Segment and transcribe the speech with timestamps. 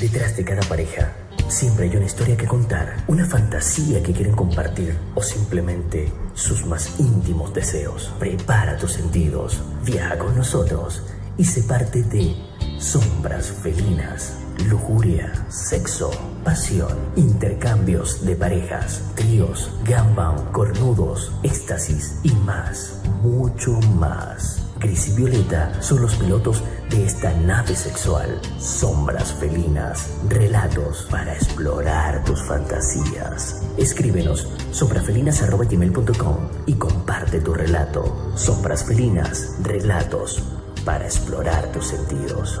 [0.00, 1.12] Detrás de cada pareja,
[1.48, 6.98] siempre hay una historia que contar, una fantasía que quieren compartir o simplemente sus más
[6.98, 8.12] íntimos deseos.
[8.18, 11.02] Prepara tus sentidos, viaja con nosotros
[11.38, 12.34] y se parte de
[12.80, 14.34] sombras felinas,
[14.68, 16.10] lujuria, sexo,
[16.42, 24.63] pasión, intercambios de parejas, tríos, gambang, cornudos, éxtasis y más, mucho más.
[24.78, 28.40] Gris y Violeta son los pilotos de esta nave sexual.
[28.58, 33.62] Sombras felinas, relatos para explorar tus fantasías.
[33.76, 38.32] Escríbenos sombrafelinas.com y comparte tu relato.
[38.36, 40.42] Sombras felinas, relatos
[40.84, 42.60] para explorar tus sentidos.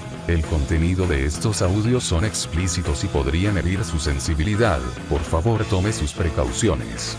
[0.27, 5.91] El contenido de estos audios son explícitos y podrían herir su sensibilidad, por favor tome
[5.91, 7.17] sus precauciones.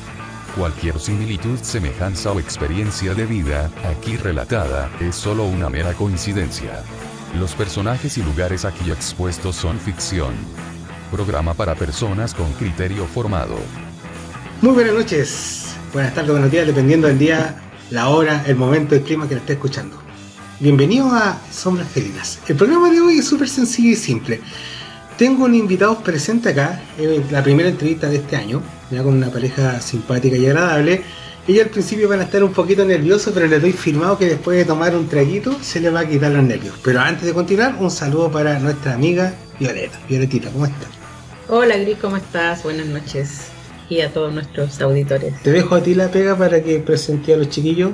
[0.57, 6.85] Cualquier similitud, semejanza o experiencia de vida, aquí relatada, es solo una mera coincidencia.
[7.39, 10.35] Los personajes y lugares aquí expuestos son ficción.
[11.11, 13.57] Programa para personas con criterio formado.
[14.61, 17.57] Muy buenas noches, buenas tardes, buenos días, dependiendo del día,
[17.91, 20.02] la hora, el momento, el clima que lo esté escuchando.
[20.61, 22.39] Bienvenido a Sombras Felinas.
[22.47, 24.41] El programa de hoy es súper sencillo y simple.
[25.19, 29.31] Tengo un invitado presente acá, es la primera entrevista de este año, ya con una
[29.31, 31.03] pareja simpática y agradable.
[31.49, 34.57] Ellos al principio van a estar un poquito nerviosos, pero les doy firmado que después
[34.57, 36.77] de tomar un traguito se les va a quitar los nervios.
[36.85, 39.99] Pero antes de continuar, un saludo para nuestra amiga Violeta.
[40.09, 40.89] Violetita, ¿cómo estás?
[41.49, 42.63] Hola Gris, ¿cómo estás?
[42.63, 43.49] Buenas noches.
[43.89, 45.35] Y a todos nuestros auditores.
[45.43, 47.91] Te dejo a ti la pega para que presente a los chiquillos.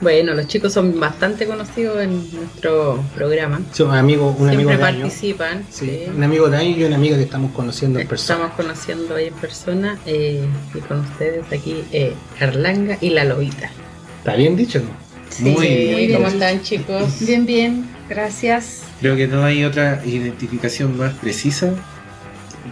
[0.00, 3.60] Bueno, los chicos son bastante conocidos en nuestro programa.
[3.72, 5.00] Son amigos, un amigo Siempre de año.
[5.02, 5.64] participan.
[5.70, 6.10] Sí, sí.
[6.14, 8.46] un amigo de año y una amiga que estamos conociendo en persona.
[8.46, 10.44] Estamos conociendo ahí en persona eh,
[10.74, 13.70] y con ustedes aquí eh, Carlanga y la Lobita.
[14.18, 14.80] ¿Está bien dicho?
[14.80, 15.04] no?
[15.30, 16.14] Sí, Muy bien.
[16.14, 17.20] ¿Cómo están chicos?
[17.20, 18.82] Bien, bien, gracias.
[19.00, 21.74] Creo que no hay otra identificación más precisa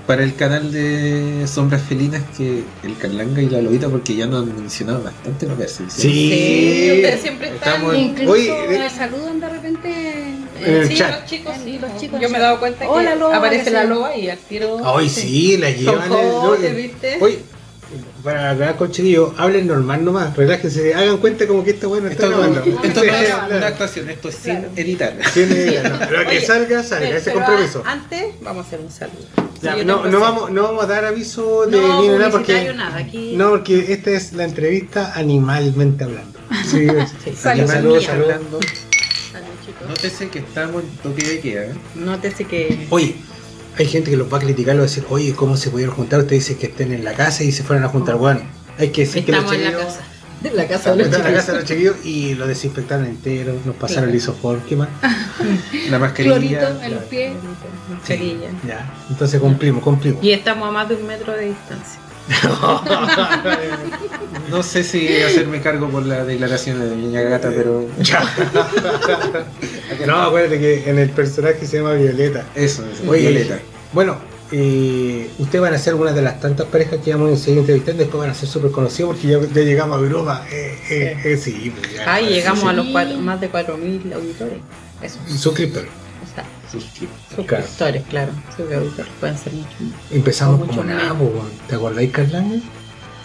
[0.07, 4.43] para el canal de Sombras Felinas que el Carlanga y la Lobita, porque ya nos
[4.43, 5.93] han mencionado bastante las veces.
[5.93, 6.91] Sí.
[6.97, 7.75] ustedes siempre están.
[7.75, 10.25] Estamos- Incluso Oye, eh, me saludan de repente.
[10.89, 11.21] Sí, chat.
[11.21, 12.43] los chicos, sí, Los chicos, Yo me he sí.
[12.43, 13.89] dado cuenta Hola, que Loba, aparece que la sí.
[13.89, 14.75] loba y al tiro.
[14.77, 16.03] Hoy sí, la llevan.
[16.05, 17.19] el- jóvenes, ¿viste?
[17.21, 17.39] Oye,
[18.23, 22.25] para hablar con chiquillos, hablen normal nomás, relájense, hagan cuenta como que esta bueno está
[22.27, 22.61] Esto, grabando.
[22.61, 23.57] esto no es Claro.
[23.57, 25.17] una actuación, esto es sin editar.
[25.35, 27.83] Tiene- no, Lo que salga, salga, Pero- ese pero compromiso.
[27.85, 29.27] a- Antes vamos a hacer un saludo.
[29.61, 32.31] Ya, Sí, yo no, no, vamos, no vamos a dar aviso de No, ni nada
[32.31, 32.73] porque.
[32.75, 36.39] nada, aquí- No, porque esta es la entrevista animalmente hablando.
[36.69, 36.87] Sí,
[37.25, 38.33] Sí, saludos, saludos, saludos.
[38.35, 38.61] hablando.
[39.33, 39.89] Salud, chicos.
[39.89, 41.63] Nótese que estamos en toque de queda.
[41.65, 41.73] ¿eh?
[41.95, 42.87] Nótese que.
[42.91, 43.15] Oye,
[43.79, 45.95] hay gente que los va a criticar, los va a decir, oye, ¿cómo se pudieron
[45.95, 46.21] juntar?
[46.21, 48.17] Ustedes dicen que estén en la casa y se fueron a juntar.
[48.17, 48.41] Bueno,
[48.79, 50.01] hay que decir que los Estamos en la casa.
[50.45, 53.77] En la casa de los la casa de los chiquillos y lo desinfectaron entero, nos
[53.77, 54.89] pasaron el isofor, ¿qué más?
[55.89, 56.37] La mascarilla.
[56.37, 57.33] Clorito en los pies.
[57.89, 58.49] Mascarilla.
[58.67, 60.23] Ya, entonces cumplimos, cumplimos.
[60.23, 62.01] Y estamos a más de un metro de distancia.
[64.51, 67.87] No sé si hacerme cargo por la declaración de Niña Gata, pero
[70.07, 72.45] no, acuérdate que en el personaje se llama Violeta.
[72.55, 73.59] eso, Oye, Violeta.
[73.95, 74.19] Bueno,
[74.51, 78.03] eh, ustedes van a ser una de las tantas parejas que vamos a seguir entrevistando,
[78.03, 80.45] después van a ser súper conocidos porque ya, ya llegamos a Europa.
[80.53, 82.13] Eh, eh, eh, sí, pues ya.
[82.13, 82.77] Ay, llegamos a sí.
[82.77, 84.59] los cuatro, más de 4.000 auditores.
[85.01, 85.19] Eso.
[85.35, 85.87] Suscriptor.
[86.73, 88.33] Suscriptores, claro.
[88.57, 89.69] Suscriptores pueden ser mucho.
[90.11, 91.15] Empezamos Mucho como nada.
[91.69, 92.57] ¿te acordáis, Carlanga?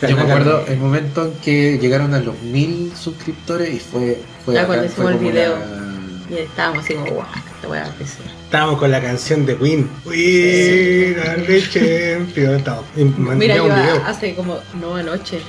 [0.02, 4.54] Yo me acuerdo el momento en que llegaron a los mil suscriptores y fue, fue,
[4.66, 5.56] cuando fue hicimos el video.
[5.58, 7.28] la- Y estábamos así como, guau,
[7.70, 8.26] weá va a crecer.
[8.44, 9.56] Estábamos con la canción de
[11.72, 12.58] champions.
[12.58, 14.04] Estábamos- y mandé Mira, yo un video.
[14.06, 15.40] hace como, no anoche,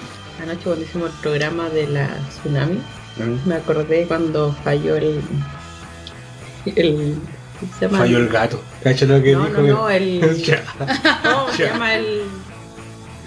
[0.43, 2.77] anoche cuando hicimos el programa de la tsunami,
[3.17, 3.49] ¿Mm?
[3.49, 5.21] me acordé cuando falló el.
[6.77, 7.38] el ¿cómo
[7.79, 7.99] se llama?
[7.99, 8.63] Falló el gato.
[8.83, 9.61] ¿Cacho lo que No, dijo?
[9.63, 10.21] no, no, el.
[11.25, 12.23] No, se llama el.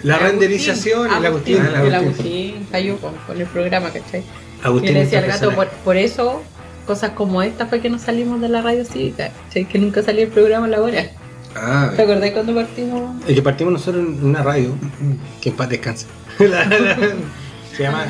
[0.03, 0.31] La Agustín.
[0.39, 1.57] renderización, el Agustín.
[1.57, 2.25] Agustín, el el Agustín.
[2.55, 4.23] Agustín falló con, con el programa, ¿cachai?
[4.63, 6.41] Agustín Yo le decía al gato, por, por eso,
[6.87, 9.65] cosas como esta fue que nos salimos de la radio cívica, ¿cachai?
[9.65, 11.05] Que nunca salió el programa a la hora.
[11.55, 13.11] Ah, ¿Te acordás cuando partimos?
[13.27, 14.73] El que partimos nosotros en una radio,
[15.41, 15.69] que en paz
[16.39, 16.65] la-
[17.75, 18.05] se llama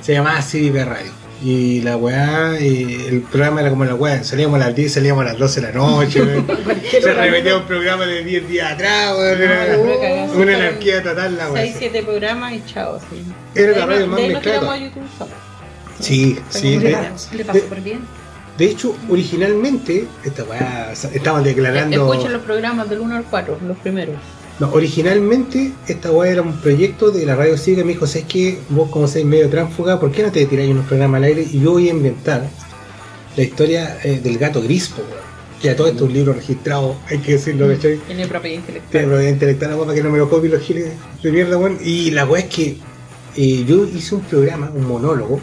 [0.00, 1.10] se llamaba Cívica Radio.
[1.42, 5.22] Y la weá, eh, el programa era como la weá, salíamos a las 10, salíamos
[5.22, 6.20] a las 12 de la noche.
[7.02, 9.42] Se repetía un programa de 10 días atrás, weón.
[9.42, 10.32] Era la pura cagada.
[10.32, 11.62] una anarquía total la weá.
[11.64, 12.98] 6, 7 programas y chao.
[13.10, 13.22] Sí.
[13.54, 14.78] Era De la radio no- más mezclada.
[16.00, 16.78] Sí, sí.
[16.78, 18.00] Le le va súper bien.
[18.58, 22.10] de hecho, originalmente, esta weá, estaban declarando.
[22.10, 24.16] Escuchen los programas del 1 al 4, los primeros.
[24.60, 27.84] No, originalmente esta weá era un proyecto de la radio cívica.
[27.84, 30.86] Me dijo, ¿sabes que Vos como sois medio tránfuga, ¿por qué no te tiráis unos
[30.86, 31.46] programas al aire?
[31.50, 32.48] Y yo voy a inventar
[33.36, 35.24] la historia eh, del gato gris, po, weón.
[35.60, 37.96] Que a todo esto es un libro registrado, hay que decirlo, ¿cachai?
[38.06, 38.90] Tiene propiedad intelectual.
[38.90, 40.92] Tiene propiedad intelectual weá para que no me lo copien los giles
[41.22, 41.78] de mierda, weón.
[41.82, 42.76] Y la weá es que
[43.36, 45.40] eh, yo hice un programa, un monólogo.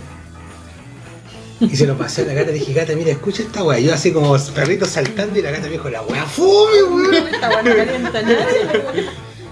[1.61, 3.79] Y se lo pasé a la gata, le dije, gata, mira, escucha esta weá.
[3.79, 7.27] Yo así como perrito saltando y la gata me dijo, la weá fome, weón.
[7.27, 8.47] Esta weá no calienta nada.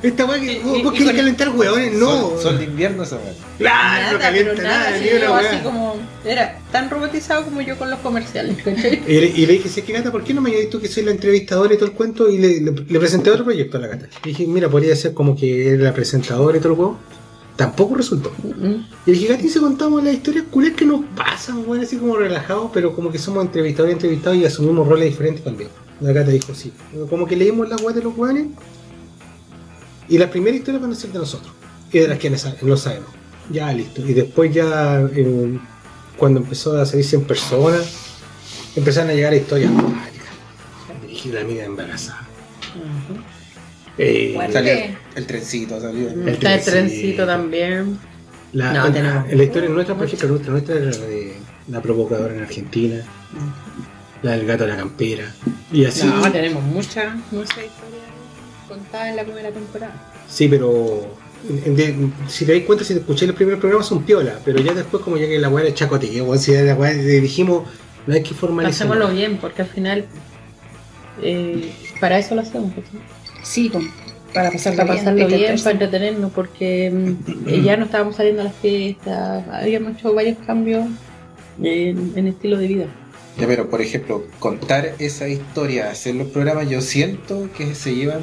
[0.02, 2.30] Esta weá que Y- vos, y- vos y querés calentar weones, no.
[2.32, 3.34] Son, son de invierno esa weá.
[3.58, 5.50] Claro, no calienta pero nada, nada, ni sí, una yo weá.
[5.52, 5.96] así como.
[6.26, 9.04] Era tan robotizado como yo con los comerciales, ¿cachai?
[9.08, 10.88] Y le, y le dije, sí, que gata, ¿por qué no me añadís tú que
[10.88, 12.30] soy la entrevistadora y todo el cuento?
[12.30, 14.06] Y le, le- le presenté otro proyecto a la gata.
[14.24, 17.00] Le dije, mira, podría ser como que era la presentadora y todo el juego.
[17.60, 18.32] Tampoco resultó.
[19.06, 22.72] Y gata, y si contamos las historias culés que nos pasan, weón, así como relajados,
[22.74, 25.70] pero como que somos entrevistadores y entrevistados y asumimos roles diferentes también.
[26.00, 26.72] La gata dijo, sí.
[27.10, 28.48] Como que leímos las weas de los weones.
[30.08, 31.52] Y las primeras historias van a ser de nosotros.
[31.92, 33.10] Y de las que no sabemos.
[33.52, 34.08] Ya, listo.
[34.08, 35.60] Y después ya, eh,
[36.16, 37.94] cuando empezó a salir 100 personas,
[38.74, 40.30] empezaron a llegar historias dramáticas.
[41.02, 42.26] Dirigir a la mina embarazada.
[44.02, 44.60] Eh, Bueno.
[45.16, 46.10] El trencito, salió.
[46.10, 47.26] El Está el trencito.
[47.26, 48.00] también.
[48.54, 51.34] la, No, en- la historia nuestra, por ejemplo, nuestra, nuestra era la de
[51.68, 52.96] la provocadora en Argentina,
[54.24, 55.26] la del gato de la campera.
[55.72, 56.08] Y así.
[56.08, 58.10] No, tenemos muchas muchas historias
[58.68, 59.94] contadas en la primera temporada.
[60.28, 61.16] Sí, pero
[61.48, 64.40] en- en- de- si te das cuenta, si te escuché los primeros programas son piola,
[64.46, 67.20] pero ya después como ya que la weá era chacoteo, weón, si la weá le
[67.22, 67.68] dijimos,
[68.08, 68.88] no hay que formalizar.
[68.88, 70.06] Hacémoslo bien, porque al final.
[71.22, 72.72] eh, para eso lo hacemos.
[73.44, 73.72] Sí,
[74.34, 74.98] para pasarlo para bien.
[75.06, 75.64] pasarlo bien, entretenerse.
[75.64, 80.86] para entretenernos, porque mm, ya no estábamos saliendo a las fiestas, habíamos hecho varios cambios
[81.62, 82.86] en, en estilo de vida.
[83.40, 88.22] Ya, pero por ejemplo, contar esa historia, hacer los programas, yo siento que se llevan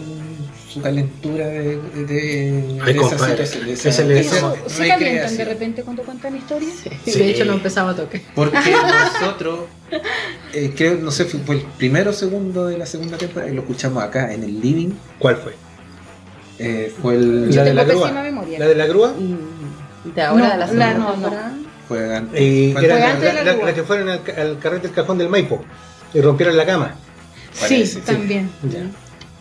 [0.68, 5.36] su calentura de, de, de Ay, compadre, situación, de esa- le de esa ¿Se calientan
[5.38, 6.72] de repente cuando cuentan historias?
[7.06, 7.18] Sí.
[7.18, 8.20] De hecho, no empezaba a toque.
[8.34, 8.58] Porque
[9.20, 9.60] nosotros,
[10.52, 13.54] eh, creo, no sé, fue fue el primero o segundo de la segunda temporada y
[13.54, 14.90] lo escuchamos acá en el living.
[15.18, 15.54] ¿Cuál fue?
[16.58, 17.54] eh, fue el.
[17.54, 18.10] La de la grúa.
[18.12, 18.58] memoria.
[18.58, 19.12] ¿La de la grúa?
[19.12, 21.12] Mm, De ahora, No, de la segunda no, no.
[21.12, 21.52] temporada.
[21.88, 22.40] Fue antes.
[22.40, 23.66] Eh, Fue era Fue antes de la la- grúa.
[23.66, 25.64] la que fueron al, al carrete del cajón del Maipo
[26.14, 26.94] y rompieron la cama.
[27.60, 28.00] Parece, Sí, sí.
[28.00, 28.50] también.
[28.62, 28.80] Ya.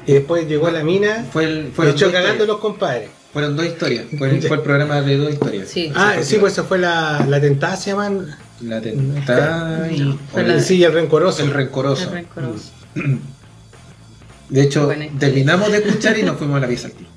[0.08, 2.48] Y después llegó la mina, Fue el, fueron, echó cagando historias.
[2.48, 3.10] los compadres.
[3.34, 4.06] fueron dos historias.
[4.18, 5.70] Fue, el- fue el programa de dos historias.
[5.70, 5.92] Sí.
[5.96, 8.36] Ah, sí, pues esa fue la, la tentada, se llaman.
[8.62, 10.18] La tentada y el,
[10.48, 11.44] la- Sí, el rencoroso.
[11.44, 12.04] el rencoroso.
[12.06, 12.72] Es rencoroso.
[14.50, 15.12] De hecho, historia.
[15.20, 17.10] terminamos de escuchar y nos fuimos a la pieza al tiro.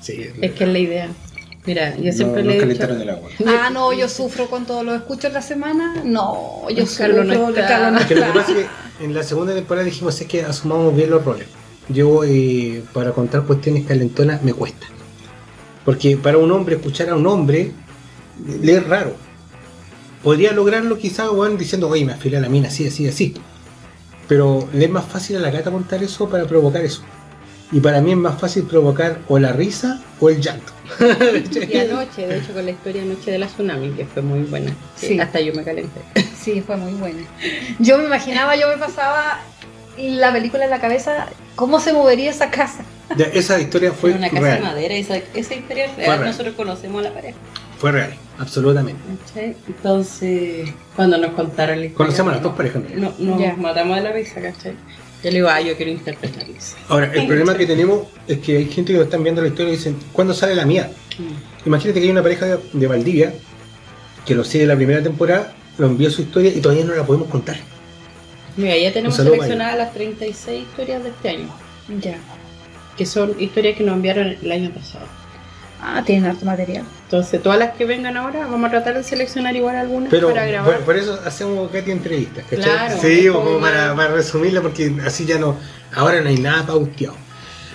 [0.00, 1.08] Sí, Es que es la idea.
[1.66, 2.84] Mira, yo siempre no, le he dicho.
[2.84, 3.28] el agua.
[3.46, 6.02] Ah, no, yo sufro cuando lo escucho en la semana.
[6.04, 7.48] No, yo Carlos no sufro.
[7.50, 7.68] está.
[7.68, 8.40] Carlos no Es que lo que está.
[8.40, 8.58] pasa es
[8.98, 11.46] que en la segunda temporada dijimos es que asumamos bien los roles.
[11.88, 14.86] Yo eh, para contar cuestiones calentonas me cuesta.
[15.84, 17.72] Porque para un hombre escuchar a un hombre
[18.62, 19.14] le es raro.
[20.22, 23.34] Podría lograrlo quizás weón, diciendo, oye, me afilé a la mina así, así, así.
[24.28, 27.02] Pero le es más fácil a la gata contar eso para provocar eso.
[27.72, 30.72] Y para mí es más fácil provocar o la risa o el llanto.
[31.70, 34.70] Y anoche, de hecho, con la historia anoche de la tsunami, que fue muy buena.
[34.96, 35.20] Sí, Sí.
[35.20, 36.00] Hasta yo me calenté.
[36.36, 37.22] Sí, fue muy buena.
[37.78, 39.40] Yo me imaginaba, yo me pasaba
[39.96, 42.84] la película en la cabeza, cómo se movería esa casa.
[43.16, 44.62] Ya, esa historia fue Fue una casa de real.
[44.62, 46.24] madera, esa, esa historia es real.
[46.24, 47.36] Nosotros conocemos a la pareja.
[47.78, 49.00] Fue real, absolutamente.
[49.26, 49.56] ¿cachai?
[49.68, 51.96] Entonces, cuando nos contaron la historia.
[52.06, 52.82] Conocemos a las dos parejas.
[52.96, 53.54] No, nos Ya.
[53.56, 54.72] matamos de la risa, ¿cachai?
[55.22, 56.76] Yo le digo, ah, yo quiero interpretarles.
[56.88, 59.72] Ahora, el problema que tenemos es que hay gente que lo están viendo la historia
[59.74, 60.90] y dicen, ¿cuándo sale la mía?
[61.66, 63.34] Imagínate que hay una pareja de, de Valdivia
[64.24, 67.28] que lo sigue la primera temporada, lo envió su historia y todavía no la podemos
[67.28, 67.56] contar.
[68.56, 71.48] Mira, ya tenemos seleccionadas las 36 historias de este año,
[72.00, 72.16] Ya.
[72.96, 75.06] que son historias que nos enviaron el año pasado.
[75.82, 76.84] Ah, tienen harto material.
[77.04, 80.46] Entonces, todas las que vengan ahora, vamos a tratar de seleccionar igual algunas Pero para
[80.46, 80.76] grabar.
[80.76, 82.62] por, por eso hacemos Katy entrevistas, ¿cachai?
[82.64, 85.56] Claro, sí, como como para, resumirla porque así ya no,
[85.94, 87.16] ahora no hay nada pauteado.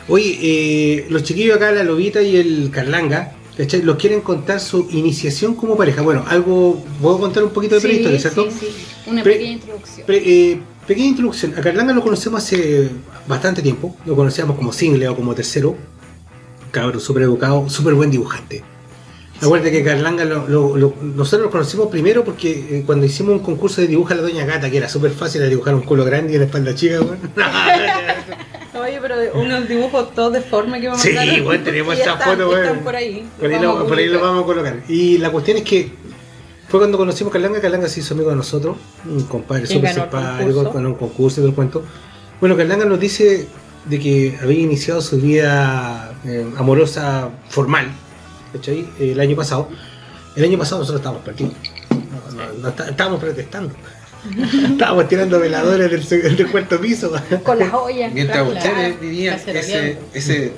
[0.08, 3.82] Oye, eh, los chiquillos acá, la Lobita y el Carlanga, ¿cachai?
[3.82, 6.04] Los quieren contar su iniciación como pareja.
[6.04, 8.52] Bueno, algo, puedo contar un poquito de Sí, prehistoria, ¿cierto?
[8.52, 8.86] sí, sí.
[9.08, 10.06] Una Pre- pequeña introducción.
[10.06, 11.56] Pre- eh, pequeña introducción.
[11.58, 12.90] A Carlanga lo conocemos hace
[13.28, 13.96] bastante tiempo.
[14.06, 15.76] Lo conocíamos como single o como tercero.
[16.82, 18.64] Cabrón, súper educado, súper buen dibujante.
[19.42, 23.40] Acuérdate que Carlanga lo- lo- lo- nosotros lo conocimos primero porque eh, cuando hicimos un
[23.40, 26.06] concurso de dibuja a la Doña Gata, que era súper fácil era dibujar un culo
[26.06, 27.20] grande y una espalda chica, weón.
[28.82, 31.44] Oye, pero de- unos dibujos todos de forma que me Sí, mandaron.
[31.46, 32.82] bueno, tenemos están, foto, Están bueno.
[32.84, 33.26] por ahí.
[33.40, 34.84] Por ahí, Vamos a lo, por ahí lo vamos a colocar.
[34.90, 35.92] Y la cuestión es que
[36.68, 40.72] fue cuando conocimos a Carlanga, Carlanga se hizo amigo de nosotros, un compadre súper simpático,
[40.72, 41.84] con un concurso y todo el cuento.
[42.40, 43.48] Bueno, Carlanga nos dice
[43.86, 47.88] de que había iniciado su vida eh, amorosa formal,
[48.54, 48.88] ¿cachai?
[49.00, 49.70] El año pasado.
[50.36, 51.54] El año pasado nosotros estábamos perdidos.
[51.90, 53.74] No, no, no, está- estábamos protestando.
[54.72, 57.12] estábamos tirando veladores del, del cuarto piso.
[57.44, 58.12] Con las ollas.
[58.14, 60.52] Mientras Claro, ustedes vivían ese, ese,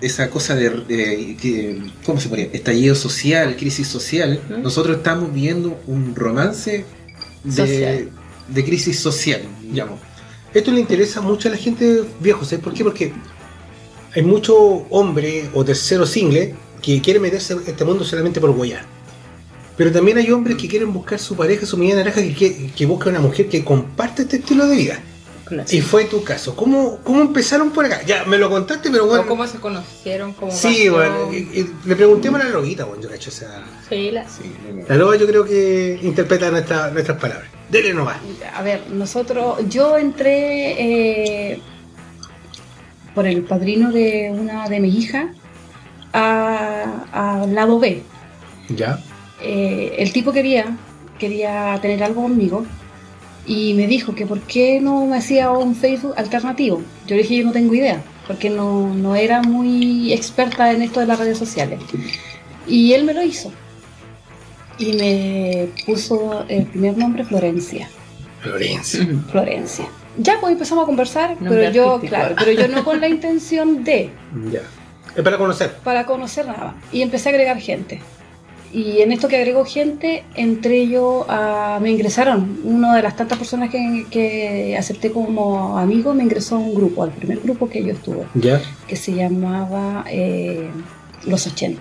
[0.00, 2.48] esa cosa de, de- que- ¿cómo se ponía?
[2.52, 4.62] Estallido social, crisis social, ¿Mm?
[4.62, 6.84] nosotros estamos viviendo un romance
[7.44, 8.08] de, Social.
[8.48, 10.00] de crisis social, digamos.
[10.54, 12.82] Esto le interesa mucho a la gente viejo, ¿sabes por qué?
[12.82, 13.12] Porque
[14.16, 14.56] hay mucho
[14.90, 18.84] hombre o tercero single que quiere meterse en este mundo solamente por guayar.
[19.76, 22.86] Pero también hay hombres que quieren buscar su pareja, su media naranja, que, que, que
[22.86, 25.00] busca una mujer que comparte este estilo de vida.
[25.44, 25.68] Claro.
[25.70, 26.56] Y fue tu caso.
[26.56, 28.00] ¿Cómo, ¿Cómo empezaron por acá?
[28.04, 29.26] Ya, me lo contaste, pero bueno.
[29.28, 33.08] Cómo se conocieron, cómo Sí, bueno, y- y le preguntemos a la loguita, bueno, yo
[33.10, 34.42] cacho, o sea, Sí, la- Sí,
[34.88, 37.48] la loba yo creo que interpreta nuestra- nuestras palabras.
[37.70, 38.16] Dele nomás.
[38.54, 41.60] A ver, nosotros, yo entré eh,
[43.16, 45.26] por el padrino de una de mis hijas
[46.12, 48.02] a- al lado B.
[48.68, 49.00] Ya.
[49.42, 50.76] Eh, el tipo quería,
[51.18, 52.64] quería tener algo conmigo
[53.46, 56.82] y me dijo que por qué no me hacía un Facebook alternativo.
[57.06, 61.00] Yo le dije, yo no tengo idea, porque no, no era muy experta en esto
[61.00, 61.80] de las redes sociales.
[62.66, 63.50] Y él me lo hizo.
[64.78, 67.88] Y me puso el primer nombre Florencia.
[68.42, 69.06] Florencia.
[69.30, 69.86] Florencia.
[70.18, 72.16] Ya pues empezamos a conversar, pero yo, artístico.
[72.16, 74.10] claro, pero yo no con la intención de,
[74.52, 74.60] Ya.
[75.14, 75.72] Es para conocer.
[75.82, 76.74] para conocer nada.
[76.92, 78.00] Y empecé a agregar gente.
[78.72, 81.78] Y en esto que agregó gente, entré yo a.
[81.80, 86.58] Me ingresaron, una de las tantas personas que, que acepté como amigo, me ingresó a
[86.58, 88.60] un grupo, al primer grupo que yo estuve, Ya.
[88.86, 90.68] que se llamaba eh,
[91.24, 91.80] Los 80.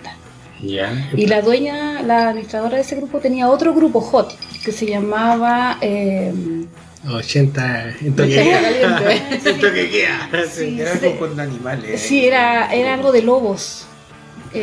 [0.63, 1.09] Ya.
[1.17, 5.77] Y la dueña, la administradora de ese grupo, tenía otro grupo hot, que se llamaba.
[5.81, 6.31] eh,
[7.07, 8.35] 80 en toque
[9.89, 10.45] queda.
[10.51, 12.01] Sí, Era algo con animales.
[12.01, 13.85] sí, era, era algo de lobos.
[14.53, 14.61] Eh,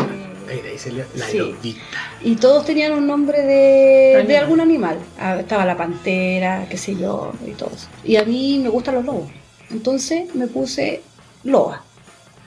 [0.48, 1.38] Mira, ahí salió la Sí.
[1.38, 1.80] lobita.
[2.22, 4.26] Y todos tenían un nombre de, Animal.
[4.28, 4.98] de algún animal.
[5.18, 7.88] Ah, Estaba la pantera, qué sé yo, y todos.
[8.04, 9.30] Y a mí me gustan los lobos.
[9.70, 11.00] Entonces me puse
[11.44, 11.82] loba.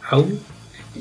[0.10, 0.40] Aún.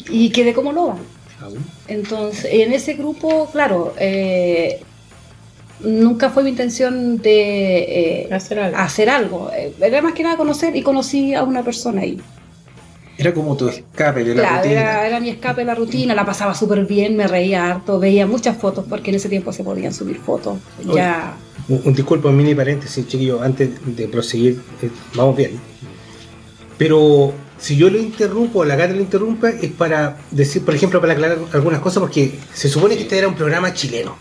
[0.09, 0.97] Y quedé como loba.
[1.41, 1.65] Aún.
[1.89, 4.81] Entonces, en ese grupo, claro, eh,
[5.85, 8.77] nunca fue mi intención de eh, Hacer algo.
[8.79, 9.51] hacer algo.
[9.57, 12.21] Eh, Era más que nada conocer y conocí a una persona ahí.
[13.17, 14.81] Era como tu escape de la Claro, rutina.
[14.81, 18.27] era, era mi escape de la rutina, la pasaba súper bien, me reía harto, veía
[18.27, 20.59] muchas fotos porque en ese tiempo se podían subir fotos.
[20.85, 20.97] Oye.
[20.97, 21.37] Ya
[21.69, 25.53] Un, un disculpa, un mini paréntesis, chiquillo, antes de proseguir, eh, vamos bien.
[26.77, 31.01] Pero si yo lo interrumpo o la gata lo interrumpe, es para decir, por ejemplo,
[31.01, 34.17] para aclarar algunas cosas, porque se supone que este era un programa chileno.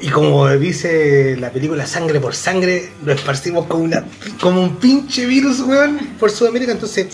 [0.00, 4.04] Y como dice la película Sangre por Sangre, lo esparcimos como, una,
[4.40, 6.72] como un pinche virus, weón, por Sudamérica.
[6.72, 7.08] Entonces,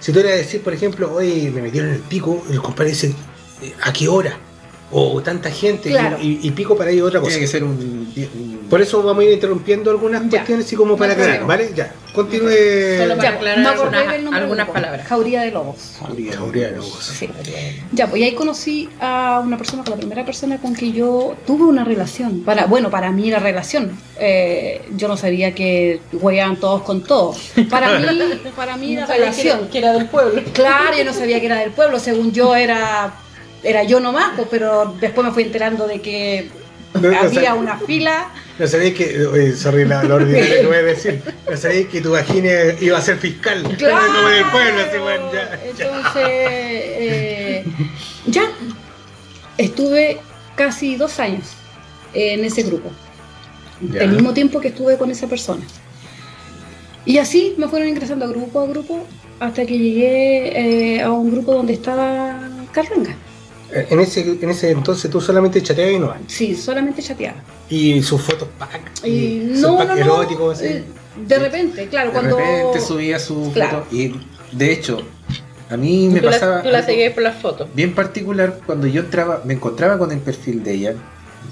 [0.00, 3.14] si tú eras a decir, por ejemplo, hoy me metieron el pico, el compadre dice,
[3.82, 4.38] ¿a qué hora?
[4.92, 6.18] O tanta gente, Claro.
[6.20, 7.30] y, y pico para ello otra cosa.
[7.32, 7.70] Tiene que ser un,
[8.16, 10.30] un- Por eso vamos a ir interrumpiendo algunas Ya.
[10.30, 11.44] cuestiones y como para aclarar.
[11.46, 11.70] ¿vale?
[11.74, 12.50] Ya, continúe.
[12.98, 13.66] Solo para Ya, aclarar
[14.34, 15.06] algunas- palabras.
[15.08, 15.96] Jauría de lobos.
[15.98, 16.36] Jauría.
[16.36, 16.98] Jauría de lobos.
[17.18, 17.28] Sí.
[17.92, 21.34] Ya, pues y ahí conocí a una persona, con la primera persona con que yo
[21.46, 22.42] tuve una relación.
[22.44, 23.98] Para, bueno, para mí la relación.
[24.20, 27.50] Eh, yo no sabía que hueaban todos con todos.
[27.68, 28.06] Para mí,
[28.56, 29.68] para mí la que era- relación.
[29.72, 30.40] que era del pueblo.
[30.52, 33.12] Claro, yo no sabía que era del pueblo, según yo era
[33.64, 36.50] era yo nomás, pues, pero después me fui enterando de que
[36.94, 38.28] No, no había una fila.
[38.58, 39.52] No sabéis que.
[39.56, 41.20] Sorry, la, la ordinaria que voy a decir.
[41.50, 43.62] No sabéis que tu vagina iba a ser fiscal.
[43.78, 44.06] Claro.
[44.14, 45.50] Como en el pueblo, así, bueno, ya.
[45.76, 45.84] ya.
[45.86, 47.64] Entonces, eh,
[48.26, 48.48] ya
[49.58, 50.18] estuve
[50.56, 51.46] casi dos años
[52.12, 52.90] en ese grupo,
[53.80, 54.02] Ya.
[54.02, 55.62] el mismo tiempo que estuve con esa persona.
[57.04, 59.04] Y así me fueron ingresando grupo a grupo
[59.40, 62.38] hasta que llegué eh, a un grupo donde estaba
[62.72, 63.14] Carlanga.
[63.90, 66.14] En ese, en ese entonces tú solamente chateabas y no.
[66.26, 67.38] Sí, solamente chateaba.
[67.68, 69.04] Y sus fotos pack.
[69.06, 70.00] Y no, pack no, no.
[70.00, 70.66] eróticos, así.
[70.66, 70.84] eh,
[71.26, 72.36] De repente, claro, De cuando.
[72.38, 73.82] repente subía su Claro.
[73.84, 74.14] foto y
[74.52, 75.02] de hecho
[75.70, 77.68] a mí me tú pasaba la, tú la seguías por las fotos.
[77.74, 80.94] bien particular cuando yo entraba, me encontraba con el perfil de ella,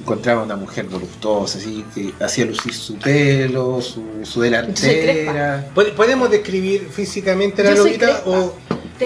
[0.01, 5.71] encontraba una mujer voluptuosa, así que hacía lucir su pelo, su, su delantera.
[5.75, 8.23] ¿Pod- ¿Podemos describir físicamente la crespa.
[8.27, 8.55] O,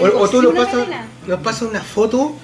[0.01, 0.87] o, o tú pasas,
[1.25, 2.35] nos pasas una foto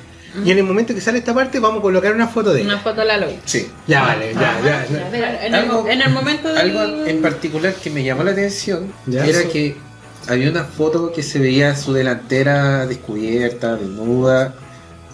[0.44, 2.74] Y en el momento que sale esta parte vamos a colocar una foto de Una
[2.74, 2.82] ella.
[2.82, 3.40] foto de la Loy.
[3.46, 3.68] Sí.
[3.88, 4.86] Ya, vale, ya, ya.
[4.90, 6.58] Ya, pero en, el, Algo- en el momento del...
[6.58, 9.52] Algo en particular que me llamó la atención Ya, era eso.
[9.52, 9.76] que
[10.28, 14.56] había una foto que se veía su delantera descubierta, desnuda.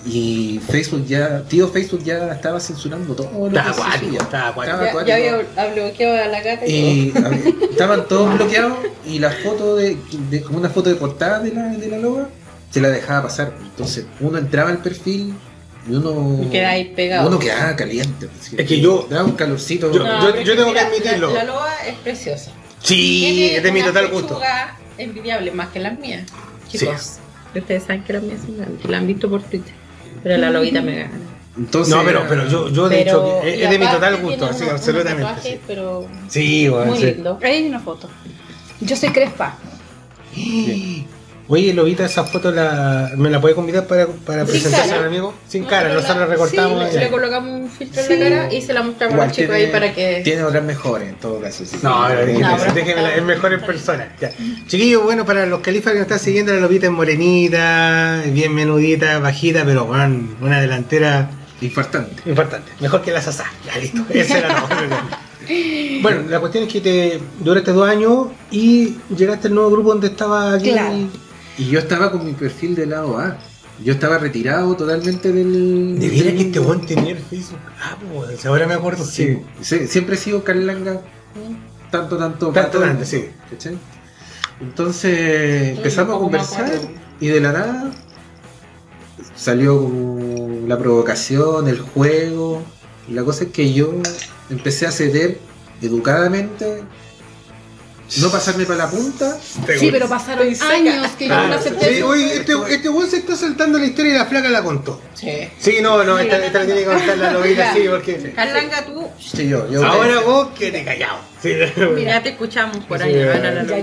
[0.05, 4.55] Y Facebook ya, tío Facebook ya estaba censurando todo lo Está que se acuático, está
[4.65, 8.77] Ya, ya había ha bloqueado a la gata y, Y a ver, estaban todos bloqueados
[9.05, 9.97] y la foto de,
[10.29, 12.29] de- como una foto de portada de la, de la loga
[12.69, 13.53] se la dejaba pasar.
[13.61, 15.33] Entonces uno entraba al perfil
[15.89, 16.43] y uno.
[16.43, 17.27] Y queda ahí pegado.
[17.27, 18.29] uno quedaba caliente.
[18.57, 19.91] Es que yo- daba un calorcito.
[19.91, 21.27] yo- No, yo- pero yo es tengo que admitirlo.
[21.33, 22.51] La, la loba es preciosa.
[22.81, 24.39] Sí, es de mi total gusto.
[24.97, 26.23] envidiable, más que las mías.
[26.69, 27.19] Chicos,
[27.55, 28.85] ustedes saben que las mías son grandes.
[28.85, 29.73] La han visto por Twitter.
[30.23, 31.19] Pero la lobita me gana.
[31.57, 34.63] Entonces, No, pero, pero yo, yo de hecho, es, es de mi total gusto, así,
[34.63, 35.23] unos absolutamente.
[35.23, 37.05] tatuajes, Sí, pero sí bueno, muy sí.
[37.05, 37.39] lindo.
[37.41, 38.09] Ahí hay una foto.
[38.81, 39.57] Yo soy Crespa.
[41.51, 45.01] Oye, Lobita, esa foto la, me la puede convidar para, para presentarse cara.
[45.01, 45.33] al amigo.
[45.47, 46.89] Sin No, cara, nosotros la- recortamos.
[46.91, 48.13] sí, le, colocamos un filtro Sí.
[48.13, 50.21] en la cara y se la mostramos a igual chicos tiene, ahí para que.
[50.23, 51.65] tiene otras mejores en todo caso.
[51.65, 51.77] sí.
[51.81, 54.13] No, déjeme, es mejor en persona.
[54.21, 54.29] Ya.
[54.67, 59.17] Chiquillos, bueno, para los califas que nos están siguiendo, la lobita es morenita, bien menudita,
[59.17, 62.29] bajita, pero con una delantera Infartante.
[62.29, 62.71] importante.
[62.79, 63.45] Mejor que la Sasá.
[63.65, 64.03] Ya, listo.
[64.11, 64.77] Esa era la otra.
[66.03, 70.07] Bueno, la cuestión es que te duraste dos años y llegaste al nuevo grupo donde
[70.07, 70.69] estaba aquí.
[70.71, 70.95] Claro.
[71.59, 73.37] Y yo estaba con mi perfil de lado A.
[73.83, 75.99] Yo estaba retirado totalmente del.
[75.99, 77.59] De veras del que este buen tenía el Facebook.
[77.81, 79.41] Ah, pues, ahora me acuerdo, sí.
[79.61, 81.01] Sí, siempre he sido Carlanga.
[81.91, 82.51] Tanto, tanto.
[82.51, 83.25] Tanto, tanto, sí.
[83.49, 83.77] ¿cachai?
[84.61, 86.71] Entonces empezamos a conversar
[87.19, 87.91] y de la nada
[89.35, 92.61] salió como la provocación, el juego.
[93.09, 93.93] La cosa es que yo
[94.49, 95.39] empecé a ceder
[95.81, 96.83] educadamente,
[98.17, 99.37] no pasarme para la punta.
[99.77, 101.95] Sí, pero pasaron años que yo Ah, no acepté.
[101.97, 104.99] sí, oye, este, este buen se está saltando la historia y la flaca la contó.
[105.13, 105.47] Sí.
[105.59, 108.33] Sí, no, no, esta, esta la tiene que contar la lobita, sí, porque.
[108.35, 111.17] Carlanga, tú Sí, yo, yo Ahora vos quedate callado.
[111.41, 111.53] Sí,
[112.03, 113.13] ya te escuchamos por ahí.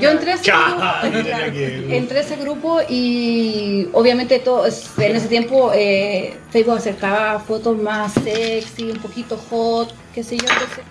[0.00, 0.82] yo entré a ese grupo,
[1.22, 7.38] mira que- entré a ese grupo y obviamente todo, en ese tiempo eh, Facebook acercaba
[7.40, 10.44] fotos más sexy, un poquito hot, qué sé yo.
[10.46, 10.84] Entonces,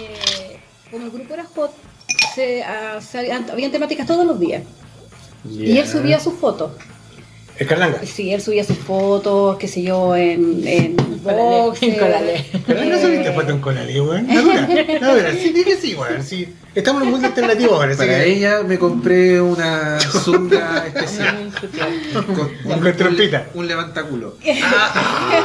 [0.00, 0.58] eh,
[0.90, 1.72] como el grupo era hot,
[2.34, 4.62] se, ah, se habían, habían temáticas todos los días.
[5.48, 6.72] Y él subía sus fotos.
[7.66, 8.00] Carlanga.
[8.04, 11.98] Sí, él subía sus fotos, qué sé yo, en, en boxer.
[11.98, 12.46] Colale.
[12.66, 14.26] Carlanga Eh, subiste foto en Conalí, weón.
[14.28, 14.68] La dura.
[15.00, 15.32] La dura.
[15.32, 16.22] Sí, dile sí, weón.
[16.22, 16.48] Sí.
[16.74, 18.32] Estamos en un mundo alternativo ahora, Para que.
[18.32, 21.36] ella me compré una zunga especial.
[21.46, 22.24] Un sutién.
[22.64, 23.48] Con, Con trompita.
[23.54, 24.36] Un, levantaculo.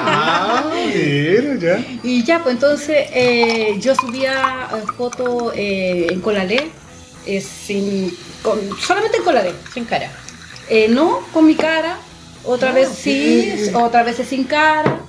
[0.06, 1.86] Ah, mira, ya.
[2.04, 6.70] Y ya, pues entonces eh, yo subía eh, fotos eh, en Colalé,
[7.26, 9.54] eh, sin, con, solamente en Colalé.
[9.74, 10.12] Sin cara.
[10.70, 11.98] Eh, no con mi cara,
[12.46, 15.00] otra Ah, vez sí, otra vez sin cara,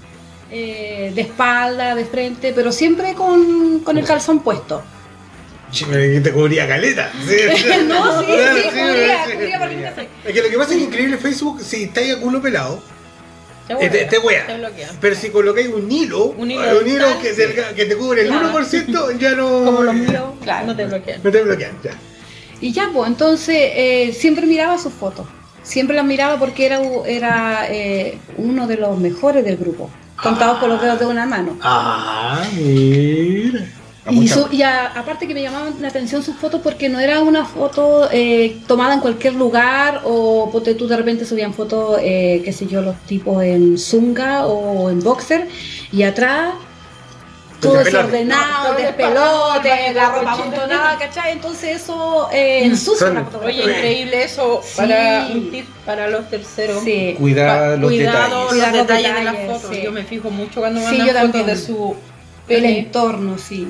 [0.50, 4.82] eh, de espalda, de frente, pero siempre con, con el calzón puesto.
[5.72, 7.10] Te cubría caleta.
[7.26, 7.34] Sí,
[7.88, 9.76] No, sí, Claro, sí, cubría, sí, cubría sí.
[9.76, 12.40] no se- Es que lo que pasa es que increíble Facebook, si estáis a culo
[12.40, 12.80] pelado,
[13.66, 14.46] Te te, te wea.
[14.46, 14.90] Te bloquea.
[15.00, 18.22] Pero si colocáis un hilo, Un hilo un hilo dental, que, te, que te cubre
[18.22, 18.52] el Claro.
[18.60, 19.64] 1%, ya no.
[19.64, 20.66] Como los míos, Claro.
[20.66, 21.20] no te bloquean.
[21.24, 21.92] No te bloquean, ya.
[22.60, 25.26] Y ya, pues entonces eh, siempre miraba sus fotos.
[25.64, 29.90] Siempre las miraba porque era, era eh, uno de los mejores del grupo,
[30.22, 31.56] contados con los dedos de una mano.
[31.62, 33.64] Ah, mira.
[34.06, 36.90] A Y, mucha- su- y a- aparte que me llamaban la atención sus fotos porque
[36.90, 41.54] no era una foto eh, tomada en cualquier lugar o ponte tú de repente subían
[41.54, 45.48] fotos, eh, qué sé yo, los tipos en zunga o en boxer
[45.90, 46.52] y atrás
[47.68, 51.32] todo desordenado, No, despelote, la ropa amontonada, ¿cachai?
[51.32, 53.64] Entonces eso eh, ensucia Son- la fotografía.
[53.64, 54.72] Oye, increíble eso Sí.
[54.76, 56.82] para un tip para los terceros.
[56.84, 57.14] Sí.
[57.18, 58.34] Cuidar Pa- los cuidado detalles.
[58.34, 59.76] los los detalles, de las detalles, fotos.
[59.76, 59.82] sí.
[59.82, 61.46] Yo me fijo mucho cuando mandan yo fotos también.
[61.46, 61.96] de su
[62.48, 63.66] El entorno, sí.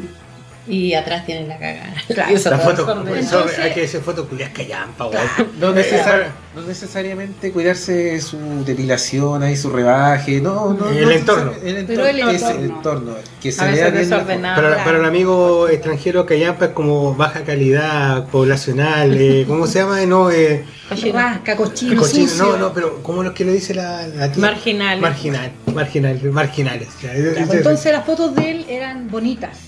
[0.66, 1.94] Y atrás tienen la cagada.
[2.14, 2.32] Claro.
[2.32, 3.16] Y eso La todo foto, desordenado.
[3.16, 5.26] eso Entonces- hay que decir foto culias callampa, weón.
[5.60, 10.88] No, Eh, necesar- no necesariamente cuidarse su depilación, ahí su rebaje, no, no.
[10.90, 11.52] El no entorno.
[11.64, 12.30] El Pero el entorno.
[12.36, 12.76] es el entorno.
[12.76, 13.14] entorno.
[13.42, 14.08] Que se vea bien.
[14.10, 14.24] Para,
[14.54, 14.76] claro.
[14.84, 20.00] para el amigo extranjero, callampa es como baja calidad poblacional, eh, ¿cómo se llama?
[20.06, 21.16] No, eh, cochino,
[21.56, 22.44] cochino, sucio.
[22.44, 24.40] no, no, pero como los que le dice la, la tía?
[24.40, 25.00] Marginales.
[25.00, 26.88] Marginal, marginal, marginales.
[27.02, 29.58] entonces las fotos de él eran bonitas.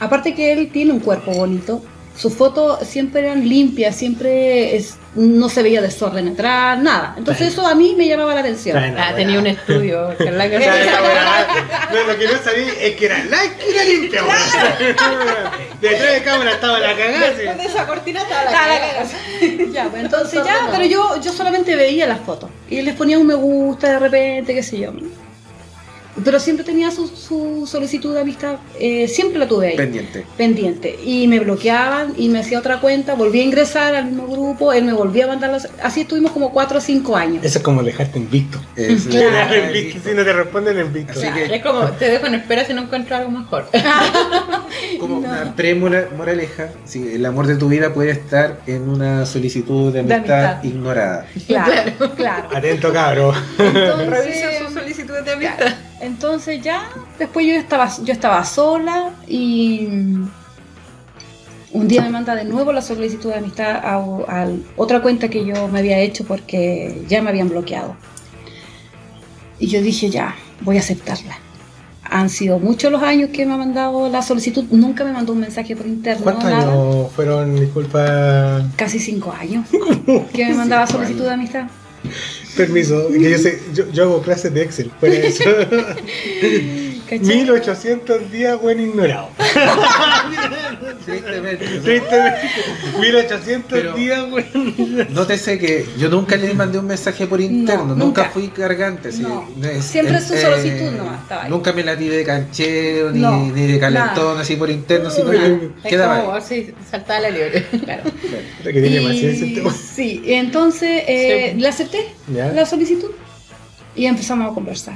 [0.00, 1.82] Aparte que él tiene un cuerpo bonito
[2.16, 7.14] sus fotos siempre eran limpias, siempre es- no se veía desorden atrás, nada.
[7.18, 8.76] Entonces eso a mí me llamaba la atención.
[8.98, 10.14] Ah, tenía un estudio.
[10.18, 14.36] que la que- no, lo que no sabía es que era la esquina limpia, weón.
[15.80, 17.30] Detrás de cámara estaba la cagada.
[17.32, 19.04] Después de esa cortina estaba la cagada.
[19.72, 23.26] ya, pues entonces ya, pero yo, yo solamente veía las fotos y les ponía un
[23.26, 24.92] me gusta de repente, qué sé yo.
[26.24, 29.76] Pero siempre tenía su, su solicitud de amistad, eh, siempre la tuve ahí.
[29.76, 30.24] Pendiente.
[30.36, 34.72] pendiente y me bloqueaban y me hacía otra cuenta, volví a ingresar al mismo grupo,
[34.72, 35.68] él me volvía a mandar los...
[35.82, 37.44] Así estuvimos como 4 o 5 años.
[37.44, 38.58] Eso es como dejarte invicto.
[38.76, 39.72] Es- Claro.
[39.72, 41.12] Visto, si no te responden en visto.
[41.12, 43.68] Así Claro, que- Es como, te dejo en espera si no encuentro algo mejor.
[45.00, 50.02] Como una pre-moraleja, sí, el amor de tu vida puede estar en una solicitud de
[50.02, 51.26] De amistad, ignorada.
[51.46, 52.48] Claro, claro.
[52.54, 53.32] Atento, cabro.
[53.58, 55.74] Entonces, Revisen sus solicitudes de amistad.
[56.00, 59.88] Entonces ya, después yo estaba, yo estaba sola y
[61.72, 65.44] un día me manda de nuevo la solicitud de amistad a, a otra cuenta que
[65.44, 67.96] yo me había hecho porque ya me habían bloqueado.
[69.58, 71.38] Y yo dije, ya, voy a aceptarla.
[72.04, 75.40] Han sido muchos los años que me ha mandado la solicitud, nunca me mandó un
[75.40, 76.22] mensaje por interno.
[76.22, 76.72] ¿Cuántos nada.
[76.72, 79.66] años fueron, disculpa, Casi cinco años
[80.32, 81.66] que me mandaba solicitud de amistad.
[82.56, 83.08] Permiso?
[83.08, 85.44] Que yo, sé, yo, yo hago clases de Excel, por eso.
[87.08, 87.20] ¿Cachai?
[87.20, 89.28] 1800 días, buen ignorado.
[91.04, 91.64] Tristemente.
[91.66, 92.50] Tristemente,
[93.00, 98.04] 1800 Pero- días, buen Nótese que yo nunca le mandé un mensaje por interno, nunca.
[98.04, 98.24] nunca.
[98.30, 99.12] fui cargante.
[99.12, 99.22] sí.
[99.22, 99.48] No.
[99.62, 101.50] es- Siempre es- su solicitud nomás estaba ahí.
[101.50, 105.30] Nunca me la di de canchero, ni, No, ni de calentón, así por interno, sino
[105.30, 107.66] que quedaba si saltaba la liebre.
[107.86, 108.02] Claro.
[108.64, 111.60] Que tiene Y- paciencia este sí, entonces eh, Sí.
[111.60, 112.48] le acepté Ya.
[112.52, 113.10] la solicitud
[113.94, 114.94] y empezamos a conversar.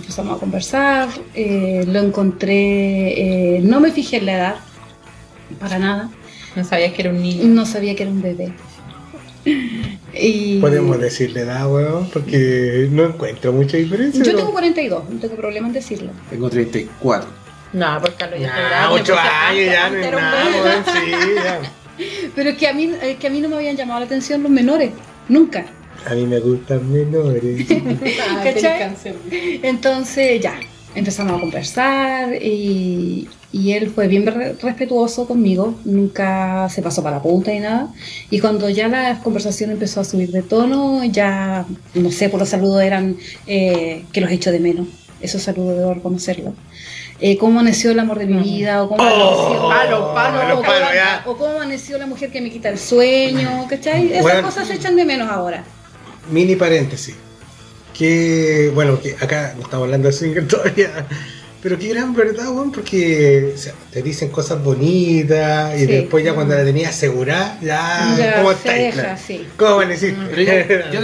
[0.00, 4.54] Empezamos a conversar, eh, lo encontré, eh, no me fijé en la edad,
[5.60, 6.10] para nada,
[6.56, 7.44] No sabías que era un niño.
[7.44, 8.52] no sabía que era un bebé.
[10.12, 14.24] Y Podemos decirle edad, weón, porque no encuentro mucha diferencia.
[14.24, 14.38] yo ¿no?
[14.38, 16.10] tengo 42, no tengo problema en decirlo.
[16.28, 17.28] Tengo 34.
[17.74, 19.00] No, porque Carlos ya Nah, grande.
[19.02, 20.60] 8 pues, años ya no antes es era un nada, bebé.
[20.62, 21.60] weón, sí, ya.
[22.34, 24.42] Pero es que a mí, es que a mí no me habían llamado la atención
[24.42, 24.90] los menores,
[25.28, 25.66] nunca.
[26.06, 27.66] A mí me gustan menores.
[28.28, 28.94] Ah, ¿Cachai?
[29.62, 30.58] Entonces ya,
[30.94, 37.16] empezamos a conversar y, y él fue bien re- respetuoso conmigo, nunca se pasó para
[37.16, 37.88] la punta ni nada.
[38.30, 42.48] Y cuando ya la conversación empezó a subir de tono, ya, no sé, por los
[42.48, 44.86] saludos eran eh, que los echo de menos.
[45.20, 46.54] Esos saludos debo reconocerlo.
[47.20, 50.56] Eh, cómo amaneció el amor de mi vida, o cómo amaneció, palo, palo, o los
[50.64, 50.70] cómo-
[51.26, 54.10] o cómo amaneció la mujer que me quita el sueño, ¿cachai?
[54.10, 54.42] Esas Bueno.
[54.42, 55.62] cosas se echan de menos ahora.
[56.30, 57.14] Mini paréntesis.
[57.96, 61.06] Que, bueno, que acá no estamos hablando de swinger todavía.
[61.62, 65.86] Pero qué gran verdad, weón, porque o sea, te dicen cosas bonitas y Sí.
[65.86, 69.20] después ya cuando la tenías asegurada, ya, Ya, ¿cómo se estáis?
[69.26, 69.46] sí.
[69.58, 70.16] ¿Cómo van a decir?
[70.34, 71.00] Pero yo- yo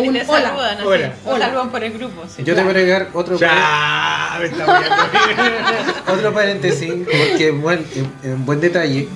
[0.00, 0.42] ni Un te hola.
[0.48, 0.86] saludan así.
[0.86, 1.14] Hola.
[1.26, 2.22] O saludan por el grupo.
[2.34, 2.42] sí.
[2.44, 6.12] Yo te voy a agregar otro, Ya, me está viendo.
[6.14, 9.06] otro paréntesis, porque buen, en, en buen detalle,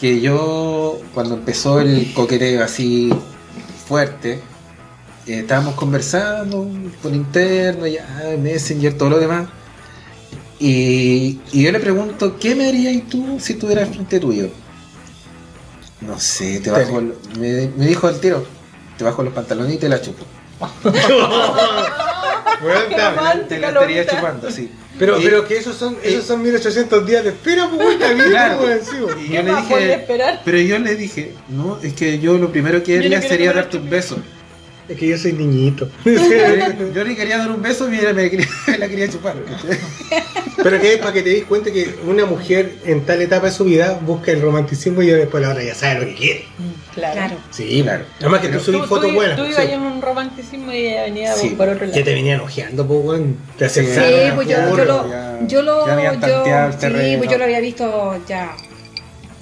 [0.00, 3.12] que yo cuando empezó el coqueteo así
[3.88, 4.38] fuerte,
[5.28, 6.68] eh, estábamos conversando
[7.02, 8.06] por interno, ya,
[8.40, 9.46] Messenger, todo lo demás.
[10.60, 14.48] Y, y yo le pregunto, ¿qué me harías tú si estuviera frente tuyo?
[16.00, 17.00] No sé, te bajo.
[17.38, 18.44] Me, me dijo el tiro,
[18.96, 20.24] te bajo los pantalones y te la chupo.
[22.60, 23.70] Romántica, Te la estaría
[24.02, 24.16] Lolita.
[24.16, 24.70] chupando, sí.
[24.98, 28.60] Pero, Y- pero que esos son, esos son 1800 días de espera, pues, Claro.
[29.24, 30.42] Y yo le dije, esperar?
[30.44, 33.88] pero yo le dije, no, es que yo lo primero que haría sería darte un
[33.88, 34.16] beso.
[34.88, 35.88] Es que yo soy niñito.
[36.94, 38.30] Yo, le quería dar un beso y ella me,
[38.66, 39.34] me la quería chupar.
[40.62, 43.52] Pero que es para que te des cuenta que una mujer en tal etapa de
[43.52, 46.44] su vida busca el romanticismo y después la otra ya sabe lo que quiere.
[46.58, 47.14] Mm, Claro.
[47.14, 47.36] Claro.
[47.50, 48.04] Sí, claro.
[48.18, 49.36] Además que tú subís fotos buenas.
[49.36, 49.50] Tú sí.
[49.52, 51.50] ibas en un romanticismo y ella venía Sí.
[51.50, 51.94] por otro lado.
[51.96, 53.36] Que te venían ojeando, pues, weón.
[53.56, 54.00] Te Sí, Sí,
[54.34, 58.18] pues yo, yo lo, ya- yo lo, ya yo, sí, pues yo lo había visto
[58.26, 58.56] ya.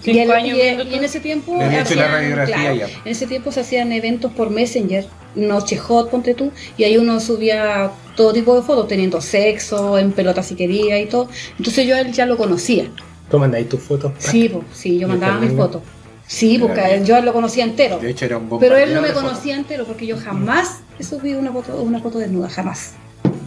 [0.07, 0.97] Cinco y, el- años y- viendo y todo.
[0.97, 2.87] en ese tiempo la hacían- radiografía claro, ya.
[2.87, 7.21] en ese tiempo se hacían eventos por Messenger, Noche Hot, ponte tú, y ahí uno
[7.21, 11.29] subía todo tipo de fotos, teniendo sexo, en pelota si quería y todo.
[11.59, 12.87] Entonces yo a él ya lo conocía.
[13.31, 14.13] Tú mandáis tus fotos.
[14.19, 15.83] Sí, sí, yo ¿Y mandaba mis fotos.
[16.29, 17.99] Sí, porque yo lo conocía entero.
[17.99, 21.39] De hecho, era un Pero él no me conocía entero porque yo jamás he subido
[21.39, 22.95] una foto, una foto desnuda, jamás.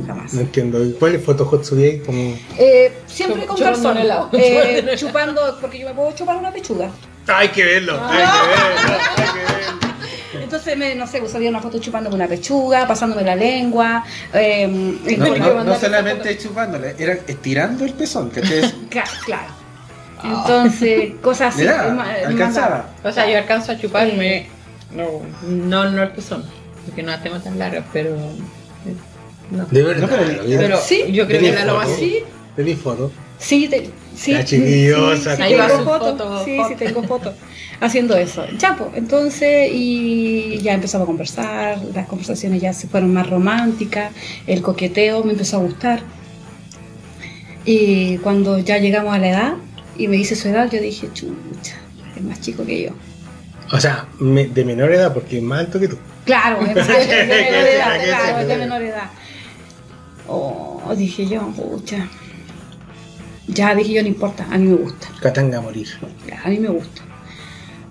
[0.06, 0.34] Jamás.
[0.34, 0.84] No entiendo.
[0.84, 2.02] ¿Y ¿Cuáles fotos hot subíais?
[2.06, 2.36] Como...
[2.58, 3.98] Eh, siempre con calzón.
[3.98, 4.30] helado.
[4.34, 6.90] Eh, chupando, porque yo me puedo chupar una pechuga.
[7.28, 9.90] Hay que verlo, hay que verlo, hay que verlo.
[10.44, 14.04] Entonces, me, no sé, pues había una foto chupándome una pechuga, pasándome la lengua.
[14.34, 18.30] eh, No, con- no, no solamente chupándole, era estirando el pezón,
[19.26, 19.54] claro.
[20.24, 21.68] Entonces, cosas así.
[21.68, 22.90] Alcanzaba.
[23.04, 24.48] O sea, yo alcanzo a chuparme.
[24.92, 26.44] No, no, no el pezón.
[26.86, 28.18] Porque no la tengo tan larga, pero.
[29.52, 29.66] No.
[29.66, 30.10] De verdad.
[30.10, 31.94] No, pero- Sí, yo creo que ¿tenés la lo foto?
[31.94, 32.18] así.
[32.56, 33.12] ¿Tenés foto?
[33.38, 37.34] Sí, te- sí, La chiquillosa, sí, sí tengo fotos, foto, sí, sí tengo fotos
[37.80, 38.46] haciendo eso.
[38.58, 44.12] Ya, pues, entonces, y ya empezamos a conversar, las conversaciones ya se fueron más románticas,
[44.46, 46.02] el coqueteo me empezó a gustar.
[47.66, 49.54] Y cuando ya llegamos a la edad
[49.98, 51.76] y me dice su edad, yo dije, chucha,
[52.16, 52.90] es más chico que yo.
[53.72, 55.98] O sea, me- de menor edad, porque es más alto que tú.
[56.26, 56.88] Claro, es de menor
[57.68, 59.10] edad, ¿Qué claro, es de menor edad.
[60.32, 62.08] Oh, dije yo, pucha.
[63.48, 65.08] Ya dije yo, no importa, a mí me gusta.
[65.22, 65.88] Catanga a morir.
[66.28, 67.02] Ya, A mí me gusta.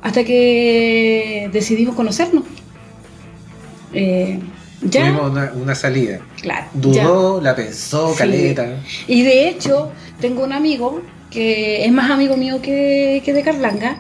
[0.03, 2.45] Hasta que decidimos conocernos.
[3.93, 4.39] Eh,
[4.83, 6.21] ya, Tuvimos una, una salida.
[6.41, 6.67] claro.
[6.75, 8.19] Dudó, la pensó, Sí.
[8.19, 8.77] caleta.
[9.09, 13.97] Y de hecho, tengo un amigo que es más amigo mío que, que de Carlanga.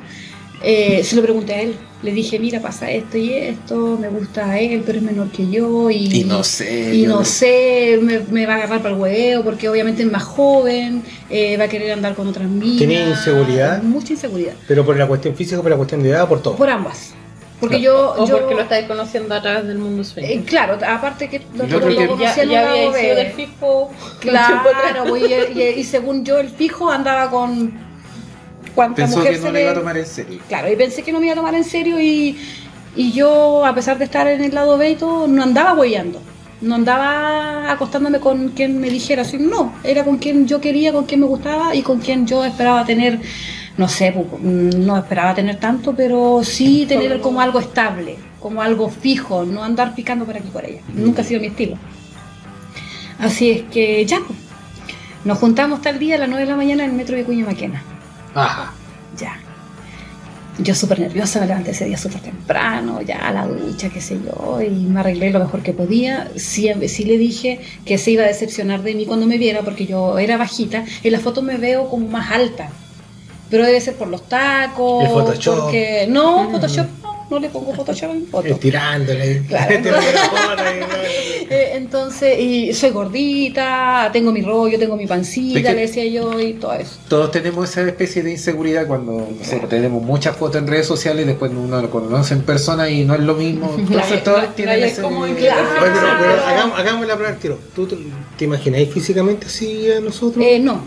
[0.62, 1.76] Eh, se lo pregunté a él.
[2.02, 5.48] Le dije, mira, pasa esto y esto, me gusta a él, pero es menor que
[5.50, 5.90] yo.
[5.90, 6.94] Y, Y no sé.
[6.94, 10.22] y no sé, me, me va a agarrar para el hueveo porque obviamente es más
[10.22, 12.78] joven, eh, va a querer andar con otras minas.
[12.78, 13.82] ¿Tenía inseguridad?
[13.82, 14.52] Mucha inseguridad.
[14.68, 16.54] Pero por la cuestión física, por la cuestión de edad, por todo.
[16.54, 17.14] Por ambas.
[17.58, 18.14] Porque yo.
[18.16, 20.28] O yo porque lo estáis conociendo a través del mundo sueño.
[20.28, 23.90] eh, claro, aparte que nosotros lo ya, conocíamos ya la había del fijo.
[24.20, 27.87] Claro, y, y- y según yo, el fijo andaba con.
[28.78, 30.38] Cuánta Pensó mujer que no se le iba a tomar en serio.
[30.46, 32.38] Claro, y pensé que no me iba a tomar en serio y,
[32.94, 36.20] y yo, a pesar de estar en el lado B y todo, no andaba huellando.
[36.60, 41.06] No andaba acostándome con quien me dijera así, no, era con quien yo quería, con
[41.06, 43.18] quien me gustaba y con quien yo esperaba tener,
[43.76, 48.88] no sé, pu- no esperaba tener tanto, pero sí tener como algo estable, como algo
[48.90, 50.80] fijo, no andar picando por aquí y por allá.
[50.94, 51.76] Nunca ha sido mi estilo.
[53.18, 54.38] Así es que ya, pues,
[55.24, 57.44] nos juntamos tal día a las 9 de la mañana en el metro de Cuña
[57.44, 57.82] Maquena.
[58.34, 58.72] Ajá.
[59.18, 59.38] Ya.
[60.58, 64.18] Yo súper nerviosa, me levanté ese día súper temprano, ya a la ducha, qué sé
[64.24, 66.28] yo, y me arreglé lo mejor que podía.
[66.34, 69.86] Sí, sí le dije que se iba a decepcionar de mí cuando me viera, porque
[69.86, 70.84] yo era bajita.
[71.04, 72.70] En la foto me veo como más alta.
[73.50, 75.04] Pero debe ser por los tacos.
[75.04, 75.60] El Photoshop.
[75.60, 76.06] Porque...
[76.08, 76.86] No, Photoshop
[77.30, 78.46] no, le pongo Photoshop en foto.
[78.48, 79.42] Estirándole.
[79.48, 79.74] Claro.
[79.80, 86.38] Y- Eh, entonces, y soy gordita, tengo mi rollo, tengo mi pancita, le decía yo,
[86.38, 86.98] y todo eso.
[87.08, 91.24] Todos tenemos esa especie de inseguridad cuando no sé, tenemos muchas fotos en redes sociales
[91.24, 93.74] y después uno lo conoce en persona y no es lo mismo.
[93.78, 95.00] Entonces todos tienen ese...
[95.00, 95.68] como Claro.
[95.80, 97.58] pero, pero hagamos, hagamos la prueba tiro.
[97.74, 97.96] ¿Tú te,
[98.36, 100.44] te imagináis físicamente así a nosotros?
[100.44, 100.82] Eh, no.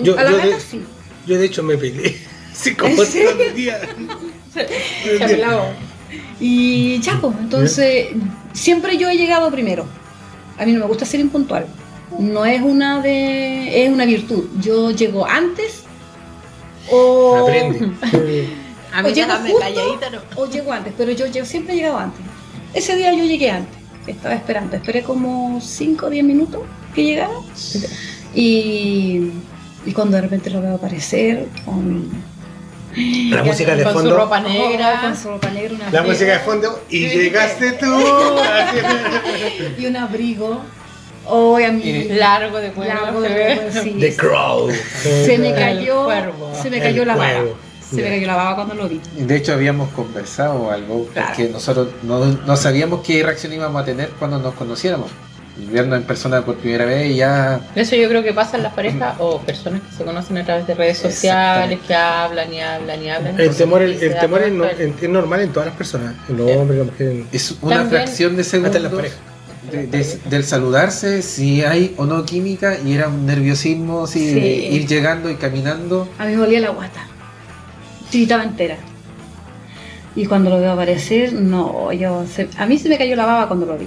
[0.00, 0.80] Yo- a la yo de- sí.
[1.26, 2.16] Yo de hecho me peleé.
[2.54, 3.80] Sí, ¿En como el día.
[5.18, 5.66] Chaplao.
[6.40, 8.08] Y pues, entonces,
[8.52, 9.86] siempre yo he llegado primero.
[10.58, 11.66] A mí no me gusta ser impuntual.
[12.18, 13.84] No es una de.
[13.84, 14.44] es una virtud.
[14.60, 15.84] Yo llego antes
[16.90, 17.36] o.
[17.36, 17.92] Aprende.
[18.92, 20.18] A O mí llego justo calladita, no.
[20.36, 22.20] O llego antes, pero yo, yo siempre he llegado antes.
[22.74, 23.78] Ese día yo llegué antes.
[24.06, 24.76] Estaba esperando.
[24.76, 26.60] Esperé como 5 o 10 minutos
[26.94, 27.32] que llegara.
[28.34, 29.30] Y,
[29.86, 32.10] y cuando de repente lo veo aparecer con.
[32.94, 34.10] La música de con fondo.
[34.10, 35.00] su ropa Oh, negra.
[35.00, 36.82] con su ropa negra, una La música de fondo.
[36.90, 37.86] Y Sí, llegaste tú.
[39.78, 40.60] Y un abrigo.
[41.24, 41.82] Oh, y a mí.
[41.82, 42.94] Y- largo de cuero.
[43.02, 43.96] largo de sí.
[43.98, 44.70] The Crow.
[45.02, 46.04] Se me cayó.
[46.04, 46.52] cuervo.
[46.60, 47.32] Se me cayó El la baba.
[47.32, 47.56] cuervo.
[47.88, 49.00] Se me cayó la baba cuando lo vi.
[49.16, 51.28] De hecho habíamos conversado algo Claro.
[51.28, 55.10] porque nosotros no, no sabíamos qué reacción íbamos a tener cuando nos conociéramos.
[55.70, 58.72] Vernos en persona por primera vez y ya Eso yo creo que pasa en las
[58.72, 63.02] parejas o personas que se conocen a través de redes sociales, que hablan y hablan
[63.02, 63.38] y hablan.
[63.38, 66.14] El temor, el, el temor es, no- es normal en todas las personas.
[66.28, 66.56] En los Eh.
[66.56, 67.26] hombres, en las mujeres.
[67.32, 69.18] es una También- fracción de Hasta en las segundos parejas.
[69.70, 74.18] de- de- del saludarse, si hay o no química y era un nerviosismo de Sí.
[74.72, 76.08] ir llegando y caminando.
[76.18, 77.04] A mí me olía la guata.
[78.10, 78.76] Tiritaba entera.
[80.16, 82.24] Y cuando lo veo aparecer, no, yo.
[82.26, 83.86] se- a mí se me cayó la baba cuando lo vi.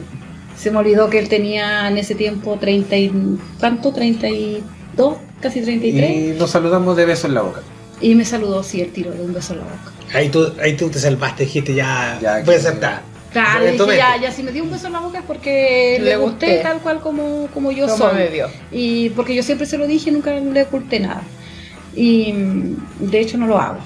[0.57, 3.37] Se me olvidó que él tenía en ese tiempo 30 y.
[3.59, 3.91] ¿Cuánto?
[3.93, 6.35] 32, casi 33.
[6.35, 7.61] Y nos saludamos de beso en la boca.
[8.01, 9.91] Y, me saludó, sí, el tiro de un beso en la boca.
[10.13, 12.19] Ahí tú, ahí tú te salvaste, dijiste ya.
[12.21, 13.01] Ya, voy a saltar.
[13.31, 15.97] Claro, le dije, ya, ya si me dio un beso en la boca es porque
[15.99, 16.63] le, Le gusté gusté.
[16.63, 18.15] tal cual como, como yo ¿Cómo soy.
[18.15, 18.47] me vio?
[18.71, 21.21] Y porque yo siempre se lo dije, nunca le oculté nada.
[21.95, 23.79] Y mm, de hecho no lo hago.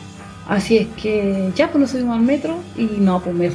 [0.48, 3.52] Así es que ya pues nos subimos al metro y no, pues me,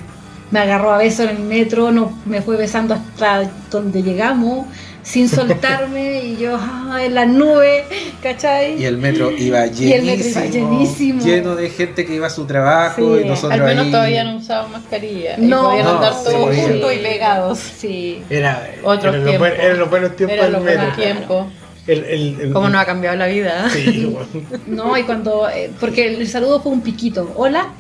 [0.55, 4.67] me agarró a besos en el metro, no, me fue besando hasta donde llegamos,
[5.03, 7.83] sin soltarme y yo ah, en las nubes,
[8.23, 8.81] ¿cachai?
[8.81, 11.25] Y el metro iba Y el metro llenísimo, iba llenísimo.
[11.25, 14.23] lleno de gente que iba a su trabajo Sí, y nosotros Al menos ahí- todavía
[14.25, 15.35] no usaban mascarilla.
[15.38, 17.59] No, y podían no, andar todos juntos y pegados.
[17.59, 18.23] Sí.
[18.31, 19.49] Era, Otros buen- tiempos.
[19.61, 20.81] eran los buenos tiempos Eran del los metro.
[20.83, 21.47] buenos tiempos.
[21.88, 23.69] El, el, el- ¿Cómo nos ha cambiado la vida?
[23.71, 24.47] Sí, bueno.
[24.69, 25.49] No, y cuando.
[25.51, 27.31] eh, porque el saludo fue un piquito.
[27.37, 27.71] Hola,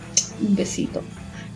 [0.46, 1.02] un besito.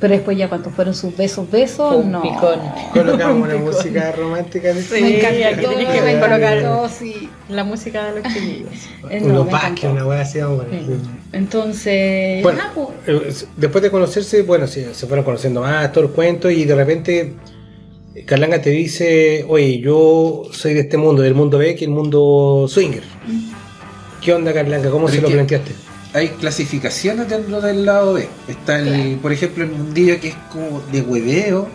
[0.00, 2.22] Pero después, ya cuando fueron sus besos, besos, no.
[2.22, 2.60] picón.
[2.94, 3.64] Colocamos una Picón.
[3.74, 5.70] música romántica de Sí, Me encantó.
[5.70, 7.28] tenés que me colocar encantó, sí.
[7.48, 8.68] la música de los chiquillos.
[9.10, 9.90] Eh, no, encantó.
[9.90, 10.76] una weá así, vamos, Sí.
[10.86, 11.02] bueno.
[11.32, 12.42] Entonces.
[12.44, 16.10] Bueno, ah, pues, eh, después de conocerse, bueno, se, se fueron conociendo más, todo el
[16.10, 17.34] cuento, y de repente
[18.14, 21.90] eh, Carlanga te dice, oye, yo soy de este mundo, del mundo B, que el
[21.90, 23.02] mundo swinger.
[24.22, 24.90] ¿Qué onda, Carlanga?
[24.90, 25.72] ¿Cómo Pero se lo que- planteaste?
[26.14, 28.28] Hay clasificaciones dentro del lado B.
[28.48, 31.68] Está el, por ejemplo, el mundillo que es como de hueveo.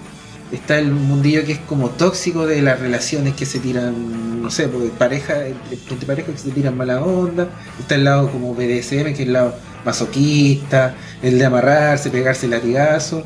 [0.52, 4.68] Está el mundillo que es como tóxico de las relaciones que se tiran, no sé,
[4.68, 7.50] pues, pareja, entre parejas que se tiran mala onda.
[7.80, 13.24] Está el lado como BDSM, que es el lado masoquista, el de amarrarse, pegarse latigazo.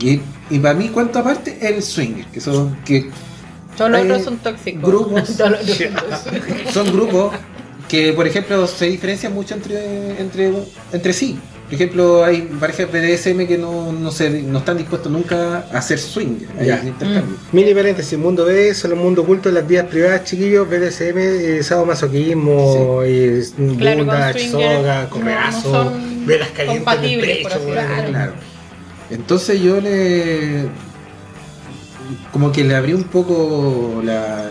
[0.00, 3.10] Y, y para mí, cuanto aparte, el swinger, que son que
[3.76, 4.82] Todos los otros son tóxicos.
[4.82, 5.30] grupos.
[6.72, 7.34] Son grupos
[7.92, 10.50] que, por ejemplo, se diferencian mucho entre, entre,
[10.94, 11.38] entre sí.
[11.66, 15.98] Por ejemplo, hay parejas BDSM que no, no, se, no están dispuestos nunca a hacer
[15.98, 16.82] swing, Ya.
[16.82, 17.36] intercambio.
[17.52, 23.02] Mini paréntesis, mundo B, solo mundo oculto en las vías privadas, chiquillos, BDSM, eh, sadomasoquismo,
[23.04, 23.42] y
[23.76, 27.64] Claro, bunda, soga, no- correazo, no velas calientes en el compatibles, por pecho.
[28.08, 28.32] Claro.
[29.10, 30.68] Entonces yo le.
[32.32, 34.50] Como que le abrí un poco la,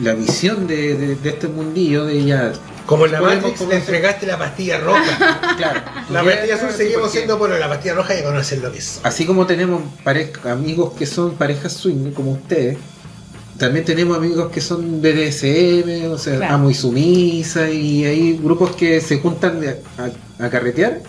[0.00, 2.52] la visión de, de- de este mundillo de ya.
[2.90, 5.40] Como en la Matrix le entregaste la pastilla roja.
[5.56, 5.80] Claro.
[6.10, 9.00] la pastilla azul seguimos siendo, bueno, la pastilla roja ya conocen lo que es.
[9.02, 12.78] Así como tenemos pareja, amigos que son parejas swing, como ustedes,
[13.58, 16.54] también tenemos amigos que son BDSM, o sea, Claro.
[16.54, 19.60] amo y sumisa, y hay grupos que se juntan
[19.98, 21.00] a, a carretear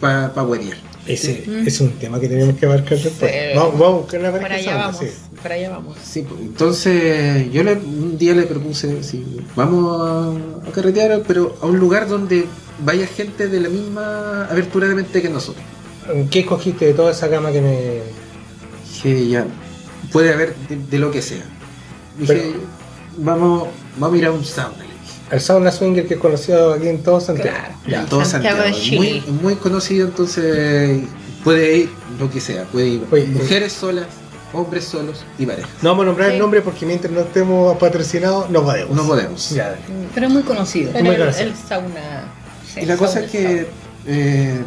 [0.00, 0.76] para pa huevear.
[1.06, 1.66] Ese Mm.
[1.66, 3.30] es un tema que tenemos que abarcar después.
[3.30, 3.38] Sí.
[3.56, 5.00] Vamos, vamos a buscar una Por pareja allá sana, vamos.
[5.00, 5.06] sí.
[5.42, 5.96] Por allá vamos.
[6.04, 10.00] Sí, pues, entonces yo le, un día le propuse, sí, vamos
[10.64, 12.46] a, a carretear, pero a un lugar donde
[12.84, 15.64] vaya gente de la misma abertura de mente que nosotros.
[16.30, 17.78] ¿Qué escogiste de toda esa gama que me.
[18.92, 19.46] Dije, ya,
[20.12, 21.44] puede haber de, de lo que sea.
[22.18, 22.60] Dije, Pero-
[23.18, 24.84] vamos, vamos a ir a un sauna.
[25.30, 27.50] El sauna swinger que es conocido aquí en todo Santiago.
[27.58, 27.74] Claro.
[27.86, 28.00] Ya.
[28.02, 28.62] En todo Santiago
[28.92, 31.00] muy, muy conocido, entonces
[31.42, 32.64] puede ir lo que sea.
[32.64, 34.06] Puede ir Oye, mujeres solas,
[34.52, 35.68] hombres solos y parejas.
[35.82, 38.96] No vamos a nombrar el nombre porque mientras no estemos patrocinados, no podemos.
[38.96, 39.50] No podemos.
[39.50, 39.76] Ya,
[40.14, 40.92] pero es muy conocido.
[40.92, 41.46] Pero Muy el, conocido.
[41.48, 42.24] el sauna.
[42.72, 43.66] sí, Y la cosa es que
[44.06, 44.60] eh,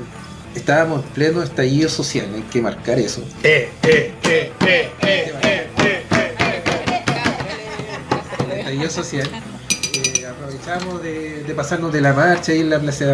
[0.56, 3.22] estábamos en pleno estallido social, hay que marcar eso.
[3.44, 6.04] Eh, eh, eh, eh, eh, eh, eh,
[8.52, 9.28] El estallido social.
[9.28, 9.42] eh,
[10.78, 13.06] de, de pasarnos de la marcha en la Plaza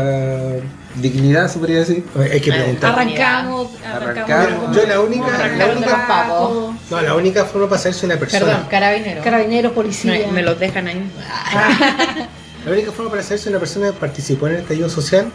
[0.96, 2.04] Dignidad, se podría decir.
[2.20, 2.30] eh.
[2.34, 2.92] Hay que preguntar.
[2.94, 4.30] Arrancamos, arrancamos.
[4.30, 4.76] Arrancamos.
[4.76, 6.76] Yo la única, la única, pavos.
[6.90, 8.46] no, la única forma para hacerse una persona.
[8.46, 9.24] Perdón, carabinero.
[9.24, 10.12] Carabineros, policía.
[10.12, 11.12] Me, me los dejan ahí.
[12.66, 15.32] La única forma para hacerse una persona que participó en el estallido social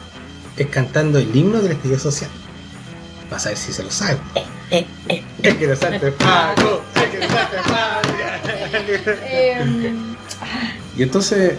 [0.56, 2.28] es cantando el himno del estallido social.
[3.30, 4.18] Vas a ver si se lo saben.
[4.72, 4.84] Eh,
[5.40, 8.00] Es que lo salte pago, es que lo salte pago.
[9.24, 9.92] Eh,
[10.96, 11.54] Y entonces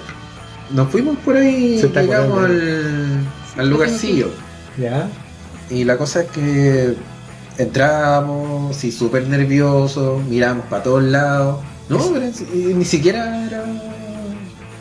[0.73, 3.19] nos fuimos por ahí, Se llegamos al,
[3.57, 4.29] al lugarcillo.
[4.77, 5.09] Ya.
[5.69, 6.95] Y la cosa es que
[7.57, 11.59] entramos, sí, súper nerviosos, miramos para todos lados.
[11.89, 13.63] No, pero ni siquiera era.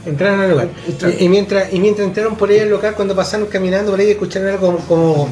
[0.06, 0.68] Entraron al lugar.
[0.86, 1.16] Entraron.
[1.18, 4.10] Y, y mientras, y mientras entraron por ahí al local, cuando pasaron caminando por ahí,
[4.10, 5.28] escucharon algo como, como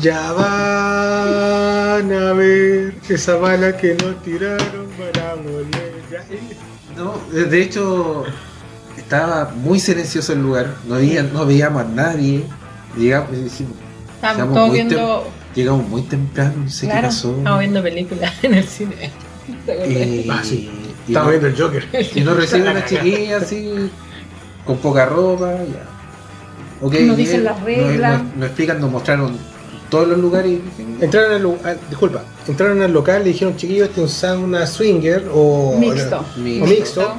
[0.00, 5.98] Ya van a ver esa bala que nos tiraron para volver.
[6.96, 8.24] No, de hecho,
[9.12, 12.44] estaba muy silencioso el lugar, no, había, no veíamos a nadie.
[12.94, 13.72] Llegamos, dijimos,
[14.20, 15.26] todos muy viendo.
[15.54, 17.34] llegamos muy temprano, no sé Claro, qué pasó.
[17.38, 19.10] estamos viendo películas en el cine.
[20.30, 20.70] Ah, sí.
[21.06, 21.86] y Estamos viendo el Joker.
[22.14, 23.90] y nos recibe una chiquilla así,
[24.66, 27.00] con poca ropa, ya.
[27.06, 28.22] Nos dicen las reglas.
[28.24, 29.36] Nos, nos explican, nos mostraron
[29.88, 34.02] todos los lugares y Entraron al, al- disculpa, entraron al local y dijeron, chiquillos, este
[34.02, 36.24] es un sauna swinger o Mixto.
[36.36, 37.14] mi- o mixto.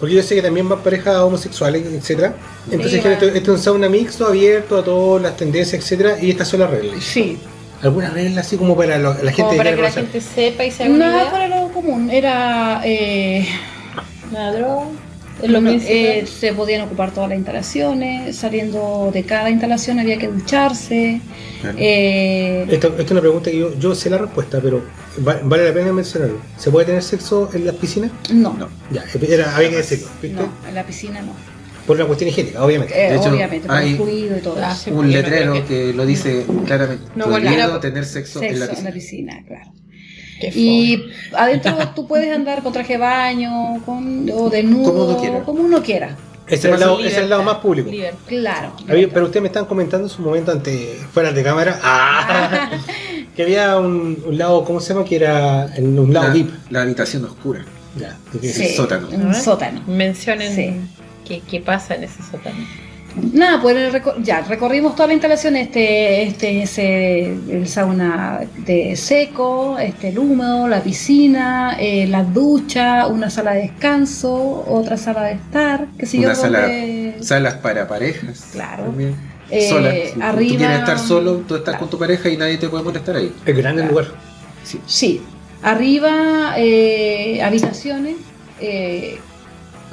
[0.00, 2.34] Porque yo sé que también van parejas homosexuales, etcétera.
[2.70, 6.30] Entonces Sí, este, este es un sauna mixto, abierto a todas las tendencias, etcétera, y
[6.30, 7.04] estas son las reglas.
[7.04, 7.38] Sí.
[7.82, 10.70] ¿Alguna regla así como para lo- la gente Como para que la gente sepa y
[10.70, 11.26] se haga idea.
[11.30, 12.10] fuera de lo común.
[12.10, 12.80] Era.
[12.84, 13.46] Eh,
[14.30, 14.84] droga.
[15.46, 18.36] Lo no, eh, se podían ocupar todas las instalaciones.
[18.36, 21.20] Saliendo de cada instalación había que ducharse.
[21.60, 21.76] Claro.
[21.80, 24.82] Eh, Esto, esto es una pregunta que yo, yo sé la respuesta, pero
[25.26, 26.38] va- vale la pena mencionarlo.
[26.58, 28.10] ¿Se puede tener sexo en las piscinas?
[28.32, 28.54] no.
[28.54, 28.68] No.
[28.90, 30.36] Ya, era, había que decirlo, ¿viste?
[30.40, 31.32] No, en la piscina no.
[31.86, 32.94] Por una cuestión higiénica, obviamente.
[32.94, 35.92] Eh, De hecho, obviamente, por hay- el fluido y todo Ah, un letrero que...
[35.92, 38.90] lo dice claramente, No, prohibido tener sexo, en la piscina.
[38.92, 39.72] piscina, claro.
[40.54, 45.40] Y adentro tú puedes andar con traje de baño, con, o desnudo, Como uno quiera.
[45.40, 46.16] como uno quiera.
[46.46, 47.28] Ese es el lado, ese es el Libertad.
[47.30, 47.90] lado más público.
[47.90, 48.18] Libertad.
[48.26, 48.72] Claro.
[48.88, 52.70] Pero ustedes me están comentando en su momento ante fuera de cámara ah,
[53.36, 55.04] que había un, un lado, ¿cómo se llama?
[55.04, 56.50] Que era en un lado la, VIP.
[56.70, 57.64] la habitación oscura.
[57.96, 58.16] Ya.
[58.40, 59.08] Sí, el sótano.
[59.12, 59.82] Un sótano.
[59.86, 60.76] Mencionen Sí.
[61.26, 62.56] qué, qué pasa en ese sótano.
[63.32, 63.92] Nada, pues
[64.22, 70.68] ya recorrimos toda la instalación, este, este es el sauna de seco, este el húmedo,
[70.68, 76.18] la piscina, eh, la ducha, una sala de descanso, otra sala de estar, qué sé
[76.18, 76.68] yo, Una sala,
[77.20, 78.46] salas para parejas.
[78.52, 78.84] Claro.
[78.84, 79.14] también.
[79.50, 79.94] Eh, Solas.
[80.14, 81.78] Si arriba- Tú quieres estar solo, tú estás Claro.
[81.80, 83.32] con tu pareja y nadie te puede molestar ahí.
[83.44, 84.06] Es grande el lugar.
[84.62, 84.78] Sí.
[84.86, 85.20] Sí,
[85.62, 88.14] arriba eh, habitaciones,
[88.60, 89.18] eh,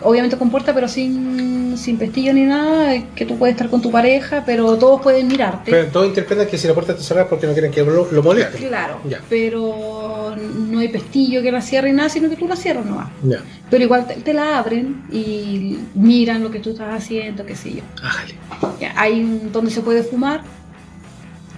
[0.03, 3.91] obviamente con puerta, pero sin, sin pestillo ni nada, que tú puedes estar con tu
[3.91, 5.71] pareja, pero todos pueden mirarte.
[5.71, 8.11] Pero todos interpretan que si la puerta está cerrada es porque no quieren que lo,
[8.11, 8.67] lo molesten.
[8.67, 9.21] Claro, Ya.
[9.29, 10.35] pero
[10.69, 13.09] no hay pestillo que la cierre y nada, sino que tú la cierras nomás.
[13.23, 13.37] Ya,
[13.69, 17.73] Pero igual te, te la abren y miran lo que tú estás haciendo, qué sé
[17.75, 17.81] yo.
[18.03, 18.35] ájale.
[18.79, 20.41] Ya, hay un, donde se puede fumar,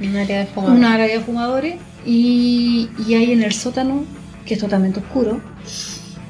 [0.02, 0.76] Un área de fumador.
[0.78, 1.76] un área de fumadores,
[2.06, 4.06] y, y hay en el sótano,
[4.46, 5.42] que es totalmente oscuro.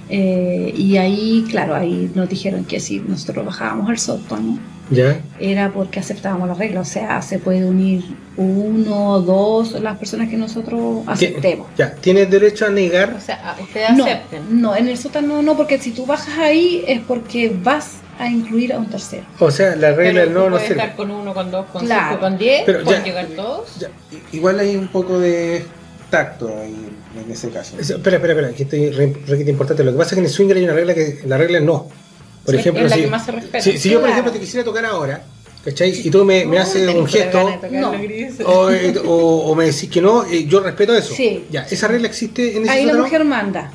[0.10, 4.57] Eh, y ahí, claro, ahí nos dijeron que si nosotros bajábamos al sótano,
[4.91, 8.03] Ya, era porque aceptábamos la regla, o sea, se puede unir
[8.38, 11.68] uno o dos las personas que nosotros aceptemos.
[11.78, 11.93] ya.
[11.93, 13.14] Tienes derecho a negar.
[13.16, 14.62] O sea, ustedes No, acepten.
[14.62, 18.74] no, en el sótano no, porque si tú bajas ahí es porque vas a incluir
[18.74, 19.24] a un tercero.
[19.39, 20.72] O sea, la regla del no no sirve.
[20.74, 22.07] estar con uno, con dos, con Claro.
[22.10, 22.64] cinco, con diez.
[22.66, 23.76] Pero pueden ya- llegar todos.
[23.80, 23.89] Ya,
[24.34, 25.66] Igual hay un poco de
[26.10, 26.89] tacto ahí
[27.26, 27.78] en ese caso.
[27.80, 29.84] es- Espera, espera, espera, que estoy re, requete importante.
[29.84, 31.64] Lo que pasa es que en el swinger hay una regla que la regla es
[31.64, 31.88] no.
[32.45, 33.62] Por Es- ejemplo, es la si, que más se respeta.
[33.64, 35.24] si, si yo, por ejemplo, te quisiera tocar ahora,
[35.64, 35.91] ¿cachai?
[36.07, 37.91] Y tú me, me No, haces un gesto No.
[38.45, 41.14] o, eh, o- o me decís que no, eh, yo respeto eso.
[41.14, 41.45] Sí.
[41.51, 43.72] Ya, esa regla existe en ese Ahí la mujer manda.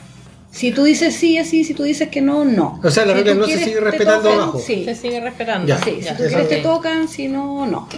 [0.51, 2.81] Si tú dices sí, es sí, si tú dices que no, no.
[2.83, 4.63] O sea, la Si regla no se sigue respetando tocan, abajo.
[4.65, 5.67] Sí, Se sigue respetando.
[5.67, 5.79] Ya.
[5.83, 6.17] sí, Ya.
[6.17, 7.89] si tú quieres te tocan, si no, no.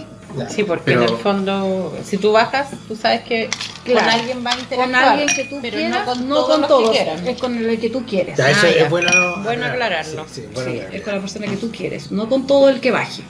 [0.49, 3.49] Sí, porque Pero- en el fondo, si tú bajas, tú sabes que
[3.85, 4.01] Claro.
[4.07, 4.85] con alguien va a interactuar.
[4.85, 7.27] Con alguien que tú pero quieras, no con no todos con los todos, que quieran.
[7.27, 8.37] es con el que tú quieres.
[8.37, 8.89] Ya, eso Ah, es ya.
[8.89, 9.09] bueno.
[9.43, 10.25] Bueno aclararlo.
[10.27, 10.97] Sí, sí, bueno Sí, aclararlo.
[10.97, 13.23] es con la persona que tú quieres, no con todo el que baje.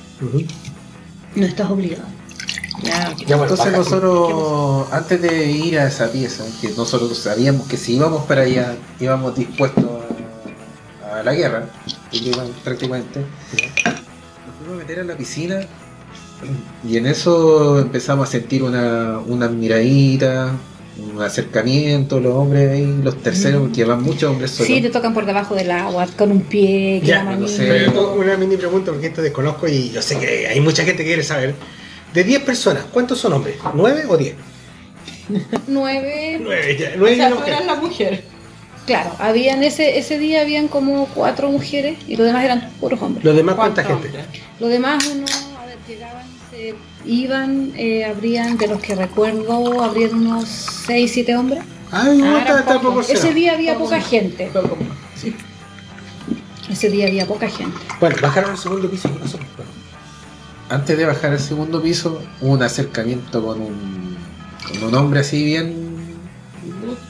[1.36, 2.04] No estás obligado.
[2.84, 3.20] Ya, ok.
[3.26, 3.78] Ya, bueno, Entonces baja.
[3.78, 8.76] nosotros, antes de ir a esa pieza, que nosotros sabíamos que si íbamos para allá,
[9.00, 9.86] íbamos dispuestos
[11.12, 11.66] a, a la guerra,
[12.64, 15.60] prácticamente, nos fuimos a meter a la piscina
[16.88, 20.52] y en eso empezamos a sentir una, una miradita,
[21.14, 24.68] un acercamiento, los hombres ahí, los terceros, porque van muchos hombres solos.
[24.68, 27.68] Sí, te tocan por debajo del agua, con un pie, que Ya, la no sé.
[27.68, 31.10] Pero una mini pregunta, porque esto desconozco y yo sé que hay mucha gente que
[31.10, 31.56] quiere saber.
[32.14, 33.58] De 10 personas, ¿cuántos son hombres?
[33.60, 34.36] ¿9 o 10?
[35.68, 36.90] Nueve, 9, ya.
[36.96, 38.24] O 9 y sea, eras la mujer.
[38.86, 43.26] claro, habían ese, ese día habían como cuatro mujeres y los demás eran puros hombres.
[43.26, 44.24] ¿Los demás cuánta ¿Cuántos gente?
[44.24, 44.42] hombres?
[44.60, 45.47] Los demás uno, a ver,
[45.88, 46.76] llegaban, se
[47.06, 50.48] iban, eh, habrían, de los que recuerdo, habrían unos
[50.86, 51.64] 6, 7 hombres.
[51.92, 53.26] Ay, no, Ah, está, está proporcionado.
[53.26, 54.50] Ese día había Poco poca gente.
[54.54, 54.78] Poco.
[55.16, 55.34] Sí.
[56.70, 57.78] Ese día había poca gente.
[58.00, 59.10] Bueno, bajaron al segundo piso.
[59.12, 59.38] ¿qué pasó?
[59.38, 59.72] Bueno,
[60.70, 64.18] Antes de bajar al segundo piso, hubo un acercamiento con un,
[64.70, 65.88] con un hombre así bien...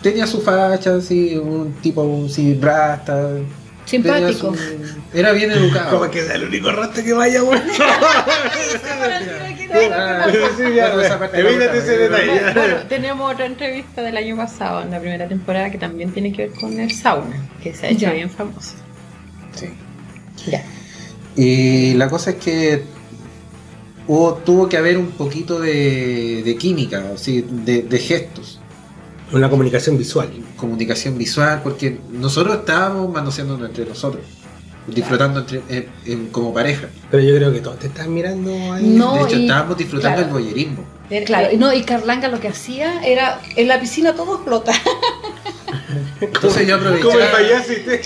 [0.02, 3.32] Tenía su facha, así, un tipo así brasta.
[3.88, 4.54] Simpático.
[4.56, 5.98] su- Era bien educado.
[6.00, 7.60] ¿Cómo queda el único rastro que vaya, güey?
[9.70, 10.48] Ah, bueno.
[12.54, 16.48] Bueno, tenemos otra entrevista del año pasado, en la primera temporada, que también tiene que
[16.48, 18.12] ver con el sauna, que se ha hecho Ya.
[18.14, 18.74] bien famoso.
[19.56, 19.68] Sí.
[20.50, 20.64] Ya.
[21.36, 22.84] Y la cosa es que
[24.08, 28.60] hubo, tuvo que haber un poquito de, de química, así, de, de gestos,
[29.32, 30.30] Una comunicación visual.
[30.56, 34.24] comunicación visual, porque nosotros estábamos manoseándonos entre nosotros,
[34.88, 36.88] disfrutando entre, en- en- como pareja.
[37.12, 38.86] Pero yo creo que todos te están mirando ahí.
[38.86, 40.38] No, de hecho, y- estábamos disfrutando claro.
[40.38, 40.84] el boyerismo.
[41.26, 44.74] Claro, y no, y Carlanga lo que hacía era, en la piscina todo explota.
[46.20, 48.02] Entonces yo Como el aprovechaba, payaso y te...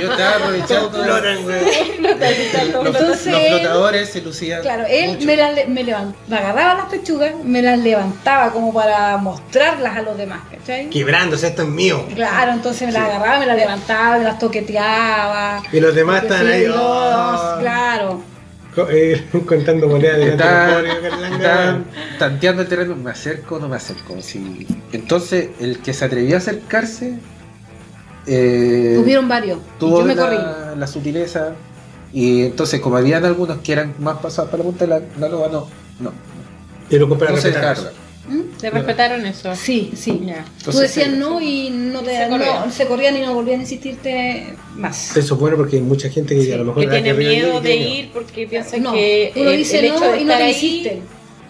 [0.00, 1.60] yo estaba aprovechando Flotan, güey.
[2.00, 4.62] los, Entonces los él- flotadores se lucían.
[4.62, 5.26] Claro, él mucho.
[5.26, 9.96] me, las le- me, levan- me agarraba las pechugas, me las levantaba como para mostrarlas
[9.96, 10.88] a los demás, ¿cachai?
[10.90, 12.04] Quebrándose, esto es mío.
[12.14, 15.62] Claro, entonces me las agarraba, me las levantaba, me las toqueteaba.
[15.72, 16.66] Y los demás están Sí, ahí.
[16.66, 18.22] los- oh, claro.
[18.90, 21.84] eh, contando monedas de Estaban, estaban
[22.18, 24.16] tanteando el terreno, me acerco o no me acerco.
[24.20, 24.66] Sí.
[24.92, 27.14] Entonces, el que se atrevió a acercarse,
[28.26, 29.58] eh, Hubieron varios.
[29.58, 30.36] y tuvo yo me la, corrí.
[30.78, 31.54] la sutileza.
[32.12, 35.28] Y entonces, como habían algunos que eran más pasados para la punta de la, la
[35.28, 35.66] loba, no,
[36.00, 37.90] no, a no se descarga.
[38.28, 38.40] ¿Mm?
[38.60, 39.54] Se respetaron eso.
[39.56, 40.22] Sí, sí.
[40.64, 41.16] Tú decías sí.
[41.16, 42.72] no y no te Se no, corrían.
[42.72, 45.16] se corrían y no volvían a insistirte más.
[45.16, 47.60] Eso es bueno porque hay mucha gente que Sí, a lo mejor Que tiene miedo
[47.60, 50.36] de ir porque piensa No, que uno el, dice el hecho no de y no
[50.36, 51.00] te insisten.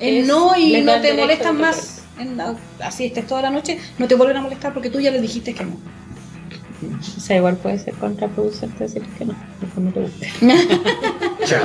[0.00, 2.02] El no y no te molestan más.
[2.18, 2.40] En-
[2.80, 5.54] así estés toda la noche, no te vuelven a molestar porque tú ya les dijiste
[5.54, 5.76] que no.
[7.16, 10.26] O sea, igual puede ser contraproducente decir que no, mejor no te gusta.
[11.46, 11.60] Chao.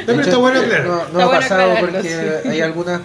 [0.00, 0.86] No, pero está bueno aclarar.
[0.86, 2.48] No, no Está ha bueno pasado aclararlo, porque sí.
[2.48, 3.00] hay algunas,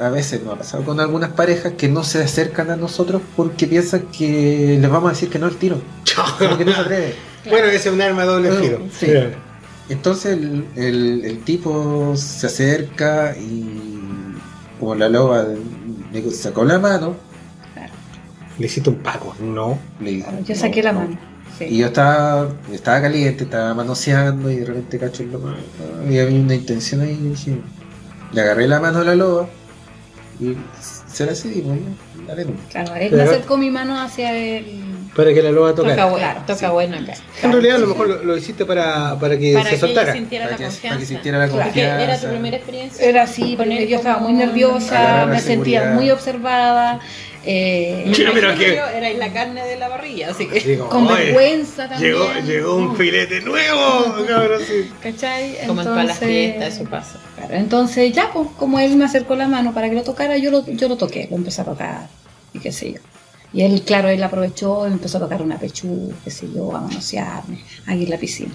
[0.00, 3.66] a veces no ha pasado con algunas parejas que no se acercan a nosotros porque
[3.66, 5.80] piensan que les vamos a decir que no al tiro.
[6.38, 7.14] Como que no se atreve.
[7.48, 8.80] Bueno, ese es un arma de doble Bueno, filo.
[8.98, 9.06] sí.
[9.88, 14.34] Entonces el, el- el tipo se acerca y
[14.80, 15.44] como la loba
[16.12, 17.14] le sacó la mano,
[18.58, 19.78] Le hiciste un paco, no.
[20.00, 21.00] le dije, Yo "No, saqué la no".
[21.00, 21.18] mano.
[21.58, 21.64] sí.
[21.66, 25.50] Y yo estaba, estaba caliente, estaba manoseando y de repente cacho el lobo.
[26.08, 27.56] Y había una intención ahí y dije,
[28.32, 29.46] le agarré la mano a la loba
[30.40, 30.54] y
[31.12, 31.78] se la cedimos,
[32.26, 32.46] ya, dale.
[32.70, 34.84] Claro, él Pero- me acercó mi mano hacia el.
[35.14, 36.04] Para que la loba Toca, tocara.
[36.10, 36.66] bueno, Claro, toca sí.
[36.66, 37.14] bueno acá.
[37.42, 39.86] En realidad a lo mejor lo, lo hiciste para, para que Para se que ella
[39.86, 40.12] soltara.
[40.12, 40.98] sintiera Para la que, para confianza.
[41.00, 41.46] que sintiera la.
[41.48, 42.02] Porque confianza.
[42.04, 43.06] era tu primera experiencia.
[43.08, 47.00] Era así, porque yo estaba muy nerviosa, me sentía muy observada,
[47.46, 50.60] eh, que- la carne de la barriga, así que.
[50.60, 52.12] Digo, con "Oye, vergüenza también.
[52.12, 54.90] Llegó, llegó un filete nuevo, cabrón, sí.
[55.02, 55.56] ¿Cachai?
[55.66, 57.20] Como en todas las Entonces- fiestas, eso pasa.
[57.36, 60.50] Claro, entonces ya, pues, como él me acercó la mano para que lo tocara, yo
[60.50, 62.08] lo, yo lo toqué, lo empecé a tocar
[62.52, 62.98] y qué sé yo.
[63.52, 66.80] Y él, claro, él aprovechó y empezó a tocar una pechú, qué sé yo, a
[66.80, 68.52] manosearme, aquí en la piscina.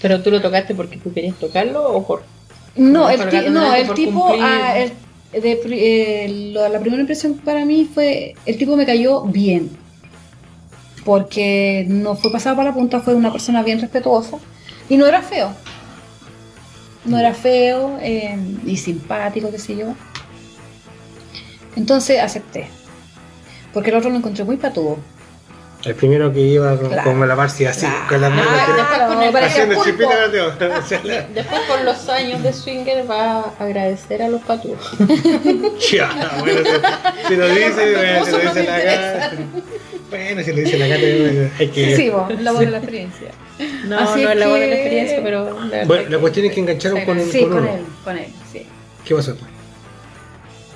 [0.00, 2.24] Pero tú lo tocaste porque tú querías tocarlo o por.
[2.74, 4.92] No, No, el, no, el tipo, ah, el-
[5.32, 9.70] de eh, lo- la primera impresión para mí fue, el tipo me cayó bien,
[11.04, 14.38] porque no fue pasado para la punta, fue una persona bien respetuosa
[14.88, 15.52] y no era feo.
[17.04, 19.94] No era feo eh, y simpático, qué sé yo.
[21.74, 22.68] Entonces acepté,
[23.72, 24.98] porque el otro lo encontré muy patudo.
[25.84, 27.02] El primero que iba con, Claro.
[27.10, 28.04] con la Marcia así, Claro.
[28.08, 29.32] con las manos Ah, tiradas, después con el-
[31.04, 34.78] la- Después, con los años de swinger, va a agradecer a los patudos.
[35.92, 36.60] Ya, bueno,
[37.22, 39.32] si, si lo dice, bueno, si lo dice la cara.
[40.10, 41.00] Bueno, si lo dice la cara,
[41.58, 41.96] hay que.
[41.96, 43.28] Sí, vos, la buena la experiencia.
[43.86, 45.60] No, Así no es la buena que- experiencia, pero.
[45.68, 48.18] la Bueno, la que- cuestión es que engancharon con, un, Sí, con con él, con
[48.18, 48.66] él, sí.
[49.04, 49.51] ¿Qué pasó después?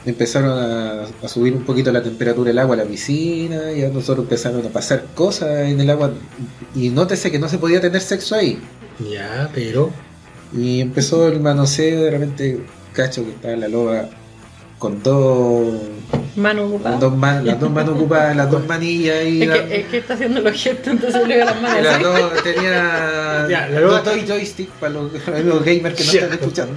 [0.06, 3.88] Empezaron a, a subir un poquito la temperatura del agua a la piscina y a
[3.88, 6.12] nosotros empezaron a pasar cosas en el agua
[6.76, 8.58] y nótese que no se podía tener sexo ahí.
[9.12, 9.90] Ya, pero.
[10.56, 12.60] Y empezó el manoseo, de repente
[12.92, 14.08] cacho que estaba la loba
[14.78, 15.74] con dos,
[16.36, 16.96] Mano con ocupada.
[16.98, 20.14] dos man- las dos manos ocupadas, las dos manillas y Es que, es que está
[20.14, 21.82] haciendo los gestos, entonces le las manos.
[21.82, 25.10] las dos tenía Ya, la loba- dos joystick para los,
[25.44, 26.20] los gamers que no Ya.
[26.20, 26.74] están escuchando.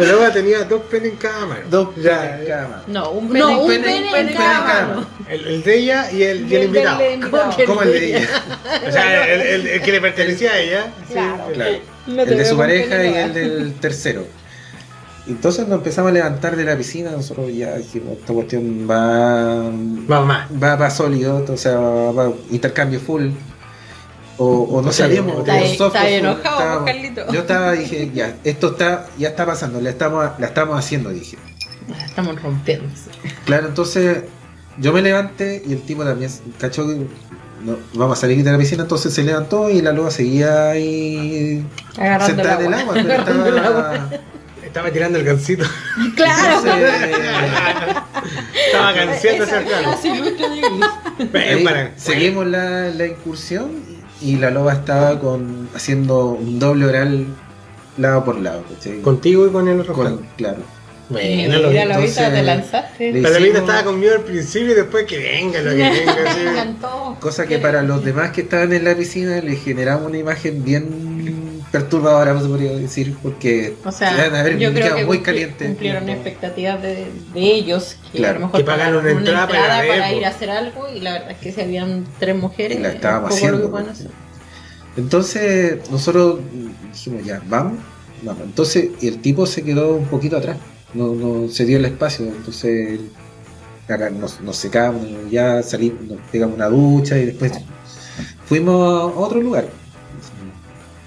[0.00, 1.60] La loba tenía dos penes en cada mano.
[1.70, 2.82] Dos Ya, en cada mano.
[2.86, 5.06] No, un No, pene, un pene- pene, un en pene cada en cada mano.
[5.28, 6.98] El, el de ella y el, y el invitado.
[6.98, 7.56] del invitado.
[7.56, 8.28] que ¿Cómo el de ella?
[8.88, 10.92] O sea, el, el- el que le pertenecía a ella.
[11.08, 11.14] sí.
[11.14, 11.44] Claro.
[12.06, 13.16] No el de su pareja y no.
[13.18, 14.26] el del tercero.
[15.28, 19.70] Entonces nos empezamos a levantar de la piscina, nosotros ya dijimos, esta cuestión va,
[20.10, 23.28] va, va sólido, o sea, va intercambio full.
[24.42, 25.40] O, o no sabíamos.
[25.40, 26.12] está ahí- soft está o full.
[26.14, 27.32] enojado, Estábamos- Carlito.
[27.32, 31.36] Yo estaba, dije, ya, esto está, ya está pasando, la estamos, la estamos haciendo, dije.
[31.88, 32.86] La Estamos rompiendo.
[33.44, 34.22] Claro, entonces
[34.78, 36.94] yo me levanté y el tipo también cachó que
[37.64, 41.62] no, vamos a salir de la piscina, entonces se levantó y la loba seguía ahí
[41.98, 42.94] Agarrando el sentada en el agua.
[42.94, 44.10] pero Agarrando el estaba- agua.
[44.64, 45.64] Estaba tirando el gancito.
[46.14, 46.58] Claro.
[46.58, 47.10] Entonces,
[48.66, 49.56] Estaba ganciando ese
[51.96, 53.89] seguimos la, la incursión
[54.22, 57.26] y la loba estaba con haciendo un doble oral
[57.96, 58.64] lado por lado.
[58.72, 59.00] ¿cachai?
[59.00, 59.94] Contigo y con el otro.
[59.94, 60.58] Con- claro.
[61.08, 63.12] Bueno, lo Mira, la ahorita te lanzaste.
[63.12, 66.14] Le- La hicimos- estaba conmigo al principio y después que venga lo que venga.
[66.22, 66.40] Me sí.
[66.48, 67.16] encantó.
[67.18, 71.09] Cosa que para los demás que estaban en la piscina les generaba una imagen bien
[71.70, 75.04] perturbadora, se podría decir, porque O se van a sea, haber yo creo quedado que
[75.06, 75.68] muy cumpli- calientes.
[75.68, 78.36] cumplieron expectativas de, de ellos que Claro.
[78.36, 81.12] a lo mejor Que pagaron una entrada para ver, ir a hacer algo y la
[81.12, 84.14] verdad es que si habían tres mujeres Y la es estábamos poco lo que haciendo.
[84.96, 86.40] Entonces nosotros
[86.92, 87.78] dijimos ya, vamos,
[88.22, 88.42] vamos.
[88.44, 90.56] Entonces y el tipo se quedó un poquito atrás,
[90.94, 92.98] no, no se dio el espacio, entonces
[93.88, 97.52] acá nos, nos secamos, ya salimos, nos pegamos una ducha y después
[98.46, 99.66] fuimos a otro lugar.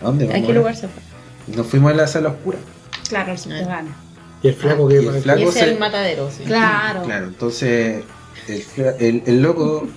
[0.04, 0.48] ¿A dónde ¿A vamos?
[0.48, 1.56] qué lugar se fue?
[1.56, 2.58] Nos fuimos a la sala oscura.
[3.10, 3.94] Claro, el subterráneo.
[4.42, 5.08] Y el flaco Y que.
[5.08, 6.44] el flaco Y ese se- es el matadero, sí.
[6.44, 7.04] Claro.
[7.04, 8.04] Claro, entonces
[8.48, 8.64] el,
[9.00, 9.88] el- el loco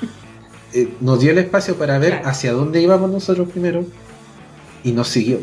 [0.72, 2.28] eh, nos dio el espacio para ver Claro.
[2.28, 3.84] hacia dónde íbamos nosotros primero
[4.84, 5.40] y nos siguió.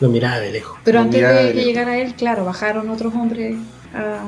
[0.00, 0.78] Lo miraba de lejos.
[0.84, 3.56] Pero antes de de que llegara él, claro, bajaron otros hombres
[3.94, 4.22] a-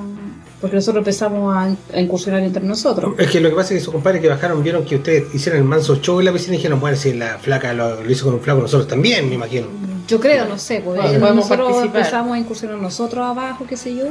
[0.63, 3.15] porque nosotros empezamos a, a incursionar entre nosotros.
[3.19, 5.61] Es que lo que pasa es que sus compadres que bajaron vieron que ustedes hicieron
[5.61, 8.25] el manso show en la piscina y dijeron, bueno, si la flaca lo, lo hizo
[8.25, 9.67] con un flaco, nosotros también, me imagino.
[10.09, 11.97] Yo creo, no sé, pues, Bueno, eh, podemos nosotros participar.
[12.01, 14.05] empezamos a incursionar nosotros abajo, qué sé yo,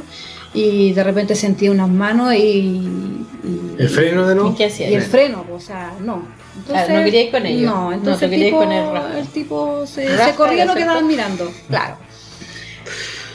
[0.54, 4.54] y de repente sentí unas manos y, y- El freno de ¿Y nuevo.
[4.56, 4.90] qué hacía?
[4.90, 6.22] y el freno, pues, o sea, no.
[6.56, 7.62] Entonces, no quería ir con ellos.
[7.72, 9.18] No, No, entonces el, tipo, con el Rafa.
[9.18, 11.96] el tipo se, se corría y su quedaban mirando, claro.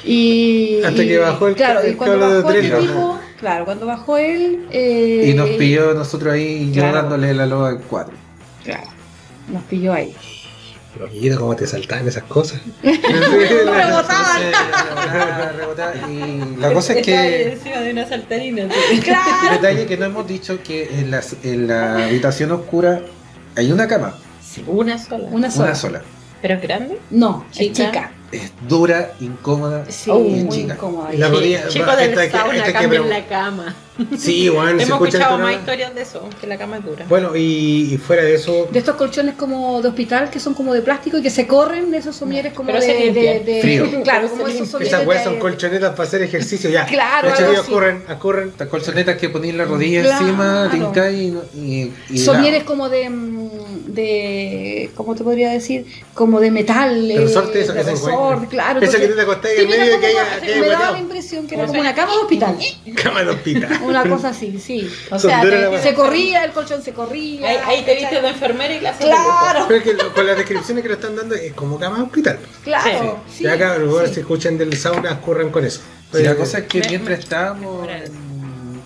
[0.10, 3.66] Y, Hasta y- que bajó el claro, y cuando cable de bajó el tipo, claro,
[3.66, 6.88] cuando bajó él eh, Y nos pilló nosotros ahí Claro.
[6.94, 8.14] llorándole la loba en cuatro.
[8.64, 8.88] claro,
[9.52, 10.16] nos pilló ahí.
[10.98, 12.60] Loquito, cómo te saltaban esas cosas.
[15.58, 16.12] Rebotaban.
[16.12, 18.64] Y la cosa es que encima de una saltarina.
[18.64, 18.70] el
[19.52, 23.02] detalle que no hemos dicho que en, las- en la habitación oscura
[23.56, 24.16] hay una cama,
[24.66, 25.28] Una sola.
[25.32, 25.66] Una sola.
[25.66, 26.02] una sola.
[26.42, 26.98] ¿Pero es grande?
[27.12, 28.12] No, es Chica.
[28.32, 30.74] Es dura, incómoda Sí, y es muy chica.
[30.74, 31.14] incómoda.
[31.14, 31.68] Y la rodilla.
[31.70, 33.76] Chico va, del esta que- sauna, esta que la cama.
[34.18, 37.06] Sí, bueno, se Hemos escucha escuchado más historias de eso, que la cama es dura.
[37.10, 40.74] Bueno, y, y fuera de eso, De estos colchones como de hospital que son como
[40.74, 43.86] de plástico y que se corren, de esos somieres como Pero de, de, de- Frío.
[44.04, 44.94] Claro, Pero como se esos somieres.
[44.94, 46.86] esas weas de- son colchonetas para hacer ejercicio ya.
[46.98, 47.72] Claro, así.
[47.72, 48.50] corren, corren.
[48.50, 50.26] Estas colchonetas que ponéis la rodilla Claro.
[50.26, 53.50] encima, hincáis y, no- y, y Somieres como de, mm,
[53.88, 54.92] de.
[54.96, 55.86] ¿Cómo te podría decir?
[56.14, 57.10] Como de metal.
[57.12, 58.50] eh, resorte, eso de que se resorte, encuentra.
[58.50, 58.82] claro.
[58.82, 61.48] Esa que tú te acostás sí, en medio de que haya- Me daba la impresión
[61.48, 62.58] que era como una cama de hospital.
[63.02, 63.80] Cama de hospital.
[63.88, 64.90] Una cosa así, sí.
[65.12, 67.48] O sea, te- se corría, el colchón se corría.
[67.50, 70.38] Ahí, ahí te viste de enfermera y clase Claro, Pero es que lo- con las
[70.38, 72.40] descripciones que lo están dando es como cama de hospital.
[72.64, 73.20] claro.
[73.34, 73.78] Sí, ya acá,
[74.08, 74.14] sí.
[74.14, 75.82] se escuchan del sauna, corran con eso.
[76.14, 77.88] Sí, la cosa es que Me- mientras estábamos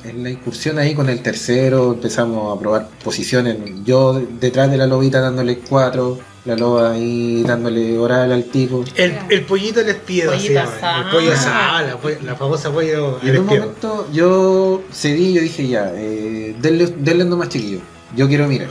[0.04, 3.58] en la incursión ahí con el tercero, empezamos a probar posiciones.
[3.86, 8.84] Yo detrás de la lobita dándole cuatro, la loba ahí dándole oral al tipo.
[8.96, 10.72] El, el pollito se llama.
[10.76, 11.04] asado.
[11.06, 15.68] El pollo asado, la, la famosa pollo Y en un momento yo cedí, yo dije
[15.68, 17.80] ya, eh, denle, denle nomás chiquillo.
[18.16, 18.70] Yo quiero mirar.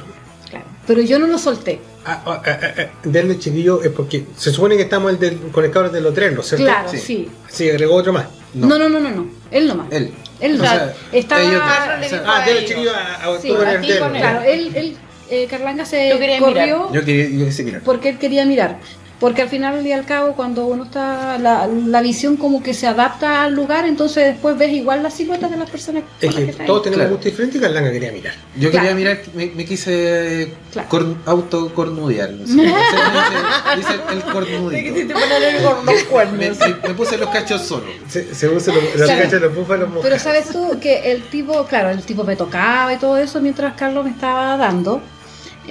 [0.50, 0.64] Claro.
[0.86, 1.80] Pero yo no lo solté.
[2.04, 5.64] Ah, ah, ah, ah, denle chiquillo es porque se supone que estamos el del- con
[5.64, 6.64] el cabro de los trenes, ¿cierto?
[6.64, 6.98] Claro, Sí.
[6.98, 7.28] sí.
[7.48, 8.26] Sí, agregó otro más.
[8.54, 9.26] No, No, no, no, no, no.
[9.50, 9.86] Él nomás.
[9.92, 10.12] él.
[10.40, 11.42] Él O sea, Estaba.
[11.42, 13.72] ellos- Carlos le o sea, dijo Ah, denle chiquillo a, a, Sí, tú con a
[13.72, 14.20] el ti del- con él.
[14.22, 14.96] Claro, él, él
[15.30, 17.82] eh, Carlanga se Yo quería corrió yo quería, yo mirar.
[17.82, 18.78] porque él quería mirar.
[19.20, 22.86] Porque al final y al cabo, cuando uno está, la, la visión como que se
[22.86, 26.04] adapta al lugar, entonces después ves igual las siluetas de las personas.
[26.04, 27.10] con Es las que todos tenemos Claro.
[27.16, 28.32] gusto diferente y Carlanga quería mirar.
[28.56, 28.86] Yo Claro.
[28.88, 30.88] quería mirar, me, me quise Claro.
[30.88, 32.30] cor- autocornudear.
[32.30, 35.14] No sé, me el cornudito.
[35.14, 36.58] los Me, cuernos.
[36.58, 37.84] me- me puse los cachos solo.
[38.08, 39.22] Se, se usa los, los Claro.
[39.22, 40.02] cachos los búfalos mojados.
[40.04, 43.74] Pero sabes tú que el tipo, claro, el tipo me tocaba y todo eso mientras
[43.74, 45.02] Carlos me estaba dando.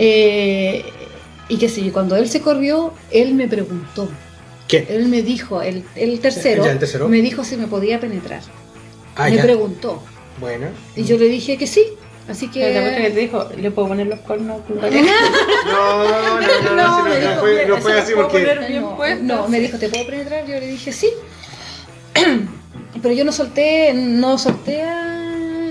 [0.01, 0.85] Eh,
[1.49, 4.09] y que sí, cuando él se corrió, él me preguntó.
[4.67, 4.85] ¿Qué?
[4.89, 7.09] Él me dijo, el, el tercero, Ya, el tercero.
[7.09, 8.41] me dijo si me podía penetrar.
[9.15, 9.41] Ah, me ya.
[9.43, 10.01] preguntó.
[10.39, 10.67] Bueno.
[10.95, 11.83] Y yo le dije que sí.
[12.29, 13.09] Así ¿Te acuerdas que que.
[13.09, 13.49] te dijo?
[13.57, 14.61] ¿Le puedo poner los cuernos?
[14.69, 19.19] No, no, no, no, no, No, no, dijo, fue, no ¿eso fue lo así porque.
[19.23, 20.45] no, me dijo, ¿te puedo penetrar?
[20.45, 21.09] Yo le dije sí.
[23.01, 25.18] Pero yo no solté, no solté a,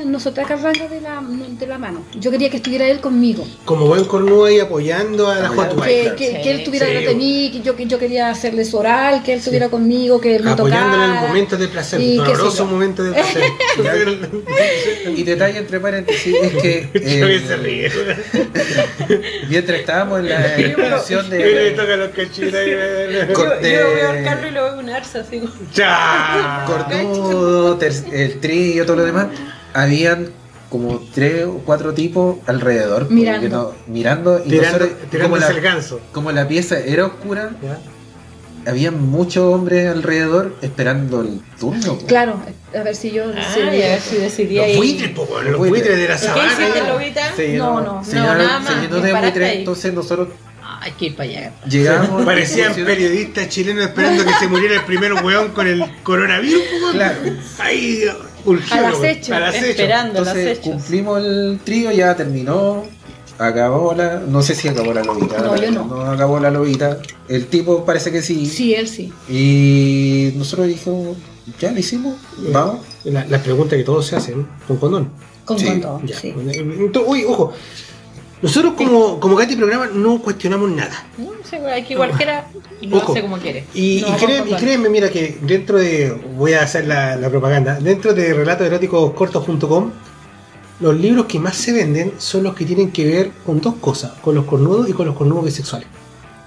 [0.08, 2.02] no solté a Carranga de la, de la mano.
[2.18, 3.46] Yo quería que estuviera él conmigo.
[3.64, 5.48] Como buen cornudo ahí apoyando a la.
[5.48, 6.92] Hot que, que, Sí, que él estuviera sí.
[7.04, 10.36] de mí, que yo, que yo quería hacerle su oral, que él estuviera conmigo, que
[10.36, 11.22] él me Apoyándole en tocara.
[11.22, 12.66] el momento de placer, Y doloroso yo.
[12.66, 13.42] momento de placer.
[15.16, 17.90] Y detalle entre paréntesis es que Yo eh, se ríe.
[19.48, 24.10] mientras estábamos en la incursión Y le de toca los cachitos Yo, de- yo veo
[24.10, 25.42] a Carlos y lo veo un arza así.
[25.72, 26.66] ¡Chao!
[26.66, 29.28] cornudo, ter- el trío, todo lo demás,
[29.82, 30.30] habían
[30.70, 33.40] como tres o cuatro tipos alrededor Mirando.
[33.40, 36.00] que no- mirando y Tirando, nosotros, como, la, ganso.
[36.12, 37.78] como la pieza era oscura, ¿Ya?
[38.70, 41.94] había muchos hombres alrededor esperando el turno.
[41.94, 42.04] pues.
[42.04, 42.42] Claro,
[42.78, 43.24] a ver si yo.
[43.34, 44.76] Ah, si- y a ver si decidía Los ir.
[44.76, 45.82] buitres, po, weón, Los los buitres.
[45.82, 47.34] buitres de la ¿Y qué sabana.
[47.36, 50.28] Se No, no, se no, llenó- nada más, de buitres, entonces nosotros
[50.80, 51.52] Hay que ir para allá.
[51.66, 52.24] llegamos.
[52.26, 56.62] Parecían periodistas chilenos esperando que se muriera el primer weón con el coronavirus.
[56.92, 57.18] Claro.
[57.58, 58.04] Ahí,
[58.48, 59.66] urgido, Al acecho, Al acecho.
[59.66, 60.72] Esperando Entonces hechos.
[60.74, 62.84] cumplimos el trío, ya terminó.
[63.38, 64.18] Acabó la.
[64.20, 65.38] No sé si acabó la lobita.
[65.38, 65.84] No, yo no.
[65.84, 66.98] No acabó la lobita.
[67.28, 68.46] El tipo parece que sí.
[68.46, 69.12] Sí, él sí.
[69.28, 71.16] Y nosotros dijimos,
[71.60, 72.16] ya lo hicimos,
[72.52, 72.80] vamos.
[73.04, 75.10] La, la pregunta que todos se hacen, ¿con condón?
[75.44, 76.00] Con, Sí, con todo.
[76.04, 76.18] Ya.
[76.18, 76.34] Sí.
[77.06, 77.52] Uy, ojo.
[78.40, 81.06] Nosotros como, como Gati Programa no cuestionamos nada.
[81.16, 81.30] No,
[81.60, 82.46] güey, aquí cualquiera
[82.82, 83.64] lo hace como quiere.
[83.74, 87.28] Y, No, y, créeme, y créeme, mira que dentro de, voy a hacer la, la
[87.30, 89.90] propaganda, dentro de relatoseróticoscortos.com,
[90.80, 94.12] los libros que más se venden son los que tienen que ver con dos cosas,
[94.20, 95.88] con los cornudos y con los cornudos bisexuales.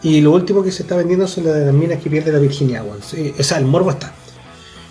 [0.03, 2.39] Y lo último que se está vendiendo son las de las minas que pierden la
[2.39, 3.01] virginidad, weón.
[3.03, 4.13] Sí, o sea, el morbo está.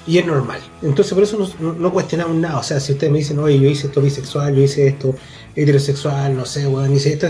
[0.06, 0.60] Y es normal.
[0.82, 2.58] Entonces por eso no, cuestionamos nada.
[2.58, 5.14] O sea, si ustedes me dicen, oye, yo hice esto bisexual, yo hice esto
[5.54, 7.28] heterosexual, no sé, weón, hice esto.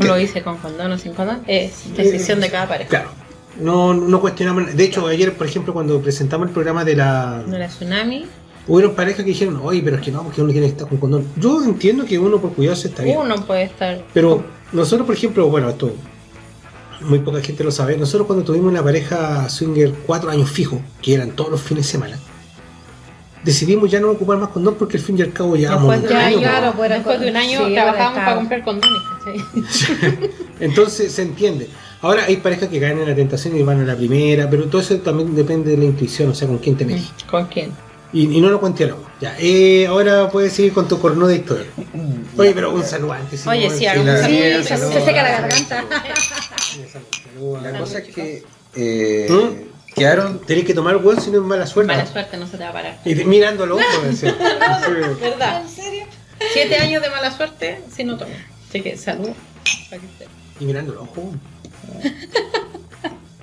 [0.00, 1.42] Lo hice con condón o sin condón.
[1.46, 2.88] Es decisión de cada pareja.
[2.88, 3.10] Claro.
[3.60, 4.64] No, no cuestionamos.
[4.64, 4.74] nada.
[4.74, 7.42] De hecho, ayer, por ejemplo, cuando presentamos el programa de la.
[7.46, 8.26] De la tsunami,
[8.66, 10.96] Hubieron parejas que dijeron, oye, pero es que no, porque uno tiene que estar con
[10.96, 11.26] condón.
[11.36, 13.18] Yo entiendo que uno por cuidarse está bien.
[13.18, 14.02] uno puede estar.
[14.14, 15.92] Pero nosotros, por ejemplo, bueno, esto
[17.04, 17.96] muy poca gente lo sabe.
[17.96, 21.92] Nosotros cuando tuvimos una pareja swinger cuatro años fijos, que eran todos los fines de
[21.92, 22.18] semana,
[23.42, 26.06] decidimos ya no ocupar más condón porque al fin y al cabo ya Después de
[26.08, 29.02] un Ya, año, claro, pues era después de un año sí, ahora para comprar condones.
[30.60, 31.68] Entonces se entiende.
[32.00, 34.80] Ahora hay parejas que caen en la tentación y van a la primera, pero todo
[34.80, 37.10] eso también depende de la intuición, o sea, con quién te metís.
[37.30, 37.72] ¿Con quién?
[38.12, 39.04] Y, y no lo cuestionamos.
[39.20, 41.66] Ya, eh, ahora puedes seguir con tu cornuda historia.
[42.36, 43.46] Oye, pero un saludo antes.
[43.46, 45.84] Oye, no, sí, si la- un Sí, Sí, se, se seca la garganta.
[47.62, 48.42] La cosa es que
[48.74, 49.94] eh, ¿Mm?
[49.94, 50.40] quedaron.
[50.40, 51.92] Tenés que tomar hueón si no es mala suerte.
[51.92, 52.98] Mala suerte, no se te va a parar.
[53.04, 54.20] Y te- mirando los ojos.
[55.20, 55.62] ¿Verdad?
[55.62, 56.04] ¿En serio?
[56.52, 58.32] Siete años de mala suerte si no tomo.
[58.68, 59.30] Así que salud.
[60.60, 61.24] Y mirando los ojos.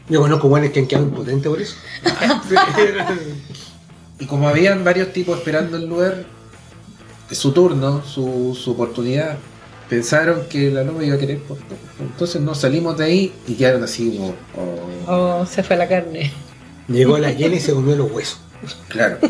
[0.10, 1.76] Yo conozco buenos que han quedado impotentes por eso.
[4.20, 6.26] Y como habían varios tipos esperando el lugar,
[7.32, 9.38] su turno, su, su oportunidad,
[9.92, 11.39] pensaron que la loba iba a querer.
[11.39, 11.58] por-
[12.00, 14.34] Entonces nos salimos de ahí y quedaron así como.
[14.56, 16.32] oh, Oh, se fue la carne.
[16.88, 18.39] Llegó la llena y se comió los huesos.
[18.88, 19.18] claro.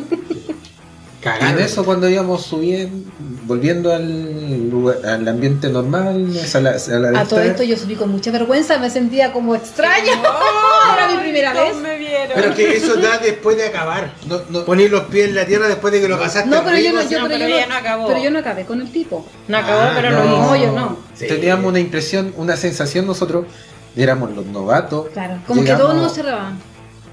[1.24, 3.12] Y en eso cuando íbamos subiendo,
[3.46, 7.96] volviendo al, lugar, al ambiente normal, a la, a la A todo esto yo subí
[7.96, 10.14] con mucha vergüenza, me sentía como extraña.
[10.96, 11.76] Era mi primera vez.
[11.76, 12.32] me vieron.
[12.34, 14.14] Pero que eso da después de acabar.
[14.28, 16.50] no, no- Poner los pies en la tierra después de que lo pasaste.
[16.50, 18.08] No, pero yo no, yo, No, pero pero yo no acabó.
[18.08, 19.24] Pero yo no acabé con el tipo.
[19.48, 20.24] No acabó, Ah, pero no.
[20.24, 20.66] lo No, hizo.
[20.66, 20.98] yo no.
[21.14, 21.28] Sí.
[21.28, 23.46] teníamos una impresión, una sensación nosotros,
[23.96, 26.58] éramos los novatos, Claro, como que todos nos cerraban.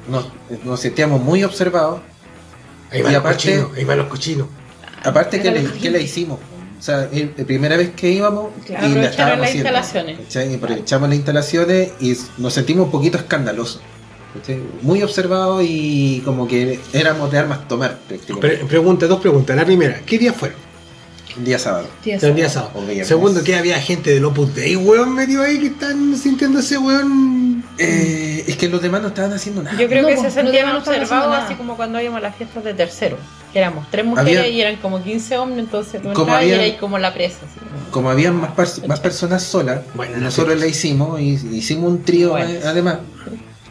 [0.09, 0.28] nos,
[0.64, 2.00] nos sentíamos muy observados,
[2.91, 3.76] Ahí van Y los aparte- cochinos.
[3.76, 4.47] Ahí van los cochinos.
[5.05, 6.39] aparte que Era le, que le hicimos.
[6.78, 9.68] O sea, la primera vez que íbamos Claro, y la aprovecharon estábamos las haciendo.
[9.68, 10.18] instalaciones.
[10.20, 10.53] ¿cachai?
[10.53, 13.80] Y Aprovechamos las instalaciones y nos sentimos un poquito escandalosos.
[14.34, 14.61] ¿cachai?
[14.82, 17.99] Muy observados y como que éramos de armas tomar.
[18.41, 19.57] Pre- pregunta, dos preguntas.
[19.57, 20.57] La primera, ¿qué día fueron?
[21.45, 21.86] Día sábado.
[22.05, 22.72] Día sábado.
[22.74, 23.09] O viernes.
[23.09, 27.64] Segundo, que había gente del Opus Dei, weón, metido ahí que están sintiendo ese weón.
[27.78, 29.78] Eh, es que los demás no estaban haciendo nada.
[29.78, 32.34] Yo creo No, que se no sentían haciendo observados así como cuando íbamos a las
[32.36, 33.16] fiestas de tercero.
[33.53, 36.53] Que éramos tres mujeres Había- y eran como 15 hombres, entonces tú Como entrabas y
[36.53, 37.39] había- eras como la presa.
[37.47, 37.61] así
[37.93, 38.51] como- habían más,
[38.86, 42.51] más personas solas, Bueno, nosotros la hicimos y hicimos un trío Bueno.
[42.51, 42.99] eh, además.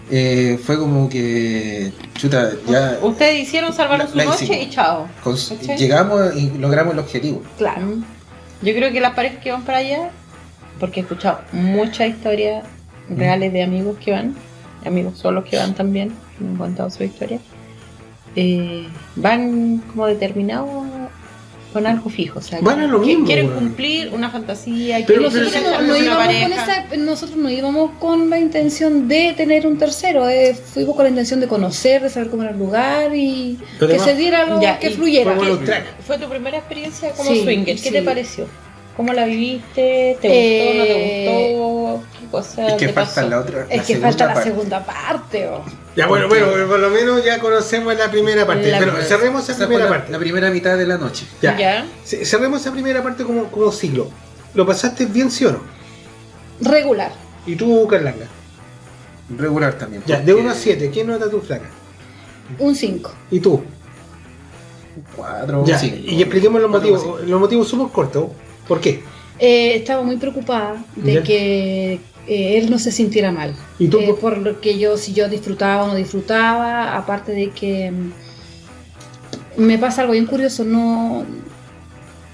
[0.10, 4.64] Eh, fue como que, chuta, ya Ustedes hicieron, salvaron La- su la noche hicimos.
[4.66, 5.08] y chao.
[5.78, 7.42] llegamos y logramos el objetivo.
[7.58, 7.82] Claro.
[7.86, 8.04] Mm.
[8.62, 10.10] Yo creo que las parejas que van para allá,
[10.80, 12.64] porque he escuchado muchas historias
[13.10, 14.34] reales de amigos que van,
[14.86, 17.40] amigos solos que van también, que me han contado su historia,
[18.36, 20.70] eh, van como determinados
[21.78, 22.40] con algo fijo.
[22.40, 25.82] O sea, Van a lo mismo, quieren cumplir una fantasía, Pero- quieren Nosotros pero- no,
[25.88, 30.56] no con íbamos esa, nosotros no íbamos con la intención de tener un tercero, eh,
[30.56, 33.98] fuimos con la intención de conocer, de saber cómo era el lugar y Pero que
[33.98, 35.36] además- se diera lo Ya, que fluyera.
[35.36, 37.92] fue bueno, tu primera experiencia como Sí, swinger, ¿qué sí.
[37.92, 38.48] te pareció?
[38.96, 40.18] ¿Cómo la viviste?
[40.20, 40.78] ¿Te Eh, gustó?
[40.80, 41.54] ¿No te
[41.94, 42.17] gustó?
[42.28, 43.30] ¿Qué cosa Es que falta pasó?
[43.30, 43.62] la otra.
[43.64, 44.50] Es la que segunda falta la parte.
[44.50, 45.48] segunda parte.
[45.48, 45.66] oh.
[45.96, 48.70] Ya, bueno, bueno, por lo menos ya conocemos la primera parte.
[48.70, 50.12] La pero primera- cerremos esa primera la, parte.
[50.12, 51.26] la primera mitad de la noche.
[51.42, 51.58] Ya.
[51.58, 51.88] ¿Ya?
[52.06, 54.10] Ce- Cerremos esa primera parte como, como siglo.
[54.54, 55.60] ¿Lo pasaste bien, sí o no?
[56.62, 57.12] Regular.
[57.46, 58.26] ¿Y tú, Carlanga?
[59.38, 60.04] Regular también.
[60.06, 61.66] Ya, de porque 1 a 7, ¿quién nota tu flaca?
[62.60, 63.12] Un 5.
[63.32, 63.62] ¿Y tú?
[65.16, 65.98] Cuatro, Ya, cinco.
[66.02, 67.28] y expliquemos los Cuatro, motivos.
[67.28, 68.30] Los motivos somos cortos.
[68.68, 69.04] ¿Por qué?
[69.40, 71.24] Eh, estaba muy preocupada de Ya.
[71.24, 73.56] que eh, él no se sintiera mal.
[73.80, 74.00] ¿Y tú?
[74.00, 79.62] Eh, por lo que yo, si yo disfrutaba o no disfrutaba, aparte de que mm,
[79.62, 81.26] me pasa algo bien curioso, no,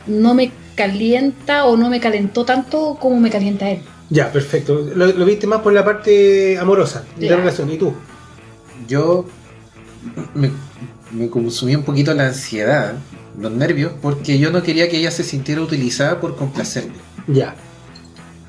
[0.08, 3.82] no me calienta o no me calentó tanto como me calienta él.
[4.10, 4.76] Ya, perfecto.
[4.96, 7.72] Lo, lo viste más por la parte amorosa de la relación.
[7.72, 7.94] ¿Y tú?
[8.88, 9.26] Yo
[10.34, 10.52] me,
[11.12, 12.96] me consumí un poquito la ansiedad,
[13.40, 16.94] los nervios, porque yo no quería que ella se sintiera utilizada por complacerme.
[17.28, 17.56] Ya.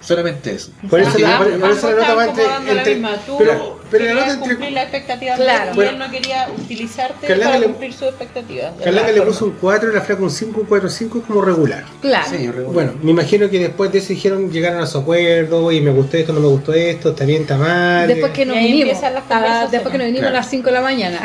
[0.04, 0.70] Solamente eso.
[0.90, 3.16] Por eso, la- por- por eso la nota va entre- la entre- misma.
[3.26, 5.64] Tú pero- pero la nota entre- cumplir la expectativa Claro.
[5.64, 5.90] él y Bueno.
[5.92, 8.72] él no quería utilizarte Carlanga para le- cumplir sus expectativas.
[8.84, 11.40] alguna le puso un 4 y la flaca un 5, un 4, 5 es como
[11.40, 11.84] regular.
[12.02, 12.26] Claro.
[12.28, 12.72] Sí, regular.
[12.72, 16.16] Bueno, me imagino que después de eso dijeron, llegaron a su acuerdo, y me gustó
[16.18, 18.06] esto, no me gustó esto, está bien, está mal.
[18.06, 20.36] Después que nos vinimos, empiezan las ah, después que nos vinimos Claro.
[20.36, 21.20] a las 5 de la mañana.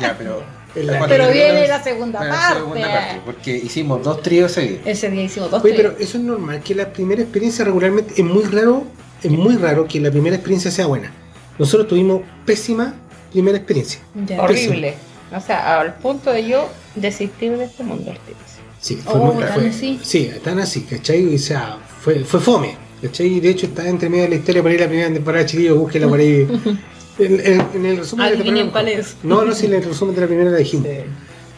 [0.00, 0.42] Ya, pero.
[0.74, 2.58] En la- cuando Pero viene la segunda la parte.
[2.60, 4.80] segunda parte, Porque hicimos dos tríos seguidos.
[4.86, 6.08] Ese día hicimos dos Oye, pero tríos.
[6.08, 8.84] eso es normal, que la primera experiencia regularmente es muy raro
[9.22, 11.12] es muy raro que la primera experiencia sea buena.
[11.58, 12.94] Nosotros tuvimos pésima
[13.30, 14.00] primera experiencia.
[14.38, 14.94] Horrible.
[15.34, 18.38] O sea, al punto de yo desistir de este mundo artístico.
[18.80, 20.00] Sí, fue Oh, muy tan fue- así.
[20.02, 21.32] Sí, tan así, ¿cachai?
[21.34, 23.38] O sea, fue, fue fome, ¿cachai?
[23.38, 25.78] De hecho, está entre medio de la historia para ir a la primera temporada, chiquillos,
[25.78, 26.48] búsquela por ahí.
[27.18, 29.16] En, en- en el resumen de la temporada- cuál es.
[29.22, 30.86] No, no, sí, en el resumen de la primera la dijimos.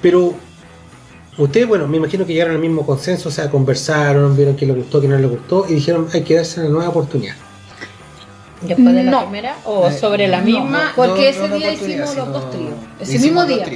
[0.02, 0.34] Pero
[1.38, 4.76] ustedes, bueno, me imagino que llegaron al mismo consenso, o sea, conversaron, vieron qué les
[4.76, 7.34] gustó, qué no les gustó, y dijeron, hay que darse una nueva oportunidad.
[8.62, 9.20] Después de la No.
[9.24, 10.92] primera o Eh, sobre la no, misma.
[10.96, 12.72] Porque ese día hicimos los dos tríos.
[12.98, 13.66] Ese mismo día.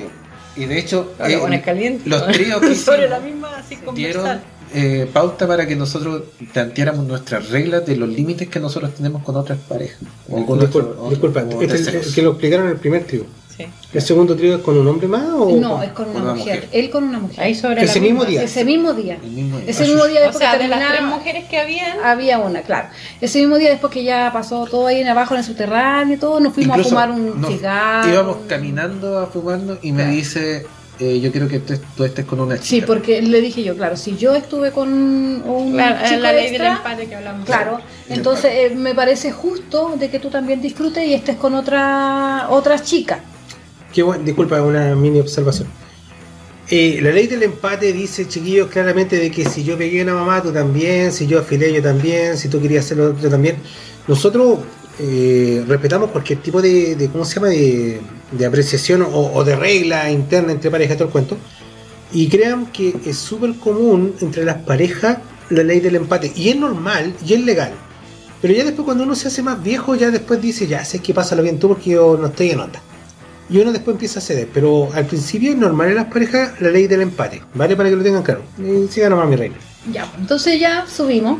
[0.56, 2.08] Y de hecho, eh, bueno, es caliente.
[2.08, 4.40] los tríos que sobre hicimos la misma así dieron conversar.
[4.74, 9.36] Eh, pauta para que nosotros planteáramos nuestras reglas de los límites que nosotros tenemos con
[9.36, 9.98] otras parejas.
[10.28, 13.04] O con Disculpa, nuestros- disculpa, o este es el- que lo explicaron en el primer
[13.04, 13.24] trío.
[13.56, 13.66] Sí.
[13.92, 16.34] ¿El segundo trío es con un hombre más o No, es con una, Con una
[16.34, 16.54] mujer.
[16.62, 16.68] mujer.
[16.70, 17.40] Él con una mujer.
[17.40, 18.42] Ahí sobre Ese la mismo día.
[18.44, 19.18] Ese mismo día.
[19.20, 19.68] El mismo día.
[19.68, 21.98] Ese mismo día O después sea, que de las tres mujeres que habían.
[22.04, 22.86] Había una, claro.
[23.20, 26.18] Ese mismo día después que ya pasó todo ahí en abajo en el subterráneo y
[26.20, 28.08] todo, nos fuimos Incluso a fumar un nos cigarro.
[28.12, 30.12] Íbamos caminando a fumando y me Claro.
[30.16, 30.66] dice,
[30.98, 32.66] eh, yo quiero que tú, tú estés con una chica.
[32.66, 36.50] Sí, porque le dije yo, claro, si yo estuve con un Claro, chico la ley
[36.52, 37.46] del empate que hablamos.
[37.46, 42.46] claro, entonces eh, me parece justo de que tú también disfrutes y estés con otra
[42.50, 43.20] otra chica.
[43.92, 45.68] Qué bueno, disculpa, una mini observación.
[46.70, 50.14] Eh, la ley del empate dice, chiquillos, claramente de que si yo pegué a una
[50.14, 53.56] mamá, tú también, si yo afilé, yo también, si tú querías hacerlo, yo también.
[54.06, 54.58] Nosotros
[54.98, 58.00] eh, respetamos cualquier tipo de, de- ¿cómo se llama?, de,
[58.32, 61.36] de apreciación o, o de regla interna entre parejas, todo el cuento.
[62.12, 65.18] Y crean que es súper común entre las parejas
[65.50, 66.32] la ley del empate.
[66.34, 67.72] Y es normal y es legal.
[68.40, 71.12] Pero ya después cuando uno se hace más viejo, ya después dice, ya sé que
[71.12, 72.80] pásalo bien tú porque yo no estoy en onda.
[73.50, 74.48] Y uno después empieza a ceder.
[74.52, 77.42] Pero al principio es normal en las parejas la ley del empate.
[77.54, 77.76] ¿Vale?
[77.76, 78.42] Para que lo tengan claro.
[78.58, 79.56] Y siga nomás mi reina.
[79.92, 81.38] Ya, entonces ya subimos.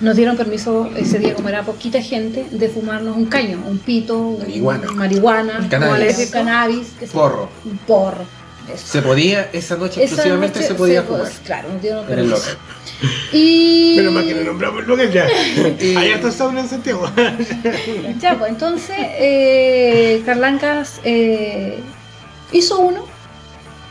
[0.00, 4.16] Nos dieron permiso ese día, como era poquita gente, de fumarnos un caño, un pito,
[4.16, 4.92] un- Marihuana.
[4.92, 6.30] marihuana, Cannabis.
[6.30, 7.48] cannabis, yo, Porro.
[7.64, 8.24] un porro.
[8.72, 8.86] eso.
[8.86, 11.32] Se podía, esa noche Esa exclusivamente noche se podía se- fumar.
[11.44, 12.36] Claro, nos dieron En el permiso.
[12.36, 12.58] local.
[13.32, 15.26] Y Pero más que no nombramos el lugar ya.
[15.80, 17.10] Y- Hay hartos sauna en Santiago.
[18.20, 21.78] ya, pues entonces eh, Carlancas eh,
[22.52, 23.04] hizo uno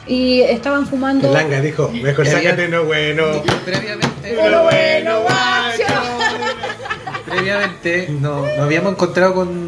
[0.08, 1.32] y estaban fumando.
[1.32, 3.24] Langa dijo, mejor Había- sácate no bueno.
[3.66, 5.94] Previamente, Pero bueno, guacho.
[7.26, 9.68] previamente no- nos habíamos encontrado con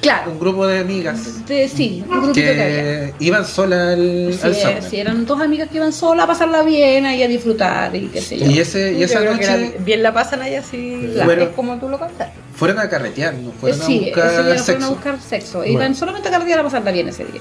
[0.00, 0.30] Claro.
[0.32, 2.66] un grupo de amigas De- sí, un grupito que había.
[2.66, 4.82] que iban solas al, Sí, al sauna.
[4.82, 8.20] sí, eran dos amigas que iban solas a pasarla bien, ahí a disfrutar y qué
[8.20, 8.46] sé yo.
[8.46, 9.46] Y, ese, y Yo esa que noche
[9.78, 11.10] la- bien la pasan allá así.
[11.24, 11.42] Bueno.
[11.44, 12.34] es como tú lo contaste.
[12.54, 14.90] fueron a carretear, no Eh, fueron sí, a buscar ese día fueron a sexo.
[14.90, 15.58] buscar sexo.
[15.58, 15.72] Bueno.
[15.72, 17.40] Iban solamente a carretear a pasarla bien ese día.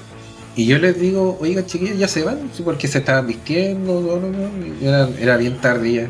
[0.55, 4.19] Y yo les digo, oiga chiquillos, ya se van, Sí, porque se estaban vistiendo, no,
[4.19, 4.49] no, no,
[4.81, 6.07] era, era bien tarde ya.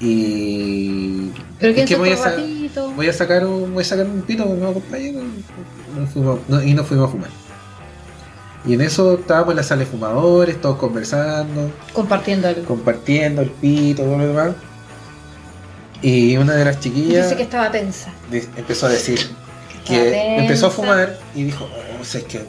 [0.00, 2.36] Y Pero es que voy a,
[2.96, 5.20] voy a sacar un, voy a sacar un pito con un compañero
[6.64, 7.30] y nos fuimos a fumar.
[8.66, 12.64] Y en eso estábamos en la sala de fumadores, todos conversando, Compartiendo el.
[12.64, 14.56] compartiendo el pito, todo lo demás.
[16.02, 18.12] Y una de las chiquillas Dice que estaba tensa.
[18.56, 19.20] empezó a decir
[19.86, 22.40] que empezó a fumar y dijo, oh, o sea, es que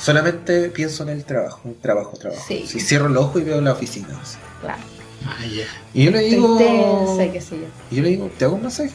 [0.00, 2.42] solamente pienso en el trabajo, trabajo, trabajo.
[2.46, 2.64] Sí.
[2.66, 4.08] Si cierro el ojo y veo la oficina.
[4.22, 4.38] así.
[4.60, 4.82] Claro.
[5.26, 5.64] Ah, ya.
[5.92, 7.66] Y yo le digo, tensa y qué sé yo.
[7.90, 8.90] y yo le digo, ¿te hago un masaje?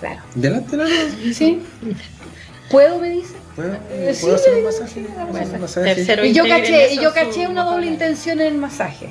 [0.00, 0.20] Claro.
[0.34, 1.14] Delante de la luz.
[1.36, 1.62] ¿Sí?
[2.70, 2.98] ¿Puedo?
[2.98, 3.34] Me dice.
[3.56, 4.92] ¿Puedo, Eh, sí, ¿puedo hacer le un masaje?
[4.94, 5.38] sí, ¿Puedo bueno.
[5.44, 5.94] hacer un masaje?
[5.94, 9.08] Tercero Y yo caché, y yo caché una doble intención en el masaje.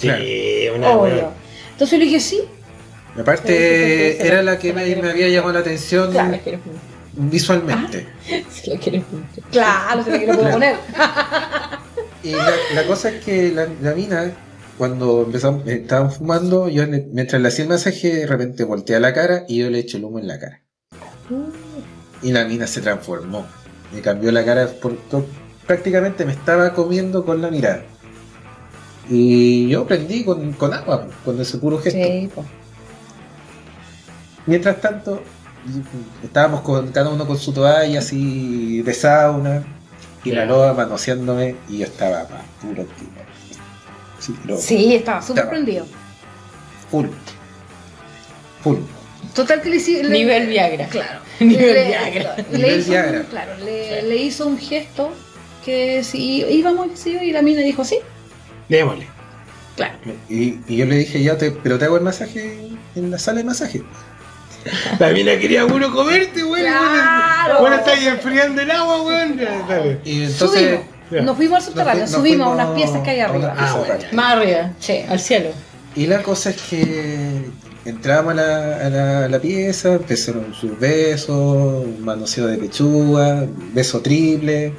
[0.00, 0.22] Claro.
[0.24, 0.98] Sí, una Obvio.
[0.98, 1.28] buena.
[1.72, 2.36] Entonces le dije sí.
[2.36, 5.00] Y Sí, Aparte, sí, sí, era sí, la sí, que sí, me, sí.
[5.00, 6.36] me había llamado la atención Claro.
[7.16, 8.06] Visualmente.
[8.50, 8.78] Se.
[9.50, 10.54] Claro, se le quiero puedo Claro.
[10.54, 10.76] poner.
[12.22, 14.32] Y la, la cosa es que la, la mina,
[14.78, 18.98] cuando empezamos, eh, estaban fumando, yo le- mientras le hacía el masaje, de repente voltea
[19.00, 20.60] la cara y yo le echo el humo en la cara.
[22.22, 23.46] Y la mina se transformó.
[23.92, 24.96] Me cambió la cara por
[25.66, 27.84] prácticamente me estaba comiendo con la mirada.
[29.08, 31.98] Y yo prendí con, con agua, pues, con ese puro gesto.
[31.98, 32.46] Sí, pues.
[34.46, 35.22] Mientras tanto,
[36.22, 39.62] estábamos con cada uno con su toalla así de sauna
[40.24, 42.26] y la loba manoseándome y yo estaba
[42.60, 42.86] puro.
[44.18, 45.86] Sí, pero Sí, estaba súper prendido.
[46.90, 47.06] full.
[48.62, 48.76] Full.
[49.34, 50.86] Total que le le- Nivel Viagra.
[50.86, 51.20] Claro.
[51.40, 52.36] Nivel Le- Viagra.
[52.36, 53.20] Le, Nivel hizo Viagra.
[53.20, 55.10] Un, claro, le, le hizo un gesto
[55.64, 57.98] que si íbamos sí, y la mina dijo sí.
[58.68, 59.06] Démosle.
[59.76, 59.94] Claro.
[60.28, 63.38] Y, y yo le dije, ya, te, pero te hago el masaje en la sala
[63.38, 63.82] de masaje.
[64.98, 66.64] La mina quería uno comerte, weón.
[66.64, 67.60] Claro.
[67.60, 69.36] Bueno, está ahí enfriando el agua, weón.
[69.68, 70.00] Dale.
[70.04, 70.80] Y entonces subimos.
[71.10, 71.20] Ya.
[71.22, 73.54] Nos fuimos al subterráneo, Nos fu- nos subimos a unas piezas que hay arriba.
[73.56, 73.94] Ah, bueno.
[74.12, 74.70] Más arriba.
[74.80, 75.04] Sí.
[75.08, 75.50] Al cielo.
[75.94, 77.42] Y la cosa es que
[77.84, 84.00] entramos a la, a la- a la pieza, empezaron sus besos, manoseo de pechuga, beso
[84.00, 84.72] triple.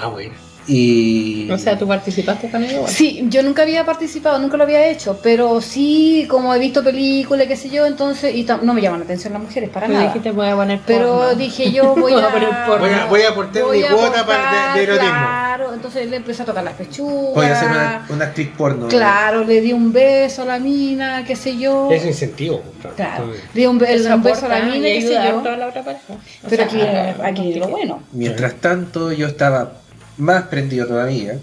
[0.00, 0.32] Ah, bueno.
[0.68, 1.50] Y.
[1.50, 2.90] O sea, tú participaste con ellos.
[2.90, 7.46] Sí, yo nunca había participado, nunca lo había hecho, pero sí, como he visto películas,
[7.46, 10.04] qué sé yo, entonces, y no me llaman la atención las mujeres para nada.
[10.06, 11.34] dijiste voy a poner Pero porno.
[11.34, 12.78] dije yo voy Voy a, a poner porno.
[12.86, 15.08] Voy a- voy a aportar voy mi cuota para- de- de erotismo.
[15.10, 17.34] Claro, entonces le empecé a tocar las pechugas.
[17.34, 18.88] Voy a hacer una, una actriz porno.
[18.88, 21.88] Claro, le di un beso a la mina, qué sé yo.
[21.90, 22.62] Es incentivo.
[22.96, 25.42] Claro, le di un, be- Eso un beso a la mina, y qué sé yo.
[25.56, 25.80] la otra.
[25.80, 26.80] O Pero sea, aquí,
[27.24, 28.02] aquí lo bueno.
[28.12, 29.72] Mientras tanto, yo estaba
[30.18, 31.38] más prendido todavía.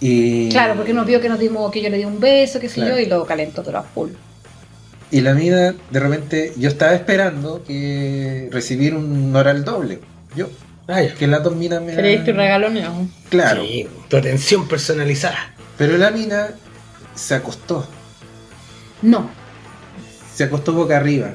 [0.00, 0.48] Y.
[0.50, 2.76] Claro, porque nos vio que nos dimos, que yo le di un beso, qué sé
[2.76, 2.96] Claro.
[2.96, 4.10] yo, y lo calentó pero a full.
[5.10, 10.00] Y la mina, de repente, yo estaba esperando que recibir un oral doble.
[10.36, 10.48] Yo,
[10.86, 11.14] Ah, ya.
[11.14, 11.94] que las dos minas me.
[11.94, 13.08] ¿Queréis tu regaloneo?
[13.28, 13.62] Claro.
[13.62, 15.54] Sí, tu atención personalizada.
[15.76, 16.48] Pero la mina
[17.14, 17.86] se acostó.
[19.02, 19.30] No,
[20.34, 21.30] Se acostó boca arriba.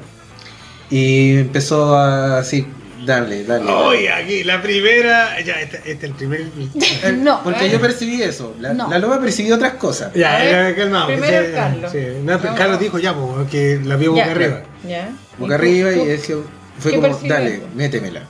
[0.90, 2.66] Y empezó a así,
[3.06, 3.70] dale, dale.
[3.70, 5.40] Oye, aquí, la primera.
[5.40, 6.40] Ya, este, este es el primer.
[6.42, 7.42] Eh, no.
[7.42, 8.54] Porque yo percibí eso.
[8.60, 8.90] La, No.
[8.90, 10.12] la loba percibió otras cosas.
[10.14, 11.06] Ya, ya, calmado.
[11.06, 11.92] primero sí, Carlos.
[11.92, 11.98] sí.
[12.20, 12.58] No, pero Vamos.
[12.58, 14.30] Carlos dijo ya, pues, que la vio boca Ya.
[14.32, 14.62] arriba.
[14.86, 15.08] ¿Ya?
[15.38, 16.36] Boca ¿Y tú- arriba y decía,
[16.78, 18.22] fue como, dale, métemela.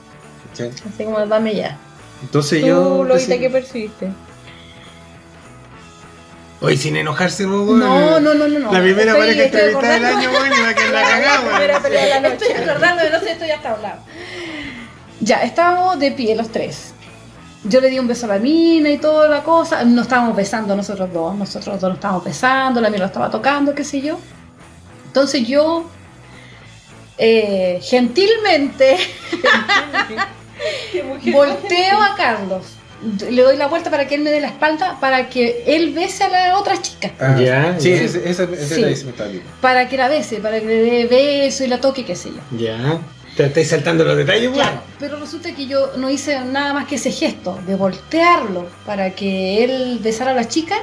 [0.51, 0.69] ¿Cachai?
[0.69, 1.77] Así como dame ya.
[2.21, 3.05] Entonces ¿Tú, yo.
[3.07, 4.07] Percibí- qué percibiste?
[6.59, 8.71] Oye, sin enojarse, no, no, no, no, no.
[8.73, 11.39] La primera Estoy- pareja estoy entrevistada del año, weón, y va a quedar la cagada,
[11.41, 11.51] weón.
[11.55, 12.45] primera pelea de la noche.
[12.47, 14.01] Estoy acordando de no sé, esto ya está hablado.
[15.19, 16.93] Ya, estábamos de pie los tres.
[17.63, 19.83] Yo le di un beso a la mina y toda la cosa.
[19.83, 21.35] Nos estábamos besando nosotros dos.
[21.35, 24.19] Nosotros dos nos estábamos besando, la mina lo estaba tocando, qué sé yo.
[25.07, 25.89] Entonces yo,
[27.17, 28.97] eh, gentilmente,
[31.31, 32.63] volteo a Carlos.
[33.29, 36.23] Le doy la vuelta para que él me dé la espalda para que él bese
[36.23, 37.11] a la otra chica.
[37.19, 37.95] Ah, Ya, sí, ya.
[38.01, 39.41] ese, ese, ese Sí.
[39.61, 42.57] Para que la bese, para que le dé beso y la toque, qué sé yo.
[42.57, 42.99] Ya.
[43.37, 44.55] Te estáis saltando los detalles, weón.
[44.55, 49.11] Claro, pero resulta que yo no hice nada más que ese gesto de voltearlo para
[49.11, 50.75] que él besara a la chica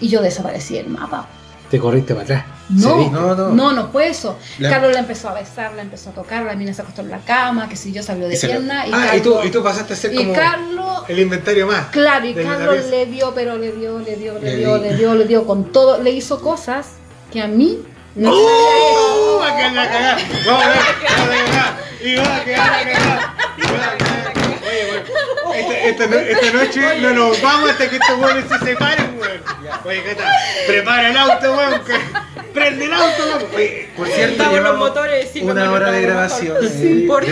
[0.00, 1.26] y yo desaparecí del mapa.
[1.70, 2.44] Te corriste para atrás.
[2.70, 3.10] No, Sí.
[3.12, 3.48] No, no.
[3.50, 4.36] no, no fue eso.
[4.58, 7.10] La- Carlos la empezó a besar, la empezó a tocar, la mina se acostó en
[7.10, 9.62] la cama, que si yo salió de pierna y, Ah, Carlos, y tú, y tú
[9.62, 11.86] pasaste a ser y como Carlos, el inventario más.
[11.90, 14.88] claro, y Carlos le dio, pero le dio, le dio, le, Le dio, di.
[14.88, 16.86] le dio, le dio con todo, le hizo cosas
[17.32, 17.78] que a mí
[18.16, 19.19] no me había hecho.
[19.40, 20.18] Va a quedar la cagada.
[20.46, 21.80] Vamos a ver, va a quedar la cagada.
[22.02, 23.34] Y va a quedar la cagada.
[23.56, 24.32] Y va a quedar.
[24.60, 25.54] Oye, weón.
[25.54, 29.40] Esta, esta, no- esta noche no nos vamos hasta que estos weones se separen, weón.
[29.84, 30.24] Oye, Cata,
[30.66, 31.80] prepara el auto, weón.
[31.84, 33.44] que- Prende el auto, weón.
[33.54, 36.54] Oye, Por cierto, Estamos los llevamos motores, sí, una hora de grabación.
[36.54, 36.72] motores.
[36.76, 37.26] eh, por-.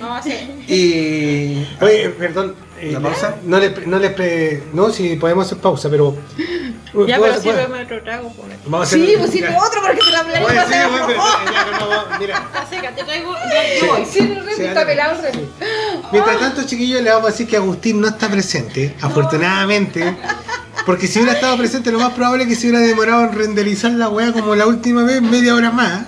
[0.00, 0.40] Vamos a hacer.
[0.68, 1.66] Y.
[1.80, 2.54] Oye, perdón.
[2.80, 3.36] eh, ¿La pausa?
[3.44, 6.16] No le, no le pre- No, si podemos hacer pausa, pero.
[7.04, 8.32] Ya, ¿Puedo- pero sirve otro trago.
[8.32, 8.56] por ahí.
[8.64, 9.06] Vamos a hacer.
[9.06, 12.36] Sí, pues sirve otro porque se la para sí, ya, no, no, mira.
[12.38, 13.34] Está seca, te traigo.
[13.34, 14.04] Ya, voy.
[14.10, 15.48] Sí, el Sí, está pelado el.
[16.12, 20.16] Mientras tanto, chiquillos, le vamos a decir que Agustín no está presente, afortunadamente.
[20.86, 23.90] Porque si hubiera estado presente, lo más probable es que se hubiera demorado en renderizar
[23.92, 26.02] la weá como la última vez, media hora más.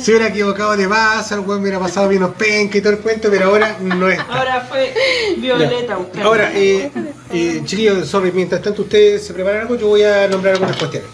[0.00, 3.28] Se hubiera equivocado de base, el weón hubiera pasado menos penca y todo el cuento,
[3.30, 4.22] pero ahora no está.
[4.24, 4.94] Ahora fue
[5.38, 6.28] Violeta buscando.
[6.28, 6.90] Ahora, eh,
[7.32, 11.08] eh, chiquillos, sorry, mientras tanto ustedes se preparan algo, yo voy a nombrar algunas cuestiones.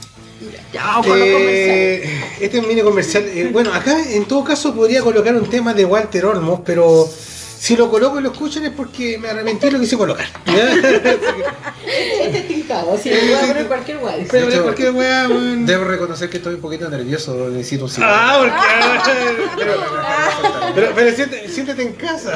[0.72, 1.00] Ya.
[1.06, 2.02] Eh,
[2.40, 3.24] este es un mini comercial.
[3.26, 7.08] eh, bueno, acá en todo caso podría colocar un tema de Walter Olmos, pero
[7.64, 10.26] si lo coloco y lo escuchan es porque me arrepentí de lo quise colocar.
[10.46, 10.74] ¿ya?
[10.74, 14.26] Este es tincado, le voy a poner cualquier guay.
[14.30, 15.64] pero De hecho, cualquier weá, weón.
[15.64, 18.12] Debo reconocer que estoy un poquito nervioso, necesito un cigarro.
[18.14, 19.64] Ah, porque.
[19.64, 19.72] Pero,
[20.74, 22.34] pero, pero siéntate, siéntate en casa.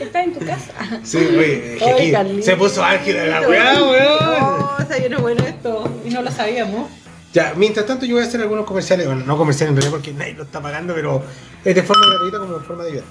[0.00, 0.72] Está en tu casa.
[1.04, 1.78] Sí, güey.
[1.78, 2.42] que aquí Carlito.
[2.42, 4.18] se puso álgida la weá, weón.
[4.20, 6.00] Oh, se viene bueno esto.
[6.04, 6.90] Y no lo sabíamos.
[7.32, 10.12] Ya, mientras tanto yo voy a hacer algunos comerciales, bueno, no comerciales en realidad porque
[10.12, 11.22] nadie lo está pagando, pero
[11.64, 13.04] es de forma gratuita como de forma de ayuda.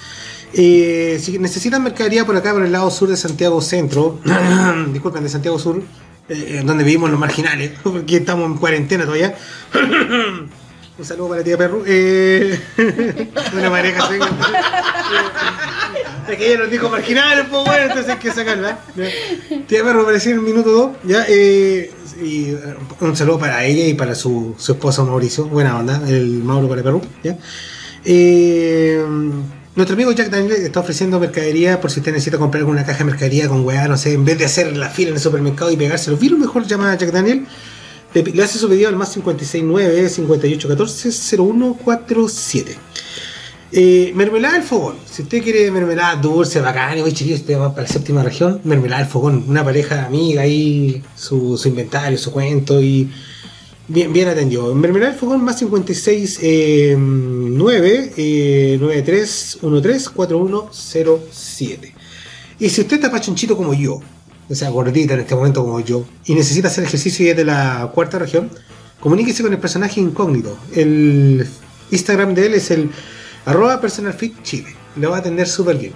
[0.53, 4.19] Eh, si necesitan mercadería por acá, por el lado sur de Santiago Centro,
[4.91, 5.81] disculpen, de Santiago Sur,
[6.31, 9.35] eh, donde vivimos los marginales, porque estamos en cuarentena todavía.
[10.97, 11.83] Un saludo para tía Perru.
[11.87, 12.59] Eh,
[13.53, 14.09] una pareja.
[16.29, 18.79] Es que ella nos dijo marginales, pues bueno, entonces hay que sacarla.
[18.95, 19.05] ¿ya?
[19.67, 20.91] Tía Perru apareció en el minuto 2.
[21.05, 21.25] ¿ya?
[21.27, 25.45] Eh, y eh, un saludo para ella y para su, su esposo Mauricio.
[25.45, 27.01] Buena onda, el Mauro para Perú.
[27.23, 27.35] ¿ya?
[28.05, 29.03] Eh,
[29.73, 33.05] Nuestro amigo Jack Daniel está ofreciendo mercadería por si usted necesita comprar alguna caja de
[33.05, 35.77] mercadería con weá, no sé, en vez de hacer la fila en el supermercado y
[35.77, 36.17] pegárselo.
[36.17, 37.45] ¿Vieron mejor llama a Jack Daniel?
[38.13, 42.77] Le, le hace su pedido al más 569 5814 0147.
[43.71, 44.97] Eh, mermelada del fogón.
[45.09, 49.03] Si usted quiere mermelada dulce, bacán, y chiquillo, usted va para la séptima región, mermelada
[49.03, 49.45] del fogón.
[49.47, 53.09] Una pareja amiga ahí, su inventario, su cuento y
[53.91, 54.73] bien, bien atendido.
[54.73, 61.93] Mermelada del fogón más 56 eh, 9 eh, 93 13 4107.
[62.59, 63.99] Y si usted está pachonchito como yo,
[64.49, 67.45] o sea, gordita en este momento como yo, y necesita hacer ejercicio y es de
[67.45, 68.49] la cuarta región,
[68.99, 70.57] comuníquese con el personaje incógnito.
[70.73, 71.47] El
[71.89, 72.89] Instagram de él es el
[73.45, 74.75] arroba personal fit chile.
[74.95, 75.93] Lo va a atender súper bien.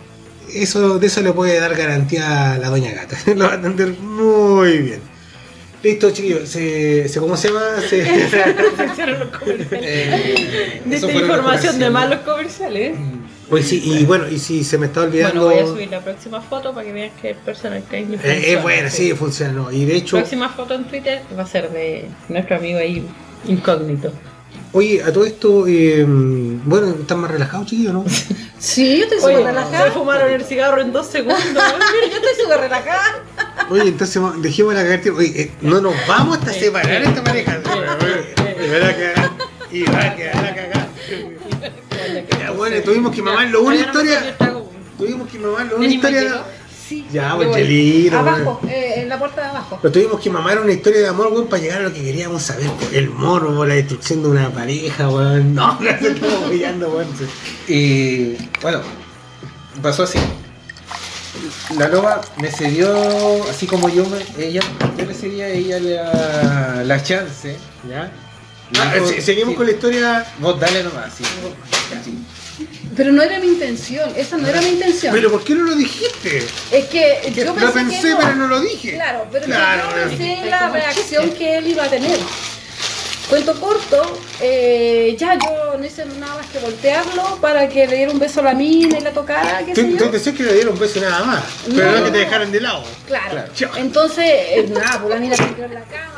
[0.53, 3.17] Eso, de eso le puede dar garantía a la doña gata.
[3.35, 5.14] Lo va a atender muy bien.
[5.85, 6.49] Listo, chiquillos.
[6.49, 7.61] Se, se- ¿Cómo se llama?
[7.87, 7.97] Se-
[8.91, 9.69] Hicieron los comerciales.
[9.87, 12.97] Eh, De esta información de malos comerciales.
[13.47, 15.45] Pues sí, y bueno, y si se me está olvidando.
[15.45, 18.53] Bueno, voy a subir la próxima foto para que vean que el personal training Eh,
[18.55, 19.53] es buena, sí, funciona.
[19.53, 19.71] ¿no?
[19.71, 23.05] Y de hecho, próxima foto en Twitter va a ser de nuestro amigo ahí
[23.47, 24.11] incógnito.
[24.75, 28.05] Oye, a todo esto, eh, bueno, están más relajados, chiquillos, ¿no?
[28.59, 29.91] Sí, yo estoy súper se relajada.
[29.91, 31.39] fumaron el cigarro en dos segundos.
[31.53, 33.23] Mira, yo estoy súper relajada.
[33.69, 35.15] Oye, entonces va- dejemos la cagar, tío.
[35.15, 37.59] Oye, eh, no nos vamos hasta separar esta pareja.
[37.61, 39.31] Y va a cagar.
[39.71, 40.87] Y va a quedar la cagada.
[42.39, 44.35] Ya, bueno, tuvimos que mamarlo una historia.
[44.97, 46.43] Tuvimos que mamarlo una historia.
[46.87, 47.05] Sí.
[47.11, 49.79] Ya, pues, chelito, Abajo, eh, en la puerta de abajo.
[49.81, 52.43] Pero tuvimos que mamar una historia de amor, weón, para llegar a lo que queríamos
[52.43, 52.69] saber.
[52.93, 55.55] El morbo, la destrucción de una pareja, weón.
[55.55, 57.07] No, no se estamos pillando, weón.
[57.67, 58.81] Y bueno,
[59.81, 60.19] pasó así.
[61.77, 64.61] La loba me cedió, así como yo, me, ella,
[64.97, 67.57] yo le cedí a ella la, la chance.
[67.89, 68.11] ¿Ya?
[68.79, 70.25] Ah, dijo, seguimos sí, con la historia.
[70.39, 71.23] Vos dale nomás, sí.
[72.03, 72.17] Sí.
[72.95, 75.13] Pero no era mi intención, esa no era mi intención.
[75.13, 76.45] Pero ¿por qué no lo dijiste?
[76.71, 78.17] es que Que yo lo pensé, pensé, que no.
[78.19, 78.93] pero no lo dije.
[78.93, 80.49] Claro, pero Claro, yo pensé bueno.
[80.49, 82.17] la reacción que él iba a tener.
[83.29, 88.11] Cuento corto, eh, ya yo no hice nada más que voltearlo para que le diera
[88.11, 90.11] un beso a la mina y la tocara, qué Tú, sé tú yo.
[90.11, 91.43] decías que le dieron un beso nada más.
[91.65, 92.05] Pero no, No.
[92.05, 92.83] que te dejaran de lado.
[93.07, 93.43] Claro.
[93.57, 93.73] Claro.
[93.77, 96.14] Entonces, eh, nada, pues la mina se en la cama,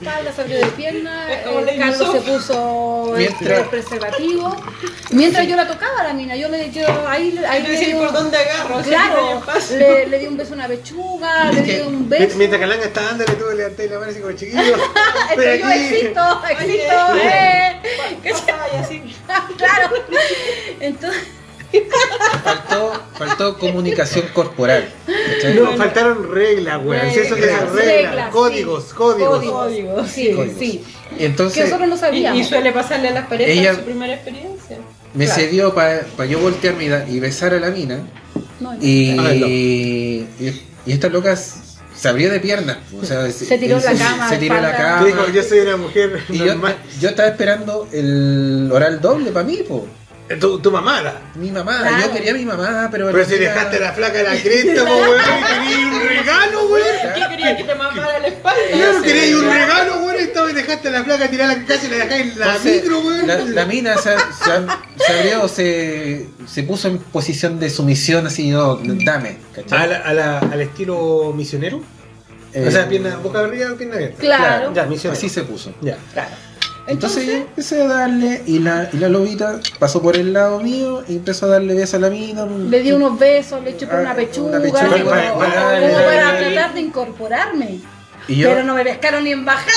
[0.00, 1.26] espalda, se abrió de pierna,
[1.64, 4.56] Lady Carlos se puso Mientras- el preservativo.
[5.10, 8.08] Mientras yo la tocaba a la mina, yo le yo ahí, ahí le di por
[8.08, 8.80] un- dónde agarro.
[8.82, 12.36] Claro, le, le di un beso a una pechuga, le di que- un beso.
[12.38, 14.60] Mientras Calanga está dándole, tú levantáis la mano así como chiquillo.
[14.62, 14.80] Es
[15.30, 17.22] Estoy que yo existo, existo, Oye.
[17.28, 17.80] eh.
[18.22, 19.16] ¿Qué Pasaba y así.
[19.56, 19.90] Claro.
[20.80, 21.22] Entonces,
[22.44, 24.88] Faltó, faltó comunicación corporal.
[25.06, 25.54] ¿cachai?
[25.54, 27.10] No, faltaron reglas, weón.
[27.12, 28.94] Si eso que Reglas, son reglas, reglas, códigos, sí.
[28.94, 29.38] códigos.
[29.44, 30.58] Códigos, sí, Códigos.
[30.58, 30.84] sí.
[31.12, 32.40] Y Que entonces nosotros no Y, sabíamos.
[32.40, 34.76] y suele pasarle a las parejas Ella- en su primera experiencia.
[35.14, 35.40] me claro.
[35.40, 38.00] cedió para yo voltearme y, da- y besar a la mina.
[38.60, 38.78] No, no.
[38.80, 39.46] Y, Ah, no.
[39.46, 40.26] y,
[40.86, 42.78] y esta loca se abrió de piernas.
[43.00, 44.98] O sea, Se tiró la cama, Se tiró la.
[45.00, 45.32] Tú dijo, cama.
[45.34, 46.54] yo soy una mujer Y yo,
[47.00, 49.86] yo estaba esperando el oral doble para mí, po.
[50.38, 51.20] Tu, tu mamada.
[51.34, 52.06] Mi mamá, Claro.
[52.06, 53.10] yo quería a mi mamá, pero.
[53.10, 56.66] Pero si mina- dejaste la flaca de la cresta, po, weón, y querías un regalo,
[56.68, 56.86] weón.
[57.14, 58.60] ¿Qué quería que te mamara la espalda?
[58.72, 59.04] Claro, Sí.
[59.06, 61.96] querías un regalo, weón, y estaba y dejaste a la flaca tirar la casi la
[61.96, 63.26] dejáis en la Entonces, micro, weón.
[63.26, 68.50] La, la mina se, se, se abrió, se, se puso en posición de sumisión, así,
[68.50, 69.82] no, dame, ¿cachai?
[69.82, 71.82] A la- a la- al estilo misionero.
[72.52, 74.16] Eh, o sea, pierna, boca arriba, pierna abierta.
[74.20, 74.72] Claro.
[74.74, 75.18] Ya, misionero.
[75.18, 75.72] Así se puso.
[75.80, 75.96] Ya.
[76.12, 76.30] Claro.
[76.90, 80.60] Entonces, yo Entonces, empecé a darle, y la, y la lobita pasó por el lado
[80.60, 82.44] mío y empezó a darle besos a la mina.
[82.46, 86.80] le di unos besos, le chupé Ah, una pechuga, una pechuga, como, para- tratar de
[86.80, 87.80] incorporarme.
[88.28, 89.70] Yo, Pero no me pescaron ni en bajada.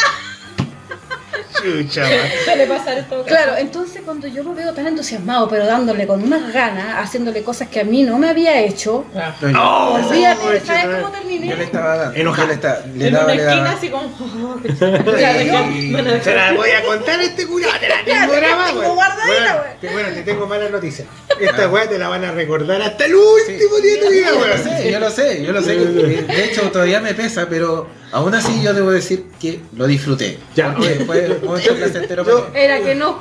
[1.64, 2.06] Chucha.
[2.46, 3.24] Suele pasar todo.
[3.24, 7.70] Claro, entonces cuando yo lo veo tan entusiasmado, pero dándole con unas ganas, haciéndole cosas
[7.70, 9.34] que a mí no me había hecho, Ah.
[9.42, 11.48] no, Oh, olvídate, ¿sabes cómo terminé?
[11.48, 12.20] yo le estaba dando.
[12.20, 12.44] Enojada.
[12.44, 13.78] Yo le, estaba- le En daba, una le esquina daba.
[13.78, 14.04] así como...
[14.06, 19.26] oh, Y- Se la voy a contar a este culiao, te la tengo grabada, guardadita,
[19.26, 21.08] Bueno, te- Bueno, te tengo malas noticias.
[21.40, 24.92] Esta weá te la van a recordar hasta el último día de tu vida, sé,
[24.92, 25.76] yo lo sé, yo lo sé.
[25.76, 30.38] De hecho, todavía me pesa, pero aún así yo debo decir que lo disfruté.
[30.56, 32.60] Ya, fue un momento placentero Yo- para.
[32.60, 33.20] Era que no.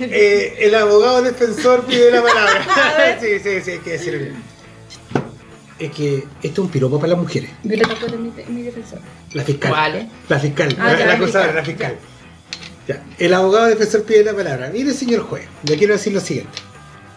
[0.00, 3.18] Eh, el abogado defensor pide la palabra.
[3.20, 4.34] sí, sí, sí, hay que decirlo.
[5.78, 7.50] Es que esto es un piropo para las mujeres.
[7.62, 8.98] Violeta fue mi, mi defensor.
[9.32, 9.70] La fiscal.
[9.70, 10.08] ¿Cuál?
[10.28, 10.76] La fiscal.
[10.80, 11.54] Ah, la, la fiscal.
[11.54, 11.96] la fiscal.
[12.88, 13.04] Ya.
[13.18, 14.70] El abogado defensor pide la palabra.
[14.72, 16.50] Mire, señor juez, le quiero decir lo siguiente.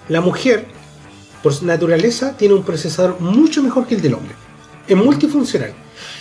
[0.10, 0.65] La mujer,
[1.41, 4.35] por su naturaleza, tiene un procesador mucho mejor que el del hombre.
[4.88, 5.73] Es multifuncional.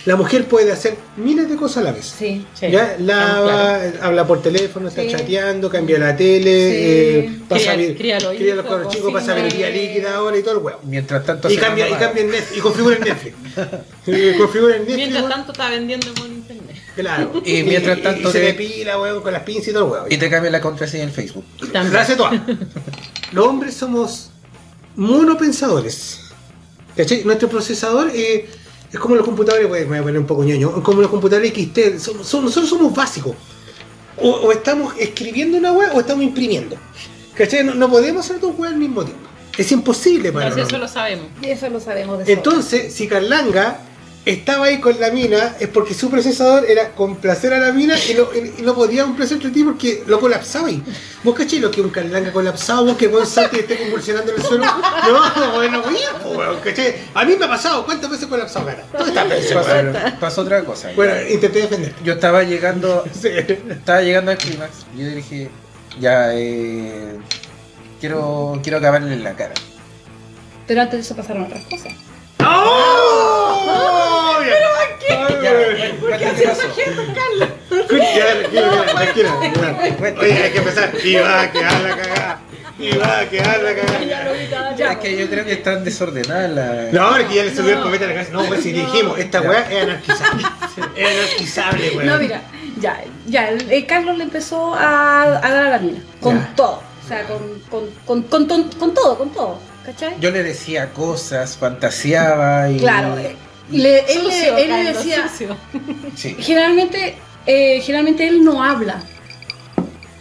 [0.05, 2.13] La mujer puede hacer miles de cosas a la vez.
[2.17, 2.45] Sí.
[2.59, 3.97] Sí, ya lava, claro.
[4.01, 5.09] habla por teléfono, está Sí.
[5.11, 6.41] chateando, cambia la tele,
[6.71, 6.77] Sí.
[7.29, 10.57] eh, pasa Cría- a los cría los cabros chicos, pasa virilla líquida ahora y todo
[10.57, 10.79] el huevo.
[10.83, 13.35] Mientras tanto Y hace cambia, y cambia en Netflix, y configura en Netflix.
[14.07, 14.97] Y configura en Netflix.
[14.97, 16.75] Mientras tanto está vendiendo por internet.
[16.95, 17.41] Claro.
[17.45, 20.05] Y mientras tanto y se te- depila, weón, con las pinzas y todo el huevo.
[20.09, 21.45] Y te cambia la contraseña en Facebook.
[21.71, 21.91] También.
[21.91, 22.41] Gracias a todas.
[23.33, 24.31] Los hombres somos
[24.95, 26.19] monopensadores.
[26.97, 27.23] ¿Cachai?
[27.23, 28.47] Nuestro procesador eh,
[28.91, 31.51] es como los computadores, pues, me voy a poner un poco ñoño, como los computadores
[31.53, 33.35] XT, somos- nosotros somos básicos.
[34.17, 36.75] O, o estamos escribiendo una web o estamos imprimiendo.
[37.33, 37.63] ¿Cachai?
[37.63, 39.27] No, no podemos hacer dos webs al mismo tiempo.
[39.57, 40.69] Es imposible para sé, nosotros.
[40.69, 41.25] eso lo sabemos.
[41.41, 42.33] Y eso lo sabemos de.
[42.33, 43.79] Entonces, si Carlanga
[44.25, 48.13] estaba ahí con la mina, es porque su procesador era complacer a la mina y
[48.13, 50.83] no, y no podía complacerte a ti porque lo colapsaba ahí.
[51.23, 52.85] ¿Vos caché lo que un Carlanga colapsado?
[52.85, 54.65] ¿Vos que vos salte y esté convulsionando en el suelo?
[54.65, 55.81] No, bueno,
[56.25, 56.95] weón, ¿cachai?
[57.13, 58.83] A mí me ha pasado, ¿cuántas veces he colapsado, cara?
[58.93, 59.93] ¿Dónde está pensando?
[59.93, 60.91] Pasó, pasó otra cosa.
[60.95, 61.93] Bueno, intenté defender.
[62.03, 63.29] Yo estaba llegando, Sí.
[63.69, 64.71] estaba llegando al clímax.
[64.95, 65.49] y Yo dije,
[65.99, 67.17] ya, eh,
[67.99, 69.53] quiero, quiero acabarle en la cara.
[70.67, 71.93] Pero antes de eso pasaron otras cosas.
[72.45, 74.37] ¡Oh!
[74.39, 74.67] ¿Pero
[75.41, 75.51] Ya,
[75.99, 76.67] cuéntame qué pasó.
[80.19, 80.91] Oye, hay que empezar.
[81.03, 82.39] Y va a quedar la cagada.
[82.79, 84.91] Y va a quedar la cagada.
[84.93, 86.93] Es que yo creo que están desordenadas las.
[86.93, 88.31] No, es que ya le subió el cometa a la casa.
[88.31, 90.43] No, pues si dijimos, esta weá es anarquizable.
[90.95, 92.05] Es anarquizable, weón.
[92.07, 92.41] No, mira,
[92.79, 96.53] ya, ya, el, Carlos le empezó a, a dar a la mina, con Ya.
[96.55, 100.15] todo, o sea, con, con, con, con, con- con todo, con todo, ¿cachai?
[100.19, 102.77] Yo le decía cosas, fantaseaba y.
[102.77, 103.15] claro,
[103.71, 105.29] le- él, Sucio, él le decía.
[106.15, 106.35] Sí.
[106.39, 109.01] generalmente, eh, generalmente él no habla.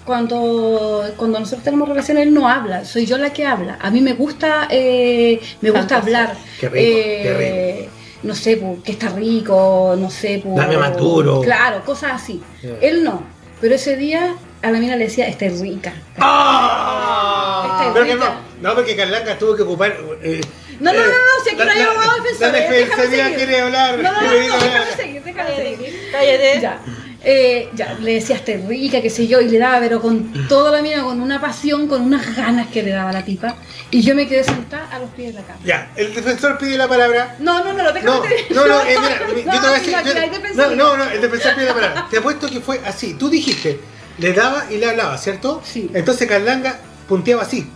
[0.04, 3.78] Cuando, cuando nosotros tenemos relaciones, él no habla, soy yo la que habla.
[3.80, 6.18] A mí me gusta, eh, me gusta Fantasía.
[6.24, 6.36] hablar.
[6.58, 7.88] Qué rico, qué eh,
[8.24, 11.40] No sé, pu, que está rico, no sé, pu, Dame más duro.
[11.42, 12.42] Claro, cosas así.
[12.80, 13.22] Él no.
[13.60, 15.92] Pero ese día a la mina le decía, está rica.
[16.18, 17.78] ¡Ah!
[17.80, 18.40] Está Pero que rica.
[18.60, 19.96] No, porque Carlanga tuvo que ocupar.
[20.22, 20.40] eh,
[20.80, 22.76] No, no, no, eh, no, si aquí no hay la- abogado defensor, La eh, déjame
[22.78, 23.36] defensoría seguir.
[23.38, 23.98] quiere hablar.
[23.98, 26.08] No, no, no, déjame seguir, déjame seguir.
[26.12, 26.60] Cállate.
[26.60, 26.80] Ya.
[27.22, 30.70] Eh, ya, le decía está rica, qué sé yo, y le daba, pero con toda
[30.70, 33.56] la mina, con una pasión, con unas ganas que le daba la tipa.
[33.90, 35.58] Y yo me quedé sentada a los pies de la cama.
[35.62, 37.36] Ya, el defensor pide la palabra.
[37.40, 38.16] No, no, no, lo déjame
[38.50, 38.96] No, no, no, eh,
[39.34, 40.56] mira, yo te voy a decir.
[40.56, 42.06] no, yo- no, no, el defensor pide la palabra.
[42.10, 43.12] Te apuesto que fue así.
[43.12, 43.78] Tú dijiste,
[44.16, 45.60] le daba y le hablaba, ¿cierto?
[45.62, 45.90] Sí.
[45.92, 47.68] Entonces Carlanga punteaba así.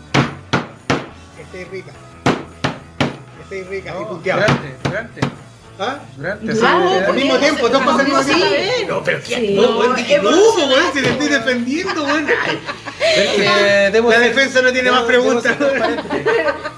[1.55, 1.93] Estoy rica.
[3.43, 3.94] Estoy rica.
[3.97, 4.40] y No, punteaba.
[4.43, 5.20] durante, durante,
[5.78, 5.98] ¿Ah?
[6.16, 6.52] durante.
[6.66, 8.44] Al mismo tiempo, dos cosas al mismo tiempo.
[8.88, 9.34] No, pero ¿qué?
[9.36, 9.55] Sí.
[9.55, 12.26] No, weón, dije, no, weón, si te estoy defendiendo, weón.
[13.14, 15.59] Que debo La ser- defensa no tiene debo- más preguntas.
[15.59, 16.30] debo ser transparente.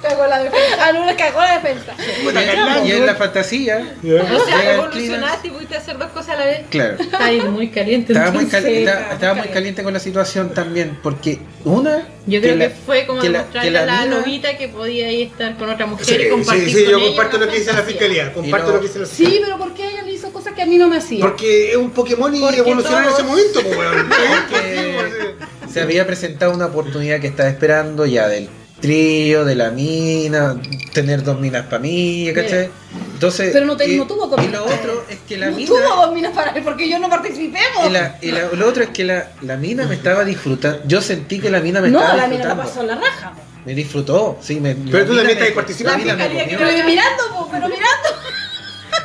[0.02, 0.77] Cagó la defensa.
[0.81, 1.94] Ah, no, le cagó la defensa.
[2.24, 6.31] Puta, Y en la fantasía, O Llega sea, el evolucionaste y pudiste hacer dos cosas
[6.31, 6.60] a la vez.
[6.70, 6.97] claro.
[6.98, 8.12] Está ahí muy caliente.
[8.12, 8.62] Estaba muy, entonces.
[8.62, 12.06] cali- Sí, estaba, muy caliente con la situación también, porque una.
[12.28, 14.56] Yo creo que, la- fue como que la- demostrarle que la a la mina- lobita
[14.59, 17.06] que podía ahí estar con otra mujer Sí, y compartir sí, sí, con yo ella
[17.09, 17.98] comparto una lo que dice la fantasía.
[18.01, 18.32] fiscalía.
[18.32, 20.89] Comparto lo que Sí, pero ¿por qué ella le hizo cosas que a mí no
[20.89, 21.21] me hacía?
[21.25, 24.07] Porque es un Pokémon y Porque evolucionó en ese momento, pues, weón.
[25.73, 28.49] Se había presentado una oportunidad que estaba esperando ya del
[28.81, 30.61] trío, de la mina,
[30.93, 32.69] tener dos minas para mí, ¿cachai?
[33.15, 35.69] Entonces, Pero no te- y, no tuvo y lo otro es que la no mina.
[35.69, 37.59] tuvo dos minas para él porque yo no participé.
[37.75, 37.87] po.
[37.89, 40.81] Y, la- y la- lo otro es que la, la mina me estaba disfrutando.
[40.87, 42.63] Yo sentí que la mina me no, estaba la mina la disfrutando.
[42.63, 43.33] pasó en la raja.
[43.35, 43.41] po.
[43.65, 44.61] Me disfrutó, sí.
[44.61, 46.05] Me, Pero tú también estás participando.
[46.05, 46.85] la mina me comió.
[46.87, 48.09] Mirando, po, pero mirando.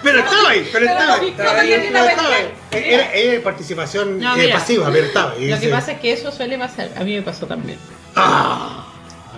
[0.04, 1.34] Pero estaba ahí, pero estaba ahí.
[1.38, 2.36] Pero estaba.
[2.72, 5.48] Era, era participación No, eh, pasiva, pero estaba ahí.
[5.50, 6.90] Lo que pasa es que eso suele pasar.
[6.98, 7.78] A mí me pasó también.
[8.16, 8.88] Ah,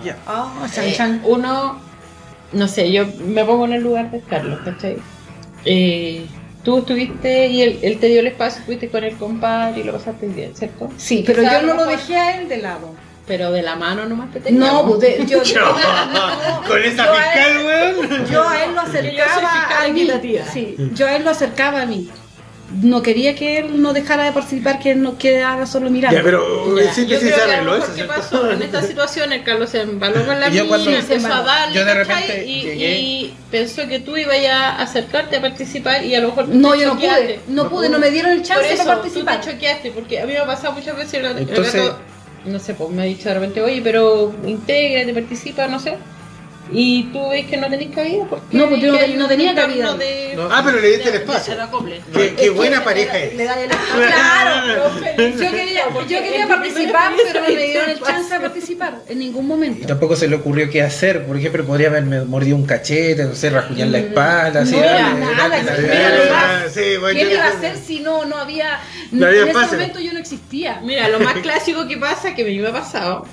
[0.04, 0.16] Ya.
[0.26, 1.80] Ah, Eh, uno,
[2.52, 4.96] no sé, yo me pongo en el lugar de Carlos, ¿cachai?
[5.64, 6.26] Eh,
[6.62, 9.92] tú estuviste y él, él te dio el espacio, fuiste con el compadre y lo
[9.92, 10.90] pasaste bien, ¿cierto?
[10.96, 12.94] Sí, pero yo no lo dejé a él de lado.
[13.26, 15.60] Pero de la mano nomás te No, pues de- yo, yo,
[16.68, 18.26] con esa yo fiscal, weón.
[18.30, 20.00] yo a él lo acercaba a mí.
[20.02, 20.44] equitativa.
[20.52, 22.08] Sí, yo a él lo acercaba a mí.
[22.82, 26.16] No quería que él no dejara de participar, que él no quedara solo mirando.
[26.18, 27.92] Ya, pero Ya, sí, yo sí, creo se que a arregló lo eso.
[27.92, 30.64] mejor qué pasó en esta situación, el Carlos se embaló con la mina,
[30.98, 35.40] empezó a darle, yo de repente y, y pensó que tú ibas a acercarte a
[35.40, 37.22] participar y a lo mejor No, te yo no choqueaste.
[37.22, 39.40] pude, no pude, no me dieron el Por chance eso, para tú participar.
[39.40, 41.98] te choqueaste, porque a mí me ha pasado muchas veces el, el Entonces- gato,
[42.44, 45.98] no sé, pues me ha dicho de repente, oye, pero intégrate, participa, no sé.
[46.72, 49.94] Y tú ves que no tenés cabida porque No, pues yo no no tenía cabida.
[49.94, 50.48] de- No.
[50.50, 51.54] Ah, pero le diste el espacio.
[52.12, 53.34] Qué, qué buena pareja es.
[53.34, 53.94] Le da el espacio.
[54.06, 54.90] Claro.
[55.16, 59.18] Yo quería, Porque yo quería participar, pero no me dieron el chance de participar en
[59.18, 59.86] ningún Y momento.
[59.86, 61.24] tampoco se le ocurrió qué hacer.
[61.26, 64.74] Por ejemplo, podría haberme mordido un cachete, no sé, rajuñar la espalda, así.
[64.74, 65.88] No, darle- nada, darle
[66.30, 68.80] la- sí, Ah, ¿Qué le iba a hacer si no, no había...
[69.12, 70.80] No había en ese momento yo no existía.
[70.82, 73.26] Mira, lo más clásico que pasa, que a mí me ha pasado,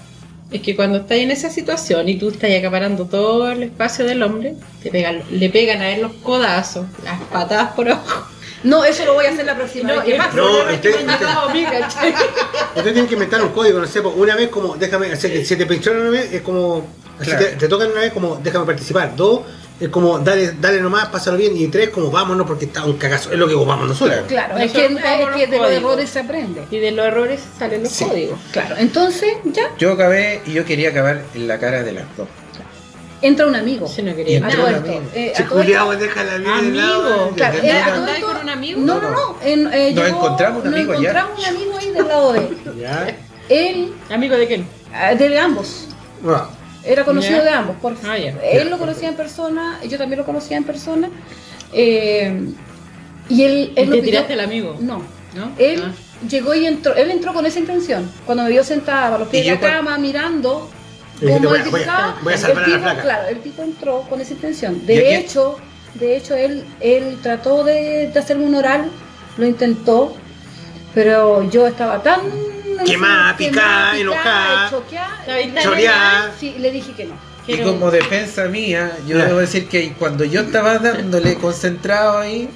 [0.52, 4.22] es que cuando estás en esa situación y tú estás acaparando todo el espacio del
[4.24, 8.28] hombre, te pegan, le pegan a él los codazos, las patadas por abajo.
[8.64, 10.20] No, eso lo voy a hacer la próxima vez.
[10.36, 12.14] No, vez usted- han llegado a mí, ¿cachai?
[12.76, 15.44] Usted tiene que inventar un código, no sé, pues, una vez como, déjame, si te-
[15.46, 16.86] si te pincharon una vez, es como,
[17.22, 19.16] si te, te tocan una vez, como, déjame participar.
[19.16, 19.42] Dos,
[19.82, 21.58] es como, dale, dale nomás, pásalo bien.
[21.58, 23.32] Y tres, como, vámonos porque está un cagazo.
[23.32, 24.20] Es lo que ocupamos nosotros.
[24.28, 26.64] Claro, es Nosotros que, es que de los errores se aprende.
[26.72, 28.06] Y de los errores salen los Sí.
[28.06, 28.40] códigos.
[28.52, 32.28] Claro, entonces ya Yo acabé y yo quería acabar en la cara de las dos.
[33.24, 33.88] entra un amigo.
[33.88, 34.90] Si no quería A entró todo un esto.
[34.92, 35.06] amigo.
[35.14, 36.76] eh, a Si culiao, deja la vida de Amigo.
[36.78, 37.30] lado.
[37.36, 38.82] Claro, Ya, eh, a todo ¿Andabas esto- con un amigo?
[38.82, 39.38] No, no, no.
[39.44, 41.10] en- eh, Nos llegó- encontramos un nos amigo allá.
[41.12, 42.58] encontramos un amigo ahí del lado de él.
[42.80, 43.18] ya.
[43.50, 44.68] Él, ¿Amigo de quién?
[44.94, 45.88] ah, de ambos.
[46.28, 46.50] Ah,
[46.84, 47.76] Era conocido de ambos.
[47.78, 48.18] Por, Ah.
[48.18, 51.10] Él lo conocía en persona, yo también lo conocía en persona.
[51.74, 52.50] eh,
[53.30, 54.76] y él, él ¿Y lo te pidió- tiraste al amigo?
[54.82, 55.02] No.
[55.36, 55.52] ¿No?
[55.58, 55.92] Él Ah.
[56.28, 58.12] llegó y entró, él entró con esa intención.
[58.26, 60.70] Cuando me vio sentada a los pies de la cama mirando
[61.20, 63.02] cómo él voy a- disfrutaba, voy a salvar el a la tipo, flaca.
[63.04, 64.82] claro, el tipo entró con esa intención.
[64.84, 65.56] ¿Y De hecho,
[65.94, 68.90] de hecho él, él trató de, de hacerme un oral,
[69.38, 70.14] lo intentó,
[70.94, 72.20] pero yo estaba tan
[72.86, 74.70] Quemada, picada, quemada, enojada.
[74.70, 76.32] choqueada, Estaba y- intentando- Choreada.
[76.40, 77.16] Sí, le dije que no.
[77.48, 82.50] Y Quiero- como defensa mía, yo debo decir que cuando yo estaba dándole concentrado ahí,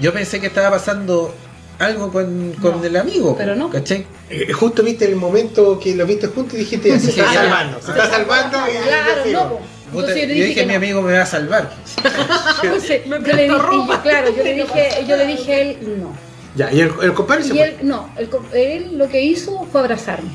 [0.00, 1.34] yo pensé que estaba pasando
[1.78, 3.36] algo con, con No, el amigo.
[3.36, 3.68] pero no.
[3.70, 4.06] ¿Cachai?
[4.30, 7.80] Eh, Justo viste el momento que lo viste juntos y dijiste, se Sí, está salvando.
[7.82, 9.58] Se está salvando y Claro, y- no.
[9.92, 10.76] Entonces yo le yo dije que mi no.
[10.78, 11.70] amigo me va a salvar.
[12.62, 15.78] Entonces, yo le dije, y yo- claro, yo le dije, yo le dije a él
[16.00, 16.29] no.
[16.56, 17.68] Ya, y el, el compadre se Y fue.
[17.68, 20.30] él, no, el él lo que hizo fue abrazarme.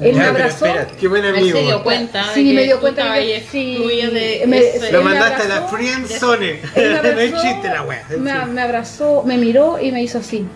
[0.00, 0.66] Él me abrazó.
[0.66, 0.96] espérate.
[0.96, 1.58] Qué buen Él amigo.
[1.58, 4.92] se dio cuenta de Sí, que me dio cuenta que sí, excluido de me- ese-
[4.92, 6.60] Lo mandaste a la friend zone.
[6.76, 8.06] Me no es abrazó, chiste la wea.
[8.18, 10.46] Me, me abrazó, me miró y me hizo así.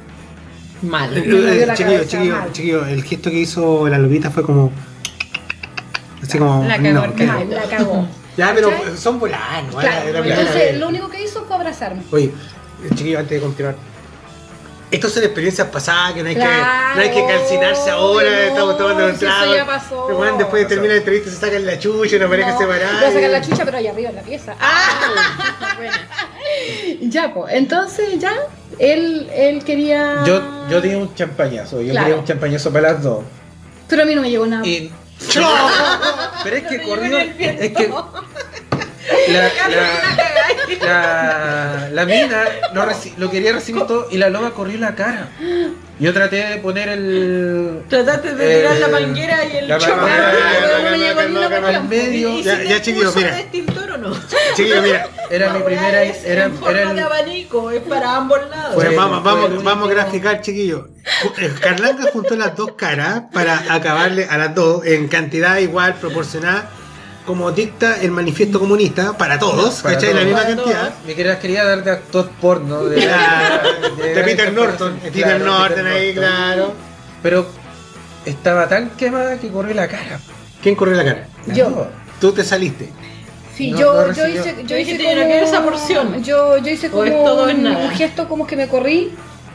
[0.82, 1.14] mal.
[1.14, 2.52] La Chiquillo, chiquillo, mal.
[2.52, 4.70] chiquillo, el gesto que hizo la lobita fue como.
[6.22, 6.64] Así como.
[6.66, 8.08] La cagó, no, Mal, la cagó.
[8.36, 8.96] Ya, pero ¿Cachai?
[8.96, 9.76] son volanos.
[9.76, 12.02] Claro, entonces lo único que hizo fue abrazarme.
[12.10, 12.32] Oye,
[12.94, 13.76] chiquillo, antes de continuar.
[14.90, 16.50] Estas son experiencias pasadas que no hay, Claro,
[16.92, 18.30] que, no hay que calcinarse ahora.
[18.30, 19.54] no, estamos tomando un si eso trago.
[19.54, 20.34] ya pasó.
[20.38, 23.00] Después de terminar la entrevista se sacan la chucha, una pareja No, separada.
[23.00, 24.54] Voy a sacar la chucha, pero allá arriba en la pieza.
[24.60, 26.08] Ah, buena.
[27.02, 27.54] Ya, pues.
[27.54, 28.34] Entonces, ya,
[28.78, 30.22] él, él quería.
[30.26, 30.40] Yo,
[30.70, 32.06] yo di un champañazo, yo Claro.
[32.06, 33.24] quería un champañazo para las dos.
[33.88, 34.64] Pero a mí no me llegó nada.
[34.66, 34.92] Y...
[36.44, 37.18] Pero es que corrió.
[37.18, 37.92] Es que.
[39.28, 39.48] La, la,
[40.80, 45.28] la, la mina lo, reci- lo quería recibir todo y la loba corrió la cara.
[46.00, 47.82] Yo traté de poner el.
[47.88, 49.64] Trataste de tirar Eh, la manguera y el
[51.30, 52.30] una al medio.
[52.30, 53.30] ¿Y Ya, si ya, mira.
[53.34, 54.16] de extintor o no?
[54.56, 55.06] Chiquillo, mira.
[55.30, 56.02] Era mi primera.
[56.02, 58.84] es Era, de el- abanico, es para ambos lados.
[58.96, 60.86] Vamos, vamos, vamos a graficar, chiquillos.
[61.60, 66.70] Carlanca juntó las dos caras para acabarle a las dos en cantidad igual, proporcionada,
[67.24, 70.14] como dicta el manifiesto comunista para todos, Para ¿cachai?
[70.14, 70.94] La misma Para cantidad.
[71.06, 72.84] Me quería, quería dar de actor porno.
[72.84, 76.22] De, Claro, de Peter Claro, Norton, Peter Norton ahí, Norton.
[76.22, 76.74] claro.
[77.22, 77.46] Pero
[78.26, 80.20] estaba tan quemada que corrió la cara.
[80.62, 81.28] ¿Quién corrió la cara?
[81.46, 81.86] La Yo.
[82.20, 82.90] Tú te saliste.
[83.56, 86.22] Sí, No, yo, no yo hice, yo hice quiero esa porción.
[86.24, 89.14] Yo, yo hice como es todo un gesto como que me corrí.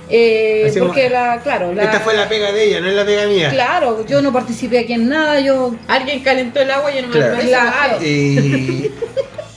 [0.09, 3.05] Eh, como- porque la, claro, la, Esta fue la pega de ella, no es la
[3.05, 3.49] pega mía.
[3.51, 5.75] Claro, yo no participé aquí en nada, yo.
[5.87, 7.33] Alguien calentó el agua y yo no me Claro.
[7.33, 7.49] acuerdo.
[7.49, 8.05] Claro.
[8.05, 8.91] Y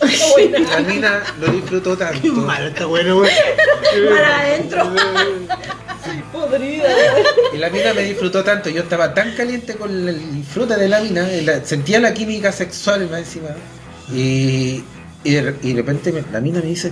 [0.71, 2.33] la mina lo disfrutó Qué tanto.
[2.35, 3.31] malo está bueno, güey.
[4.11, 4.93] Para adentro.
[6.33, 6.89] Podrida.
[7.55, 8.69] Y la mina me disfrutó tanto.
[8.71, 11.27] Yo estaba tan caliente con el disfrute de la mina.
[11.45, 13.51] la- sentía la química sexual más encima.
[14.13, 14.83] Y,
[15.25, 16.91] y, de, y de repente me- la mina me dice: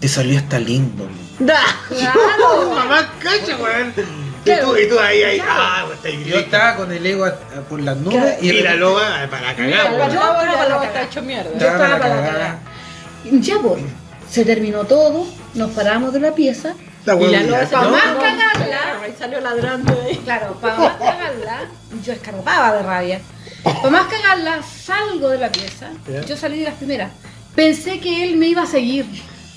[0.00, 1.08] Te salió hasta lindo.
[1.38, 1.60] Da.
[1.88, 2.70] Claro.
[2.74, 3.92] Mamá, cacha, weón.
[4.44, 7.26] Y tú, y tú ahí, ahí, ah, pues está yo estaba con el ego
[7.68, 8.42] por las nubes.
[8.42, 11.50] Y, Y la loba para cagar, la para lava la está hecho mierda.
[11.50, 12.58] Yo Estaba para para la cagar.
[13.24, 13.82] Ya pues,
[14.30, 16.74] se terminó todo, nos paramos de la pieza.
[17.04, 19.02] La Y la loba Pa' no, más cagarla.
[19.02, 20.16] Ahí salió ladrando ahí.
[20.24, 21.60] Claro, para más cagarla,
[22.02, 23.20] yo escarpaba de rabia.
[23.62, 25.90] Para más cagarla, salgo de la pieza.
[26.26, 27.12] Yo salí de las primeras.
[27.54, 29.04] Pensé que él me iba a seguir.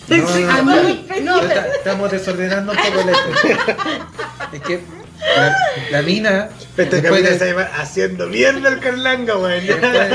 [0.09, 3.57] No, no, no, no, Está- Estamos desordenando un poco la historia.
[4.51, 4.81] Es que
[5.37, 5.55] la,
[5.91, 9.65] la mina, Este después capítulo de, se llama Haciendo mierda el Carlanga, weón.
[9.65, 10.09] después,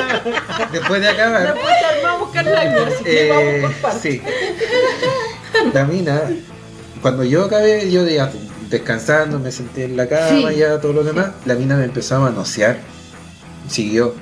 [0.72, 4.02] después de acabar, Después armamos a buscar la así que eh, vamos por partes.
[4.02, 4.22] sí.
[5.72, 6.20] La mina,
[7.02, 8.30] cuando yo acabé, yo ya
[8.68, 10.56] descansando, me senté en la cama, Sí.
[10.58, 12.76] ya todo lo demás, la mina me empezó a manosear.
[13.68, 14.14] Siguió.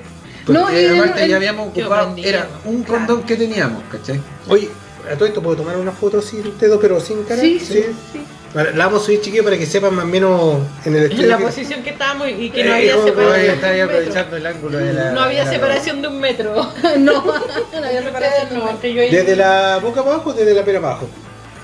[0.47, 4.21] No, Porque el- aparte el- ya habíamos ocupado, era un condón que teníamos, ¿cachai?
[4.49, 4.71] Oye,
[5.11, 7.41] a todo esto puedo tomar una foto sin dedo, pero sin cara.
[7.41, 8.21] Sí, sí, sí.
[8.55, 11.11] Vale, La vamos a subir, chiquillos, para que sepan más o menos en el En
[11.11, 11.29] estudio.
[11.29, 13.61] la que- posición que estábamos y que no Eh, había ¿cómo- cómo Oye, separación.
[13.61, 13.97] de un metro.
[13.97, 15.11] aprovechando el ángulo de la.
[15.13, 16.55] No había de la- separación de un metro.
[16.99, 18.59] No, no había separación.
[18.59, 21.09] No, entre yo y ¿Desde la boca abajo o desde la pera abajo?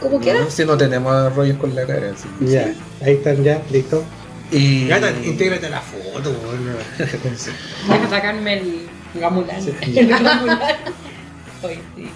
[0.01, 0.41] Como quiera.
[0.41, 2.11] No, si no tenemos rollos con la cara.
[2.15, 2.29] así.
[2.41, 4.03] Ya, ahí están ya, listo.
[4.51, 4.87] Y.
[4.89, 6.35] Gata, intégrate a la foto.
[6.99, 9.57] Deja sacarme el gamulán.
[9.81, 10.61] El gamulán.
[11.63, 12.11] Oye, sí.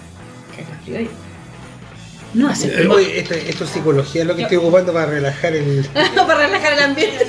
[2.33, 2.67] No, así.
[2.69, 5.85] Eh, Oye, esto, esto es psicología lo que estoy ocupando para relajar el.
[6.15, 7.25] para relajar el ambiente.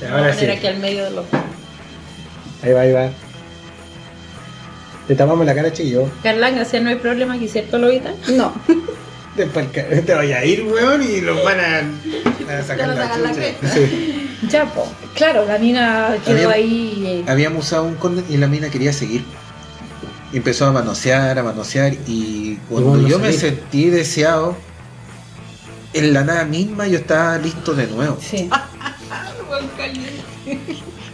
[0.00, 0.46] Ya, Vamos a Ahora sí.
[0.46, 1.24] aquí al medio de los.
[2.62, 3.10] Ahí va, ahí va.
[5.08, 6.10] Le tapamos la cara, chiquillo.
[6.22, 8.12] Carlán, o sea, no hay problema aquí, ¿cierto, Lobita?
[8.28, 8.52] No.
[9.36, 11.78] Después te vaya a ir, weón, y los van a,
[12.58, 13.34] a sacar Te la sacar la.
[13.34, 14.30] Sí.
[14.48, 14.86] Ya, po.
[15.14, 17.02] Claro, la mina quedó ahí.
[17.26, 19.24] eh, Habíamos usado un condón y la mina quería seguir.
[20.32, 21.94] Empezó a manosear, a manosear.
[22.06, 24.56] Y cuando yo me sentí deseado,
[25.92, 28.18] en la nada misma yo estaba listo de nuevo.
[28.20, 28.50] Sí.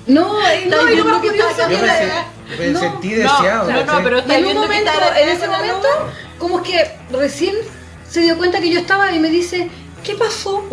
[0.05, 0.34] No,
[0.68, 3.70] no, y lo más curioso Yo que me, me no, sentí no, deseado.
[3.70, 4.02] no, no, ¿cachai?
[4.02, 5.89] pero está en un viendo que momento, está en ese momento,
[6.39, 7.55] como que recién
[8.10, 9.70] se dio cuenta que yo estaba y me dice,
[10.02, 10.64] ¿qué pasó?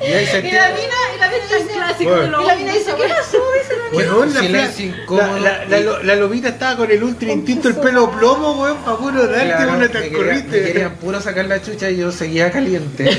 [0.00, 2.22] Y ahí Y sentí la mina, y la mina dice, clásico Bueno.
[2.22, 3.38] de los y la mina dice, ¿qué pasó?
[3.58, 4.12] Dice la mina.
[4.12, 8.60] Weón, la, la, la, la, la lobita estaba con el ultra instinto, el pelo plomo,
[8.62, 10.62] weón, para puro darte Claro, una tan corriente.
[10.64, 13.10] querían puro sacar la chucha y yo seguía caliente.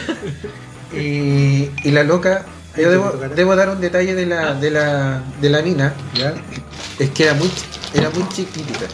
[0.93, 2.45] y, y la loca,
[2.77, 6.33] yo debo, debo dar un detalle de la, de la, de la mina, ¿ya?
[6.99, 7.49] es que era muy,
[7.93, 8.85] era muy chiquitita,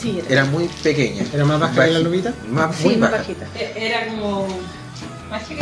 [0.00, 0.28] Sí, era.
[0.28, 1.24] era muy pequeña.
[1.32, 2.32] ¿Era más baja que la lobita?
[2.48, 3.22] Más, Sí, muy más baja.
[3.22, 3.46] bajita.
[3.76, 4.46] Era como.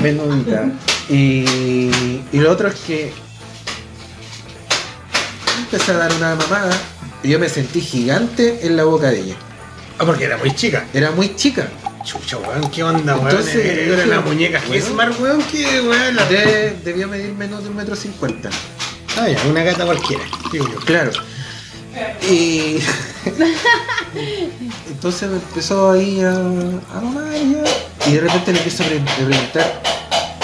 [0.01, 0.65] Menudita.
[1.09, 3.13] Y, y lo otro es que
[5.59, 6.73] empecé a dar una mamada
[7.23, 9.37] y yo me sentí gigante en la boca de ella.
[9.99, 10.87] Ah, porque era muy chica.
[10.95, 11.69] Era muy chica.
[12.05, 13.29] Chucha, weón, ¿qué onda, weón?
[13.29, 14.61] Entonces, Eh, era la muñeca.
[14.81, 16.17] Smart, weón, que weón.
[16.17, 16.25] La...
[16.25, 18.49] De- debió medir menos de un metro cincuenta.
[19.19, 20.79] Ah, ya, una gata cualquiera, digo yo.
[20.81, 21.11] Claro.
[22.31, 22.79] Y
[24.91, 28.09] entonces me empezó ahí a, a mamar ya.
[28.11, 29.83] Y de repente le empiezo a pre- a preguntar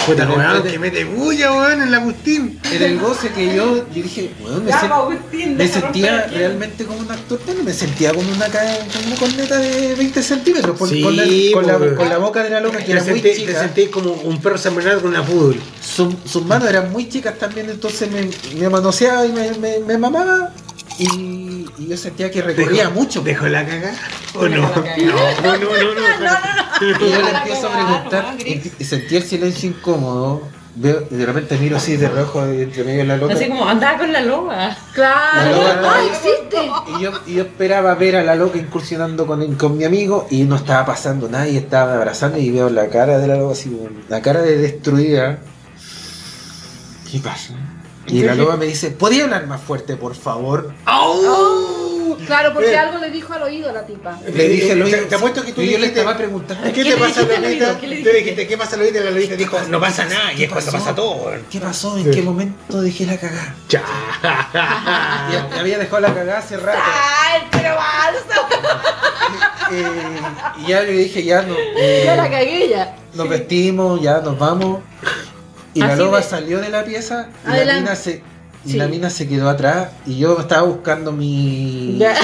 [0.05, 2.57] Puta, de weón, que mete bulla, weón, en la Agustín.
[2.71, 6.99] en el goce que yo, yo dije, weón, me, sen- Agustín, me sentía realmente como
[6.99, 11.01] un actor, pero me sentía como una, como una corneta de 20 centímetros, por- Sí,
[11.01, 11.93] con, la, con, la, pues.
[11.97, 13.59] con la boca de la loca que Te era muy sentí, te chica.
[13.59, 15.59] sentí como un perro San Bernardo con una poodle.
[15.81, 19.97] Su- sus manos eran muy chicas también, entonces me, me manoseaba y me, me, me
[19.97, 20.53] mamaba.
[20.99, 23.21] Y, y yo sentía que recorría Dejó- mucho.
[23.21, 23.93] ¿Dejó la caga?
[24.35, 24.61] ¿O no?
[24.61, 24.97] la caga.
[24.97, 25.93] No, no, no, no.
[25.93, 26.37] no,
[26.81, 28.47] Y yo le la empiezo a cagada, preguntar
[28.79, 30.41] y, sentí el silencio incómodo.
[30.79, 33.33] Veo, y de repente miro así de rojo entre medio de la loca.
[33.33, 34.55] Así como andaba con la loba.
[34.67, 35.51] La Claro.
[35.55, 36.07] loba Ah, ahí.
[36.07, 36.71] existe.
[36.97, 40.43] Y yo, y yo esperaba ver a la loca incursionando con, con mi amigo y
[40.43, 43.69] no estaba pasando nada y estaba abrazando y veo la cara de la loba así,
[43.71, 45.39] como la cara de destruida.
[47.11, 47.53] ¿Qué pasa?
[48.07, 50.73] Y la loba me dice, ¿podía hablar más fuerte, por favor?
[52.25, 52.77] Claro, porque Eh.
[52.77, 54.17] algo le dijo al oído a la tipa.
[54.33, 56.83] Le dije, lo te, te apuesto que tú y yo le estaba preguntando, ¿Qué, ¿Qué
[56.85, 57.47] te pasa, al Lolita?
[57.47, 57.79] oído?
[57.79, 58.47] ¿Qué le Tú dijiste?
[58.47, 58.99] ¿qué pasa, Lolita?
[58.99, 61.31] Y la Lolita dijo, no pasa nada, y es cuando pasa todo.
[61.49, 61.97] ¿Qué pasó?
[61.97, 63.55] ¿En qué momento dejé la cagada?
[63.69, 63.83] Ya.
[65.55, 66.79] Y había dejado la cagada hace rato.
[66.83, 68.47] ¡Ay, pero balsa!
[69.69, 69.83] Eh,
[70.65, 71.53] y ya le dije, ya no.
[71.57, 72.95] eh, Ya la cagué ya.
[73.15, 74.79] Nos vestimos, ya nos vamos.
[75.77, 78.21] Y la loba de- salió de la pieza y la mina se.
[78.65, 78.77] Y Sí.
[78.77, 81.97] la mina se quedó atrás y yo estaba buscando mi.
[81.97, 82.15] Ya.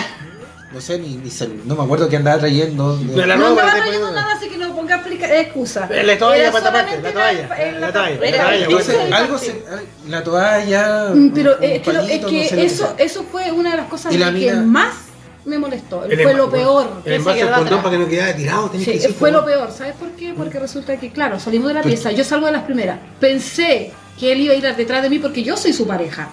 [0.73, 2.97] No sé, mi, mi cel- no me acuerdo qué andaba trayendo.
[2.97, 5.88] De la no ropa, andaba trayendo nada, así que no ponga explica- excusa.
[5.91, 7.47] Eh, la toalla para taparte, la toalla, la-
[7.93, 9.63] toalla, la era- toalla, Entonces, era- algo se.
[10.09, 11.09] La toalla.
[11.13, 14.11] Mm, Pero un eh, es que, no sé eso, eso fue una de las cosas
[14.11, 14.95] que mina- más
[15.45, 16.05] me molestó.
[16.05, 16.89] El fue lo peor.
[16.99, 19.13] El que envase se del condón para que no quedara tirado, que Sí, decir.
[19.13, 19.71] fue lo peor.
[19.71, 20.33] ¿Sabes por qué?
[20.35, 22.11] Porque resulta que, claro, salimos de la pieza.
[22.11, 22.99] Yo salgo de las primeras.
[23.19, 26.29] Pensé que él iba a ir detrás de mí porque yo soy su pareja.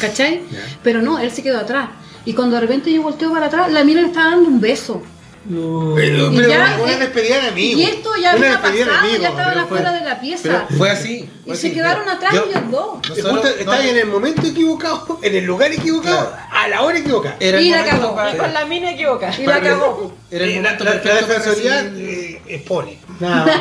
[0.00, 0.42] ¿Cachai?
[0.50, 0.58] Ya.
[0.82, 1.88] Pero no, él se quedó atrás.
[2.24, 5.02] Y cuando de repente yo volteo para atrás, la mina le estaba dando un beso.
[5.48, 7.80] Pero, ya, una eh, despedida de amigos.
[7.80, 10.42] Y esto ya Una había de pasado, amigos, ya estaban afuera de la pieza.
[10.42, 11.30] Pero fue así.
[11.46, 12.96] y se quedaron atrás yo- ellos dos.
[13.08, 16.46] Nosotros- justo no, estaba en el momento equivocado, en el lugar equivocado, Claro.
[16.52, 17.36] a la hora equivocada.
[17.40, 18.14] Era el Y la cagó.
[18.14, 19.32] para- Y con la mina equivoca.
[19.38, 20.12] Y la cagó.
[20.30, 22.98] Era el Eh, momento la, la defensoría eh, expone.
[23.18, 23.52] No, no,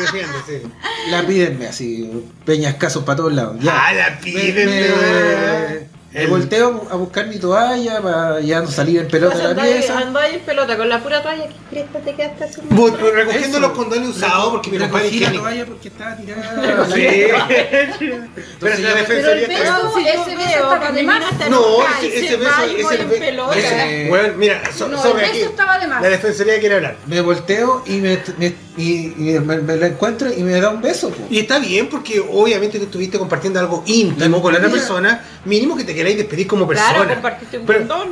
[0.00, 0.62] defiende, sí.
[1.10, 2.10] La pídenme así,
[2.44, 3.56] peñas casos para todos lados.
[3.60, 3.72] Ya.
[3.88, 5.91] Ah, la Me- piden.
[6.12, 9.62] Me- me volteo a buscar mi toalla para ya no salir en pelota de la
[9.62, 9.98] pieza.
[9.98, 11.46] andáis en pelota con la pura toalla.
[11.48, 12.60] ¿Qué cresta te quedaste así?
[12.70, 13.60] Vos, recogiendo Eso.
[13.60, 16.86] los condones usados porque mi compadre Recogí la toalla porque estaba tirada.
[16.92, 17.06] Sí.
[17.08, 19.76] Pero yo- la Pero defensoría el está.
[19.78, 21.20] beso, Si ese beso estaba que de más.
[21.50, 23.58] No, ese, beso, va y voy ese en be- pelota.
[23.58, 25.40] ese- bueno, mira, so- No, el sobre beso aquí.
[25.42, 26.02] estaba de más.
[26.02, 26.96] La defensoría quiere hablar.
[27.06, 30.80] Me volteo y me, me- y, y me, me la encuentro y me da un
[30.80, 31.10] beso.
[31.10, 31.22] po.
[31.30, 35.76] Y está bien porque obviamente tú estuviste compartiendo algo íntimo con la otra persona, mínimo
[35.76, 36.92] que te queráis despedir como persona.
[36.94, 38.08] Claro, compartiste un Pero- condón.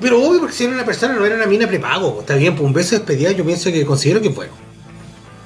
[0.00, 2.18] Pero obvio porque si era una persona no era una mina prepago.
[2.20, 4.52] Está bien, pues un beso de despedida yo pienso que considero que bueno.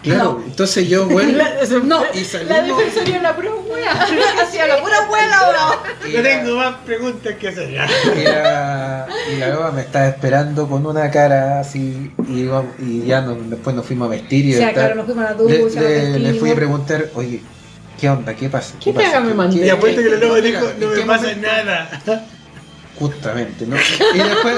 [0.05, 1.43] Claro, entonces yo vuelvo
[1.85, 2.79] No, y La salimos.
[2.79, 3.93] defensoría la pura wea.
[4.43, 5.79] Hacía la pura wea ahora.
[6.07, 7.71] y No la- tengo más preguntas que hacer.
[7.73, 7.87] ya.
[8.17, 12.49] Y la, y la loba me estaba esperando con una cara así y,
[12.79, 15.07] y ya no- después nos fuimos a vestir y O sea, de claro, estar- nos
[15.07, 17.43] fuimos a la le, ducha, le- le fui a preguntar, oye,
[18.01, 18.35] ¿qué onda?
[18.35, 18.75] ¿Qué pasa?
[18.83, 19.07] ¿Qué pasa?
[19.11, 19.57] caga me mandó?
[19.57, 21.47] Y apuesto que la loba qué dijo, no ¿En me qué pasa momento?
[21.49, 22.27] nada.
[22.99, 23.77] Justamente, ¿no?
[23.77, 24.57] Y después,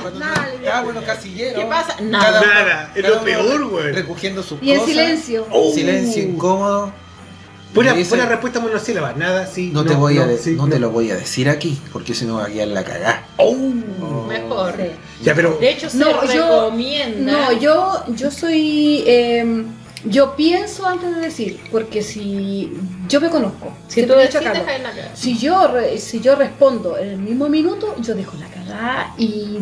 [0.00, 1.60] cuando Nada, nos- ah, bueno, casillero.
[1.60, 1.96] ¿Qué pasa?
[2.00, 2.40] Nada.
[2.40, 3.92] Nada, es lo peor, güey.
[3.92, 4.94] Recogiendo sus Y en cosas.
[4.94, 5.46] silencio.
[5.50, 5.72] Oh.
[5.74, 6.92] Silencio incómodo.
[7.74, 9.14] Pura, dice, pura respuesta monosílaba.
[9.14, 9.70] Nada, sí.
[9.72, 12.26] no, te voy a de- sí, no te lo voy a decir aquí, porque si
[12.26, 13.24] no va a quedar la cagá.
[13.38, 13.54] Oh.
[14.28, 14.74] Mejor.
[14.76, 14.90] Sí.
[15.24, 15.56] Ya, pero.
[15.58, 17.32] De hecho, se No, yo- recomienda.
[17.32, 19.02] No, yo, yo soy.
[19.06, 19.64] eh,
[20.04, 22.72] yo pienso antes de decir, porque si
[23.08, 26.20] yo me conozco, Si siempre tú he dicho decís, a Carlos, si yo re- si
[26.20, 29.58] yo respondo en el mismo minuto, yo dejo la cagada y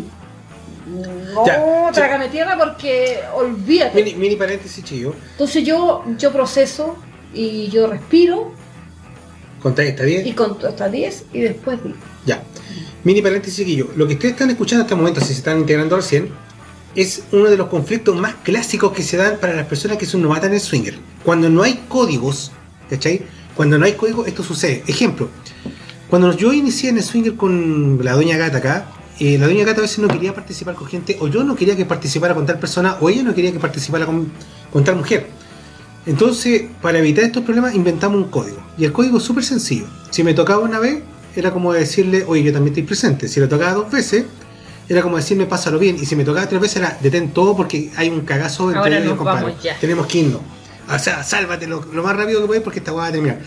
[0.86, 4.02] no Ya, trágame tierra porque olvídate.
[4.02, 5.14] Mini, mini paréntesis, chillo.
[5.32, 6.96] Entonces yo yo proceso
[7.34, 8.52] y yo respiro
[9.62, 10.26] Contáis, ¿está bien?
[10.26, 11.96] y conto hasta 10 y después digo.
[12.24, 12.42] Ya.
[13.04, 13.88] Mini paréntesis, chiquillo.
[13.94, 16.30] Lo que ustedes están escuchando hasta el momento, si se están integrando al 100,
[16.94, 20.22] es uno de los conflictos más clásicos que se dan para las personas que son
[20.22, 20.98] novatas en el swinger.
[21.24, 22.52] Cuando no hay códigos,
[22.88, 23.22] ¿cachai?
[23.54, 24.82] Cuando no hay códigos, esto sucede.
[24.86, 25.28] Ejemplo,
[26.08, 28.86] cuando yo inicié en el swinger con la doña Gata acá,
[29.20, 31.76] eh, la doña Gata a veces no quería participar con gente, o yo no quería
[31.76, 34.32] que participara con tal persona, o ella no quería que participara con,
[34.72, 35.28] con tal mujer.
[36.06, 38.58] Entonces, para evitar estos problemas, inventamos un código.
[38.78, 39.86] Y el código es súper sencillo.
[40.10, 41.02] Si me tocaba una vez,
[41.36, 43.28] era como decirle, oye, yo también estoy presente.
[43.28, 44.24] Si le tocaba dos veces,
[44.90, 45.96] era como decirme, pásalo bien.
[45.96, 48.98] Y si me tocaba tres veces, era detén todo porque hay un cagazo entre Ahora
[48.98, 49.54] ellos, compadre.
[49.80, 50.40] Tenemos que irnos.
[50.92, 53.38] O sea, sálvate lo, lo más rápido que puedes porque esta va a terminar.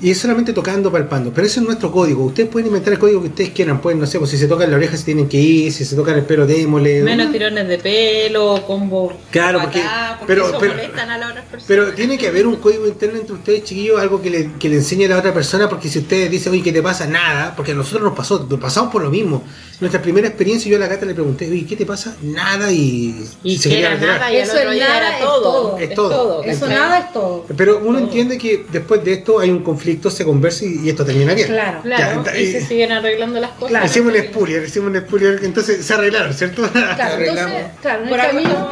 [0.00, 1.30] Y es solamente tocando, palpando.
[1.32, 2.24] Pero ese es nuestro código.
[2.24, 3.80] Ustedes pueden inventar el código que ustedes quieran.
[3.80, 5.94] Pueden, no sé, pues si se tocan la oreja se tienen que ir, si se
[5.94, 7.02] tocan el pelo, démosle.
[7.02, 9.12] Menos tirones de pelo, combo.
[9.30, 9.80] Claro, acá, porque-
[10.18, 11.64] porque pero- eso pero- molestan a las otras personas.
[11.68, 14.76] Pero tiene que haber un código interno entre ustedes, chiquillos, algo que le, que le
[14.76, 17.06] enseñe a la otra persona, porque si ustedes dicen, oye, ¿qué te pasa?
[17.06, 19.44] Nada, porque a nosotros nos pasó, nos pasamos por lo mismo.
[19.80, 22.16] Nuestra primera experiencia, yo a la gata le pregunté, oye, ¿qué te pasa?
[22.22, 25.42] Nada, y, y se que quería nada y Eso es nada, era es todo.
[25.42, 25.78] todo.
[25.78, 26.42] Es todo.
[26.44, 27.44] Eso nada es todo.
[27.56, 28.06] Pero uno Todo.
[28.08, 31.48] entiende que después de esto hay un conflicto, se conversa y, y esto termina bien.
[31.48, 31.80] Claro.
[31.82, 33.68] Claro, Ya, y y- se siguen arreglando las cosas.
[33.70, 33.86] Claro.
[33.86, 36.62] Hicimos un spurier, hicimos un spurier, entonces se arreglaron, ¿cierto?
[36.72, 37.46] Claro, entonces,
[37.80, 38.70] claro, en Por el camino.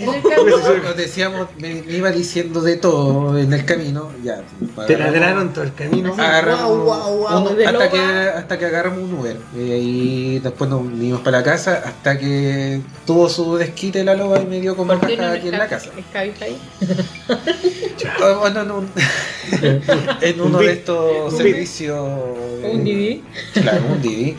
[0.00, 4.10] En el camino, Nos decíamos, me, me iba diciendo de todo en el camino.
[4.22, 4.42] Ya,
[4.86, 6.14] Te agarramos- ladraron todo el camino.
[6.14, 6.88] agarramos
[7.66, 11.82] hasta, que, hasta que agarramos un Uber eh, y después nos vinimos para la casa
[11.84, 15.34] hasta que tuvo su desquite la loba y me dio como ¿Por qué caja no
[15.36, 16.56] aquí en la casa Cabify?
[18.20, 18.90] Ah, bueno, en, un-
[20.20, 22.08] en uno Un de estos servicios
[22.62, 23.22] Un Didi.
[23.54, 24.36] claro un Didi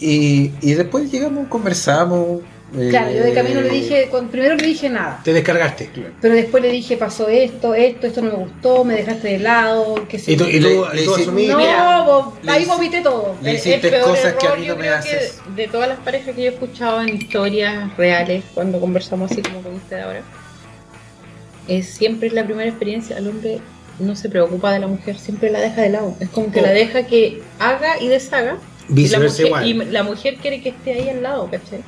[0.00, 2.40] y, y después llegamos conversamos
[2.78, 5.90] eh, claro, yo de camino le dije, cuando- primero le dije nada, Te descargaste.
[6.20, 9.94] pero después le dije, pasó esto, esto, esto no me gustó, me dejaste de lado,
[10.08, 10.50] qué sé Y tú, yo.
[10.50, 11.46] y tú, Le- y tú asumí.
[11.46, 13.36] No, Mira, vos- ahí vomité todo.
[13.42, 15.08] Le El- hiciste el peor cosas que a error, mí yo no me creo que
[15.16, 15.40] haces.
[15.56, 19.60] De todas las parejas que yo he escuchado en historias reales, cuando conversamos así como
[19.62, 20.22] con usted ahora,
[21.68, 23.16] es siempre la primera experiencia.
[23.18, 23.58] El hombre
[23.98, 26.14] no se preocupa de la mujer, siempre la deja de lado.
[26.20, 26.62] Es como que Oh.
[26.62, 28.56] la deja que haga y deshaga.
[28.94, 29.66] Y la, mujer, igual.
[29.66, 31.80] y la mujer quiere que esté ahí al lado, ¿cachai?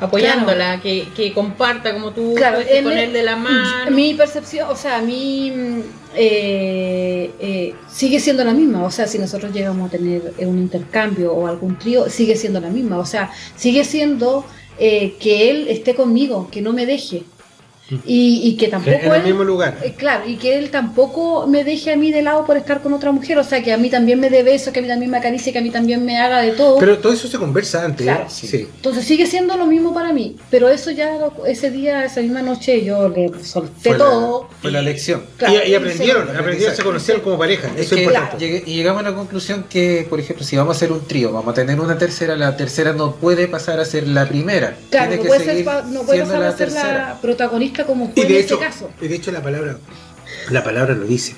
[0.00, 3.90] Apoyándola, que, que comparta como tú Claro, con él de la mano.
[3.90, 5.80] Mi percepción, o sea, mi mm,
[6.14, 8.84] eh, eh, sigue siendo la misma.
[8.84, 12.60] O sea, si nosotros llegamos a tener eh, un intercambio o algún trío, sigue siendo
[12.60, 12.98] la misma.
[12.98, 14.44] O sea, sigue siendo
[14.78, 17.24] eh, que él esté conmigo, que no me deje.
[18.06, 19.76] Y, y que tampoco En el él- mismo lugar.
[19.82, 22.92] eh, claro, y que él tampoco me deje a mí de lado por estar con
[22.92, 25.10] otra mujer, o sea, que a mí también me dé besos, que a mí también
[25.10, 26.78] me acaricie, que a mí también me haga de todo.
[26.78, 28.04] Pero todo eso se conversa antes.
[28.06, 28.24] Claro.
[28.24, 28.26] ¿eh?
[28.30, 28.68] Sí.
[28.76, 32.42] Entonces sigue siendo lo mismo para mí, pero eso ya lo- ese día, esa misma
[32.42, 34.48] noche yo le solté Fue todo.
[34.50, 35.22] la, fue la lección.
[35.36, 37.68] Claro, y, y aprendieron, se- aprendieron, se conocieron como pareja.
[37.76, 38.62] Es Eso es que importante.
[38.66, 41.52] y llegamos a la conclusión que, por ejemplo, si vamos a hacer un trío, vamos
[41.52, 44.76] a tener una tercera, la tercera no puede pasar a ser la primera.
[44.90, 47.08] Claro, Tiene no que puede, ser, no puede pasar a la ser tercera.
[47.08, 48.90] la protagonista como fue Y en de este hecho, caso.
[49.00, 49.76] y de hecho la palabra,
[50.50, 51.34] la palabra lo dice.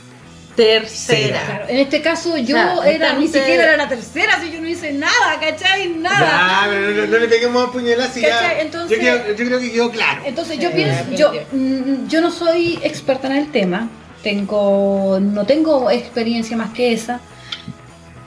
[0.57, 1.41] Tercera.
[1.47, 4.69] Claro, en este caso yo Claro, era, ni siquiera era la tercera, si yo no
[4.69, 5.89] hice nada, ¿cachai?
[5.89, 6.67] Nada.
[6.67, 8.61] No, no le peguemos a puñalazo y ya.
[8.61, 10.21] Entonces- yo, creo, yo creo que quedó claro.
[10.27, 13.89] Entonces yo Sí, pienso, yo, mm, yo no soy experta en el tema,
[14.23, 17.21] tengo, no tengo experiencia más que esa,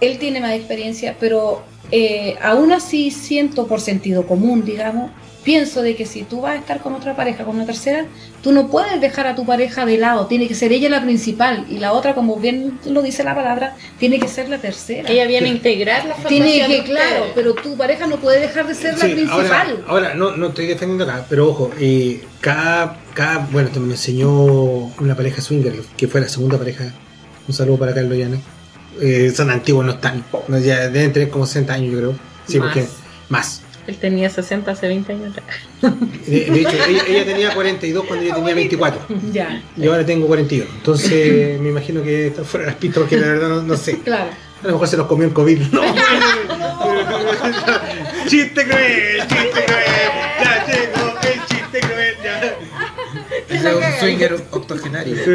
[0.01, 5.11] él tiene más experiencia, pero eh, aún así siento por sentido común, digamos,
[5.45, 8.05] pienso de que si tú vas a estar con otra pareja, con una tercera,
[8.41, 11.65] tú no puedes dejar a tu pareja de lado, tiene que ser ella la principal
[11.69, 15.09] y la otra, como bien lo dice la palabra, tiene que ser la tercera.
[15.09, 18.67] Ella viene a integrar la tiene fantasía que, claro, pero tu pareja no puede dejar
[18.67, 19.39] de ser la principal.
[19.41, 23.93] ahora, ahora no, no estoy defendiendo acá, pero ojo, eh, cada, cada, bueno, también me
[23.93, 26.91] enseñó una pareja swinger, que fue la segunda pareja.
[27.47, 28.39] Un saludo para Carlos Llanes.
[28.99, 30.23] Eh, son antiguos, no están.
[30.63, 32.15] ya deben tener como 60 años, yo creo.
[32.47, 32.67] Sí, Más.
[32.67, 32.87] porque
[33.29, 33.61] más.
[33.87, 35.57] Él tenía 60 hace 20 años atrás.
[36.25, 39.01] De, de hecho, ella, ella tenía 42 cuando yo tenía 24.
[39.31, 40.67] Ya, Y ahora tengo 42.
[40.77, 43.99] Entonces, me imagino que está fuera de las pistas porque la verdad no, no sé.
[43.99, 44.31] claro.
[44.63, 45.59] A lo mejor se los comió el COVID.
[45.71, 45.81] No,
[48.27, 50.24] chiste cruel, chiste cruel.
[53.69, 55.15] Es un swinger octogenario.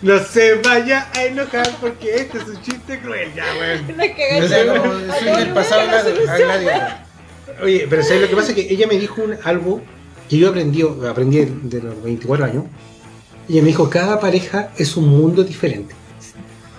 [0.00, 3.30] No se vaya a enojar porque este es un chiste cruel.
[3.34, 3.84] Ya, weón.
[4.44, 6.88] O sea, como el swinger pasado a la- a gladiador.
[7.64, 8.48] Oye, pero ¿sabes lo que pasa?
[8.50, 9.80] Es que ella me dijo un- algo
[10.28, 12.64] que yo aprendí, aprendí de los 24 años.
[13.48, 15.94] Ella me dijo, cada pareja es un mundo diferente.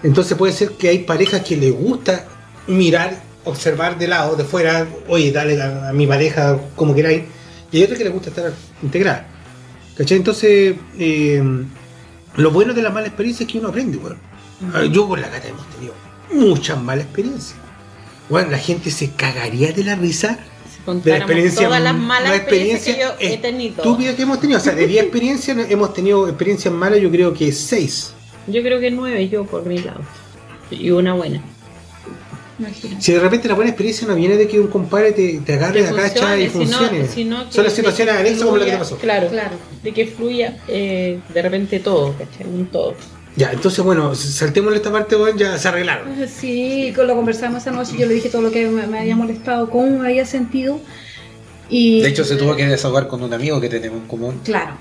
[0.02, 2.26] Entonces puede ser que hay parejas que les gusta
[2.68, 7.24] mirar, observar de lado, de fuera, oye, dale a, a mi pareja como queráis.
[7.72, 9.28] Y hay otras que les gusta estar integrada.
[10.00, 10.16] ¿Cachai?
[10.16, 11.44] Entonces, eh,
[12.38, 14.18] lo bueno de la mala experiencia es que uno aprende, weón.
[14.74, 15.94] Ah, Yo con la gata hemos tenido
[16.32, 17.56] muchas malas experiencias.
[18.30, 20.40] Bueno, la gente se cagaría de la risa
[20.88, 23.76] de la experiencia, todas las malas la experiencias que yo he tenido.
[23.84, 24.58] estúpida que hemos tenido.
[24.60, 28.14] O sea, de 10 experiencias hemos tenido experiencias malas, yo creo que 6.
[28.48, 30.00] Yo creo que 9 yo por mi lado.
[30.72, 31.44] Y una buena.
[32.60, 33.02] Imagínate.
[33.02, 35.82] Si de repente la buena experiencia no viene de que un compadre te, te agarre
[35.82, 38.78] la cacha y funcione, sino- sino que- Son las situaciones anexas como la que te
[38.78, 38.98] pasó.
[38.98, 39.56] Claro, Claro.
[39.82, 42.46] De que fluya eh, de repente todo, ¿cachai?
[42.48, 42.94] Un todo.
[43.36, 46.10] Ya, entonces bueno, saltemos esta parte, bueno, ya se arreglaron.
[46.28, 49.16] Sí, con- lo conversamos esa noche, yo le dije todo lo que me, me había
[49.16, 50.80] molestado, cómo me había sentido.
[51.72, 54.42] Y, De hecho, se tuvo que desahogar con un amigo que tenemos en común.
[54.44, 54.74] Claro.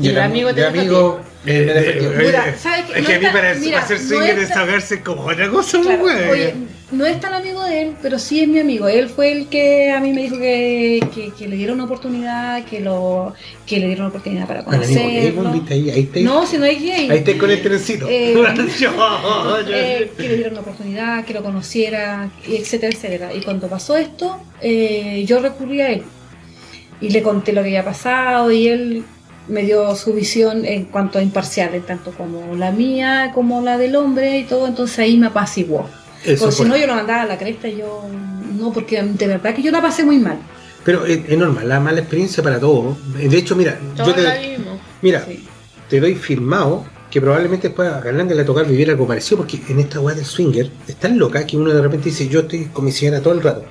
[0.00, 1.66] Y el amigo te amigo eh,
[2.00, 2.92] eh, Mira, eh, ¿sabes qué?
[2.92, 5.50] Es No que a mí para, mira, para ser no está- desahogarse es como otra
[5.50, 6.30] cosa, Claro, güey.
[6.30, 6.54] oye,
[6.90, 8.88] no es tan amigo de él, pero sí es mi amigo.
[8.88, 12.64] Él fue el que a mí me dijo que, que, que le diera una oportunidad,
[12.64, 13.34] que lo
[13.66, 15.42] que le diera una oportunidad para conocerlo.
[15.42, 16.22] bueno, ahí, ahí.
[16.24, 17.10] No, si no es gay.
[17.10, 18.06] Ahí está con el trencito.
[18.08, 18.34] Eh,
[18.78, 23.34] Yo, yo- eh, que le diera una oportunidad, que lo conociera, y etcétera, etcétera.
[23.34, 26.02] Y cuando pasó esto, eh, yo recurrí a él
[27.00, 29.04] y le conté lo que había pasado y él
[29.46, 33.94] me dio su visión en cuanto a imparciales, tanto como la mía como la del
[33.96, 35.88] hombre y todo, entonces ahí me apaciguó.
[36.24, 38.04] Eso Porque si no, yo lo mandaba a la cresta, yo
[38.58, 40.38] no, porque de verdad que yo la pasé muy mal.
[40.84, 42.96] Pero es, es normal, la mala experiencia para todos.
[43.14, 44.78] De hecho, mira, Todos yo la te, vivimos.
[45.02, 45.44] mira, Sí.
[45.88, 49.38] te doy firmado que probablemente después a Galán le va a tocar vivir algo parecido,
[49.38, 52.40] porque en esta weá del swinger es tan loca que uno de repente dice, yo
[52.40, 53.64] estoy con mi señora todo el rato.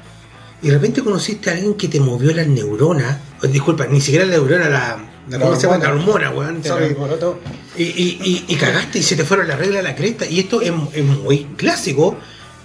[0.61, 4.26] Y de repente conociste a alguien que te movió las neuronas, o, disculpa, ni siquiera
[4.26, 4.98] la neurona, la,
[5.30, 5.78] la, La ¿cómo se llama?
[5.84, 6.32] La hormona.
[6.32, 6.61] weón,
[7.78, 10.26] y, y, y cagaste y se te fueron las reglas a la cresta.
[10.26, 12.18] Y esto es, es muy clásico.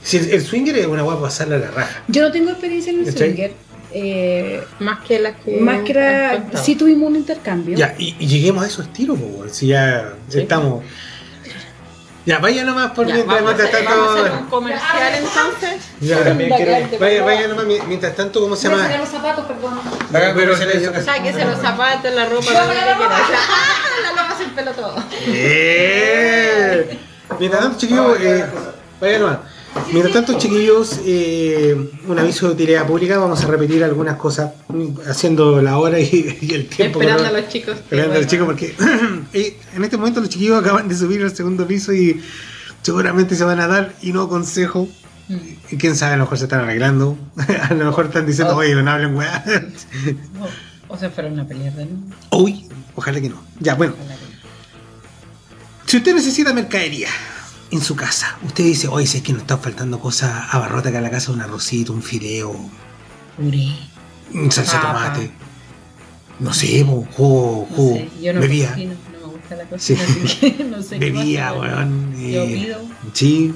[0.03, 2.03] Si el, el swinger es una para pasarla a la raja.
[2.09, 3.29] Yo no tengo experiencia en el ¿Cachai?
[3.35, 3.53] swinger.
[3.93, 5.59] eh, Más que las que.
[5.61, 6.65] más que contado.
[6.65, 7.77] sí tuvimos un intercambio.
[7.77, 10.41] Ya, y, y lleguemos a esos tiros, po, weón, si ya Sí.
[10.41, 10.83] estamos.
[12.25, 14.51] Ya, vaya nomás por Ya, mientras, vamos, a hacer, vamos a hacer un tanto.
[14.51, 15.83] comercial entonces.
[16.01, 18.97] Ya, también quiero- vaya, vaya nomás mi- mientras tanto, ¿cómo se llama?
[18.97, 19.81] los zapatos, perdón.
[20.13, 21.05] Pero- de su casa.
[21.17, 22.97] Sáquese los zapatos, la ropa, lo que quiera.
[24.03, 24.97] La loca sin pelo todo.
[25.27, 26.99] ¡Eh!
[27.39, 28.45] Mientras tanto, chiquillos, eh,
[29.01, 29.39] vaya nomás.
[29.93, 33.19] Mientras tanto, chiquillos, eh, un aviso de utilidad pública.
[33.19, 37.01] Vamos a repetir algunas cosas mm, haciendo la hora y, y el tiempo.
[37.01, 37.77] Esperando a los chicos.
[37.77, 38.75] Esperando a los chicos porque
[39.33, 42.23] eh, en este momento los chiquillos acaban de subir al segundo piso y
[42.83, 44.89] seguramente se van a dar y no consejo.
[45.71, 47.17] Y quién sabe, a lo mejor se están arreglando.
[47.71, 48.59] a lo mejor están diciendo, Oh.
[48.59, 49.45] oye, no hablen weá.
[50.89, 52.01] O se fueron a pelear de nuevo.
[52.33, 53.43] Uy, ojalá que no.
[53.61, 53.95] Ya, bueno.
[55.87, 57.09] Si usted necesita mercadería
[57.73, 60.99] en su casa, usted dice, oye, si es que nos están faltando cosas, abarrota acá
[60.99, 62.55] en la casa, un arrocito, un fideo,
[63.37, 63.69] Puré.
[64.35, 65.31] un salsa de tomate.
[66.39, 69.95] No sé, po, jugo, No jugo, sé, yo no cocino, no me gusta la Sí.
[69.95, 72.13] cocina, que no sé pasa, weón.
[72.21, 72.79] Yo eh, pido.
[73.13, 73.55] Sí.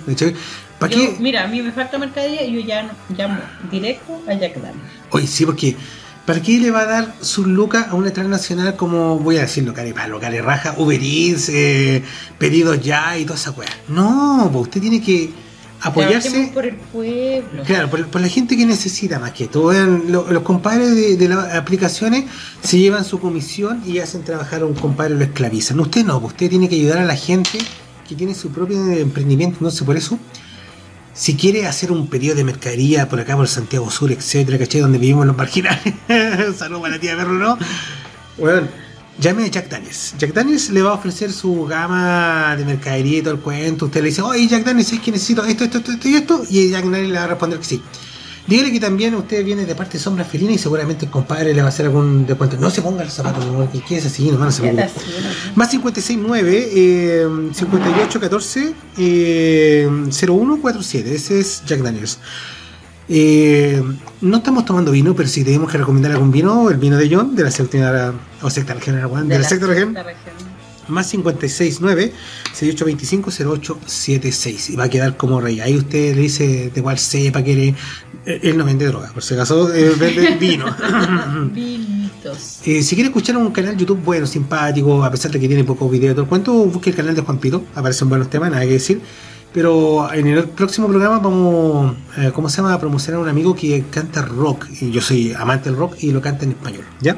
[0.78, 1.16] ¿Para qué?
[1.18, 3.38] Mira, a mí me falta mercadería y yo ya no- llamo
[3.70, 4.82] directo a Jack Daniels.
[5.10, 5.74] Oye, sí, porque
[6.26, 9.72] ¿para qué le va a dar sus lucas a una transnacional como, voy a decirlo,
[9.72, 12.02] care palo, care raja, Uber Eats, eh,
[12.38, 13.68] pedidos ya y toda esa weá?
[13.88, 15.30] No, pues usted tiene que
[15.80, 16.50] apoyarse.
[16.52, 17.62] Por el pueblo.
[17.64, 19.66] Claro, por, por la gente que necesita más que todo.
[19.68, 22.24] Vean, lo- los compadres de, de las aplicaciones
[22.62, 25.78] se llevan su comisión y hacen trabajar a un compadre y lo esclavizan.
[25.80, 27.58] Usted no, pues usted tiene que ayudar a la gente
[28.08, 29.58] que tiene su propio emprendimiento.
[29.60, 30.18] No sé, por eso,
[31.16, 34.82] si quiere hacer un pedido de mercadería por acá, por Santiago Sur, etcétera, ¿cachai?
[34.82, 35.94] Donde vivimos los marginales.
[36.56, 37.58] Saludos para la tía Perro, ¿no?
[38.36, 38.68] Bueno,
[39.18, 40.14] llame a Jack Daniels.
[40.18, 43.86] Jack Daniels le va a ofrecer su gama de mercadería y todo el cuento.
[43.86, 46.42] Usted le dice, oye, Jack Daniels, es que necesito esto, esto, esto, y esto.
[46.50, 47.82] Y Jack Daniels le va a responder que sí.
[48.46, 51.60] Dígale que también usted viene de parte de Sombra Felina y seguramente el compadre le
[51.60, 52.56] va a hacer algún descuento.
[52.58, 54.88] No se ponga los zapatos, no, que quede así, no, no se preocupe.
[55.56, 61.14] Más 569 eh, 5814 eh, 0147.
[61.14, 62.18] Ese es Jack Daniels.
[63.08, 63.82] Eh,
[64.20, 67.36] no estamos tomando vino, pero si tenemos que recomendar algún vino, el vino de John,
[67.36, 70.34] de la séptima o sexta región, de, de la sexta región, región.
[70.88, 72.12] más 569
[72.52, 75.60] 6825 0876 y va a quedar como rey.
[75.60, 77.74] Ahí usted le dice de cuál cepa quiere.
[78.26, 80.66] Eh, Él no vende droga, por si acaso, eh, vende vino.
[81.52, 82.58] Vinitos.
[82.64, 85.90] Eh, si quiere escuchar un canal YouTube bueno, simpático, a pesar de que tiene pocos
[85.90, 88.64] videos y todo el cuento, busque el canal de Juan Pito, aparecen buenos temas, nada
[88.64, 89.00] que decir.
[89.52, 92.74] Pero en el próximo programa vamos, eh, ¿cómo se llama?
[92.74, 94.66] A promocionar a un amigo que canta rock.
[94.82, 97.16] Y yo soy amante del rock y lo canta en español, ¿ya?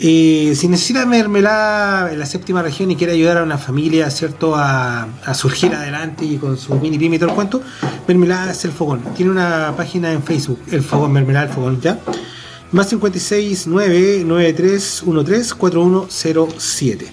[0.00, 4.54] Si necesita mermelada en la séptima región y quiere ayudar a una familia, ¿cierto?
[4.56, 7.62] A, surgir adelante y con su mini pyme y todo el cuento,
[8.08, 9.02] mermelada es el fogón.
[9.14, 11.98] Tiene una página en Facebook, el fogón, mermelada el fogón, ¿ya?
[12.72, 17.06] Más 56 9 93 13 4107.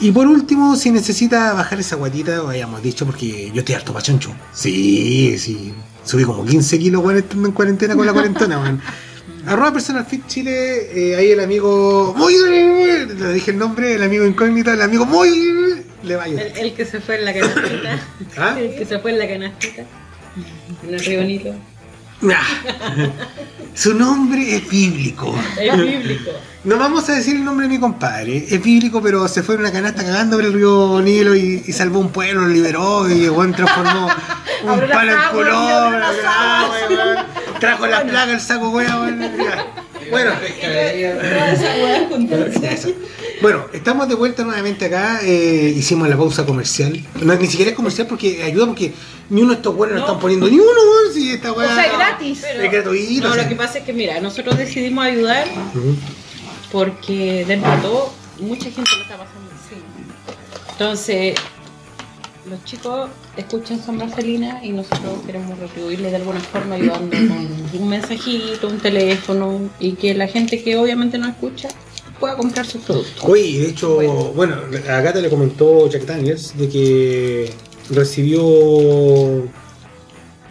[0.00, 3.92] Y por último, si necesita bajar esa guatita, lo habíamos dicho, porque yo estoy harto
[3.92, 4.34] pachoncho.
[4.52, 5.72] Sí, sí.
[6.02, 8.80] Subí como 15 kilos, estando en cuarentena con la cuarentena, weón.
[9.48, 14.26] Arroba Personal Fit Chile, eh, ahí el amigo muy le dije el nombre, el amigo
[14.26, 16.46] incógnito, el amigo muy le va a ayudar.
[16.46, 18.02] El, el que se fue en la canastita.
[18.36, 18.56] ¿Ah?
[18.60, 19.84] El que se fue en la canastita.
[20.86, 21.54] En el río Nilo.
[22.22, 22.42] Ah.
[23.74, 25.34] Su nombre es bíblico.
[25.60, 26.30] Es bíblico.
[26.64, 28.44] No vamos a decir el nombre de mi compadre.
[28.50, 31.72] Es bíblico, pero se fue en una canasta cagando por el río Nilo y, y
[31.72, 34.08] salvó un pueblo, lo liberó y weón transformó
[34.64, 35.92] un palo en color.
[35.92, 37.18] weón.
[37.60, 39.20] Trajo la plaga, el saco, weón.
[40.10, 40.32] Bueno,
[42.70, 42.88] eso.
[43.40, 45.20] Bueno, estamos de vuelta nuevamente acá.
[45.22, 47.00] eh, hicimos la pausa comercial.
[47.22, 48.92] No, ni siquiera es comercial porque ayuda porque
[49.30, 50.02] ni uno de estos buenos no.
[50.06, 50.68] Están poniendo ni uno.
[51.12, 52.38] Si esta O sea, gratis.
[52.42, 53.24] Pero- Es gratuito.
[53.26, 53.42] No, o sea.
[53.44, 55.46] lo que pasa es que, mira, nosotros decidimos ayudar
[56.72, 59.76] porque dentro de todo mucha gente lo está pasando así.
[60.72, 61.34] Entonces,
[62.48, 67.88] los chicos escuchan Sombra Felina y nosotros queremos retribuirle de alguna forma ayudando con un
[67.88, 71.68] mensajito, un teléfono y que la gente que obviamente no escucha
[72.18, 73.22] pueda comprar sus productos.
[73.24, 73.96] Oye, de hecho,
[74.34, 74.56] bueno,
[74.88, 77.52] acá te le comentó Jack Daniels de que
[77.90, 78.42] recibió.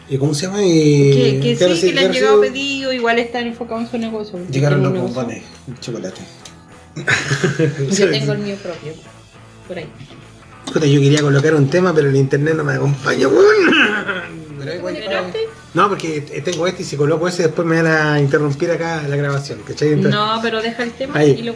[0.09, 0.59] eh, ¿Cómo se llama?
[0.63, 3.97] Eh, Que, que sí, que le han ha llegado pedidos, igual están enfocados en su
[3.97, 4.39] negocio.
[4.49, 5.43] Llegaron los bombones
[5.81, 6.21] chocolate.
[7.91, 8.93] Yo tengo el mío propio,
[9.67, 9.87] por ahí.
[10.73, 13.73] Puta, yo quería colocar un tema, pero el internet no me acompaña, weón.
[14.61, 15.49] ¿Esperaste?
[15.73, 19.15] No, porque tengo este y si coloco ese después me van a interrumpir acá la
[19.15, 19.89] grabación, ¿cachai?
[19.93, 21.31] Entonces- No, pero deja el tema Ahí.
[21.39, 21.53] y lo,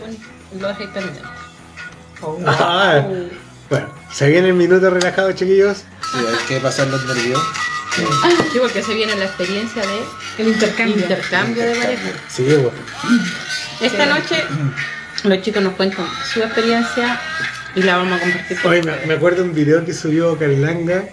[0.59, 1.29] lo dejas terminando.
[2.45, 3.03] Ah,
[3.67, 5.77] bueno, se viene el minuto relajado, chiquillos.
[6.11, 7.41] Sí, hay que pasar los nervios.
[7.95, 10.97] Sí, porque se viene la experiencia de El intercambio.
[10.97, 12.09] intercambio de pareja.
[12.29, 12.71] Sí, weón.
[13.81, 14.43] Esta noche
[15.23, 17.19] los chicos nos cuentan su experiencia
[17.75, 21.05] y la vamos a compartir con Oye, me, me acuerdo un video que subió Carlanga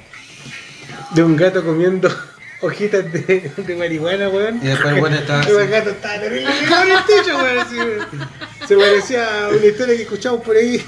[1.14, 2.08] de un gato comiendo
[2.60, 4.58] hojitas de, de marihuana, weón.
[4.62, 5.50] Y después el weón estaba así.
[5.50, 7.58] El gato estaba terrible pegado en el techo, weón.
[7.58, 7.76] así.
[8.66, 10.82] Se parecía a una historia que escuchamos por ahí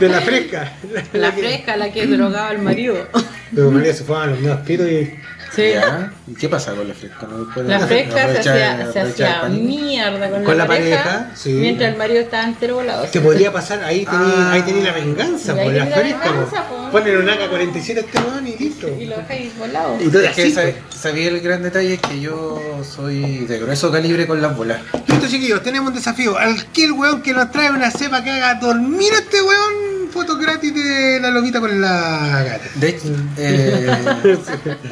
[0.00, 0.72] de la fresca.
[1.12, 3.08] la que- fresca, la que drogaba al marido.
[3.54, 5.14] Pero María se fue a los nuevos pitos y
[5.54, 5.70] Sí.
[5.72, 6.12] ¿Ya?
[6.26, 7.26] ¿Y qué pasa con la fresca?
[7.26, 11.52] ¿No puede La fresca se hacía, se mierda con, Con la, la pareja, sí.
[11.52, 13.04] mientras el marido estaba entero volado.
[13.06, 14.52] Te podría pasar, ahí tenía, Ah.
[14.52, 16.76] ahí tenía la venganza, por la tenía la fresca, po.
[16.76, 16.90] po.
[16.92, 18.18] Ponen un AK-47 a este
[18.48, 18.88] y listo.
[18.88, 19.96] Y lo dejáis volado.
[20.00, 20.74] Y todo Es que.
[21.00, 24.80] Sabía el gran detalle es que yo soy de grueso calibre con las bolas.
[25.06, 26.36] Listo, chiquillos, tenemos un desafío.
[26.36, 30.10] Al que el weón que nos trae una cepa que haga dormir a este weón,
[30.12, 32.64] foto gratis de la lobita con la gata.
[32.76, 33.96] De hecho, eh,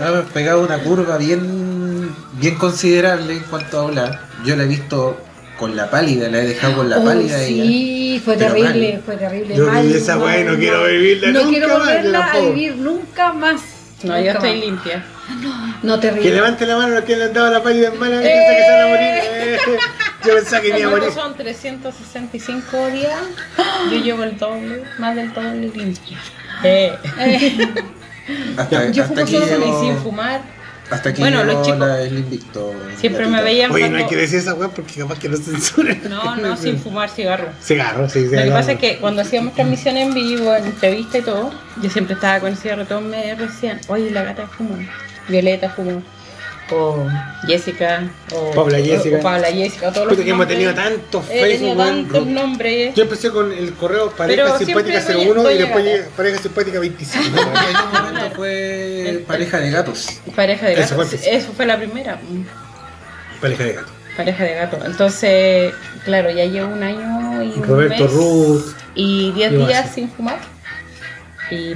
[0.00, 4.20] hemos pegado una curva bien, bien considerable en cuanto a hablar.
[4.44, 5.18] Yo la he visto
[5.58, 7.48] con la pálida, la he dejado con la Oh, pálida.
[7.48, 7.56] y
[8.18, 9.02] sí, fue Pero terrible, mal.
[9.04, 9.56] fue terrible.
[9.56, 10.58] Yo mal, esa weá y no mal.
[10.60, 13.60] quiero vivirla No nunca quiero más, volverla a vivir nunca más.
[14.02, 14.60] No, yo estoy más.
[14.60, 15.04] limpia.
[15.82, 16.30] No, Que terrible.
[16.34, 18.62] levante la mano a quien le han dado la pálida en mala, que piensa que
[18.62, 19.08] se van a morir.
[19.22, 19.58] Eh,
[20.26, 21.08] Yo pensaba que me iba a morir.
[21.08, 23.20] ¿Cuántos son 365 días?
[23.90, 26.18] Yo llevo el doble, más del doble limpia.
[26.62, 26.92] Eh.
[27.18, 27.68] Eh,
[28.56, 30.40] hasta, Yo hasta fumo solo Y llegó- sin fumar.
[30.90, 32.72] Hasta aquí Bueno, los chicos la- el invicto.
[33.00, 36.00] Siempre me veían Oye, no hay que decir esa weá porque capaz que no censuran.
[36.08, 37.48] No, no, sin fumar cigarro.
[37.62, 38.52] Cigarro, sí, Lo que cigarro.
[38.52, 41.50] pasa es que cuando hacíamos transmisión en vivo, entrevista y todo,
[41.82, 44.78] yo siempre estaba con el cigarro, todos me decían, oye, la gata fumó,
[45.28, 46.02] Violeta fumó,
[46.70, 47.06] o
[47.46, 49.16] Jessica, o Paula Jessica.
[49.18, 52.94] o Paula Jessica, o todos los que hemos tenido tantos Facebook, tantos nombres.
[52.94, 56.80] Yo empecé con el correo pareja Pero simpática siempre 01 y después llegué pareja simpática
[56.80, 57.24] 25.
[57.24, 60.20] Y en un momento fue pareja de gatos.
[60.34, 61.08] Pareja de Eso gato.
[61.16, 62.18] fue Eso, fue la primera.
[63.40, 63.92] pareja de gato.
[64.16, 64.78] Pareja de gato.
[64.84, 65.74] Entonces,
[66.04, 68.74] claro, ya llevo un año y un Roberto mes Ruth.
[68.94, 70.38] y 10 Iba días sin fumar.
[71.50, 71.74] Y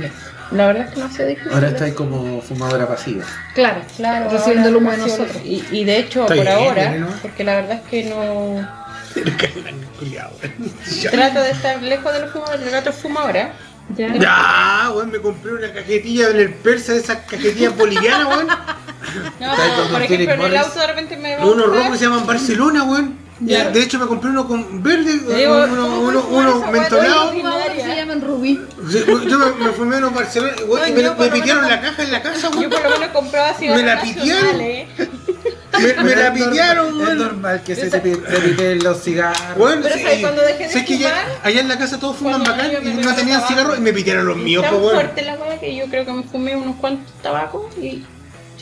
[0.52, 1.52] la verdad es que no ha sido difícil.
[1.52, 3.24] Ahora está ahí como fumadora pasiva.
[3.54, 5.36] claro, Claro, Recibiendo el humo de nosotros.
[5.44, 7.08] Y, y de hecho, Está por bien, ahora, ¿no?
[7.22, 8.68] porque la verdad es que no.
[9.14, 10.70] Pero que weón.
[11.10, 12.62] Trato de estar lejos de los fumadores.
[12.62, 13.52] El gato fuma ahora.
[13.96, 14.14] Ya.
[14.16, 18.46] Ya, weón, me compré una cajetilla en el persa de esas cajetillas bolivianas, weón.
[19.40, 22.04] No, por ejemplo, en el auto de repente me va a Unos rojos que se
[22.04, 23.18] llaman Barcelona, weón.
[23.42, 23.70] Ya.
[23.70, 25.32] De hecho, me compré uno con verde, digo,
[25.64, 26.56] uno, ¿cómo uno, uno.
[26.66, 28.60] Oye, Fumadores se llaman Rubí.
[28.90, 32.22] Yo me, me fumé unos Barcelona, weón, y me, me menos- la caja en la
[32.22, 34.42] casa, Yo por lo menos compraba cigarros Me la pidieron.
[34.58, 34.88] nacionales.
[35.80, 39.56] Me, me la normal- pillaron, Es normal que se te, pi- te piten los cigarros.
[39.56, 40.20] Bueno, Pero.
[40.20, 42.88] Cuando dejé de sé que ya- fumar, allá en la casa todos fuman bacán y
[42.88, 45.00] me no tenían cigarros y me pidieron los míos, pues bueno.
[45.00, 48.04] fuerte la weá que yo creo que me fumé unos cuantos tabacos y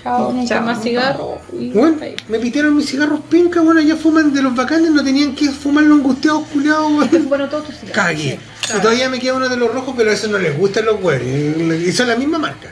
[0.02, 1.40] chao, más cigarro.
[1.52, 1.96] Bueno,
[2.28, 5.94] me pidieron mis cigarros pinca, bueno, allá fuman de los bacanes, no tenían que fumarlo
[5.94, 7.28] angustiados, culiados, weón.
[7.28, 7.94] Bueno, todos tus cigarros.
[8.04, 8.38] Cagué.
[8.76, 11.00] Y todavía me queda uno de los rojos, pero a eso no les gustan los
[11.00, 11.86] güeyes.
[11.86, 12.68] Y son la misma marca.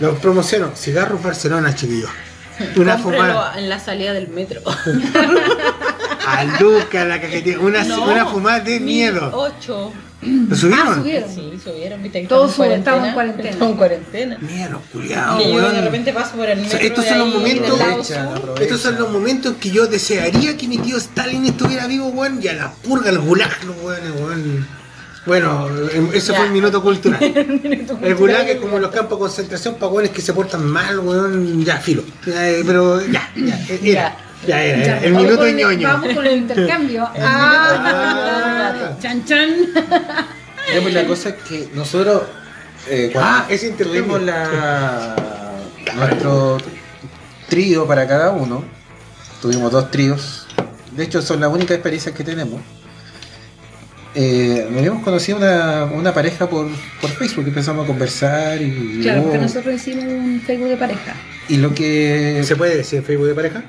[0.00, 0.72] Los promociono.
[0.76, 2.10] Cigarros Barcelona, chiquillos.
[2.76, 3.58] Una fumada.
[3.58, 4.60] en la salida del metro.
[6.26, 7.58] A Luca, la cajetilla.
[7.58, 9.30] Una, No, una fumada de miedo.
[9.34, 9.92] Ocho.
[10.22, 10.94] ¿Lo Ah, subieron?
[11.02, 11.34] subieron.
[11.34, 13.50] Sí, subieron, viste Todos estamos en cuarentena.
[13.50, 14.38] Estamos en cuarentena.
[14.40, 16.86] Mira, los culiados, que yo de repente paso por el O sea, metro.
[16.88, 18.10] estos de son los momentos-.
[18.60, 22.48] Estos son los momentos que yo desearía que mi tío Stalin estuviera vivo, weón, y
[22.48, 24.82] a la purga, los gulag, los weones, weón.
[25.24, 26.38] Bueno, em, ese Ya.
[26.38, 27.20] fue el minuto cultural.
[28.02, 31.64] El gulag es como los campos de concentración para weones que se portan mal, weón,
[31.64, 32.02] ya, filo.
[32.26, 33.82] Eh, pero ya, ya, era.
[33.82, 34.16] Ya
[34.46, 34.98] era, era.
[35.00, 35.88] El Vamos minuto de ñoño.
[35.88, 37.08] Vamos con el intercambio.
[37.20, 39.48] ah, chan chan.
[40.74, 42.22] Ya, pues la cosa es que nosotros
[42.88, 44.02] eh, cuando Ah, ese intercambio.
[44.04, 45.16] tuvimos la
[45.96, 46.58] nuestro
[47.48, 48.64] trío para cada uno,
[49.40, 50.46] tuvimos dos tríos.
[50.92, 52.60] De hecho, son las únicas experiencias que tenemos.
[54.14, 56.68] Eh, habíamos conocido una, una pareja por,
[57.00, 61.14] por Facebook, empezamos a conversar y, Claro, porque nosotros hicimos un Facebook de pareja.
[61.48, 63.62] y lo que ¿Se puede decir Facebook de pareja?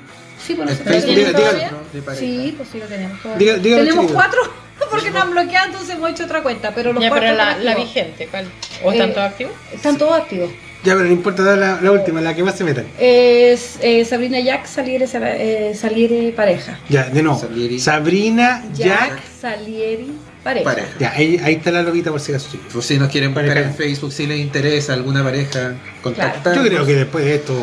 [0.46, 2.20] Sí, pues nosotros diga- tenemos- pareja.
[2.20, 3.20] Sí, pues sí lo tenemos.
[3.22, 3.56] todavía.
[3.56, 4.40] Diga- tenemos cuatro
[4.90, 6.72] porque nos han bloqueado, entonces hemos hecho otra cuenta.
[6.74, 8.46] Pero los Ya, cuatro pero la, vigente, ¿cuál?
[8.82, 9.52] ¿O Eh, están todos activos?
[9.72, 10.50] Están todos activos.
[10.84, 12.86] Ya, pero no importa dar la, la última, la que más se metan.
[12.98, 16.78] Es eh, Sabrina Jack Saliere, Sara- eh, Saliere pareja.
[16.90, 17.38] Ya, de nuevo.
[17.40, 17.80] Salieri.
[17.80, 19.22] Sabrina, Jack, Jack.
[19.40, 20.12] Salieri
[20.42, 20.64] pareja.
[20.64, 20.88] pareja.
[21.00, 22.50] Ya, ahí, ahí está la lobita por si acaso.
[22.70, 23.70] Pues si nos quieren buscar Pareja.
[23.70, 25.72] en Facebook, si les interesa alguna pareja,
[26.02, 26.54] contactar.
[26.54, 27.54] Yo creo que después de esto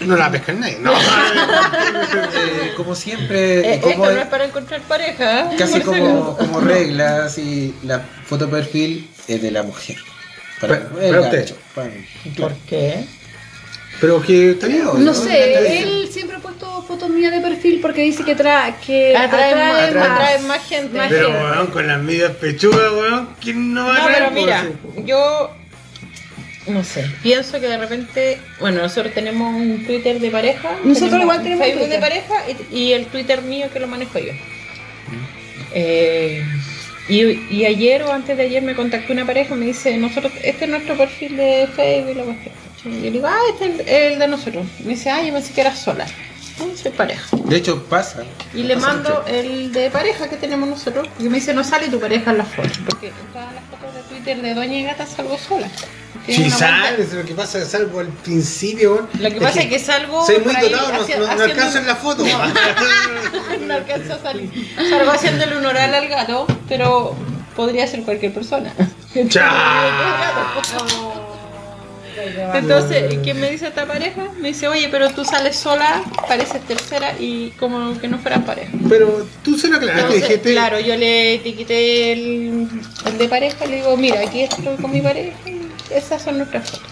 [0.00, 0.78] no la pescan nadie.
[0.80, 0.92] No.
[2.34, 5.50] Eh, como siempre, Eh, como esto no es para encontrar pareja.
[5.58, 9.96] casi como, como reglas y la foto de perfil es de la mujer.
[10.60, 11.54] Para, Para- el para usted.
[11.74, 11.90] para.
[12.36, 13.04] ¿Por qué?
[14.00, 14.84] Pero que está bien.
[14.84, 15.14] No ¿no?
[15.14, 19.54] sé, él siempre ha puesto fotos mías de perfil porque dice que, tra que Atrae,
[19.54, 20.10] más, atrae más.
[20.10, 21.00] atrae más gente.
[21.08, 24.66] Pero weón, con las medias pechugas, weón, ¿quién no va a No, pero mira,
[25.04, 25.50] yo
[26.68, 31.38] no sé, pienso que de repente, bueno, nosotros tenemos un Twitter de pareja, Nosotros igual
[31.38, 32.00] un tenemos Facebook Twitter.
[32.00, 32.34] de pareja
[32.70, 34.32] y, y el Twitter mío que lo manejo yo.
[35.74, 36.44] Eh,
[37.08, 37.22] y,
[37.54, 40.64] y ayer o antes de ayer me contactó una pareja y me dice, nosotros, este
[40.64, 42.54] es nuestro perfil de Facebook y la cuestión.
[42.84, 44.66] Y yo le digo, ah, este es el, el de nosotros.
[44.84, 46.06] Me dice, ah, yo pensé que era sola.
[46.58, 47.36] No, soy pareja.
[47.44, 48.22] De hecho, pasa.
[48.54, 49.26] Y le pasa mando mucho.
[49.26, 51.08] el de pareja que tenemos nosotros.
[51.08, 52.68] Porque me dice, no sale tu pareja en la foto.
[52.86, 55.68] Porque en todas las fotos de Twitter de Doña y Gata salgo sola.
[56.26, 59.08] Cuenta- sales, lo que pasa es algo al principio.
[59.18, 60.26] Lo que pasa es que salgo.
[60.26, 62.24] Soy muy dotado, no, hacia- no- no alcanzo en la foto.
[63.66, 64.50] no alcanzo a salir.
[64.90, 67.14] Salgo haciéndole un oral al gato, pero
[67.56, 68.74] podría ser cualquier persona.
[72.54, 74.28] Entonces, ¿qué me dice esta pareja?
[74.40, 78.70] Me dice, oye, pero tú sales sola, pareces tercera y como que no fueran pareja.
[78.88, 80.52] Pero tú se lo aclaraste, dijiste.
[80.52, 82.68] claro, yo le etiqueté el,
[83.06, 85.60] el de pareja y le digo, mira, aquí estoy con mi pareja y
[85.92, 86.86] esas son nuestras fotos.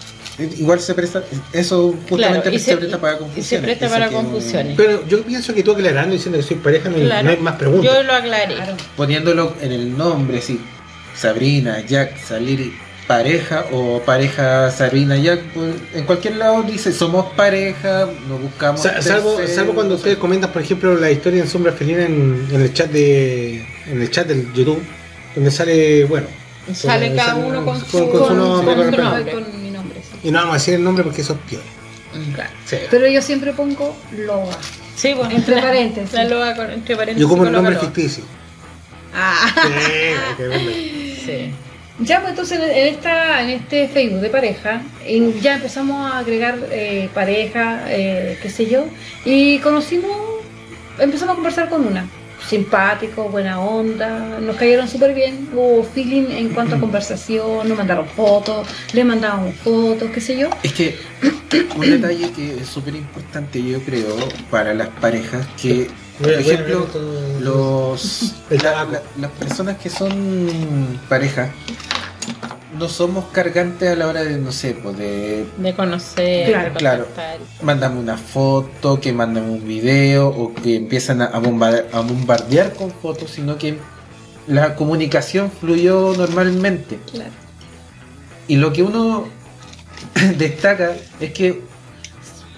[0.59, 3.47] Igual se presta, eso justamente Claro, se, se- presta para y confusiones.
[3.47, 4.73] se presta para que- confusiones.
[4.77, 7.23] Pero yo pienso que tú aclarando diciendo que soy pareja no, hay- Claro.
[7.23, 7.91] no hay más preguntas.
[7.91, 8.55] Yo lo aclaré.
[8.95, 10.59] Poniéndolo en el nombre, sí.
[11.15, 12.71] Sabrina, Jack, salir
[13.07, 18.81] pareja o pareja Sabrina, Jack, pues, en cualquier lado dice somos pareja, nos buscamos.
[18.81, 22.61] Sa- salvo, salvo cuando ustedes comentan, por ejemplo, la historia en Sombra Felina en, en
[22.61, 24.83] el chat de en el chat del YouTube,
[25.35, 26.27] donde sale, bueno,
[26.73, 28.75] Sale Con- cada sale- uno con, con- su, con su nombre,
[29.31, 30.19] con mi nombre, sí.
[30.27, 31.63] y no vamos a decir el nombre porque eso es peor.
[32.13, 32.49] Mm, Claro.
[32.65, 32.77] Sí.
[32.91, 34.57] Pero yo siempre pongo Loa.
[34.95, 36.11] Sí, bueno, Entre la- paréntesis.
[36.13, 37.21] La loa con, entre paréntesis.
[37.21, 38.23] Yo como el nombre ficticio.
[39.15, 39.47] Ah.
[39.63, 40.71] Sí, qué bueno.
[41.25, 41.53] Sí.
[41.99, 46.57] Ya, pues entonces en, esta, en este Facebook de pareja, en- ya empezamos a agregar
[46.71, 48.85] eh, pareja, eh, qué sé yo,
[49.25, 50.15] y conocimos,
[50.99, 52.05] empezamos a conversar con una.
[52.47, 58.07] Simpático, buena onda, nos cayeron súper bien, hubo feeling en cuanto a conversación, nos mandaron
[58.07, 60.49] fotos, le mandábamos fotos, qué sé yo.
[60.63, 60.95] Es que
[61.75, 64.15] un detalle que es súper importante, yo creo,
[64.51, 66.87] para las parejas, que, por ejemplo,
[67.39, 71.51] los la- la- las personas que son pareja
[72.77, 76.79] no somos cargantes a la hora de, no sé, pues de De conocer, Claro, de
[76.79, 77.99] claro.
[77.99, 82.91] una foto, que mandan un video o que empiezan a, a bombardear, a bombardear con
[82.91, 83.79] fotos, sino que
[84.45, 86.99] la comunicación fluyó normalmente.
[87.11, 87.31] Claro.
[88.47, 89.25] Y lo que uno
[90.37, 91.61] destaca es que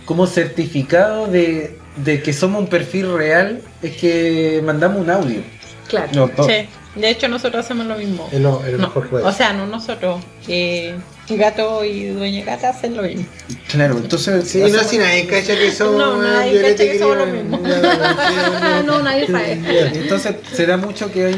[0.06, 5.42] como certificado de, de que somos un perfil real es que mandamos un audio.
[5.88, 6.30] Claro.
[6.46, 6.68] Sí.
[6.96, 8.30] De hecho, nosotros hacemos lo mismo.
[8.34, 10.22] No, mejor o sea, no nosotros.
[10.46, 10.96] Que
[11.38, 13.26] Gato y Dueña Gata hacen lo mismo.
[13.70, 14.48] Claro, entonces...
[14.48, 15.98] Sí, no, si nadie cacha que somos.
[15.98, 17.60] No, nadie cacha que somos lo mismo.
[18.86, 19.60] No, nadie sabe.
[19.94, 21.36] Entonces se da mucho que hay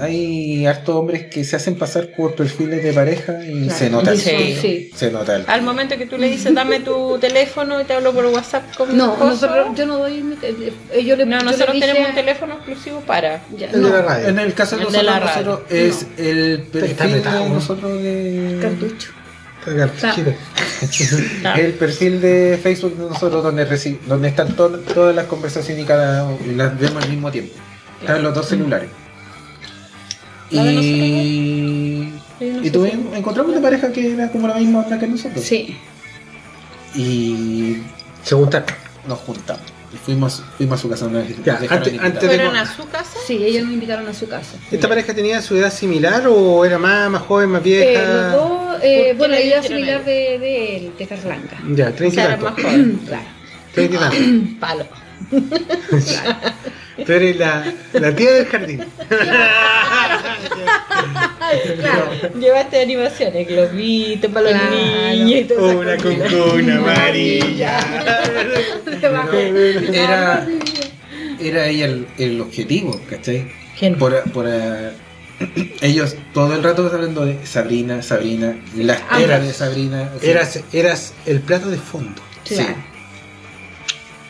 [0.00, 4.14] hay hartos hombres que se hacen pasar por perfiles de pareja y se nota.
[4.16, 4.56] Sí.
[4.60, 4.90] Sí.
[4.94, 5.42] Se nota.
[5.46, 8.96] Al momento que tú le dices, dame tu teléfono y te hablo por WhatsApp con
[8.96, 9.30] No, esposo.
[9.30, 12.54] nosotros, yo no doy eh, yo le, No, yo nosotros le dije- tenemos un teléfono
[12.54, 13.42] exclusivo para.
[13.56, 14.28] Ya, El de la no, radio.
[14.28, 15.46] En el caso de El de nosotros, la radio.
[15.46, 17.48] nosotros es el perfil de ¿no?
[17.48, 19.10] nosotros de cartucho.
[21.56, 25.86] El perfil de Facebook de nosotros donde reci- donde están to- todas las conversaciones y
[25.86, 27.54] cada y las vemos al mismo tiempo.
[28.00, 28.90] Están los dos celulares.
[30.50, 35.06] ¿La de Y, y tuvimos- encontramos una pareja que era como la misma onda que
[35.06, 35.42] nosotros.
[35.42, 35.76] Sí.
[36.94, 37.78] Y
[38.22, 38.68] Se juntaron.
[39.08, 39.62] nos juntamos.
[39.94, 41.36] Y fuimos, fuimos a su casa una vez.
[41.44, 43.18] Ya, nos dejaron antes- antes- ¿Fueron a su casa?
[43.26, 44.56] Sí, ellos nos invitaron a su casa.
[44.70, 48.02] ¿Esta pareja tenía su edad similar o era más, más joven, más Eh, vieja?
[48.02, 51.56] los dos, ¿Por eh, bueno, la idea dijeron similar de, de él, de Carlanca.
[51.74, 52.44] Ya, O 30 sea, y era tanto.
[52.44, 53.00] más joven.
[53.06, 53.24] Claro.
[53.74, 54.16] 30 y tanto.
[54.60, 54.86] Palo.
[57.06, 58.84] Tú eres la, la tía del jardín.
[61.80, 62.10] Claro.
[62.40, 64.76] Llevaste animaciones, globitos para los Claro.
[64.76, 65.78] niños y todo
[66.54, 67.78] Una amarilla.
[69.92, 70.46] Era,
[71.40, 73.50] era ella el, el objetivo, ¿cachai?
[73.78, 73.96] ¿Quién?
[73.98, 74.92] Por, por, eh,
[75.80, 80.10] ellos todo el rato hablando de Sabrina, Sabrina, la espera de Sabrina.
[80.16, 82.20] o sea, Eras, eras el plato de fondo.
[82.44, 82.56] sí.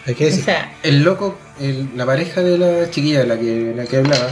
[0.07, 0.45] Hay que O decir.
[0.45, 4.29] sea, El loco, el- la pareja de la chiquilla de la que, la que hablaba,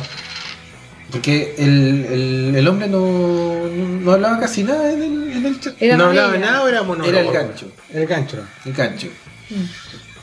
[1.12, 5.74] porque el, el, el hombre no, no hablaba casi nada en el, en el chat.
[5.80, 6.46] Era ¿No hablaba ella.
[6.46, 7.08] nada era monólogo?
[7.10, 7.66] Era el gancho.
[7.92, 8.38] El gancho.
[8.64, 9.08] El gancho.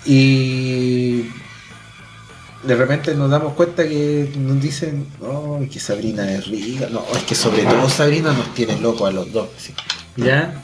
[0.06, 1.22] Y
[2.64, 5.08] de repente nos damos cuenta que nos dicen,
[5.62, 9.12] es que Sabrina es rica, no, es que sobre todo Sabrina nos tiene loco a
[9.12, 9.50] los dos.
[9.58, 9.74] así.
[10.18, 10.64] ¿Ya?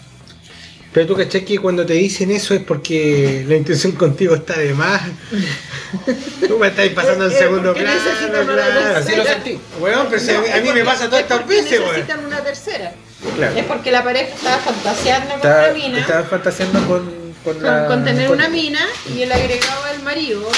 [0.96, 4.74] Pero tú caché que cuando te dicen eso es porque la intención contigo está de
[4.74, 5.02] más.
[6.48, 7.88] Tú me estás pasando en segundo ¿por qué
[8.30, 8.54] plano.
[8.54, 8.96] claro.
[8.98, 9.60] Así lo sentí.
[9.82, 10.22] Weón, pero
[10.54, 11.92] a mí- me pasa todas estas veces, weón.
[11.92, 12.94] necesitan una tercera.
[13.36, 13.58] Claro.
[13.58, 17.06] Es porque la pareja estaba fantaseando con una mina, estaba fantaseando con,
[17.44, 18.80] con, con, la- con tener con- una mina
[19.14, 20.50] y el agregado al marido,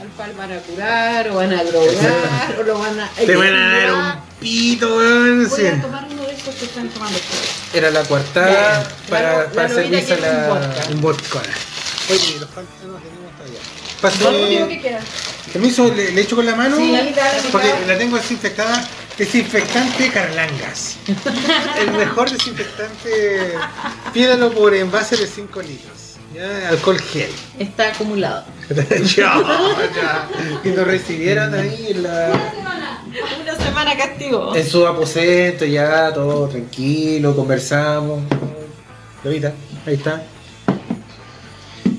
[0.00, 3.08] al cual van a curar, o van a drogar, o lo van a.
[3.10, 5.48] Te van a dar un pito, weón.
[5.48, 6.08] Voy a tomar
[6.48, 7.18] están tomando.
[7.74, 10.48] Era la cuartada Ya, para, la- la para servirse la.
[10.48, 10.82] vodka.
[10.90, 11.42] Un vodka.
[12.10, 13.60] Oye, los falta no tenemos todavía.
[14.02, 14.80] Lo único que Pásame.
[14.80, 15.00] queda.
[15.52, 16.76] Permiso, le, le echo con la mano.
[16.76, 17.86] Sí, dale, dale, porque dale.
[17.86, 18.88] la tengo desinfectada.
[19.18, 20.96] Desinfectante Carlangas.
[21.78, 23.54] El mejor desinfectante.
[24.14, 25.96] Pídalo por envase de 5 litros.
[26.34, 27.30] Ya, alcohol gel.
[27.58, 28.44] Está acumulado.
[29.16, 29.34] ya,
[29.96, 30.28] ya.
[30.64, 32.30] Y nos recibieron ahí en la.
[33.42, 34.54] Una semana castigo.
[34.54, 38.20] En su aposento, ya, todo tranquilo, conversamos.
[39.24, 39.52] Lolita,
[39.86, 40.22] ahí está.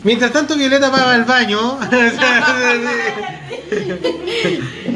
[0.04, 1.80] Mientras tanto, Violeta va al baño.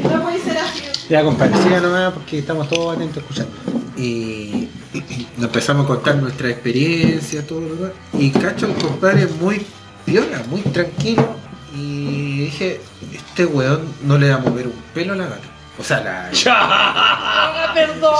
[0.02, 0.82] No puede ser así.
[1.08, 3.52] ya, compadre, siga nomás porque estamos todos atentos escuchando.
[3.96, 4.68] Y
[5.36, 7.92] nos empezamos a contar nuestra experiencia, todo lo demás.
[8.14, 9.64] Y cacho, el compadre es muy
[10.04, 11.36] piola, muy tranquilo.
[11.74, 12.80] Y dije,
[13.12, 15.55] este weón no le va a mover un pelo a la gata.
[15.78, 16.30] O sea, la.
[16.48, 18.14] Ah, perdón.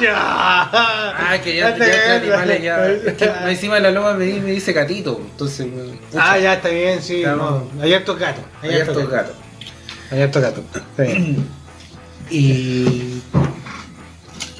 [0.00, 0.14] Ya.
[0.14, 2.86] Ah, que ya, ya animales ya.
[2.88, 5.20] Es que encima la loba me, me dice gatito.
[5.32, 7.22] Entonces, pucha, Ah, ya está bien, sí.
[7.24, 7.68] No.
[7.80, 8.44] Hay hartos gatos.
[8.62, 9.34] Hay hartos gatos.
[10.10, 10.64] Hay hartos gatos.
[10.74, 11.46] Está bien.
[12.30, 13.22] Y.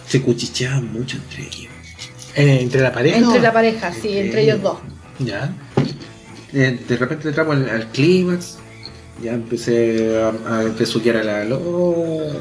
[0.06, 1.72] Se cuchicheaban mucho entre ellos.
[2.34, 3.16] Eh, ¿Entre la pareja?
[3.18, 4.78] Entre la pareja, sí, entre ellos dos.
[5.18, 5.50] Ya.
[6.52, 8.58] De, de repente entramos al, al clímax.
[9.22, 10.28] Ya empecé a,
[10.58, 12.32] a besuquear a la loba.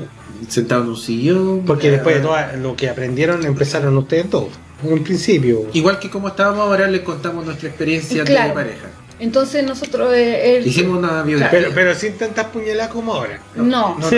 [0.49, 1.63] Sentado en un sillón.
[1.65, 4.49] Porque ya- después de todo lo que aprendieron, empezaron ustedes todos.
[4.83, 5.67] En un principio.
[5.73, 8.49] Igual que como estábamos ahora, les contamos nuestra experiencia Claro.
[8.49, 8.87] de pareja.
[9.17, 11.57] Entonces nosotros, eh, él- Hicimos una biografía.
[11.59, 13.39] Pero, pero sin tantas puñaladas como ahora.
[13.55, 13.95] no.
[13.99, 14.13] Por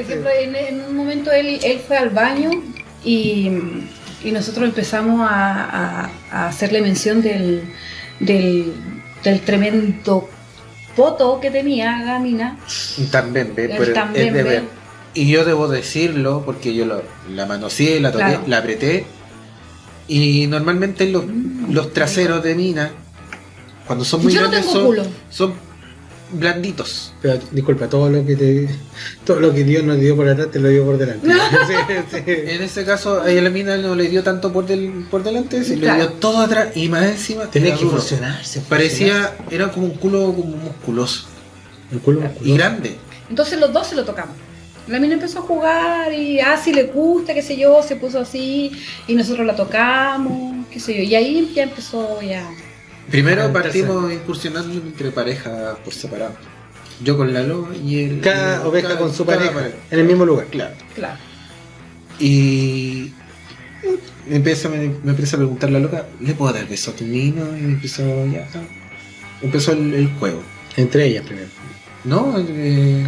[0.00, 2.50] ejemplo, en, en un momento él, él fue al baño
[3.04, 3.50] y,
[4.24, 7.64] y nosotros empezamos a, a- a hacerle mención del,
[8.18, 8.72] del,
[9.22, 10.30] del tremendo
[10.98, 12.58] poto que tenía Gamina.
[13.10, 14.48] También, ve, pero también, es de ve.
[14.50, 14.62] ver.
[15.14, 18.42] Y yo debo decirlo porque yo lo- la manoseé, la toqué, Claro.
[18.46, 19.06] la apreté.
[20.08, 22.90] Y normalmente los, Mm, los traseros de mina,
[23.86, 25.02] cuando son muy Yo no grandes, tengo son, culo.
[25.30, 25.54] son
[26.32, 27.12] blanditos.
[27.22, 28.68] Pero disculpa, todo lo que te,
[29.24, 31.28] todo lo que Dios nos dio por atrás te lo dio por delante.
[31.68, 31.74] Sí,
[32.10, 32.22] sí.
[32.26, 35.86] En ese caso, a la mina no le dio tanto por, del, por delante, sino
[35.86, 37.50] le dio todo atrás y más encima.
[37.50, 38.60] Tenía que funcionarse.
[38.68, 41.26] Parecía, era como un culo como musculoso
[41.92, 42.96] El culo y grande.
[43.28, 44.36] Entonces los dos se lo tocamos.
[44.86, 48.20] La mina empezó a jugar y ah, si le gusta, qué sé yo, se puso
[48.20, 48.72] así
[49.06, 51.02] y nosotros la tocamos, qué sé yo.
[51.02, 52.48] Y ahí ya empezó ya.
[53.10, 56.34] Primero Ah, partimos incursionando entre parejas por separado.
[57.02, 58.20] Yo con la loba y el.
[58.20, 59.70] Cada y- oveja cada- con su pareja.
[59.90, 60.46] En el mismo lugar.
[60.46, 60.74] Claro.
[60.94, 61.18] Claro.
[62.18, 63.12] Y
[64.28, 67.04] me empieza, me, me empieza a preguntar la loca, ¿le puedo dar beso a tu
[67.06, 67.56] niño?
[67.56, 68.48] Y empezó, ya,
[69.40, 70.42] empezó el, el juego.
[70.76, 71.48] Entre ellas primero.
[72.04, 72.34] ¿No?
[72.38, 73.04] Eh,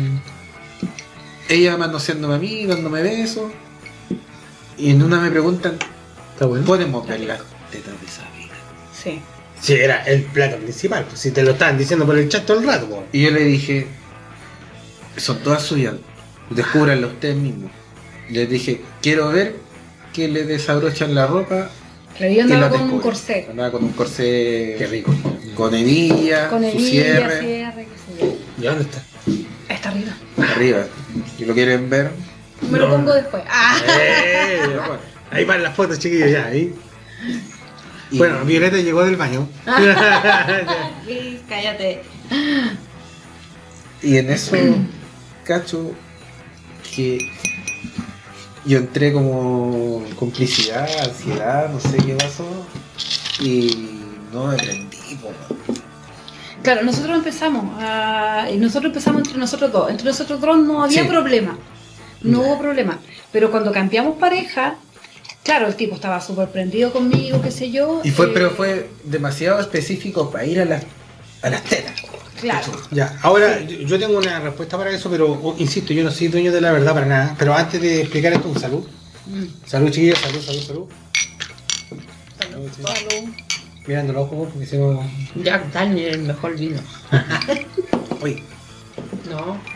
[1.48, 3.51] ella manoseándome a mí, dándome besos.
[4.78, 5.77] Y en una me preguntan,
[6.35, 6.64] Está bueno.
[6.64, 7.40] ¿podemos ver las
[7.70, 8.55] tetas de Sabina?
[8.93, 9.20] Sí.
[9.61, 11.05] Sí, era el plato principal.
[11.05, 13.05] Pues, si te lo estaban diciendo por el chat todo el rato.
[13.12, 13.87] Y yo le dije,
[15.16, 15.95] son todas suyas,
[16.51, 17.70] descúbranlo ustedes mismos.
[18.31, 19.57] Les dije, quiero ver
[20.12, 21.69] que le desabrochan la ropa.
[22.19, 23.03] Pero yo y la andaba con un descubren".
[23.03, 23.47] corsé.
[23.51, 25.15] Andaba con un corsé Qué rico.
[25.55, 27.66] con hebilla, Con su cierre.
[28.59, 29.03] ¿Y dónde está?
[29.69, 30.12] Está arriba.
[30.55, 30.85] arriba.
[31.37, 32.11] Si lo quieren ver,
[32.70, 33.43] Me lo pongo después.
[33.49, 33.78] Ah.
[34.01, 34.59] Eh,
[35.31, 36.47] ahí van las fotos, chiquillos, ya.
[36.47, 36.74] Ahí.
[38.11, 39.49] Y- Bueno, Violeta llegó del baño.
[41.49, 42.03] Cállate.
[44.03, 44.57] Y en eso,
[45.45, 45.93] cacho,
[46.95, 47.19] que
[48.65, 52.47] yo entré como complicidad, ansiedad, no sé qué pasó.
[53.41, 53.91] Y
[54.32, 54.97] no me prendí.
[56.62, 59.91] Claro, nosotros empezamos, a- y nosotros empezamos entre nosotros dos.
[59.91, 61.09] Entre nosotros dos no había Sí.
[61.09, 61.59] problema.
[62.23, 62.99] No hubo problema.
[63.32, 64.77] Pero cuando cambiamos pareja,
[65.51, 68.02] claro, el tipo estaba súper prendido conmigo, qué sé yo.
[68.05, 70.85] Y fue, eh, pero fue demasiado específico para ir a las,
[71.43, 72.01] a las tetas.
[72.40, 72.70] Claro.
[72.93, 76.28] Ya, ahora yo yo tengo una respuesta para eso, pero oh, insisto, yo no soy
[76.28, 77.36] dueño de la verdad para nada.
[77.36, 78.86] Pero antes de explicar esto, un salud.
[79.27, 79.66] Mm.
[79.66, 80.89] Salud, chiquillos, salud, salud, salud.
[82.39, 82.70] Salud.
[82.72, 83.31] Salud.
[83.89, 85.05] Mirando los ojos, porque no.
[85.43, 86.81] Jack Daniel, el mejor vino.
[88.22, 88.44] Oye,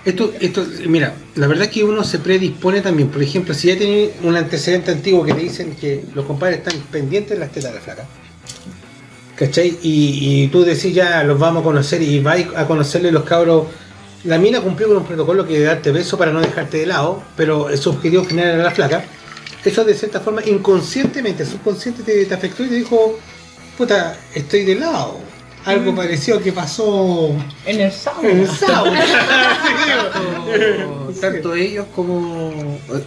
[0.05, 3.09] Esto, esto, mira, la verdad es que uno se predispone también.
[3.09, 6.79] Por ejemplo, si ya tenés un antecedente antiguo que te dicen que los compadres están
[6.91, 8.07] pendientes de las tetas de la flaca.
[9.37, 9.79] ¿Cachai?
[9.83, 13.67] Y, y tú decís ya los vamos a conocer y vais a conocerle los cabros.
[14.25, 17.23] La mina cumplió con un protocolo que de darte beso para no dejarte de lado,
[17.37, 19.05] pero su objetivo final era la flaca.
[19.65, 23.19] Eso de cierta forma inconscientemente, subconsciente te, te afectó y te dijo,
[23.77, 25.19] puta, estoy de lado.
[25.65, 27.31] Algo parecido que pasó
[27.67, 28.29] En el sauna.
[28.31, 29.01] en el sauna.
[30.15, 32.53] Tanto, tanto ellos como.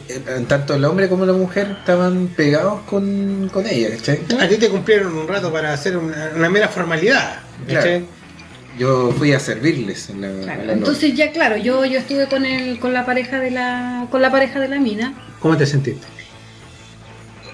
[0.09, 4.21] eh, Tanto el hombre como la mujer estaban pegados con, con ella, ¿cachai?
[4.39, 7.39] A ti te cumplieron un rato para hacer una, una mera formalidad.
[7.67, 8.05] ¿cachai?
[8.77, 10.27] Yo fui a servirles en la.
[10.43, 13.51] Claro, en la entonces ya claro, yo, yo estuve con el, con la pareja de
[13.51, 15.13] la, con la pareja de la mina.
[15.39, 16.05] ¿Cómo te sentiste?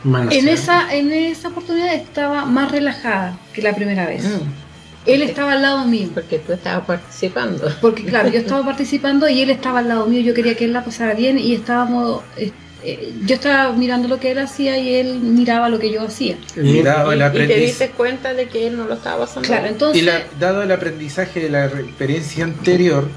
[0.04, 0.54] Mano En sea.
[0.54, 4.24] esa, en esa oportunidad estaba más relajada que la primera vez.
[4.26, 4.63] Mm,
[5.06, 6.10] Él estaba al lado mío.
[6.14, 7.70] porque tú estabas participando.
[7.82, 10.74] Porque claro, yo estaba participando y él estaba al lado mío, yo quería que él
[10.74, 12.52] la pasara bien y estábamos, eh,
[12.84, 16.38] eh, yo estaba mirando lo que él hacía y él miraba lo que yo hacía.
[16.56, 19.48] Y dado el y, y te diste cuenta de que él no lo estaba pasando.
[19.48, 19.74] Claro, bien.
[19.74, 23.08] entonces, Y la- dado el aprendizaje de la experiencia anterior,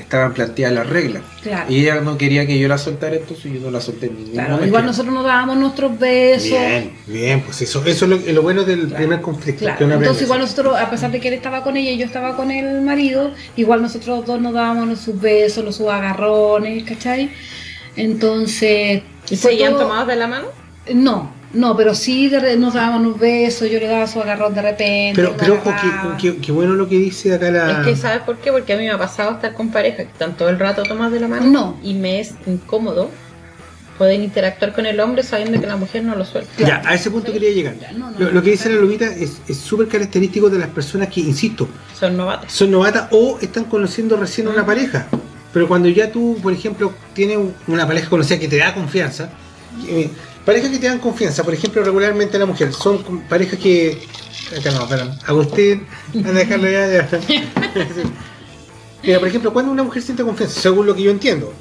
[0.00, 1.22] estaban planteadas las reglas.
[1.42, 4.16] claro, Y ella no quería que yo la soltara, entonces yo no la solté en
[4.16, 4.66] ningún claro, momento.
[4.68, 6.50] igual nosotros nos dábamos nuestros besos.
[6.50, 8.96] Bien, bien, pues eso, eso es lo, lo bueno del Claro.
[8.96, 9.60] primer conflicto.
[9.60, 11.98] Claro, que aprende entonces igual nosotros, a pesar de que él estaba con ella y
[11.98, 16.84] yo estaba con el marido, igual nosotros dos nos dábamos sus besos, los sus agarrones,
[16.84, 17.30] ¿cachai?
[17.96, 19.02] Entonces...
[19.30, 20.46] ¿Y seguían todo- tomados de la mano?
[20.94, 24.62] No, no, pero sí de nos dábamos unos besos, yo le daba su agarrón de
[24.62, 25.12] repente.
[25.14, 25.74] Pero, pero ojo,
[26.18, 27.80] que, que- que bueno lo que dice acá la.
[27.80, 28.52] Es que, ¿sabes por qué?
[28.52, 31.12] Porque a mí me ha pasado estar con parejas que están todo el rato tomadas
[31.12, 31.78] de la mano No.
[31.82, 33.10] y me es incómodo
[33.96, 36.50] poder interactuar con el hombre sabiendo que la mujer no lo suelta.
[36.58, 37.74] Ya, a ese punto quería llegar.
[37.80, 40.68] Ya, no, no, Lo, lo que dice la Lobita es es súper característico de las
[40.68, 41.68] personas que, insisto,
[41.98, 42.52] Son novatos.
[42.52, 45.06] son novatas o están conociendo recién a una pareja.
[45.52, 49.30] Pero cuando ya tú, por ejemplo, tienes una pareja conocida que te da confianza,
[49.88, 50.08] eh,
[50.48, 53.98] parejas que te dan confianza, por ejemplo, regularmente la mujer, son parejas que.
[54.58, 55.18] Acá no, perdón.
[55.26, 56.86] Agustín, anda a dejarlo ya.
[56.90, 57.08] ya.
[59.02, 61.52] Mira, por ejemplo, cuando una mujer siente confianza, según lo que yo entiendo,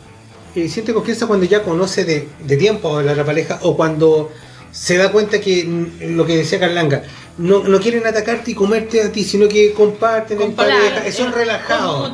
[0.55, 4.31] eh, siente confianza cuando ya conoce de, de tiempo a la otra pareja o cuando
[4.71, 5.63] se da cuenta que
[6.01, 7.03] lo que decía Carlanga,
[7.37, 12.07] no, no quieren atacarte y comerte a ti, sino que comparten en pareja, son relajados.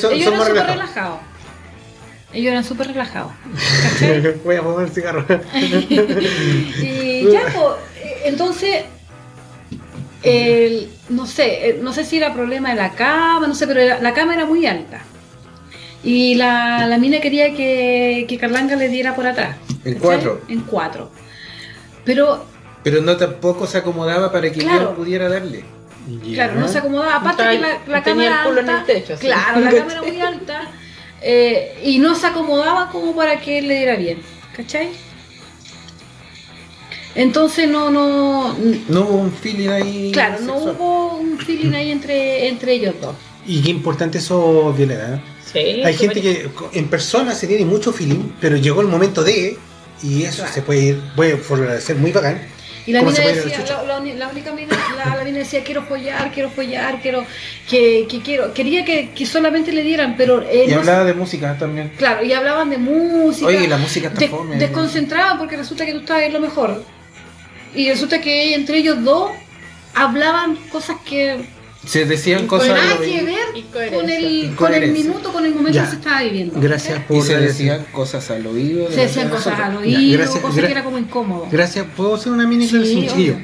[0.00, 0.94] Son- Ellos son eran más súper relajados.
[0.94, 1.18] relajados.
[2.34, 3.32] Ellos eran súper relajados.
[3.82, 4.34] ¿cachai?
[4.44, 5.24] Voy a fumar el cigarro.
[6.82, 7.76] y ya, pues,
[8.24, 8.84] entonces,
[10.22, 13.80] el- no sé, eh, no sé si era problema de la cama, no sé, pero
[13.80, 15.00] era- la cama era muy alta.
[16.02, 19.56] Y la, la mina quería que, que Carlanga le diera por atrás.
[19.84, 20.40] En cuatro.
[20.48, 21.10] En cuatro.
[22.04, 22.44] Pero,
[22.82, 24.90] Pero no tampoco se acomodaba para que Claro.
[24.90, 25.64] yo pudiera darle.
[26.34, 27.16] claro, no se acomodaba.
[27.16, 28.92] Aparte que la, la cama era culo en alta.
[28.92, 29.18] el techo.
[29.18, 30.62] Claro, la cama era muy alta.
[31.26, 34.18] Eh, y no se acomodaba como para que él le diera bien.
[34.54, 34.90] ¿Cachai?
[37.14, 38.54] Entonces no, no,
[38.88, 40.10] No hubo un feeling ahí.
[40.12, 43.14] Claro, no hubo un feeling ahí entre, entre ellos dos.
[43.46, 45.14] Y qué importante eso, Violeta.
[45.14, 45.20] ¿eh?
[45.52, 49.56] Sí, Hay gente que en persona se tiene mucho feeling, pero llegó el momento de,
[50.02, 52.53] y eso se puede ir, puede ser muy bacán.
[52.86, 55.64] Y la ¿Cómo mina decía, la, la uni- la única mina, la, la mina decía,
[55.64, 57.24] quiero follar, quiero follar, quiero,
[57.70, 61.14] que, que quiero, quería que, que solamente le dieran, pero eh, Y no hablaba de
[61.14, 61.92] música también.
[61.96, 63.46] claro, y hablaban de música.
[63.46, 64.56] Oye, la música está de- fome.
[64.56, 66.84] desconcentraban porque resulta que tú estabas en lo mejor.
[67.74, 69.30] Y resulta que entre ellos dos
[69.94, 71.44] hablaban cosas que
[71.86, 72.68] Se decían Y cosas.
[72.68, 73.14] nada al oído.
[73.18, 75.84] que ver con el, con el minuto, con el momento Ya.
[75.84, 76.58] que se estaba viviendo.
[76.60, 77.48] Gracias Y por se decir.
[77.48, 78.90] decían cosas al oído.
[78.90, 81.46] Se decían cosas al oído, gracias, cosas gra- que era como incómodo.
[81.50, 83.34] Gracias, ¿puedo hacer una mini Sí.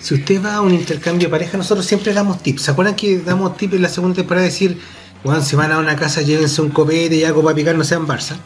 [0.00, 2.62] Si usted va a un intercambio de pareja, nosotros siempre damos tips.
[2.62, 4.44] ¿Se acuerdan que damos tips en la segunda temporada?
[4.46, 4.78] de Decir,
[5.24, 8.06] Juan, si van a una casa, llévense un copete y algo para picar, no sean
[8.06, 8.36] Barça.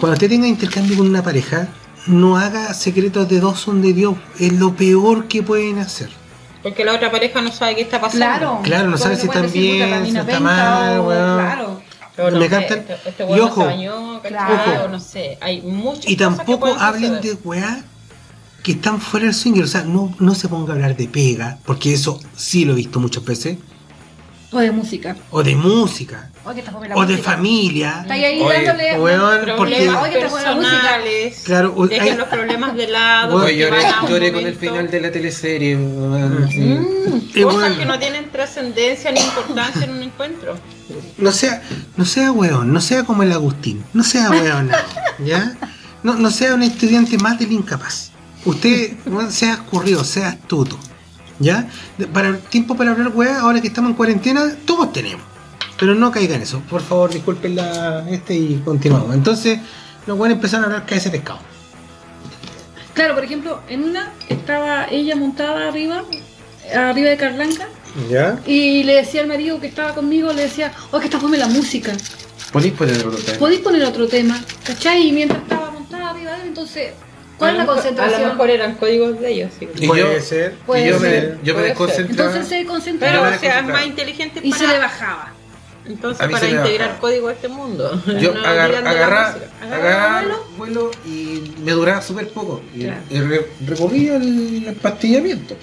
[0.00, 1.68] Cuando usted tenga intercambio con una pareja,
[2.06, 4.14] no haga secretos de dos son de Dios.
[4.38, 6.08] Es lo peor que pueden hacer.
[6.62, 8.26] Porque la otra pareja no sabe qué está pasando.
[8.26, 8.60] Claro.
[8.62, 11.38] Claro, no sabe si están bien, la si está mal, weón.
[11.38, 11.82] Claro.
[12.16, 13.60] Pero no Me sé, cantan- Este, este y ojo.
[13.62, 14.20] se bañó.
[14.22, 14.84] Claro.
[14.84, 15.38] O no sé.
[15.40, 17.82] Hay muchas Y cosas que tampoco hablen de weá
[18.62, 19.64] que están fuera del swinger.
[19.64, 22.76] O sea, no, no se ponga a hablar de pega, porque eso sí lo he
[22.76, 23.56] visto muchas veces.
[24.52, 25.16] O de música.
[25.30, 26.28] O de música.
[26.44, 28.00] O, que te pone la O de familia.
[28.02, 28.98] Está ahí, Oye, dándole.
[29.00, 30.18] weón, porque- Problemas música.
[30.18, 31.42] personales.
[31.44, 33.32] Claro, o- Dejen hay- los problemas de lado.
[33.38, 33.56] Bueno, porque
[34.08, 35.76] lloré, con el final de la teleserie.
[35.76, 36.58] weón, sí.
[36.60, 37.42] Mm.
[37.42, 40.56] Cosas bueno, que no tienen trascendencia ni importancia en un encuentro.
[41.18, 41.62] no sea,
[41.96, 44.70] no sea weón, no sea como el Agustín, no sea weón,
[45.24, 45.54] ¿ya?
[46.02, 48.10] No, no sea un estudiante más del incapaz.
[48.44, 50.78] Usted weón, sea escurrido, sea astuto,
[51.40, 51.68] ¿ya?
[51.98, 55.24] De- Para tiempo para hablar weá, ahora que estamos en cuarentena, todos tenemos.
[55.78, 56.60] Pero no caigan en eso.
[56.70, 59.14] Por favor, disculpen la este y continuamos.
[59.14, 59.58] Entonces,
[60.06, 61.40] los weones empezaron a hablar que ese pescado.
[62.94, 66.04] Claro, por ejemplo, en una estaba ella montada arriba,
[66.74, 67.66] arriba de Carlanca,
[68.10, 68.38] ¿Ya?
[68.46, 71.46] y le decía al marido que estaba conmigo, le decía, oh, que está fome la
[71.48, 71.92] música.
[72.52, 73.38] ¿Podéis poner otro tema?
[73.38, 74.38] ¿Podéis poner otro tema?
[74.66, 75.08] ¿Cachai?
[75.08, 76.92] Y mientras estaba montada arriba de él, entonces
[77.40, 78.20] ¿Cuál es la concentración?
[78.20, 79.50] A lo mejor eran códigos de ellos.
[79.58, 79.68] sí.
[79.80, 80.54] Y Puede yo- ser.
[80.66, 82.30] Puede y yo ser, me, yo me puede desconcentraba.
[82.30, 85.32] Entonces se concentraba Pero, o sea, más inteligente y se le bajaba.
[85.88, 88.00] entonces para integrar código a este mundo.
[88.20, 89.50] Yo No agar- agarraba, música.
[89.74, 90.90] agarraba vuelo.
[91.06, 92.60] y me duraba súper poco.
[92.74, 93.00] Y, Claro.
[93.10, 95.56] y re- recorría el empastillamiento.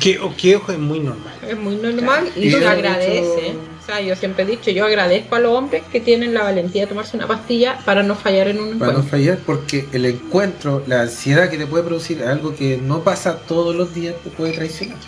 [0.00, 1.32] Que, o que ojo es muy normal.
[1.48, 3.54] Es muy normal y Y se agradece.
[3.86, 6.82] O sea, yo siempre he dicho, yo agradezco a los hombres que tienen la valentía
[6.82, 9.10] de tomarse una pastilla para no fallar en un Para no encuentro.
[9.18, 13.76] fallar, porque el encuentro, la ansiedad que te puede producir, algo que no pasa todos
[13.76, 14.98] los días, te puede traicionar.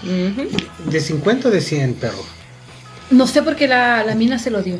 [0.85, 2.25] ¿De 50 o de 100 perros?
[3.11, 4.77] No sé por qué la, la mina se lo dio.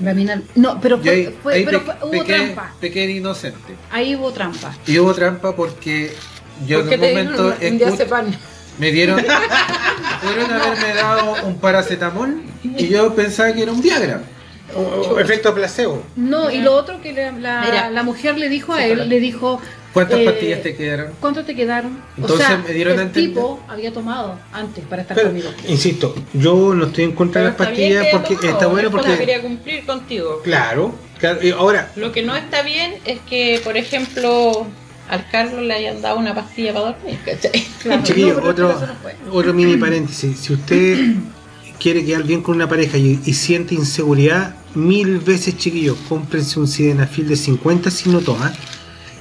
[0.00, 0.40] La mina.
[0.54, 2.74] No, pero fue, ahí, fue- ahí pero pe- fue- hubo pequé, trampa.
[2.80, 3.74] pequé inocente.
[3.90, 4.72] Ahí hubo trampa.
[4.86, 6.12] Y hubo trampa porque
[6.64, 8.04] yo Porque en te un dieron momento un, un día escucho-.
[8.80, 9.20] Me dieron
[10.22, 14.22] pudieron haberme dado un paracetamol y yo pensaba que era un Viagra.
[14.74, 16.00] O, o efecto placebo.
[16.14, 17.90] No, y lo otro que la, la- Mira.
[17.90, 19.60] la mujer le dijo a él, le dijo,
[19.92, 21.12] ¿Cuántas Eh, pastillas te quedaron?
[21.18, 22.00] ¿cuánto te quedaron?
[22.16, 25.50] Entonces o sea, me dieron el entender- tipo había tomado antes para estar Pero, conmigo.
[25.66, 29.06] insisto, yo no estoy en contra de las pastillas que porque tomado, está bueno porque
[29.08, 29.18] porque.
[29.18, 30.40] quería cumplir contigo.
[30.44, 31.42] Claro, claro.
[31.44, 34.68] Y ahora, Lo que no está bien es que, por ejemplo,
[35.10, 37.66] al Carlos le hayan dado una pastilla para dormir, ¿cachai?
[37.82, 38.80] Claro, chiquillo, no, otro,
[39.26, 40.38] no otro mini paréntesis.
[40.38, 41.14] Si usted
[41.80, 46.68] quiere quedar bien con una pareja y, y siente inseguridad, mil veces, chiquillos, cómprense un
[46.68, 48.52] sildenafil de 50 si no toma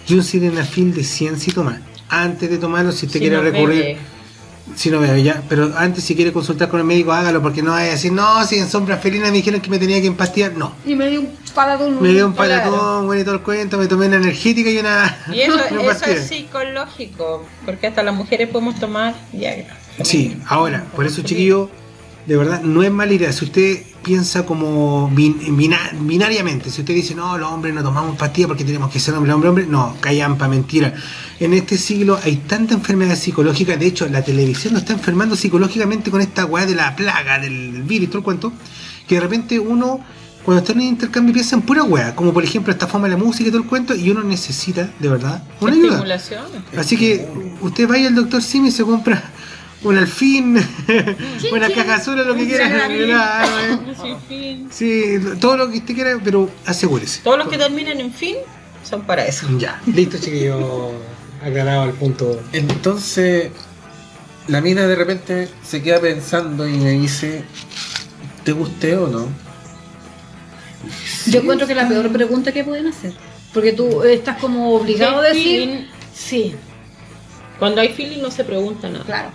[0.08, 1.82] y un sildenafil de 100 si toma.
[2.08, 3.98] Antes de tomarlo, si usted Si quiere no recurrir, bebe.
[4.76, 7.72] Si no bebe ya, pero antes si quiere consultar con el médico, hágalo, porque no
[7.72, 10.54] vaya a decir, no, si en sombras felinas me dijeron que me tenía que empastillar.
[10.54, 10.74] No.
[10.86, 12.02] Y me dio un palatón.
[12.02, 12.64] Me dio un Claro.
[12.64, 15.18] palatón, bueno, y todo el cuento, me tomé una energética y una.
[15.34, 19.78] Y eso, una eso es psicológico, porque hasta las mujeres podemos tomar Viagra.
[20.04, 21.70] Sí, ahora, por eso, chiquillo,
[22.26, 23.32] de verdad, no es mala idea.
[23.34, 28.18] Si usted piensa como bin- bina- binariamente, si usted dice, no, los hombres no tomamos
[28.18, 30.94] pastillas porque tenemos que ser hombre, hombre, hombre, no, callampa, mentira.
[31.40, 36.12] En este siglo hay tanta enfermedad psicológica, de hecho, la televisión nos está enfermando psicológicamente
[36.12, 38.54] con esta weá de la plaga, del virus, todo el cuento,
[39.08, 40.00] que de repente uno,
[40.44, 43.16] cuando está en un intercambio, piensa en pura weá, como por ejemplo esta forma de
[43.18, 45.98] la música y todo el cuento, y uno necesita, de verdad, una ayuda.
[46.78, 47.28] Así que
[47.62, 49.32] usted vaya al doctor Simi y se compra
[49.84, 50.58] un alfín,
[51.52, 52.68] una caja sola, lo que quiera.
[52.88, 53.96] Claro, eh.
[54.02, 54.68] Sin fin.
[54.72, 57.22] Sí, todo lo que usted quiera, pero asegúrese.
[57.24, 58.36] Todos los que terminan en fin
[58.84, 59.48] son para eso.
[59.58, 60.92] Ya, listo, chiquillo.
[61.44, 62.42] Aclarado el punto.
[62.52, 63.52] Entonces,
[64.48, 67.44] la mina de repente se queda pensando y me dice,
[68.44, 69.28] ¿te gusté o no?
[71.28, 73.14] Yo encuentro que es la peor pregunta que pueden hacer.
[73.54, 75.44] Porque tú estás como obligado a decir.
[75.68, 76.56] feeling, Sí,
[77.58, 79.06] Cuando hay feeling no se pregunta nada.
[79.06, 79.30] claro.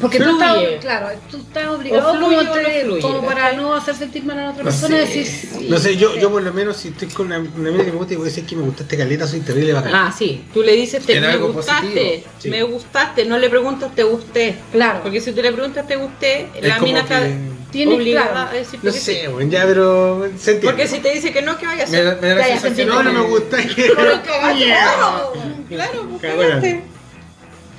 [0.00, 0.74] Porque tú Fluye.
[0.74, 4.24] estás, claro, tú estás obligado fluye como, te- no fluye, como para no hacer sentir
[4.24, 5.00] mal a la otra No persona sé.
[5.02, 5.66] decir sí.
[5.68, 7.98] No sé, yo, yo por lo menos si estoy con una, una mina que me
[7.98, 9.94] gusta y voy a decir que me gustaste caleta, soy terrible bacán.
[9.94, 10.44] Ah, sí.
[10.52, 12.50] Tú le dices, te, me gustaste, sí.
[12.50, 13.24] me gustaste.
[13.26, 14.56] No le preguntas, te gusté.
[14.72, 15.00] Claro.
[15.02, 18.50] Porque si tú le preguntas, te gusté, Es la mina está que- Tienes obligada claro.
[18.50, 19.26] a decir No que sé, sí.
[19.32, 20.66] bueno, ya, pero se entiende.
[20.66, 22.04] Porque si te dice que no, ¿qué vaya a Me hacer?
[22.04, 23.56] da, me da la sensación no, no que me gusta.
[23.76, 25.32] Pero cagaste, claro.
[25.68, 26.82] Claro, cagaste.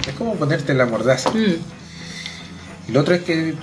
[0.08, 1.30] Es como ponerte la mordaza.
[1.32, 1.56] Mm.
[2.92, 3.54] Lo otro es que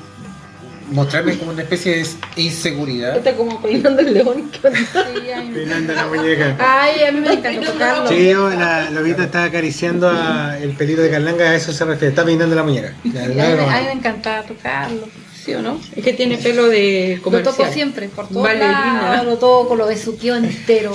[0.91, 2.07] mostrarme como una especie de
[2.43, 3.17] inseguridad.
[3.19, 4.51] Está como peinando el león.
[4.53, 4.59] Sí,
[5.55, 6.57] Peinando la muñeca.
[6.59, 8.09] Ay, a mí me encanta tocarlo.
[8.09, 12.25] Chiquillo, la lobita está acariciando a el pelito de Carlanga, a eso se refiere, está
[12.25, 12.95] peinando la muñeca.
[13.05, 13.69] Ya, A mí, me- no.
[13.71, 15.07] a mí me encanta tocarlo.
[15.45, 15.81] ¿Sí o no?
[15.97, 17.55] Es que tiene pelo de Lo comercial.
[17.57, 20.93] toco siempre, por lados, lo toco, lo besuqueo entero.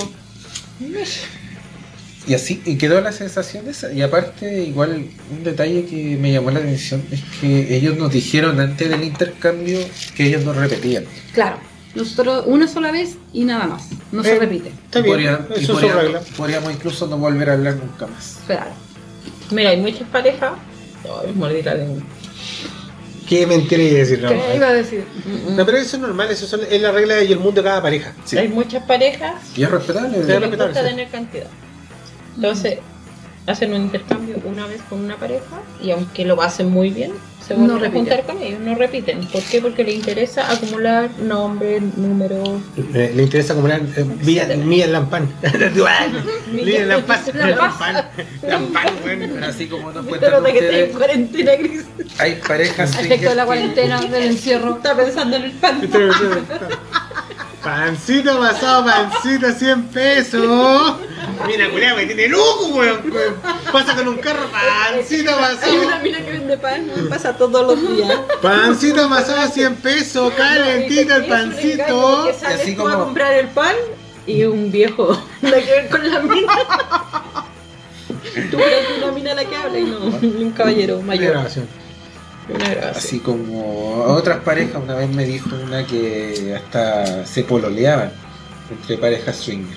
[2.26, 3.92] Y así, y quedó la sensación de esa.
[3.92, 8.58] Y aparte, igual, un detalle que me llamó la atención es que ellos nos dijeron
[8.60, 9.78] antes del intercambio
[10.16, 11.04] que ellos no repetían.
[11.34, 11.58] Claro,
[11.94, 13.88] nosotros una sola vez y nada más.
[14.10, 14.70] No se Eh, repite.
[14.70, 16.20] Está bien, podrían- eso es su podríamos- regla.
[16.36, 18.38] podríamos incluso no volver a hablar nunca más.
[18.46, 18.70] Claro.
[19.50, 20.52] Mira, hay muchas parejas.
[21.04, 22.02] Ay, mordí la lengua.
[23.28, 24.28] Qué mentira iba a decir, no.
[24.28, 25.04] ¿Qué iba a decir?
[25.50, 27.82] No, pero eso es normal, eso son- es la regla y el mundo de cada
[27.82, 28.12] pareja.
[28.24, 28.36] Sí.
[28.38, 30.08] Hay muchas parejas Y es respetable.
[30.18, 30.88] Les respetable, gusta sí.
[30.88, 31.46] tener cantidad.
[32.36, 32.78] Entonces,
[33.46, 37.12] hacen un intercambio una vez con una pareja y aunque lo hacen muy bien,
[37.46, 38.06] se No vuelven a repiten.
[38.16, 39.26] juntar con ellos, no repiten.
[39.26, 39.60] ¿Por qué?
[39.60, 42.48] Porque les interesa acumular nombres, números.
[42.90, 45.28] Le, le interesa acumular eh, vía, mía Lampan.
[46.54, 47.20] Lía Lampan.
[47.34, 48.08] Lampan.
[48.48, 49.46] Lampan, bueno.
[49.46, 51.84] Así como nos Pero cuentan de que estoy en cuarentena, Cris.
[52.18, 54.76] hay parejas efecto de la cuarentena, del encierro.
[54.76, 55.82] Está pensando en el pan.
[57.64, 60.96] Pancito pasado, pancito, 100 pesos.
[61.46, 63.00] Mira, culiao, me tiene loco, weón.
[63.72, 66.02] Pasa con un carro, pancito Hay una pasado.
[66.02, 68.18] mina que vende pan, pasa todos los días.
[68.42, 72.26] Pancito pasado, 100 pesos, calentito el pancito.
[72.28, 73.74] Y así tú a como- comprar el pan
[74.26, 75.18] y un viejo.
[75.42, 76.52] Nada que ver con la mina.
[78.50, 81.36] Tú eres una mina la que habla y no un caballero mayor.
[82.94, 88.12] Así como otras parejas, una vez me dijo una que hasta se pololeaban
[88.70, 89.76] entre parejas swinger.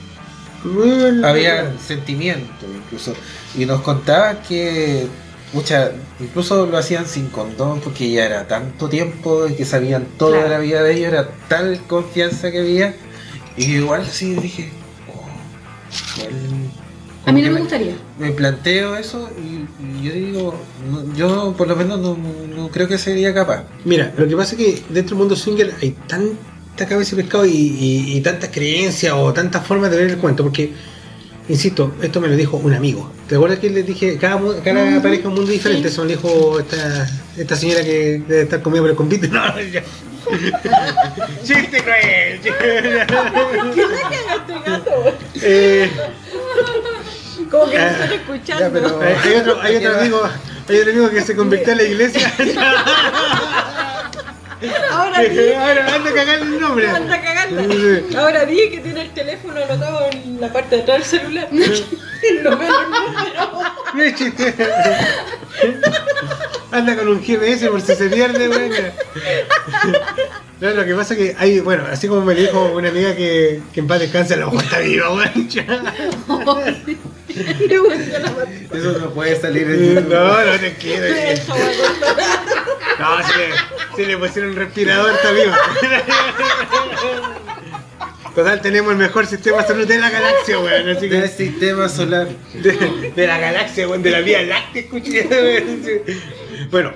[1.23, 3.13] Había sentimiento incluso.
[3.57, 5.07] Y nos contaba que
[5.53, 10.39] mucha, incluso lo hacían sin condón porque ya era tanto tiempo y que sabían toda
[10.39, 10.49] Claro.
[10.49, 12.95] la vida de ellos, era tal confianza que había.
[13.55, 14.69] Y igual sí dije,
[15.15, 16.33] oh, igual
[17.27, 17.93] A mí no me gustaría.
[18.19, 20.55] me planteo eso y, y yo digo,
[20.89, 23.63] no- yo por lo menos no, creo que sería capaz.
[23.85, 27.45] Mira, lo que pasa es que dentro del mundo swinger hay tanta cabeza de pescado
[27.45, 30.71] y, y- y tantas creencias o tantas formas de ver el cuento, porque,
[31.49, 33.11] insisto, esto me lo dijo un amigo.
[33.27, 35.89] ¿Te acuerdas que les dije, cada, cada pareja es un mundo diferente?
[35.89, 39.27] Eso me dijo esta, esta señora que debe estar conmigo por el convite.
[39.31, 39.83] No, ya.
[41.43, 42.39] chiste cruel.
[45.41, 45.89] eh,
[47.51, 48.69] Como que no Ah, están Ya, escuchando.
[48.73, 50.21] pero- hay, hay otro, hay otro amigo,
[50.69, 52.33] hay otro amigo que se convirtió a la iglesia.
[54.91, 56.89] Ahora di, Ahora anda a cagar el nombre.
[56.89, 57.61] anda a cagarla.
[58.19, 61.47] Ahora di que tiene el teléfono anotado en la parte de atrás del celular.
[61.51, 63.61] no veo el número.
[63.93, 64.55] No es chiste.
[66.71, 68.71] Anda con un GPS por si se pierde, weón.
[70.59, 73.61] No, lo que pasa es que hay, bueno, así como me dijo una amiga que,
[73.71, 75.47] que en paz descanse, a lo mejor está viva, weón.
[78.73, 80.13] Eso no puede salir en YouTube.
[80.13, 81.07] No, no te quiero.
[81.45, 82.35] Cortar.
[82.99, 83.47] No, si le,
[83.95, 85.57] si le pusieron un respirador, está viva.
[88.35, 90.89] Total, tenemos el mejor sistema salud de la galaxia, weón.
[90.89, 91.27] Así Del que.
[91.27, 92.27] sistema solar.
[92.53, 95.27] de, de la galaxia, weón, de la Vía Láctea, escuché.
[95.27, 95.81] weón.
[96.69, 96.93] Bueno,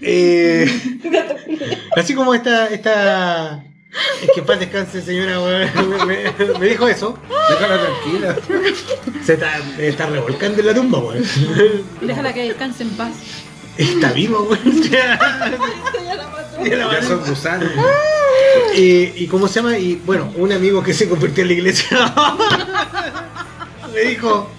[0.00, 0.68] eh,
[1.96, 3.64] así como esta, esta,
[4.22, 7.18] es que en paz descanse, señora, weón, me, me dijo eso,
[7.50, 8.36] Déjala tranquila.
[9.24, 11.24] se está, está revolcando en la tumba, weón.
[12.00, 13.12] Déjala que descanse en paz.
[13.78, 14.82] Está vivo, weón.
[14.90, 15.18] Ya,
[16.04, 16.64] Ya la mató.
[16.64, 17.06] ya la Ya mató.
[17.08, 17.70] son gusanos.
[18.76, 22.14] Y, y cómo se llama, y bueno, un amigo que se convirtió en la iglesia
[23.92, 24.50] me dijo,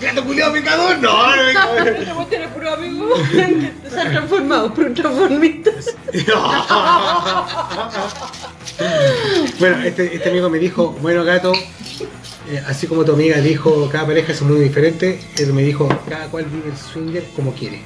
[0.00, 5.94] gato culiado pecador, no, no me puro amigo que se transformado, pero transformistas.
[9.58, 14.06] bueno, este, este amigo me dijo, bueno gato, eh, así como tu amiga dijo, cada
[14.06, 17.82] pareja es muy diferente, él me dijo, cada cual vive el swinger como quiere.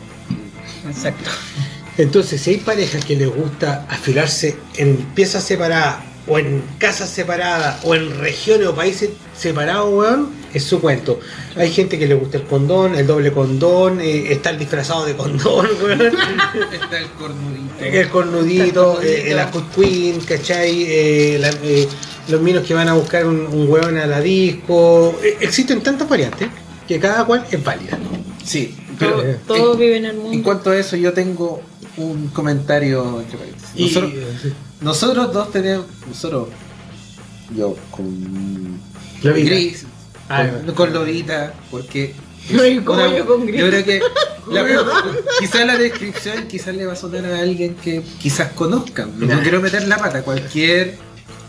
[0.87, 1.31] Exacto.
[1.99, 7.85] Entonces, si hay parejas que les gusta afilarse en piezas separadas, o en casas separadas,
[7.85, 11.21] o en regiones o países separados, weón, es su cuento.
[11.57, 15.67] Hay gente que le gusta el condón, el doble condón, eh, estar disfrazado de condón.
[16.73, 17.85] Está el cornudito.
[17.85, 20.85] El cornudito, eh, la cut queen, ¿cachai?
[20.87, 21.89] Eh, la- eh,
[22.29, 25.19] los minos que van a buscar un, un hueón a la disco.
[25.23, 26.49] Eh, existen tantas variantes
[26.87, 27.99] que cada cual es válida.
[28.45, 30.43] Sí, Todo- pero Todos en, viven en el en mundo.
[30.45, 31.61] cuanto a eso, yo tengo
[31.97, 33.71] un comentario entre paréntesis.
[33.77, 34.13] Y- Nosotros,
[34.81, 35.87] nosotros dos tenemos.
[36.09, 36.49] Nosotros.
[37.57, 38.79] Yo con.
[39.23, 39.85] Gris.
[40.31, 42.15] Ah, con, con Lobita, porque.
[42.51, 43.61] No, y como yo con Gris.
[43.61, 44.01] Yo creo que.
[44.51, 44.65] la-
[45.39, 49.13] quizás la descripción quizás le va a sonar a alguien que quizás conozcan.
[49.19, 49.43] No, Nah.
[49.43, 50.23] quiero meter la pata.
[50.23, 50.97] Cualquier.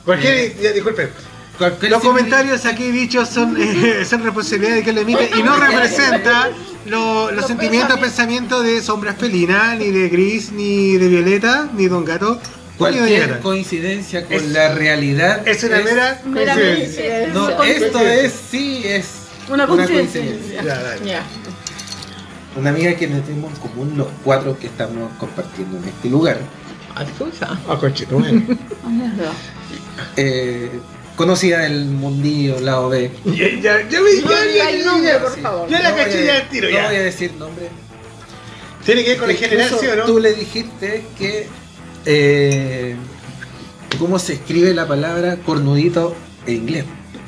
[0.04, 1.10] Cualquier, ya, disculpen,
[1.58, 5.44] cualquier los simil- comentarios aquí dichos son, eh, son responsabilidad de quien lo emite y
[5.44, 6.50] no representa
[6.88, 12.04] lo- los sentimientos, pensamientos de Sombras Felina, ni de Gris, ni de Violeta, ni Don
[12.04, 12.40] Gato,
[12.82, 15.48] Cualquier coincidencia con Es- la realidad.
[15.48, 17.28] Es una mera coincidencia.
[17.34, 19.06] No, esto es, sí, es
[19.50, 20.64] Una coincidencia.
[21.06, 21.24] Ya.
[22.56, 26.38] Una amiga que tenemos en común los cuatro que estamos compartiendo en este lugar.
[26.96, 27.58] Asusa.
[27.70, 28.42] Ah, conchetumare.
[30.18, 30.70] Eh,
[31.16, 33.12] conocida el mundillo, lado B.
[33.26, 35.42] Ya, ya, ya, me- ya, ya, nombre, ya, por sí.
[35.42, 35.70] favor.
[35.70, 36.88] Ya la No caché a- ya al tiro, No ya.
[36.88, 37.70] voy a decir nombre.
[38.86, 40.06] Tiene que ver con el general, Incluso ¿sí o no?
[40.06, 41.48] Tú le dijiste que.
[42.06, 42.96] Eh,
[44.00, 46.16] ¿Cómo se escribe la palabra cornudito
[46.48, 46.86] en inglés?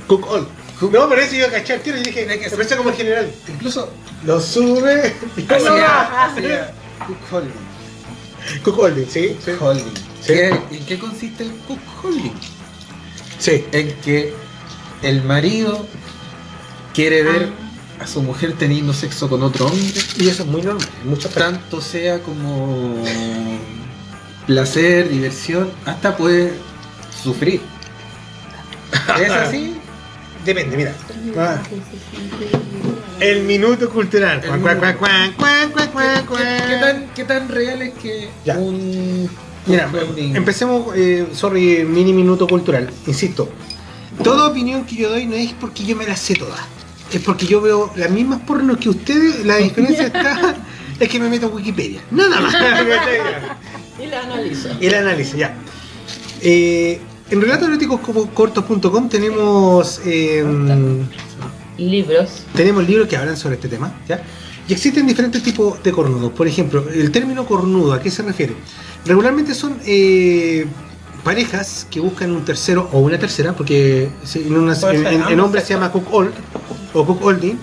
[0.07, 0.47] Cook all.
[0.81, 3.31] No, pero eso iba a cachar tiro y dije, que pensé como el general.
[3.47, 3.89] Incluso
[4.25, 5.13] Lo sube.
[5.49, 6.73] hacía, hacía
[7.07, 8.63] cook holding.
[8.63, 9.37] Cook holding, ¿sí?
[9.45, 9.51] Sí.
[9.59, 9.85] Holding.
[10.21, 10.27] Sí.
[10.33, 12.31] ¿Qué- ¿En qué consiste el cook holding?
[13.39, 13.65] Sí.
[13.71, 14.33] En que
[15.03, 15.85] el marido
[16.93, 17.49] quiere ver
[17.99, 20.85] a su mujer teniendo sexo con otro hombre, Y eso es muy normal.
[21.05, 21.33] partes.
[21.33, 23.01] tanto sea como
[24.47, 26.53] placer, diversión, hasta puede
[27.23, 27.61] sufrir.
[29.21, 29.75] ¿Es así?
[30.45, 30.93] Depende, mira.
[31.37, 31.57] Ah.
[33.19, 34.41] El minuto cultural.
[34.43, 36.43] El Cuan, cuan, cuan, cuan, cuan, cuan, cuan, cuan.
[36.43, 38.57] ¿Qué, qué tan, ¿Qué tan real es que Ya.
[38.57, 39.29] un
[39.65, 42.89] Mira, holding- empecemos, eh, sorry, mini minuto cultural.
[43.07, 43.47] Insisto,
[44.21, 46.59] toda opinión que yo doy no es porque yo me la sé todas.
[47.13, 50.55] es porque yo veo las mismas pornos que ustedes, la diferencia está
[50.99, 52.01] es que me meto en Wikipedia.
[52.11, 52.53] Nada más.
[54.03, 54.69] Y la analizo.
[54.79, 55.55] y el análisis, ya.
[56.41, 56.99] Eh,
[57.29, 60.43] en relatoseróticoscortos.com tenemos eh,
[61.77, 62.43] Libros.
[62.55, 64.21] tenemos libros que hablan sobre este tema, ¿ya?
[64.67, 66.31] Y existen diferentes tipos de cornudos.
[66.33, 68.53] Por ejemplo, el término cornudo, ¿a qué se refiere?
[69.05, 70.65] Regularmente son eh,
[71.23, 75.21] parejas que buscan un tercero o una tercera, porque en, una- Puede en- ser en-
[75.21, 76.31] en ambos hombre se llama cook old
[76.93, 77.55] o cook oldie.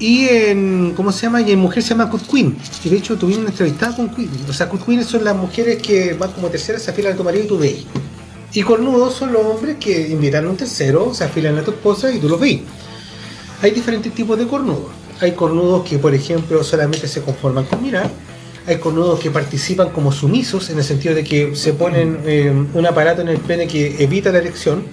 [0.00, 1.40] Y en, ¿cómo se llama?
[1.40, 2.56] Y en mujer se llama cook queen.
[2.84, 4.30] Y de hecho tuvimos una entrevistada con queen.
[4.48, 7.24] O sea, cook queen son las mujeres que van como terceras, se afilan a tu
[7.24, 7.84] marido y tú veis.
[8.52, 12.12] Y cornudos son los hombres que invitan a un tercero, se afilan a tu esposa
[12.12, 12.60] y tú los veis.
[13.60, 14.90] Hay diferentes tipos de cornudos.
[15.20, 18.08] Hay cornudos que, por ejemplo, solamente se conforman con mirar.
[18.66, 22.86] Hay cornudos que participan como sumisos, en el sentido de que se ponen eh, un
[22.86, 24.84] aparato en el pene que evita la erección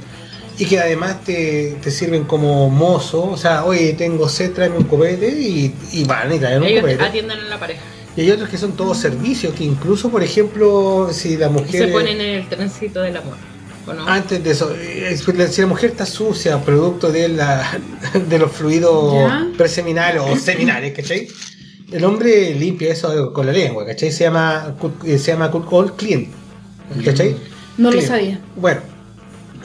[0.58, 3.24] y que además te, te sirven como mozo.
[3.32, 6.82] O sea, oye, tengo sed, tráeme un copete y, y van y traen un Ellos
[6.82, 7.04] copete.
[7.04, 7.82] atienden a la pareja.
[8.16, 11.88] Y hay otros que son todos servicios, que incluso, por ejemplo, si la mujer...
[11.88, 13.36] se ponen en el trencito del amor.
[13.88, 14.08] ¿O no?
[14.08, 15.16] Antes de eso, eh,
[15.52, 17.78] si la mujer está sucia, producto de, la,
[18.30, 19.48] de los fluidos Ya.
[19.58, 21.28] preseminales o seminales, ¿cachai?
[21.92, 24.12] El hombre limpia eso con la lengua, ¿cachai?
[24.12, 24.76] Se llama,
[25.06, 26.28] eh, se llama cut all clean,
[27.04, 27.36] ¿cachai?
[27.78, 28.40] No lo sabía.
[28.56, 28.82] Bueno,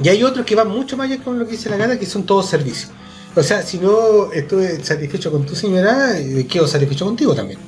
[0.03, 2.07] y hay otros que van mucho más allá con lo que dice la gata, que
[2.07, 2.91] son todos servicios.
[3.37, 7.59] O sea, si no estuve satisfecho con tu señora, eh, quedo satisfecho contigo también.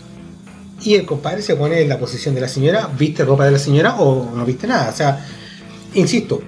[0.83, 3.59] Y el compadre se pone en la posición de la señora, viste ropa de la
[3.59, 4.91] señora o no viste nada.
[4.91, 5.25] O sea,
[5.95, 6.43] insisto.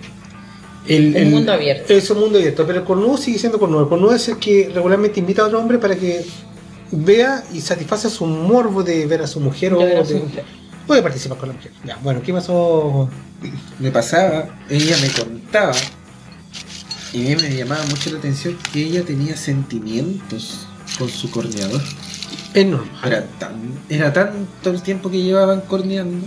[0.88, 1.92] El, Un mundo abierto.
[1.94, 3.82] Es un mundo abierto, pero el cornudo sigue siendo cornudo.
[3.84, 6.24] El cornudo es el que regularmente invita a otro hombre para que
[6.90, 10.14] vea y satisface su morbo de ver a su mujer o De ver a su
[10.14, 10.44] de- mujer.
[10.86, 11.72] Puede participar con la mujer.
[11.84, 13.08] Ya, bueno, ¿qué pasó?
[13.78, 15.72] me pasaba, ella me contaba,
[17.12, 20.66] y a mí me llamaba mucho la atención que ella tenía sentimientos
[20.98, 21.82] con su corneador.
[22.54, 22.88] Es normal.
[23.04, 23.52] Era, tan,
[23.88, 26.26] era tanto el tiempo que llevaban corneando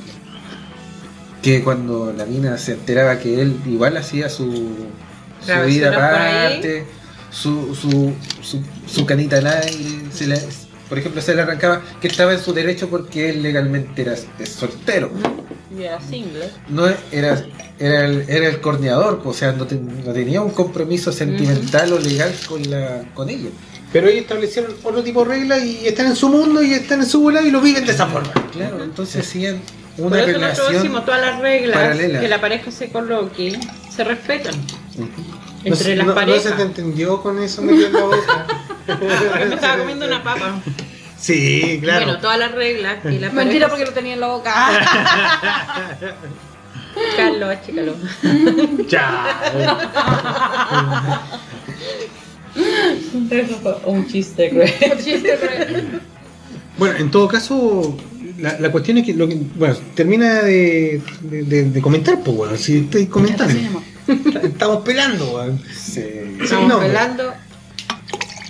[1.42, 4.76] que cuando la mina se enteraba que él igual hacía su,
[5.66, 6.86] vida aparte,
[7.32, 10.40] su, su, su, su canita al aire, se la-
[10.89, 14.15] por ejemplo, se le arrancaba que estaba en su derecho porque él legalmente era
[14.45, 15.11] soltero.
[15.77, 16.49] Y era single.
[16.69, 17.43] no era
[17.80, 21.99] era el, era el corneador, o sea, no, ten- no tenía un compromiso sentimental o
[21.99, 23.49] legal con la con ella.
[23.93, 27.05] Pero ellos establecieron otro tipo de reglas y están en su mundo y están en
[27.05, 28.31] su bola y lo viven de esa forma.
[28.51, 29.27] Claro, entonces
[29.95, 32.19] Por una eso nosotros relación decimos todas las reglas paralela.
[32.19, 33.59] que la pareja se coloque,
[33.95, 34.55] se respetan
[35.64, 36.43] entre las no, no parejas.
[36.43, 38.47] se te entendió con eso la boca.
[38.88, 40.59] Porque me estaba comiendo una papa.
[41.19, 42.05] Sí, claro.
[42.05, 44.53] Bueno, todas las reglas y la Mentira pareja- porque lo tenía en la boca.
[47.15, 47.95] Carlos, chécalo.
[48.88, 49.38] Ya.
[53.30, 54.73] Eso fue un chiste, güey.
[56.77, 57.97] Bueno, en todo caso,
[58.39, 62.38] la, la cuestión es que, lo que bueno, termina de, de, de- de comentar, pues
[62.38, 63.53] bueno, si estoy comentando.
[64.43, 65.61] Estamos pelando, weón.
[65.76, 66.03] Sí.
[66.41, 67.34] Estamos pelando.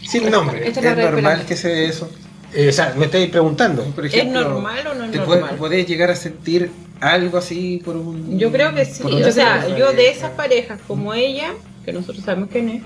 [0.08, 0.68] Sin nombre.
[0.68, 2.10] Esta Es normal que se dé eso.
[2.54, 3.84] Eh, o sea, me estáis preguntando.
[3.84, 5.40] Por ¿Es normal o no es ¿Te normal?
[5.42, 6.72] puede- podés llegar a sentir
[7.02, 9.04] algo así por un Yo creo que sí.
[9.04, 11.54] O sea, pareja yo de esas parejas como ella,
[11.84, 12.84] que nosotros sabemos quién es,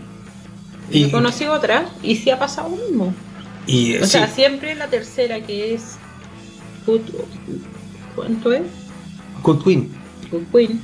[0.90, 3.14] Y, he conocido otras y sí ha pasado lo mismo.
[3.68, 5.98] y, O sí, sea, siempre la tercera que es
[8.16, 8.64] ¿cuánto es?
[9.44, 9.92] Good Queen.
[10.32, 10.82] Good Queen.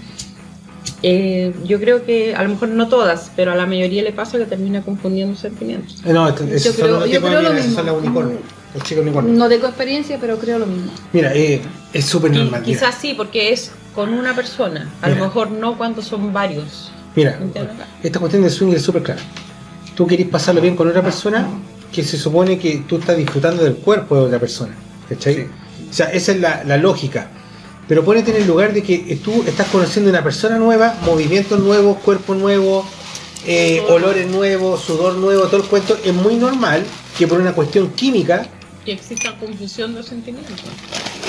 [1.03, 4.37] Eh, yo creo que a lo mejor no todas, pero a la mayoría le pasa
[4.37, 6.01] que termina confundiendo sentimientos.
[6.05, 7.81] Eh, No, son creo- yo creo lo mismo.
[7.83, 8.39] los unicornios.
[8.73, 9.37] Los chicos unicornios.
[9.37, 10.91] No tengo experiencia, pero creo lo mismo.
[11.13, 11.61] Mira, eh,
[11.93, 12.61] es súper normal.
[12.61, 12.63] mira.
[12.63, 14.89] quizás sí, porque es con una persona.
[15.01, 15.19] A Mira.
[15.19, 16.91] lo mejor no cuando son varios.
[17.15, 17.39] Mira,
[18.03, 19.21] esta cuestión de swing es súper clara.
[19.95, 21.47] Tú querés pasarlo bien con otra persona
[21.91, 24.73] que se supone que tú estás disfrutando del cuerpo de otra persona.
[25.09, 25.35] ¿Cachai?
[25.35, 25.45] Sí.
[25.89, 27.29] O sea, esa es la, la lógica.
[27.87, 31.97] Pero ponete en el lugar de que tú estás conociendo una persona nueva, movimientos nuevos,
[31.99, 32.85] cuerpo nuevo,
[33.45, 35.97] eh, olores nuevos, sudor nuevo, todo el cuento.
[36.03, 36.83] Es muy normal
[37.17, 38.45] que por una cuestión química
[38.83, 40.53] Que exista confusión de sentimientos.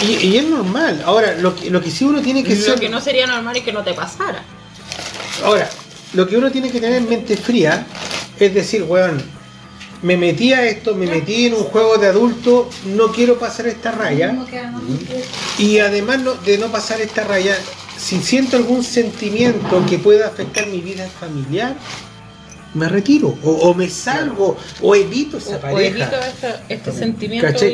[0.06, 1.00] Y, y es normal.
[1.04, 2.80] Ahora, lo que, lo que sí uno tiene que Lo ser.
[2.80, 4.42] que no sería normal es que no te pasara.
[5.44, 5.68] Ahora,
[6.14, 7.86] lo que uno tiene que tener en mente fría
[8.40, 9.22] es decir, weón,
[10.02, 13.90] me metí a esto, me metí en un juego de adulto, no quiero pasar esta
[13.90, 14.36] raya.
[15.58, 17.56] Y además no- de no pasar esta raya,
[17.98, 21.74] si siento algún sentimiento que pueda afectar mi vida familiar,
[22.74, 23.34] me retiro.
[23.42, 25.88] O, o me salgo, o evito esa O, o pareja.
[25.88, 26.90] evito esta- este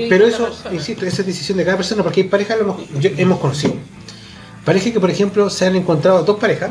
[0.06, 3.04] y Pero eso, insisto, esa es decisión de cada persona, porque hay parejas, lo hemos,
[3.18, 3.74] hemos conocido.
[4.64, 6.70] Parejas que, por ejemplo, se han encontrado dos parejas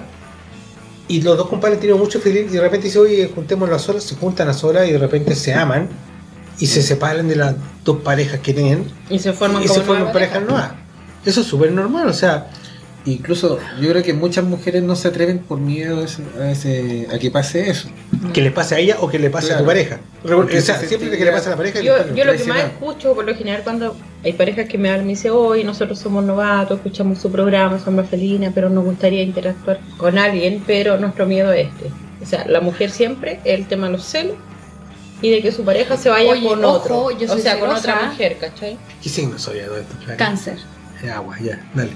[1.07, 4.03] y los dos compadres tienen mucho feeling y de repente dice, oye, juntémonos a solas,
[4.03, 5.89] se juntan a solas y de repente se aman
[6.59, 9.85] y se separan de las dos parejas que tienen Y se forman y como se
[9.85, 10.51] forman nueva parejas pareja.
[10.51, 10.71] nuevas.
[11.25, 12.49] Eso es súper normal, o sea,
[13.05, 17.07] Incluso yo creo que muchas mujeres no se atreven por miedo a, ese- a, ese-
[17.13, 17.89] a que pase eso.
[18.33, 19.99] que le pase a ella o que le pase a tu pareja.
[20.23, 21.81] O sea, se siempre que le pase a la pareja.
[21.81, 25.11] Yo, lo que más escucho por lo general cuando hay parejas que me hablan, me
[25.13, 30.17] dicen, hoy nosotros somos novatos, escuchamos su programa, somos felinas, pero nos gustaría interactuar con
[30.17, 31.91] alguien, pero nuestro miedo es este.
[32.21, 34.37] O sea, la mujer siempre, el tema de los celos
[35.21, 37.19] y de que su pareja se vaya Oye, con ojo, otro.
[37.19, 38.77] yo o sea, con otra mujer, ¿cachai?
[39.01, 39.75] ¿Qué signo soy esto?
[40.17, 40.57] Cáncer.
[41.13, 41.91] Agua, ya, dale.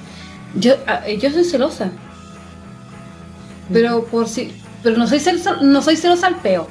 [0.56, 1.92] Yo, ah, eh, yo soy celosa.
[3.72, 4.54] Pero por si.
[4.84, 6.68] Pero no soy celosa, no soy celosa al peo.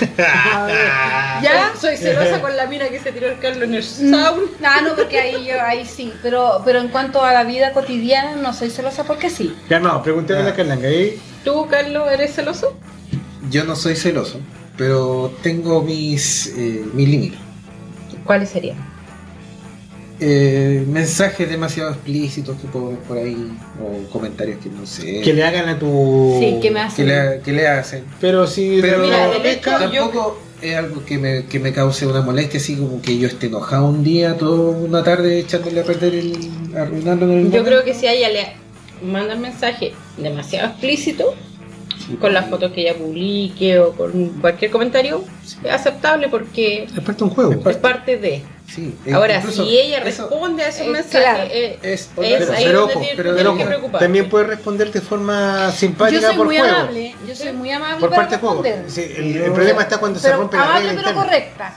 [0.18, 1.72] ¿Ya?
[1.78, 4.46] Soy celosa con la mina que se tiró el Carlos en el sauna.
[4.64, 6.12] Ah, no, porque ahí yo, ahí sí.
[6.22, 9.54] Pero, pero en cuanto a la vida cotidiana, no soy celosa porque sí.
[9.68, 10.88] Ya no, pregúntale a la Carlanga.
[10.88, 11.18] ¿eh?
[11.44, 12.76] ¿Tú, Carlos, eres celoso?
[13.50, 14.40] Yo no soy celoso,
[14.76, 17.40] pero tengo mis, eh, mis límites.
[18.24, 18.89] ¿Cuáles serían?
[20.22, 23.52] Eh, mensajes demasiado explícitos que puedo ver por ahí,
[23.82, 26.36] o comentarios que no sé, Que le hagan a tu.
[26.38, 27.08] Sí, que me que hacen.
[27.08, 28.04] le, que le hacen.
[28.20, 28.78] Pero si.
[28.82, 32.76] Pero Mira, pesca- yo- Tampoco es algo que me, que me cause una molestia, así
[32.76, 36.36] como que yo esté enojado un día, toda una tarde echándole a perder el.
[36.76, 37.64] arruinándole el Yo momento.
[37.64, 38.46] creo que si a ella le
[39.10, 41.34] manda un mensaje demasiado explícito,
[42.06, 45.24] Sí, con las porque- fotos que ella publique o con cualquier comentario,
[45.64, 47.70] es aceptable porque Es parte de un juego.
[47.70, 48.42] es parte de.
[48.74, 51.42] Sí, Ahora, incluso si ella eso responde a esos eh, mensajes, claro.
[51.50, 54.44] eh, es, es Pero, ahí pero donde ojo, tiene- pero, tiene ojo, que también puede
[54.46, 56.74] responder de forma Yo simpática soy por muy juego.
[56.76, 57.14] amable.
[57.26, 58.62] Yo soy muy amable Por para parte de juego.
[58.62, 58.90] responder.
[58.90, 61.74] Sí, el, el problema está cuando se rompe la amable regla pero correcta.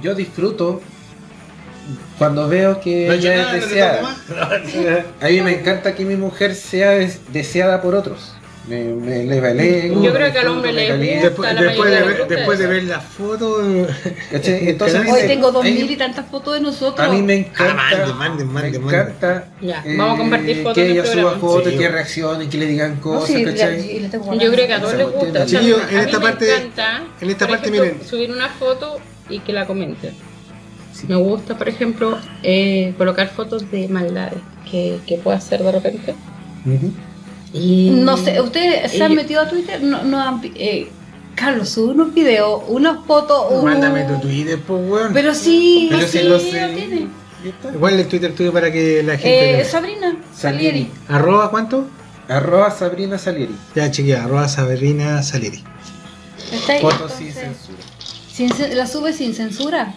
[0.00, 0.80] yo disfruto
[2.18, 4.16] cuando veo que No ella nada, es deseada.
[5.20, 8.32] A mí me encanta que mi mujer sea des- deseada por otros.
[8.68, 10.02] Me, me eleva el ego.
[10.02, 11.22] Yo creo que al hombre le gusta.
[11.28, 12.68] Después, la después de ver, después de hombres.
[12.68, 13.62] ver la foto.
[14.32, 14.68] ¿Cachai?
[14.70, 17.06] Entonces, Hoy tengo dos "Ey, mil y tantas fotos de nosotros.
[17.06, 17.76] A mí me encanta.
[17.78, 19.48] Ah, manden, manden, manden, me encanta.
[19.60, 21.78] Ya, vamos a compartir fotos Que en el ella suba fotos, Sí.
[21.78, 24.00] que reaccionen, que le digan No, cosas, sí, ¿cachai?
[24.40, 25.46] Yo creo que a todos les gusta.
[25.46, 28.08] Chiquillos, a en mí esta me parte- encanta, en esta parte, ejemplo, miren.
[28.08, 28.98] subir una foto
[29.30, 30.12] y que la comenten.
[31.06, 34.38] Me gusta, por ejemplo, eh, colocar fotos de maldades
[34.68, 36.14] que, que puedo hacer de repente.
[37.56, 39.82] Y No sé, ¿ustedes se han metido a Twitter?
[39.82, 40.88] No, no han, eh,
[41.34, 43.46] Carlos, sube unos videos, unas fotos.
[43.50, 45.12] uh, Mándame tu Twitter, pues, weón.
[45.12, 46.50] Pero sí, Pero sí, si lo sé.
[46.74, 47.08] tiene.
[47.78, 50.66] ¿Cuál es el Twitter tuyo para que la gente Eh, lo- Sabrina Salieri.
[50.68, 50.90] Salieri.
[51.08, 51.86] ¿Arroba cuánto?
[52.28, 53.54] Arroba Sabrina Salieri.
[53.74, 55.62] Ya, chiquilla, arroba Sabrina Salieri.
[56.52, 57.78] Está ahí, Fotos sin censura.
[58.32, 59.94] sin la sube sin censura.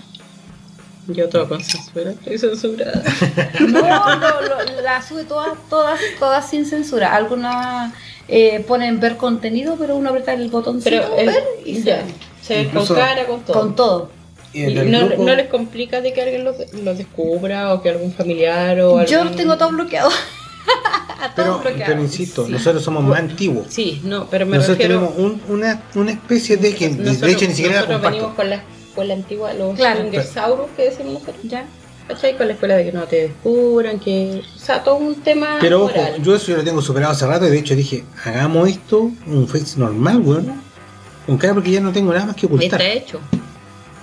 [1.09, 3.03] Yo todo con censura, estoy censurada.
[3.59, 7.15] No, lo- la sube todas, todas, todas sin censura.
[7.15, 7.93] Algunas
[8.27, 12.03] eh, ponen ver contenido, pero uno aprieta el botoncito Pero el- ver y ya,
[12.41, 13.59] se ve con cara, con todo.
[13.59, 14.11] con todo.
[14.53, 17.89] Y Y no, grupo- no les complica de que alguien lo, lo descubra o que
[17.89, 20.09] algún familiar o Yo algún- tengo todo bloqueado.
[21.21, 21.85] A Pero, bloqueado.
[21.87, 22.51] pero insisto, Sí.
[22.51, 23.65] nosotros somos más antiguos.
[23.69, 24.99] Sí, no, pero me Nosotros refiero...
[25.09, 28.01] tenemos un- una, una especie de que, de- de nosotros, hecho, ni siquiera la nosotros
[28.11, 28.35] venimos comparto.
[28.35, 30.09] con la escuela antigua, los Claro.
[30.11, 31.37] que decimos nosotros.
[31.43, 31.65] Ya.
[32.07, 32.35] ¿Cachai?
[32.35, 34.41] Con la escuela de que no te descubran, que...
[34.55, 36.21] O sea, todo un tema Pero ojo, moral.
[36.23, 39.47] yo eso yo lo tengo superado hace rato y de hecho dije, hagamos esto, un
[39.47, 40.59] face normal, weón.
[41.27, 42.81] Un cara porque ya no tengo nada más que ocultar.
[42.81, 43.19] Está hecho.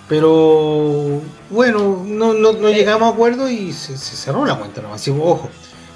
[0.09, 5.01] Pero bueno, no, no, no llegamos a acuerdo y se, se cerró la cuenta nomás.
[5.01, 5.49] Así, ojo,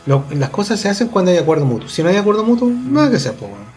[0.06, 1.88] lo- las cosas se hacen cuando hay acuerdo mutuo.
[1.88, 3.69] Si no hay acuerdo mutuo, nada que hacer, pues, weón.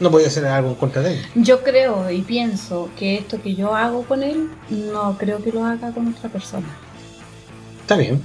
[0.00, 1.26] No podía hacer algo en contra de él.
[1.34, 5.64] Yo creo y pienso que esto que yo hago con él, no creo que lo
[5.64, 6.66] haga con otra persona.
[7.82, 8.20] Está bien.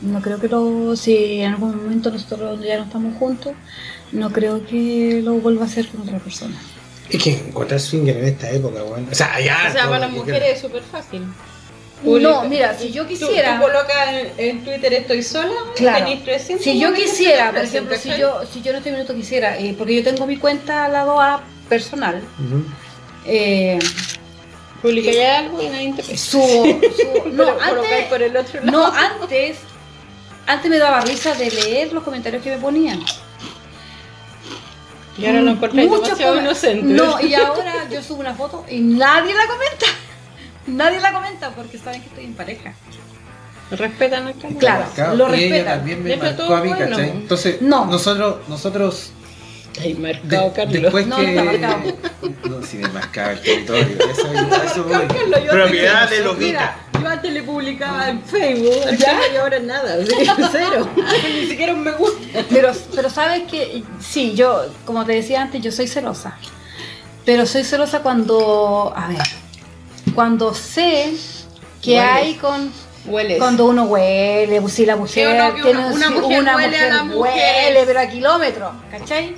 [0.00, 3.52] No creo que lo, si en algún momento nosotros ya no estamos juntos,
[4.12, 6.56] no creo que lo vuelva a hacer con otra persona.
[7.10, 9.08] Es que encontrar swinger en esta época, weón.
[9.10, 9.66] O sea, ya.
[9.68, 11.24] O sea, todo para las mujeres es súper fácil.
[12.02, 16.04] No, mira, si yo Tú- quisiera, Tú, colocas en, en Twitter estoy sola, Claro.
[16.04, 19.58] tenés 300 si yo quisiera, por ejemplo, si yo, si yo en este minuto quisiera,
[19.58, 22.64] eh, porque yo tengo mi cuenta a lado A personal, Ujú.
[23.26, 23.78] eh,
[24.80, 28.70] Publica ya algo y nadie te subo, subo- no, antes, por el otro lado.
[28.70, 29.56] no, antes,
[30.46, 33.00] antes me daba risa de leer los comentarios que me ponían.
[35.18, 36.86] Y ahora encontráis Muchos demasiado inocente.
[36.94, 39.86] No, y ahora yo subo una foto y nadie la comenta.
[40.68, 42.74] Nadie la comenta porque saben que estoy en pareja.
[43.70, 44.56] Respetan al canal.
[44.58, 44.84] Claro.
[44.94, 45.78] Claro, lo y ella respetan.
[45.78, 46.88] también me marcó todo a mí, bueno.
[46.96, 47.10] ¿cachai?
[47.10, 47.84] Entonces, No.
[47.86, 49.10] nosotros, nosotros
[49.82, 50.82] De- marcado, Carlos.
[50.82, 51.24] después No, que.
[51.28, 51.78] está marcado.
[52.48, 53.82] No, si me marcaba el territorio.
[54.10, 54.32] Eso,
[54.64, 54.92] eso voy.
[55.08, 59.36] Carlos, yo antes- Propiedad de los Mira, yo antes le publicaba en Facebook Carlos, y
[59.36, 60.88] ahora nada, así que cero.
[61.34, 62.40] Ni siquiera un me gusta.
[62.48, 66.36] Pero, pero sabes que sí, yo, como te decía antes, yo soy celosa.
[67.26, 69.18] Pero soy celosa cuando, a ver,
[70.14, 71.12] cuando sé
[71.82, 72.10] que Hueles.
[72.12, 72.72] hay con
[73.06, 73.38] Hueles.
[73.38, 76.66] cuando uno huele, si la Sí, mujer no, tiene una- una sí, mujer una huele
[76.76, 77.42] a mujer las mujeres.
[77.66, 79.36] huele, pero a kilómetros, ¿cachai?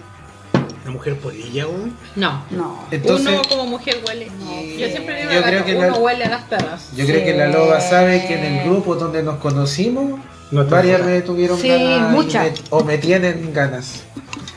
[0.82, 1.97] Una mujer polilla, weón.
[2.16, 2.42] No.
[2.50, 2.84] No.
[2.90, 4.26] Entonces, uno como mujer huele.
[4.26, 6.89] y- yo siempre digo yo la creo que uno la- huele a las perras.
[6.97, 10.18] yo creo que la loba sabe que en el grupo donde nos conocimos,
[10.50, 12.10] No varias me tuvieron Sí, ganas.
[12.10, 12.44] muchas.
[12.47, 14.02] me- o me tienen ganas.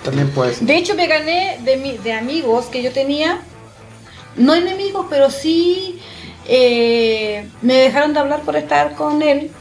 [0.03, 0.66] También puede ser.
[0.66, 3.42] De hecho, me gané de, mi- de amigos que yo tenía,
[4.35, 5.99] no enemigos, pero sí
[6.47, 9.51] eh, me dejaron de hablar por estar con él.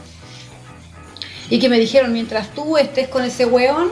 [1.49, 3.89] Y que me dijeron, mientras tú estés con ese weón,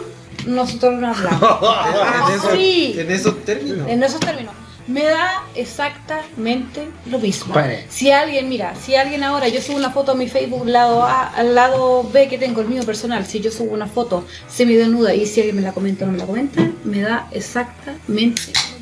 [0.47, 1.41] nosotros no hablamos.
[2.29, 2.95] en, esos, sí.
[2.97, 3.87] en esos términos.
[3.87, 4.53] En esos términos.
[4.87, 7.53] Me da exactamente lo mismo.
[7.87, 11.27] Si alguien, mira, si alguien ahora, yo subo una foto a mi Facebook lado A,
[11.27, 15.27] al lado B que tengo, el mío personal, si yo subo una foto semidesnuda y
[15.27, 18.41] si alguien me la comenta o no me la comenta, me da exactamente
[18.73, 18.80] lo mismo.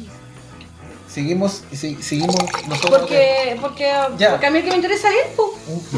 [1.12, 2.36] Seguimos, si- seguimos
[2.68, 3.00] nosotros.
[3.00, 4.32] Porque, porque, Ya.
[4.32, 5.16] porque a mí el que me interesa es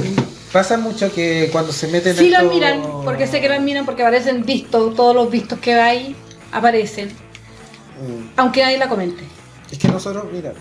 [0.06, 0.16] él.
[0.54, 3.86] Pasa mucho que cuando se meten Sí la estos- miran, porque sé que la miran
[3.86, 6.16] porque aparecen vistos, todos los vistos que hay
[6.52, 8.30] aparecen, Mm.
[8.38, 9.24] aunque nadie la comente.
[9.72, 10.54] Es que nosotros, mira,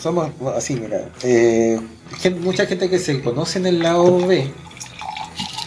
[0.00, 1.08] somos así, mira.
[1.22, 1.80] eh,
[2.40, 4.50] mucha gente que se conoce en el lado B,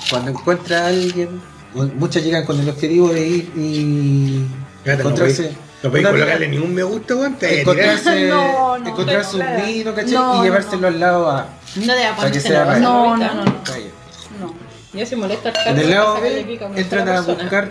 [0.09, 1.41] cuando encuentra a alguien,
[1.73, 4.45] mu- muchas llegan con el objetivo de ir y
[4.85, 5.51] encontrarse.
[5.85, 7.35] No podéis colocarle ni un me gusta, weón.
[7.35, 9.65] te encontrarse, No, no, encontrarse un claro.
[9.65, 10.13] vino, ¿cachai?
[10.13, 10.87] No, y llevárselo no.
[10.87, 11.47] al lado A.
[11.75, 14.55] No a Para que sea nerviosa, No, no, no, no.
[14.93, 17.69] Yo se molesta al En el lado B entran a buscar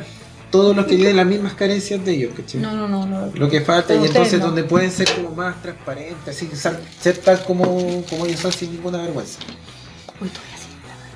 [0.52, 2.60] todos los que tienen las mismas carencias de ellos, ¿cachai?
[2.60, 3.32] No, no, no, no.
[3.34, 6.48] lo que falta y entonces donde pueden ser como más transparentes, así
[7.00, 7.64] ser tal como,
[8.08, 9.40] como ellos son sin ninguna vergüenza.
[10.20, 10.30] Uy.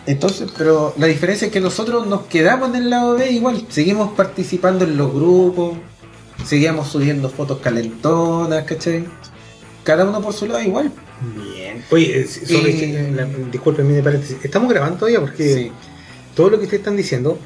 [0.07, 4.15] Entonces, pero la diferencia es que nosotros nos quedamos en el lado B igual, seguimos
[4.15, 5.77] participando en los grupos,
[6.45, 9.05] seguíamos subiendo fotos calentonas, ¿cachai?
[9.85, 10.93] Cada uno por su lado igual.
[11.35, 11.85] Bien.
[11.91, 14.37] Oye, eh, sobre- Y- la- discúlpenme de paréntesis.
[14.43, 15.73] Estamos grabando todavía porque Sí.
[16.35, 17.39] todo lo que ustedes están diciendo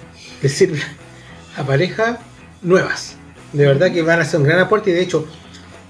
[0.42, 0.80] les sirve
[1.56, 2.18] a parejas
[2.62, 3.16] nuevas.
[3.52, 5.26] De verdad que van a hacer un gran aporte y de hecho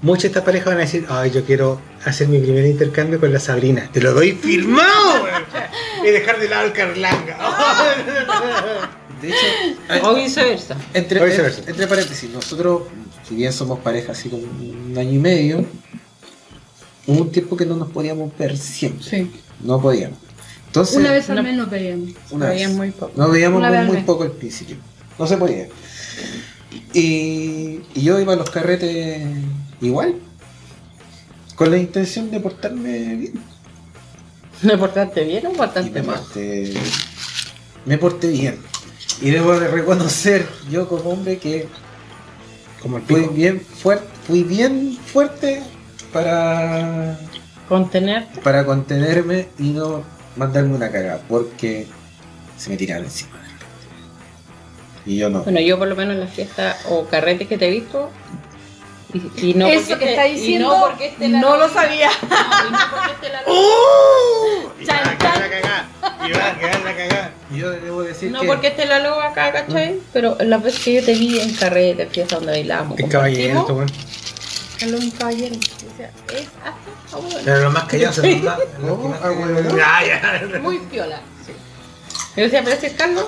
[0.03, 3.33] muchas de estas parejas van a decir, ay, yo quiero hacer mi primer intercambio con
[3.33, 3.89] la Sabrina.
[3.93, 5.25] Te lo doy firmado.
[6.07, 7.39] y dejar de lado el Carlanga.
[9.23, 10.77] De hecho, O viceversa.
[10.93, 11.63] entre, O viceversa.
[11.67, 12.83] entre paréntesis, nosotros,
[13.29, 15.65] si bien somos pareja así como un año y medio,
[17.07, 19.05] hubo un tiempo que no nos podíamos ver siempre.
[19.09, 19.31] Sí.
[19.63, 20.19] No podíamos.
[20.67, 22.11] Entonces, Una vez al mes nos veíamos.
[22.31, 22.69] una vez.
[22.71, 23.13] muy poco.
[23.15, 24.77] Nos veíamos muy, poco al principio.
[25.19, 25.69] No se podía.
[26.95, 29.23] Y, y yo iba a los carretes
[29.81, 30.17] igual.
[31.55, 33.35] Con la intención de portarme bien.
[34.63, 36.19] ¿Me portaste bien o Y portaste me mal?
[36.21, 36.73] porté,
[37.85, 38.59] me porté bien.
[39.23, 41.69] Y debo de reconocer, yo como hombre, que
[42.83, 45.63] Como el fui bien fuerte, fui bien fuerte
[46.13, 47.19] para,
[47.69, 48.41] Contenerte.
[48.41, 50.03] para contenerme y no
[50.37, 51.87] mandarme una cagada, porque
[52.59, 53.31] se me tiraron encima.
[55.07, 55.43] Y yo no.
[55.43, 58.11] Bueno, yo por lo menos en las fiestas o carretes que te he visto.
[59.15, 61.69] Y, y no Eso porque que este- está diciendo, no porque este la no lo
[61.69, 62.09] sabía.
[62.09, 64.73] No, y no porque este la ¡Oh!
[64.81, 65.41] Y Chan, va a quedar chan.
[65.43, 65.89] la cagada.
[66.27, 67.31] Y va a quedar la cagada.
[67.53, 70.01] Y yo debo decir No que porque esté la loba acá, ¿cachai?
[70.13, 73.67] Pero las veces que yo te vi en carretes, fiestas donde bailábamos, Es caballero, esto,
[73.67, 74.79] compartimos, weón.
[74.81, 75.55] Carlos es un caballero.
[75.57, 77.39] O sea, es hasta abuelo.
[77.45, 78.59] Pero los más callados son los más.
[78.59, 79.83] los No, que más- ah, bueno, no.
[79.85, 80.59] Ah, ya.
[80.61, 81.21] Muy piola.
[81.47, 81.53] Sí.
[82.37, 83.27] Yo decía, pero este es Carlos.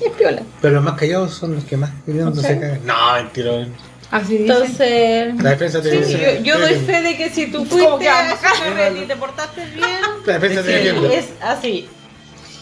[0.00, 0.42] Y es piola.
[0.62, 2.80] Pero los más callados son los que más no se cagan.
[2.86, 3.66] No, mentira.
[4.14, 4.50] Así dicen.
[4.56, 5.42] Entonces.
[5.42, 9.00] La defensa te Sí, yo, yo doy fe de que si tú fuiste a carrete
[9.02, 9.88] y te portaste bien,
[10.24, 11.18] La defensa te sí, defiende.
[11.18, 11.88] es así.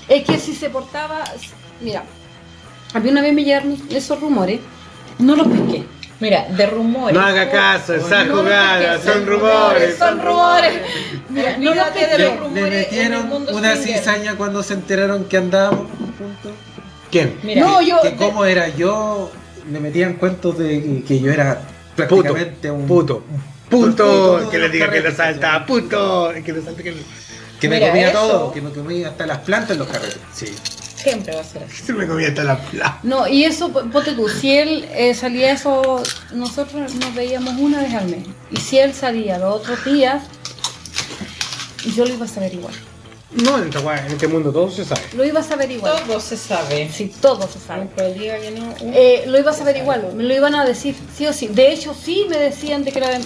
[0.09, 1.23] Es que si se portaba.
[1.83, 2.05] Mira,
[2.95, 4.61] a mí una vez me llegaron esos rumores,
[5.19, 5.85] no los pesqué.
[6.21, 7.15] Mira, de rumores.
[7.15, 9.99] No haga caso, esa No, son rumores.
[9.99, 10.73] Son rumores.
[11.29, 14.63] Mira, no los Olvídate de los rumores le en el metieron mundo una cizaña cuando
[14.63, 16.53] se enteraron que andábamos juntos.
[17.11, 17.39] ¿Quién?
[17.43, 18.01] Mira, No, yo.
[18.01, 19.31] que cómo era yo
[19.70, 21.60] le metían cuentos de que yo era
[21.97, 23.23] prácticamente un Puto.
[23.68, 24.39] puto Puto.
[24.41, 25.65] de Que le diga que le salta.
[25.66, 26.32] Puto.
[26.44, 27.02] Que le salta que le.
[27.60, 30.18] que me Mira, comía eso- todo, que me comía hasta las plantas en los carretes.
[30.34, 30.47] Sí.
[30.97, 31.82] siempre va a ser así.
[31.84, 32.99] Se me comía hasta la plata.
[33.02, 37.94] No, y eso, ponte tú, si él eh, salía eso, nosotros nos veíamos una vez
[37.94, 38.24] al mes.
[38.50, 40.23] Y si él salía los otros días,
[41.97, 42.74] yo lo iba a saber igual.
[43.35, 45.01] No, en, esta weá, en este mundo todo se sabe.
[45.15, 46.02] Lo ibas a ver igual.
[46.07, 46.91] Todo se sabe.
[46.93, 47.89] Sí, todo se sabe.
[47.97, 48.69] Que no.
[48.69, 51.49] uh, Eh, lo ibas a ver igual, me lo iban a decir sí o sí.
[51.49, 53.19] De hecho, sí me decían de que era.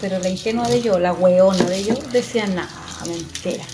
[0.00, 2.70] Pero la ingenua de yo, la weona de yo, decían, nada,
[3.06, 3.64] mentira.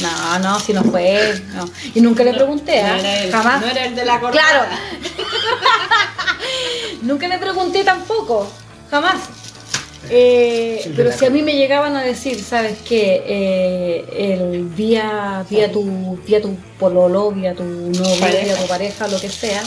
[0.00, 1.40] No, no, si no fue.
[1.54, 1.68] No.
[1.94, 2.98] Y nunca le pregunté, no ¿ah?
[3.00, 3.60] era jamás.
[3.60, 4.32] No era el de la Claro.
[4.32, 4.68] cortada.
[7.02, 8.48] Nunca le pregunté tampoco,
[8.90, 9.16] jamás.
[10.14, 13.22] Eh, pero si a mí me llegaban a decir, ¿sabes qué?
[13.26, 18.44] Eh, el vía, vía tu, vía tu pololo, vía tu novio, Pareja.
[18.44, 19.62] vía tu pareja, lo que sea,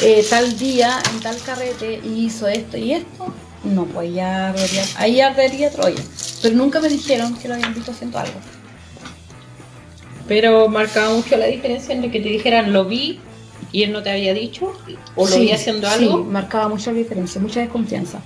[0.00, 3.26] eh, tal día, en tal carrete, y hizo esto y esto,
[3.64, 6.02] no, pues ya ardería, ahí ardería Troya.
[6.40, 8.40] Pero nunca me dijeron que lo habían visto haciendo algo.
[10.26, 13.20] Pero marcaba mucho la diferencia entre que te dijeran lo vi
[13.72, 14.72] y él no te había dicho,
[15.16, 16.24] o lo Sí, vi haciendo Sí, algo.
[16.24, 18.20] marcaba mucho la diferencia, mucha desconfianza.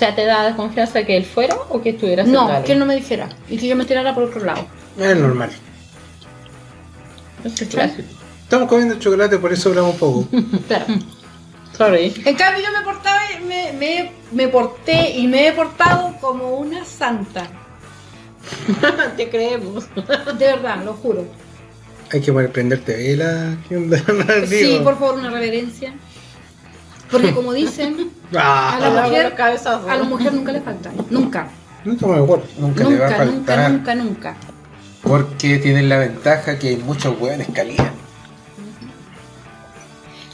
[0.00, 2.78] O sea, te da desconfianza que él fuera o que estuviera haciendo No, que él
[2.78, 4.66] no me dijera, y que yo me tirara por otro lado.
[4.98, 5.50] Es normal.
[7.44, 8.08] Eso es clásico.
[8.42, 10.26] Estamos comiendo chocolate, por eso hablamos poco.
[10.68, 10.86] Claro.
[11.76, 12.14] Sorry.
[12.24, 16.82] En cambio yo me portaba, me, me, me porté y me he portado como una
[16.86, 17.46] santa.
[19.18, 19.84] te creemos.
[19.94, 21.26] De verdad, lo juro.
[22.10, 23.58] Hay que prenderte vela.
[23.68, 24.02] ¿Qué onda?
[24.46, 24.82] Sí, Digo.
[24.82, 25.92] por favor, una reverencia.
[27.10, 30.90] Porque como dicen, Ah, a la mujer, a la mujer nunca le falta.
[31.10, 31.48] Nunca.
[31.84, 32.44] nunca me acuerdo.
[32.58, 34.36] Nunca, le va a Nunca, nunca, nunca, nunca.
[35.02, 37.90] Porque tienen la ventaja que hay muchos hueones calidad.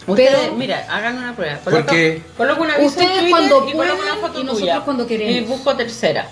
[0.06, 1.58] Ustedes, Pero- mira, hagan una prueba.
[1.64, 4.80] Porque- coloca una Ustedes Twitter cuando y una foto y nosotros tuya.
[4.84, 5.34] cuando queremos.
[5.34, 6.28] Y busco tercera.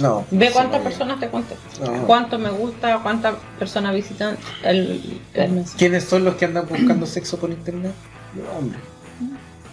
[0.00, 0.24] No.
[0.30, 1.58] Ve cuántas personas te cuentan.
[1.80, 2.06] No.
[2.06, 5.76] Cuánto me gusta, cuántas personas visitan el, el mensaje.
[5.78, 7.92] ¿Quiénes son los que andan buscando sexo por internet?
[8.36, 8.80] Los hombres.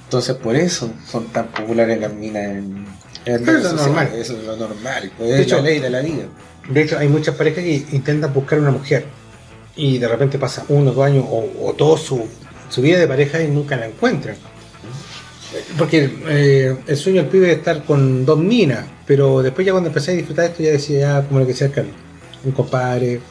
[0.05, 2.85] Entonces por eso son tan populares las minas en,
[3.25, 4.09] en Eso redes es lo normal.
[4.15, 5.11] Eso es lo normal.
[5.17, 6.23] pues, De es hecho- la ley de la vida.
[6.69, 9.05] De hecho, hay muchas parejas que intentan buscar una mujer
[9.75, 12.25] y de repente pasa uno, dos años o, o toda su,
[12.69, 14.35] su vida de pareja y nunca la encuentran.
[15.77, 19.89] Porque eh, el sueño del pibe es estar con dos minas, pero después ya cuando
[19.89, 21.93] empecé a disfrutar esto ya decía ya como lo que sea Carlos.
[22.43, 23.21] Un compadre,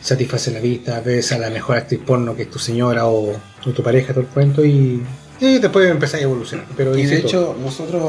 [0.00, 3.70] satisface la vista, ves a la mejor actriz porno que es tu señora o, o
[3.72, 5.02] tu pareja, todo el cuento y,
[5.40, 6.66] y después empezás a evolucionar.
[6.76, 8.02] Pero Y de hecho, nosotros,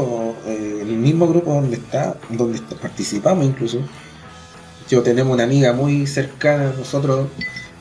[0.45, 3.79] eh, el mismo grupo donde está, donde participamos incluso,
[4.89, 7.27] yo tenemos una amiga muy cercana a nosotros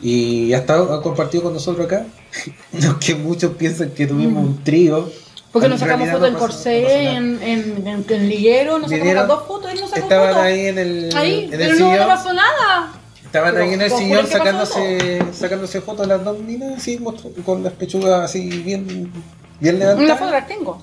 [0.02, 2.06] y ha estado, ha compartido con nosotros acá.
[2.82, 5.10] Lo que muchos piensan que tuvimos un trío.
[5.50, 8.78] Porque En nos sacamos fotos en no pasó- corsé, no en, en, en, en liguero,
[8.78, 10.42] nos sacamos las dos fotos y nos sacamos Estaban fotos.
[10.44, 12.92] ahí en el, Ahí, en el pero no, no pasó nada.
[13.28, 16.98] Estaban ahí en el ¿os sillón pasó sacándose, sacándose fotos las dos minas así,
[17.44, 19.12] con las pechugas así bien,
[19.60, 20.32] bien Una foto levantadas.
[20.32, 20.82] las tengo.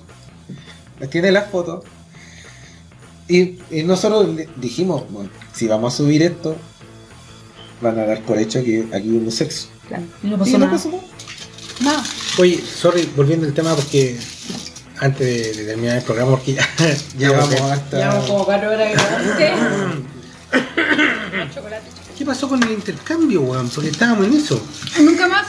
[1.10, 1.84] Tiene las fotos.
[3.28, 6.54] Y, y nosotros dijimos, bueno, si vamos a subir esto,
[7.80, 9.66] van a dar por hecho que aquí hubo sexo.
[9.88, 10.70] Claro, y no Y pasó no nada.
[10.72, 11.02] pasó nada.
[11.80, 12.04] Nada.
[12.38, 14.16] Oye, sorry, volviendo al tema porque
[15.00, 16.68] antes de, de terminar el programa, porque ya,
[17.18, 17.98] ya vamos hasta.
[17.98, 20.06] Llevamos como cuatro horas grabando.
[22.16, 23.68] ¿Qué pasó con el intercambio, weón?
[23.68, 24.60] Porque estábamos en eso.
[25.00, 25.46] Nunca más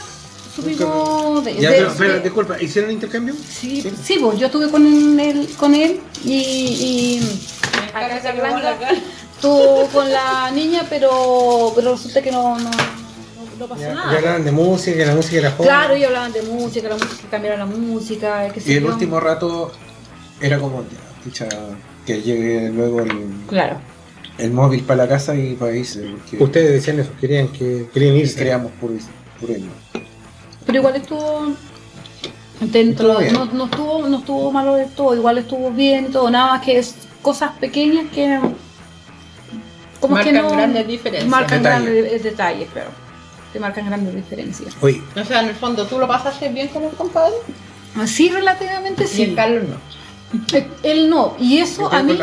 [0.54, 3.34] supimos de, Ya, de- pero, pero, de- disculpa, ¿hicieron el intercambio?
[3.48, 7.40] Sí, sí, pues yo estuve con él, con él y, y
[7.94, 8.16] acá
[9.36, 12.70] estuvo con la niña, pero, pero resulta que no, no, no,
[13.58, 14.12] no pasó Ya, nada.
[14.12, 15.68] ya hablaban de música, que la música era joven.
[15.68, 19.72] Claro, ellos hablaban de música, la música, que cambiaron la música, Y el último rato
[20.40, 21.48] era como, ya, pucha,
[22.04, 23.78] que llegue luego el, Claro.
[24.38, 26.14] El móvil para la casa y para irse.
[26.30, 28.38] Porque Ustedes decían eso, querían que querían irse.
[28.38, 28.94] creamos puro,
[29.40, 29.74] puro irnos.
[30.66, 31.52] Pero igual estuvo
[32.60, 36.52] dentro, no, no estuvo, no estuvo malo de todo, igual estuvo bien y todo, nada
[36.52, 38.38] más que es cosas pequeñas que
[40.00, 41.28] como Marcan que no grandes diferencias.
[41.30, 41.90] marcan Detalles.
[41.92, 42.86] grandes detalles, pero
[43.52, 44.76] que marcan grandes diferencias.
[44.80, 47.34] Oye, O sea, en el fondo, ¿tú lo pasaste bien con el compadre?
[47.96, 49.22] Así relativamente Y sí.
[49.24, 50.56] el Carlos no.
[50.56, 52.16] Eh, Él no, y eso a mí.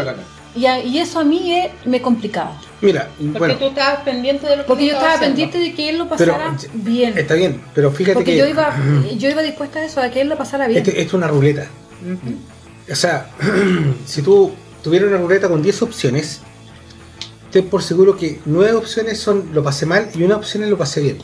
[0.56, 4.48] Y, a- y eso a mí eh, me complicaba, mira, Porque bueno, tú estabas pendiente
[4.48, 5.28] de lo que porque yo estaba haciendo.
[5.36, 8.48] pendiente de que él lo pasara eh, bien, está bien, pero fíjate porque que yo
[8.48, 8.76] iba
[9.18, 10.80] yo iba dispuesta a eso, a que él lo pasara bien.
[10.80, 11.68] esto, esto es una ruleta.
[12.92, 13.30] O sea,
[14.06, 14.54] si tú
[14.84, 16.42] tuvieras una ruleta con 10 opciones,
[17.52, 20.78] ten por seguro que 9 opciones son lo pasé mal y una opción es lo
[20.78, 21.18] pasé bien.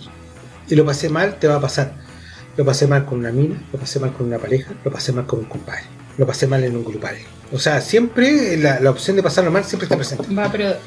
[0.69, 1.93] Y lo pasé mal te va a pasar.
[2.57, 5.25] Lo pasé mal con una mina, lo pasé mal con una pareja, lo pasé mal
[5.25, 5.83] con un compadre,
[6.21, 7.15] lo pasé mal en un grupal.
[7.51, 10.33] O sea, siempre la, la opción de pasarlo mal siempre está presente.
[10.33, 10.77] Va a pre-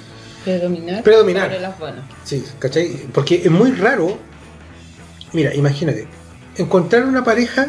[0.44, 1.46] predominar, Predominar.
[1.48, 2.04] sobre las buenas.
[2.24, 3.06] Sí, ¿cachai?
[3.12, 4.16] Porque es muy raro.
[5.32, 6.06] Mira, imagínate,
[6.56, 7.68] encontrar una pareja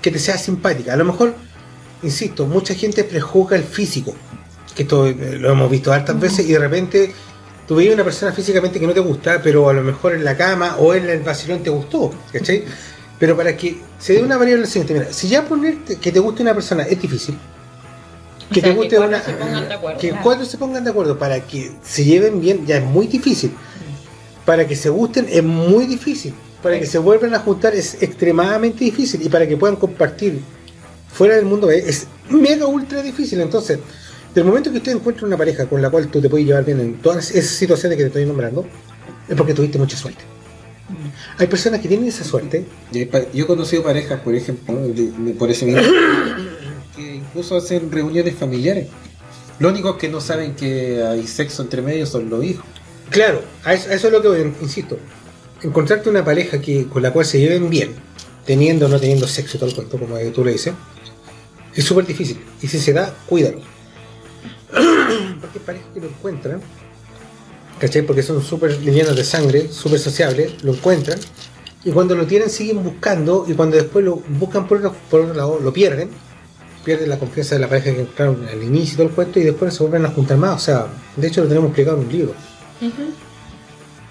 [0.00, 0.92] que te sea simpática.
[0.92, 1.34] A lo mejor,
[2.04, 4.14] insisto, mucha gente prejuzga el físico.
[4.76, 7.12] que esto eh, lo hemos visto hartas veces, y de repente
[7.66, 10.36] tú veías una persona físicamente que no te gusta, pero a lo mejor en la
[10.36, 12.64] cama o en el vacilón te gustó, ¿cachai?
[13.22, 16.42] Pero para que se dé una variable siguiente, mira, si ya ponerte que te guste
[16.42, 17.38] una persona es difícil,
[18.52, 19.22] que O sea, te guste que cuatro una.
[19.22, 20.00] se pongan de acuerdo.
[20.00, 20.22] que Claro.
[20.24, 23.52] cuatro se pongan de acuerdo para que se lleven bien, ya es muy difícil.
[24.44, 26.34] Para que se gusten es muy difícil.
[26.64, 29.22] Para que se vuelvan a juntar es extremadamente difícil.
[29.22, 30.40] Y para que puedan compartir
[31.12, 33.40] fuera del mundo es, es mega ultra difícil.
[33.40, 33.78] Entonces,
[34.34, 36.80] del momento que usted encuentra una pareja con la cual tú te puedes llevar bien
[36.80, 38.66] en todas esas situaciones que te estoy nombrando,
[39.28, 40.31] es porque tuviste mucha suerte.
[41.38, 44.74] Hay personas que tienen esa suerte Yo he conocido parejas, por ejemplo,
[45.38, 45.82] por ese mismo,
[46.96, 48.88] que incluso hacen reuniones familiares.
[49.58, 52.64] Lo único que no saben que hay sexo entre medios son los hijos.
[53.10, 54.98] Claro, a eso, a eso es lo que voy, insisto.
[55.62, 57.94] Encontrarte una pareja que, con la cual se lleven bien,
[58.44, 60.74] teniendo o no teniendo sexo, todo el cuento, como tú le dices,
[61.74, 62.40] es súper difícil.
[62.60, 63.60] Y si se da, cuídalo.
[65.40, 66.60] Porque parejas que lo encuentran,
[67.82, 68.02] ¿cachai?
[68.02, 71.18] Porque son súper livianos de sangre, súper sociables, lo encuentran,
[71.84, 75.34] y cuando lo tienen siguen buscando, y cuando después lo buscan por otro, por otro
[75.34, 76.08] lado, lo pierden,
[76.84, 79.42] pierden la confianza de la pareja que encontraron al inicio y todo el cuento, y
[79.42, 80.54] después se vuelven a juntar más.
[80.62, 80.86] O sea,
[81.16, 82.34] de hecho lo tenemos explicado en un libro.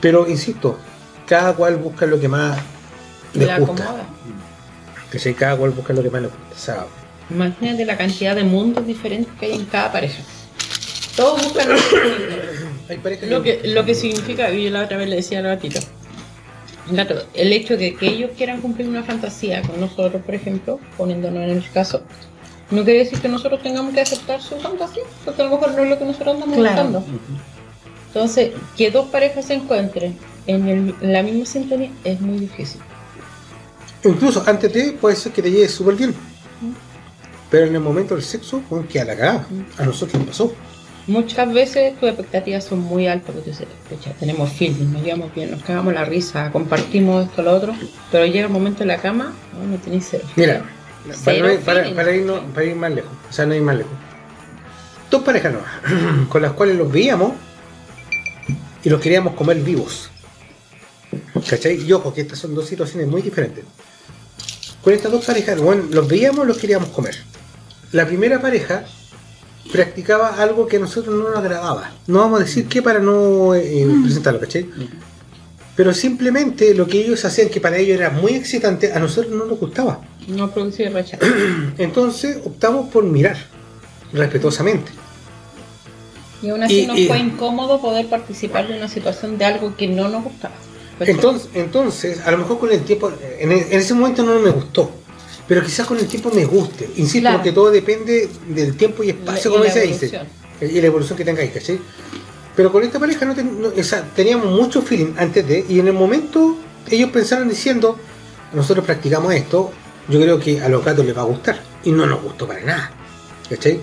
[0.02, 0.78] Pero insisto,
[1.26, 2.58] cada cual busca lo que más
[3.34, 3.56] Le gusta.
[3.84, 4.06] acomoda.
[5.12, 5.34] ¿Cachai?
[5.34, 6.44] Cada cual busca lo que más le gusta.
[6.54, 6.86] O sea,
[7.30, 10.22] Imagínate la cantidad de mundos diferentes que hay en cada pareja.
[11.16, 14.98] Todos buscan lo que- hay parejas lo que, lo que significa, y yo la otra
[14.98, 15.80] vez le decía al gatito,
[16.92, 21.44] gato, el hecho de que ellos quieran cumplir una fantasía con nosotros, por ejemplo, poniéndonos
[21.44, 22.04] en el caso,
[22.70, 25.84] no quiere decir que nosotros tengamos que aceptar su fantasía, porque a lo mejor no
[25.84, 26.84] es lo que nosotros andamos Claro.
[26.90, 27.06] buscando.
[28.08, 32.82] Entonces, que dos parejas se encuentren en, el- en la misma sintonía es muy difícil.
[34.04, 36.14] Incluso antes de puede ser que te lleves súper bien.
[37.50, 39.48] Pero en el momento del sexo, bueno, que a la cagada.
[39.78, 40.54] A nosotros nos pasó.
[41.08, 45.34] Muchas veces tus expectativas son muy altas, porque tú dices, "Pucha, tenemos feeling, nos llevamos
[45.34, 47.76] bien, nos cagamos la risa, compartimos esto, lo otro,
[48.12, 50.24] pero llega el momento de la cama, no, no tenéis cero.
[50.36, 50.64] Mira,
[51.04, 51.60] para, Cero no ir-
[51.96, 53.12] para, irnos- para ir más lejos.
[53.30, 53.92] O sea, no ir más lejos.
[55.10, 55.72] Dos parejas nuevas,
[56.30, 57.34] con las cuales los veíamos
[58.84, 60.10] y los queríamos comer vivos.
[61.50, 61.82] ¿Cachai?
[61.84, 63.66] Y ojo, que estas son dos situaciones muy diferentes.
[64.84, 67.16] Con estas dos parejas, bueno, los veíamos los queríamos comer.
[67.92, 68.86] La primera pareja
[69.72, 71.92] practicaba algo que a nosotros no nos agradaba.
[72.08, 74.68] No vamos a decir que para no eh, presentarlo, ¿cachai?
[75.76, 79.46] Pero simplemente lo que ellos hacían, que para ellos era muy excitante, a nosotros no
[79.46, 80.02] nos gustaba.
[80.28, 81.26] No producir rechazo.
[81.78, 83.38] Entonces optamos por mirar
[84.14, 84.92] respetuosamente.
[86.44, 89.76] Y aún así Y- nos y- fue incómodo poder participar de una situación de algo
[89.76, 90.56] que no nos gustaba.
[91.00, 94.92] Entonces, entonces, a lo mejor con el tiempo, en, en ese momento no me gustó,
[95.52, 96.90] pero quizás con el tiempo me guste.
[96.96, 97.38] Insisto, Claro.
[97.40, 100.22] porque todo depende del tiempo y espacio, como se dice,
[100.62, 101.78] y la evolución que tengáis, ¿cachai?
[102.56, 105.82] Pero con esta pareja no, ten- no- o sea, teníamos mucho feeling antes de, y
[105.82, 106.56] en el momento
[106.90, 107.98] ellos pensaron diciendo,
[108.54, 109.74] nosotros practicamos esto,
[110.08, 112.62] yo creo que a los gatos les va a gustar, y no nos gustó para
[112.62, 112.92] nada,
[113.50, 113.82] ¿cachai?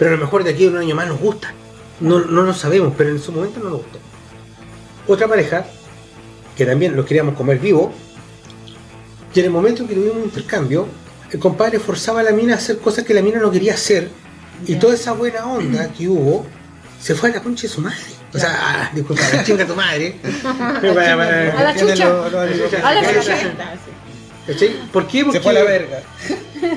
[0.00, 1.54] Pero a lo mejor de aquí a un año más nos gusta,
[2.00, 3.98] no, no lo sabemos, pero en su momento no nos gustó.
[5.06, 5.66] Otra pareja,
[6.56, 7.92] que también los queríamos comer vivo,
[9.34, 10.86] y en el momento que tuvimos un intercambio,
[11.30, 14.10] el compadre forzaba a la mina a hacer cosas que la mina no quería hacer,
[14.66, 16.46] y toda esa buena onda que hubo
[17.00, 17.98] se fue a la concha de su madre.
[18.32, 20.16] O sea, ah, disculpa, la chinga tu madre.
[21.54, 22.26] A la chucha.
[22.82, 23.36] A la chucha.
[24.46, 24.76] ¿Cachai?
[24.92, 25.24] ¿Por qué?
[25.24, 26.02] Porque, Se fue a la verga.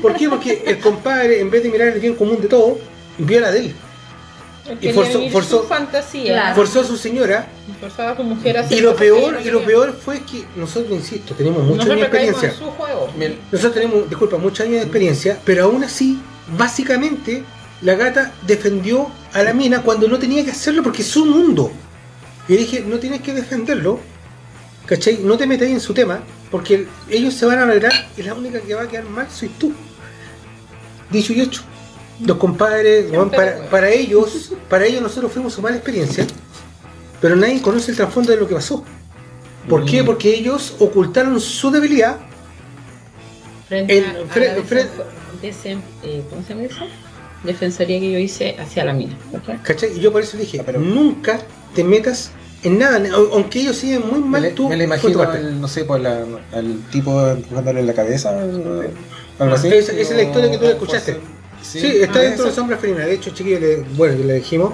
[0.01, 0.27] ¿Por qué?
[0.27, 2.79] Porque el compadre, en vez de mirar el bien común de todo,
[3.19, 3.75] vio la de él.
[4.81, 4.93] Él
[5.31, 6.33] forzó- su fantasía.
[6.33, 6.55] Claro.
[6.55, 9.93] Forzó a su señora y a su mujer a y lo peor, y lo peor
[9.93, 12.49] fue que nosotros, insisto, tenemos muchos años de experiencia.
[12.49, 13.09] en su juego.
[13.51, 16.19] Nosotros tenemos, disculpa, muchos años de experiencia, pero aún así,
[16.57, 17.43] básicamente,
[17.81, 21.71] la gata defendió a la mina cuando no tenía que hacerlo porque es su mundo.
[22.47, 23.99] Y dije, no tienes que defenderlo,
[24.85, 25.19] ¿cachai?
[25.23, 26.19] No te metáis en su tema,
[26.51, 29.49] porque ellos se van a alegrar y la única que va a quedar mal soy
[29.49, 29.71] tú.
[31.11, 31.63] Dicho y hecho.
[32.25, 36.25] Los compadres, bueno, para, para ellos, para ellos nosotros fuimos su mala experiencia,
[37.21, 38.83] pero nadie conoce el trasfondo de lo que pasó.
[39.67, 40.03] ¿Por qué?
[40.03, 42.17] Porque ellos ocultaron su debilidad
[43.67, 46.85] frente En- a, a fre- la fre- defen- desen- eh, ¿cómo se llama eso?
[47.43, 49.17] defensoría que yo hice hacia la mina.
[49.31, 49.57] ¿cachai?
[49.63, 49.97] ¿Cachai?
[49.97, 51.39] Y yo por eso dije, Ah, pero- nunca
[51.73, 52.31] te metas
[52.63, 55.61] en nada, au- aunque ellos siguen muy Me, mal, le- tú me lo imagino, al,
[55.61, 58.37] no sé, por la, al tipo empujándole en la cabeza.
[58.41, 59.67] Algo así.
[59.69, 61.17] Esa- esa es la historia que tú escuchaste.
[61.61, 62.55] Sí, está ah, dentro de esa.
[62.61, 63.05] Sombra Felina.
[63.05, 64.73] De hecho, chiquillos, le- bueno, le dijimos.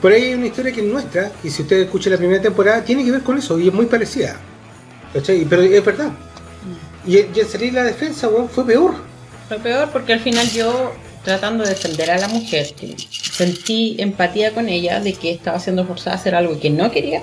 [0.00, 2.84] Por ahí hay una historia que es nuestra, y si usted escucha la primera temporada,
[2.84, 4.36] tiene que ver con eso, y es muy parecida.
[5.12, 5.44] ¿Cachai?
[5.44, 6.12] Pero es verdad.
[7.06, 8.94] Y, y en salir la defensa, weón, fue peor.
[9.48, 10.92] Fue peor porque al final yo,
[11.24, 12.66] tratando de defender a la mujer,
[13.10, 17.22] sentí empatía con ella de que estaba siendo forzada a hacer algo que no quería.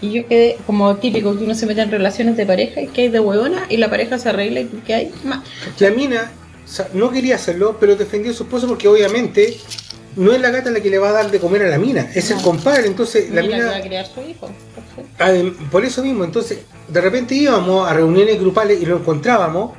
[0.00, 3.02] Y yo quedé como típico que uno se mete en relaciones de pareja y que
[3.02, 5.40] hay de huevona y la pareja se arregla y que hay más.
[5.78, 6.30] La mina
[6.66, 9.56] o sea, no quería hacerlo, pero defendió a su esposo porque obviamente
[10.16, 12.10] no es la gata la que le va a dar de comer a la mina,
[12.14, 12.42] es el No.
[12.42, 12.86] compadre.
[12.88, 14.50] Entonces la que va a mina, criar su hijo.
[15.70, 19.72] por eso mismo, entonces de repente íbamos a reuniones grupales y lo encontrábamos.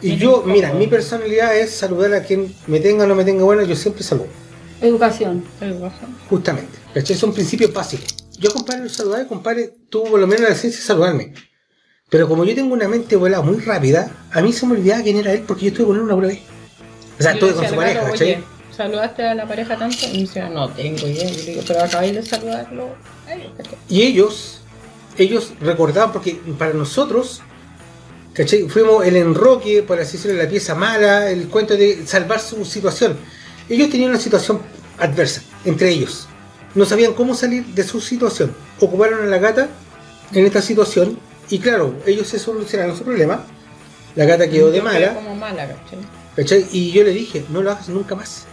[0.00, 3.42] Y yo, mira, mi personalidad es saludar a quien me tenga o no me tenga
[3.42, 4.28] bueno, yo siempre saludo.
[4.80, 5.44] Educación.
[5.60, 6.16] Educación.
[6.30, 6.78] Justamente.
[6.94, 7.16] ¿Cachai?
[7.16, 8.14] Son principios básicos.
[8.38, 11.34] Yo, compadre, lo saludaba y compadre tuvo por lo menos la ciencia de saludarme.
[12.08, 15.18] Pero como yo tengo una mente volada muy rápida, a mí se me olvidaba quién
[15.18, 16.38] era él porque yo estuve con él una prueba.
[17.18, 18.28] O sea, estuve con su pareja, ¿cachai?
[18.34, 19.96] "Oye, ¿Saludaste a la pareja tanto?
[20.12, 21.28] Y me decía, no tengo idea.
[21.28, 22.90] Yo digo, pero acabáis de saludarlo.
[23.26, 23.74] a ellos, ¿cachai?
[23.88, 24.60] Y ellos,
[25.18, 27.42] ellos recordaban, porque para nosotros,
[28.32, 28.68] ¿cachai?
[28.68, 33.16] Fuimos el enroque, por así decirlo, la pieza mala, el cuento de salvar su situación.
[33.68, 34.60] Ellos tenían una situación
[34.98, 36.28] adversa, entre ellos.
[36.76, 38.54] No sabían cómo salir de su situación.
[38.80, 39.68] Ocuparon a la gata
[40.32, 41.18] en esta situación
[41.50, 43.44] y claro, ellos se solucionaron su problema.
[44.14, 45.98] La gata quedó de mala, como mala, ¿cachai?
[46.36, 46.66] ¿cachai?
[46.72, 48.46] Y yo le dije, no lo hagas nunca más.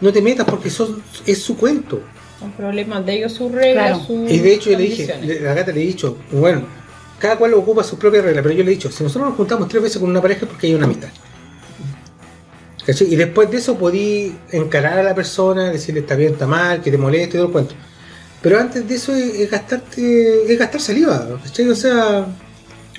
[0.00, 2.00] No te metas porque son, es su cuento.
[2.38, 4.04] Son problemas de ellos, sus reglas, Claro.
[4.04, 6.62] sus Y de hecho yo le dije, la gata le he dicho, bueno,
[7.18, 9.68] cada cual ocupa sus propias reglas, pero yo le he dicho, si nosotros nos juntamos
[9.68, 11.08] tres veces con una pareja es porque hay una amistad.
[12.84, 13.12] ¿Cachai?
[13.12, 16.90] Y después de eso podí encarar a la persona, decirle está bien, está mal, que
[16.90, 17.74] te moleste y todo el cuento.
[18.42, 21.68] Pero antes de eso es, es gastarte, es gastar saliva, ¿cachai?
[21.68, 22.26] O sea,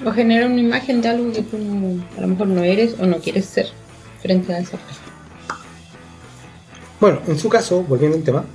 [0.05, 1.57] O generar una imagen de algo que tú
[2.17, 3.67] a lo mejor no eres o no quieres ser
[4.21, 5.11] frente a esa persona.
[6.99, 8.45] bueno, en su caso, volviendo al tema,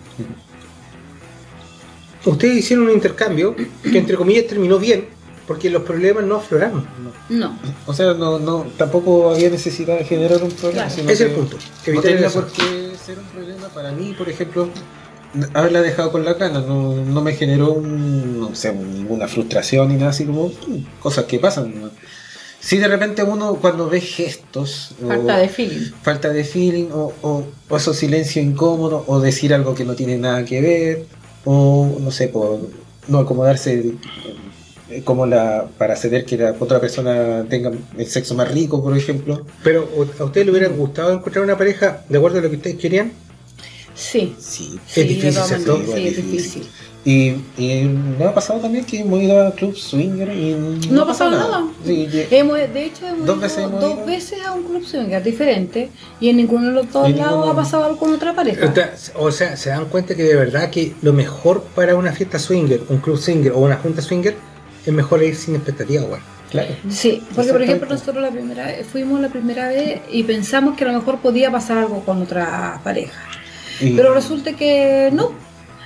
[2.24, 5.08] ustedes hicieron un intercambio que entre comillas terminó bien,
[5.46, 6.86] porque los problemas no afloraron.
[7.28, 7.58] No.
[7.86, 10.84] O sea, no, no, tampoco había necesidad de generar un problema.
[10.84, 10.90] Claro.
[10.90, 11.56] sino es el que punto.
[11.56, 14.70] No evitar tenía por qué ser un problema para mí, por ejemplo,
[15.54, 16.60] haberla dejado con la cana.
[16.60, 21.24] No, no me generó un, no sé, ninguna frustración ni nada así como mm, cosas
[21.24, 21.80] que pasan.
[21.80, 21.90] ¿no?
[22.60, 25.90] Si de repente uno cuando ve gestos o Falta de feeling.
[26.02, 30.18] falta de feeling o, o, o esos silencio incómodo o decir algo que no tiene
[30.18, 31.06] nada que ver
[31.44, 32.58] o no sé, por
[33.06, 33.94] no acomodarse
[34.90, 38.96] eh, como la para hacer que la otra persona tenga el sexo más rico, por
[38.96, 39.46] ejemplo.
[39.62, 42.76] Pero ¿a ustedes les hubiera gustado encontrar una pareja de acuerdo a lo que ustedes
[42.76, 43.12] querían?
[43.98, 44.34] Sí.
[44.38, 45.82] Sí, Es difícil, ¿cierto?
[45.94, 46.68] Sí, es difícil.
[47.04, 47.84] Y, y
[48.18, 50.54] me ha pasado también que hemos ido a club swinger y
[50.90, 51.64] No ha pasado nada.
[51.84, 54.06] Sí, Hemos, de hecho, hemos Dos ido veces hemos dos ido.
[54.06, 57.50] veces a un club swinger diferente y en ninguno de los dos lados ninguno.
[57.52, 58.66] ha pasado algo con otra pareja.
[58.66, 62.12] O sea, O sea, se dan cuenta que de verdad que lo mejor para una
[62.12, 64.36] fiesta swinger, un club swinger o una junta swinger
[64.86, 66.20] es mejor ir sin expectativa, weón.
[66.50, 66.74] claro.
[66.90, 70.84] Sí, porque por ejemplo nosotros la primera vez, fuimos la primera vez y pensamos que
[70.84, 73.18] a lo mejor podía pasar algo con otra pareja.
[73.80, 75.32] Y- Pero resulta que no.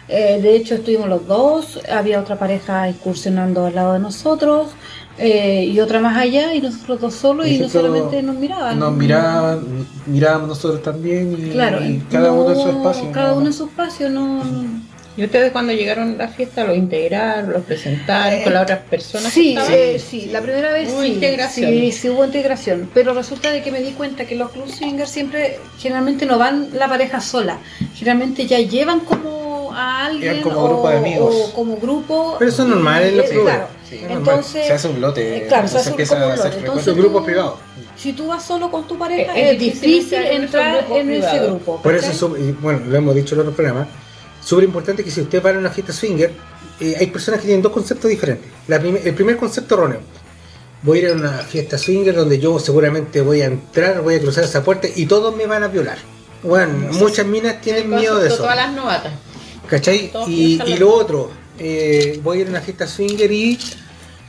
[0.08, 4.68] Eh, de hecho estuvimos los dos, había otra pareja incursionando al lado de nosotros
[5.16, 8.78] eh, y otra más allá y nosotros dos solos y no solamente nos miraban.
[8.78, 9.60] nos miraban,
[10.06, 13.12] mirábamos nosotros también y, Claro, y cada no- uno en su espacio.
[13.12, 14.42] Cada uno en su espacio, no.
[15.14, 18.78] ¿Y ustedes cuando llegaron a la fiesta lo integraron, lo presentaron Eh, con las otras
[18.80, 19.26] personas?
[19.32, 19.72] que Sí, estaban?
[19.74, 21.08] eh, sí, la primera vez Hubo sí.
[21.08, 21.70] integración.
[21.70, 22.90] Sí, sí hubo integración.
[22.94, 26.70] Pero resulta de que me di cuenta que los club swingers siempre, generalmente no van
[26.72, 27.58] la pareja sola.
[27.94, 31.34] Generalmente ya llevan como a alguien Llevan como o, grupo de amigos.
[31.34, 32.36] o como grupo.
[32.38, 33.54] Pero eso es normal en los Eh, clubes.
[33.54, 33.68] Claro.
[33.90, 35.36] Sí, Entonces, se hace un lote.
[35.36, 36.58] eh, claro, se hace un- empieza como un a hacer lote.
[36.66, 37.54] Entonces, grupos tú- privados.
[37.96, 41.80] si tú vas solo con tu pareja, Es es, difícil entrar en ese grupo.
[41.82, 43.86] Por eso, bueno, lo hemos dicho en el otro programa,
[44.42, 46.32] súper importante que si ustedes van a una fiesta swinger,
[46.80, 48.50] eh, hay personas que tienen dos conceptos diferentes.
[48.68, 50.00] La prim- el primer concepto erróneo.
[50.82, 54.20] Voy a ir a una fiesta swinger donde yo seguramente voy a entrar, voy a
[54.20, 55.98] cruzar esa puerta y todos me van a violar.
[56.42, 58.38] Bueno, muchas minas tienen miedo de eso.
[58.38, 59.12] Todas las novatas.
[59.68, 60.10] ¿Cachai?
[60.26, 63.58] Y, lo otro, eh, voy a ir a una fiesta swinger y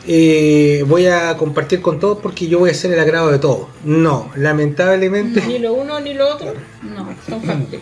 [0.08, 3.67] eh, voy a compartir con todos porque yo voy a ser el agrado de todos.
[3.83, 5.42] No, lamentablemente.
[5.48, 7.16] Ni lo uno ni lo otro No.
[7.27, 7.82] son factibles,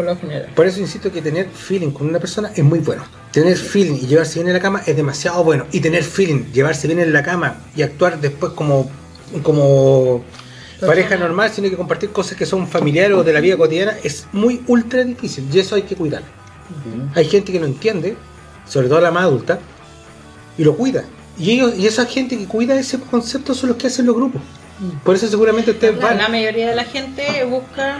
[0.00, 0.48] por lo general.
[0.54, 3.02] Por eso insisto que tener feeling con una persona es muy bueno.
[3.32, 5.66] Tener feeling y llevarse bien en la cama es demasiado bueno.
[5.72, 8.90] Y tener feeling, llevarse bien en la cama y actuar después como,
[9.42, 10.24] como
[10.80, 14.26] pareja normal, sino que compartir cosas que son familiares o de la vida cotidiana es
[14.32, 15.46] muy ultra difícil.
[15.52, 16.22] Y eso hay que cuidar.
[17.14, 18.16] Hay gente que lo entiende,
[18.66, 19.58] sobre todo la más adulta,
[20.56, 21.04] y lo cuida.
[21.38, 24.40] Y ellos, y esa gente que cuida ese concepto son los que hacen los grupos.
[25.04, 26.18] Por eso seguramente ustedes La, van.
[26.18, 27.98] la mayoría de la gente busca,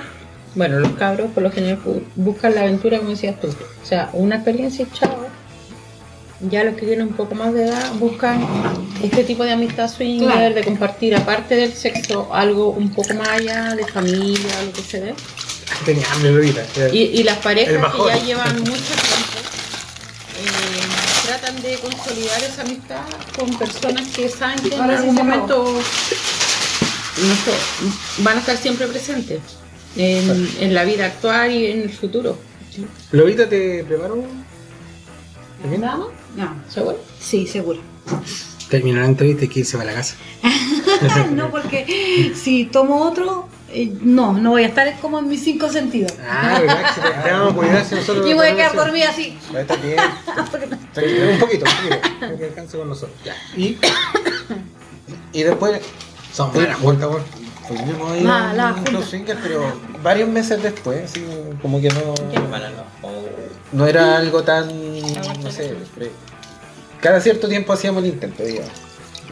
[0.54, 3.48] bueno, los cabros por lo general bu- buscan la aventura, como decías tú.
[3.48, 5.26] O sea, una experiencia y chao.
[6.48, 8.42] Ya los que tienen un poco más de edad buscan
[9.02, 10.54] este tipo de amistad swinger, Claro.
[10.54, 15.00] de compartir, aparte del sexo, algo un poco más allá de familia, lo que se
[15.00, 15.14] dé.
[15.84, 16.52] Tenía hambre.
[16.92, 19.38] Y, y las parejas que ya llevan mucho tiempo
[20.38, 23.02] eh, tratan de consolidar esa amistad
[23.38, 25.62] con personas que saben que en algún momento
[27.18, 29.40] no sé, van a estar siempre presentes
[29.96, 32.38] en, en la vida actual y en el futuro.
[33.12, 34.22] Lolita, ¿te preparo?
[35.68, 35.80] ¿Bien?
[35.80, 36.08] ¿Nada más?
[36.36, 36.54] No.
[36.68, 36.98] ¿Seguro?
[37.20, 37.80] Sí, seguro.
[38.68, 40.16] Terminó la entrevista y que irse para la casa.
[41.32, 45.68] no, porque si tomo otro, eh, no, no voy a estar como en mis cinco
[45.68, 46.12] sentidos.
[46.26, 48.26] Ah, relax, te, te vamos a cuidar si nosotros.
[48.30, 49.36] y voy a quedar nosotros- dormida así.
[49.56, 49.98] Estar bien.
[50.38, 50.76] Un poquito,
[51.32, 52.36] un poquito.
[52.38, 53.18] Que alcance con nosotros.
[53.24, 53.34] Ya.
[53.56, 53.76] Y
[55.32, 55.80] Y después
[56.32, 57.22] son buenas weón.
[57.70, 59.02] Volvimos a ir Ah, la un junta.
[59.06, 61.24] swinger, pero varios meses después, así
[61.62, 62.80] como que no, ¿Quién para los
[63.72, 64.68] no era algo tan,
[65.42, 65.74] no sé,
[67.00, 68.70] cada cierto tiempo hacíamos el intento, digamos.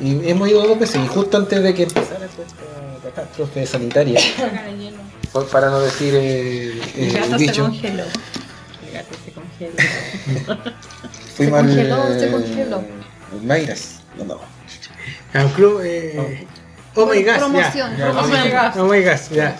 [0.01, 2.43] Y hemos ido dos veces, y justo antes de que empezara esta
[3.03, 4.21] catástrofe sanitaria,
[5.33, 8.05] fue para no decir eh, El eh, gato el se bicho, congeló.
[8.87, 9.73] El gato se congeló.
[11.37, 12.77] fuimos Se congeló, al, se congeló.
[12.77, 14.41] al Mayras, no, no.
[15.35, 15.81] A un club.
[15.83, 16.47] Eh,
[17.03, 18.11] oh my Promoción, ya.
[18.77, 19.55] Oh my.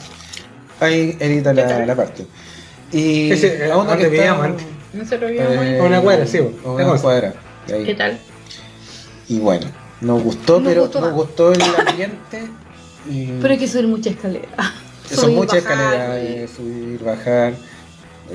[0.81, 2.27] Ahí edita la, la parte.
[2.93, 4.67] Y Ese, eh, a uno donde que está- vivíamos antes.
[4.93, 7.35] Nosotros vivimos eh, una cuadra, sí, la una cuadra.
[7.73, 7.85] ahí.
[7.85, 8.19] ¿Qué tal?
[9.29, 9.67] Y bueno,
[10.01, 12.49] nos gustó, Nos pero gustó nos gustó el ambiente.
[13.11, 14.49] Y Pero hay que subir mucha escalera.
[15.11, 17.55] son muchas escaleras, eh, subir, bajar.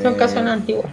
[0.02, 0.88] Son eh, casonas antiguas.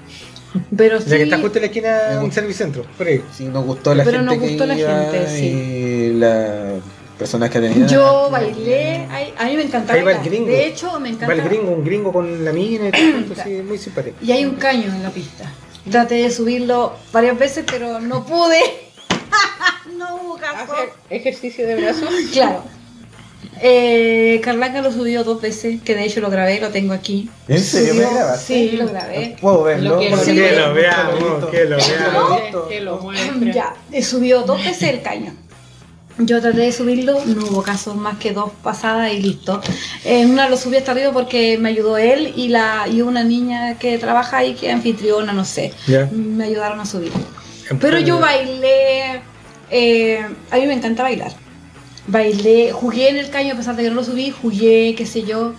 [0.76, 1.10] Pero sí.
[1.10, 3.22] Ya que está justo en la esquina de un servicentro, por ahí.
[3.36, 5.46] Sí, nos gustó la Pero gente nos gustó que la iba gente, sí.
[5.46, 6.74] y las
[7.20, 7.86] personas que tenían.
[7.86, 10.46] Yo bailé, a mí me encanta Ahí va el gringo.
[10.48, 11.26] De hecho, me encanta.
[11.26, 14.16] Va el gringo, un gringo con la mina y todo, sí, muy simpático.
[14.22, 15.44] Y hay un caño en la pista.
[15.90, 18.60] Traté de subirlo varias veces, pero no pude.
[19.98, 20.72] no hubo caso.
[21.10, 22.08] Ejercicio de brazos.
[22.32, 22.62] Claro.
[23.62, 27.28] Eh, Carlanga lo subió dos veces, que de hecho lo grabé, lo tengo aquí.
[27.46, 28.46] ¿En serio me grabaste?
[28.46, 29.36] Sí, lo grabé.
[29.38, 29.96] Puedo verlo.
[29.96, 29.98] Lo.
[29.98, 30.16] Que lo
[30.72, 32.42] veamos, que lo veamos.
[32.42, 32.68] visto.
[32.68, 33.52] Que lo muestre.
[33.52, 35.34] Ya, eh, subió dos veces el caño.
[36.22, 39.60] Yo traté de subirlo, no hubo casos más que dos pasadas y listo.
[40.04, 43.78] En una lo subí hasta arriba porque me ayudó él y la y una niña
[43.78, 45.72] que trabaja ahí, que es anfitriona, no sé.
[46.12, 47.12] Me ayudaron a subir.
[47.80, 49.22] Pero yo bailé,
[49.70, 51.32] eh, a mí me encanta bailar.
[52.06, 55.22] Bailé, jugué en el caño a pesar de que no lo subí, jugué, qué sé
[55.22, 55.54] yo,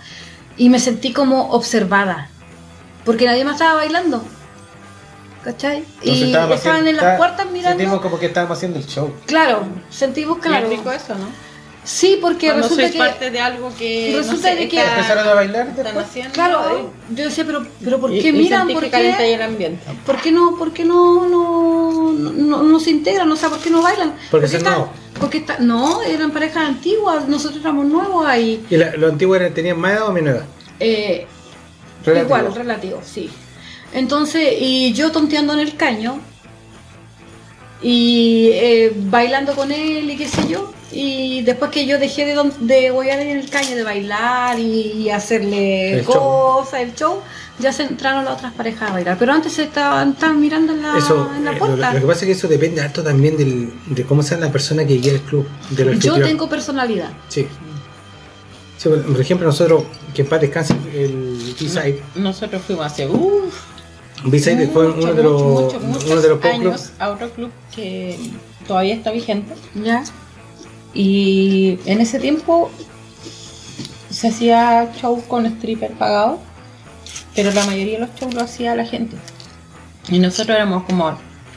[0.56, 2.28] y me sentí como observada.
[3.04, 4.22] Porque nadie más estaba bailando.
[5.44, 5.78] ¿Cachai?
[5.78, 7.78] Entonces y estaban haciendo- en las está- puertas mirando.
[7.78, 9.12] Sentimos como que estábamos haciendo el show.
[9.26, 10.68] Claro, sentimos claro.
[10.68, 11.26] Rico eso, ¿no?
[11.84, 12.98] Sí, porque Cuando resulta soy que.
[12.98, 16.06] parte de algo que resulta no sé, de que- está- Empezaron a bailar están después.
[16.06, 18.60] haciendo Claro, eh, yo decía, pero, pero ¿por y- qué y miran?
[18.68, 19.82] sentí ¿Por qué, el ambiente.
[20.06, 23.28] ¿Por qué no, por qué no, no, no, no se integran?
[23.32, 24.14] O sea, ¿por qué no bailan?
[24.30, 24.86] Porque están-.
[25.18, 28.64] Porque está, no, eran parejas antiguas, nosotros éramos nuevos ahí.
[28.70, 30.44] ¿Y la- los antiguos tenían más edad o menos edad?
[30.78, 31.26] Eh,
[32.04, 32.36] Relativo.
[32.36, 33.28] Igual, relativo, sí.
[33.94, 36.18] Entonces, y yo tonteando en el caño
[37.82, 40.72] y eh, bailando con él y qué sé yo.
[40.94, 45.08] Y después que yo dejé de, don- de boyar en el caño, de bailar y
[45.08, 46.12] hacerle El show.
[46.14, 47.20] cosas, el show,
[47.58, 49.16] ya se entraron las otras parejas a bailar.
[49.18, 51.94] Pero antes estaban, estaban mirando en la, Eso, en la eh, lo, puerta.
[51.94, 54.86] lo que pasa es que eso depende harto también del, de cómo sea la persona
[54.86, 55.46] que guía el club,
[55.98, 57.10] yo tengo personalidad.
[57.28, 57.46] Sí.
[58.76, 62.02] Sí, por por ejemplo, nosotros, que en paz descanse el B-Side.
[62.16, 63.54] Nosotros fuimos hace uff,
[64.24, 67.50] B-Side fue uno de los, muchos, muchos uno de los pocos años a otro club
[67.74, 68.18] que
[68.66, 69.54] todavía está vigente.
[69.74, 70.04] ¿Ya?
[70.94, 72.70] Y en ese tiempo
[74.10, 76.38] se hacía show con stripper pagado,
[77.34, 79.16] pero la mayoría de los shows lo hacía la gente.
[80.08, 81.16] Y nosotros éramos como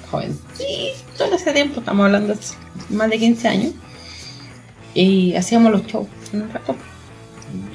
[0.10, 0.38] jóvenes.
[0.58, 2.40] Sí, todo ese tiempo, estamos hablando de
[2.90, 3.74] más de 15 años.
[4.94, 6.76] Y hacíamos los shows en un rato.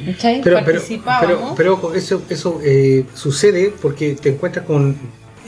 [0.07, 0.41] ¿Cachai?
[0.43, 0.81] Pero, pero,
[1.21, 4.97] pero, pero ojo, eso, eso eh, sucede porque te encuentras con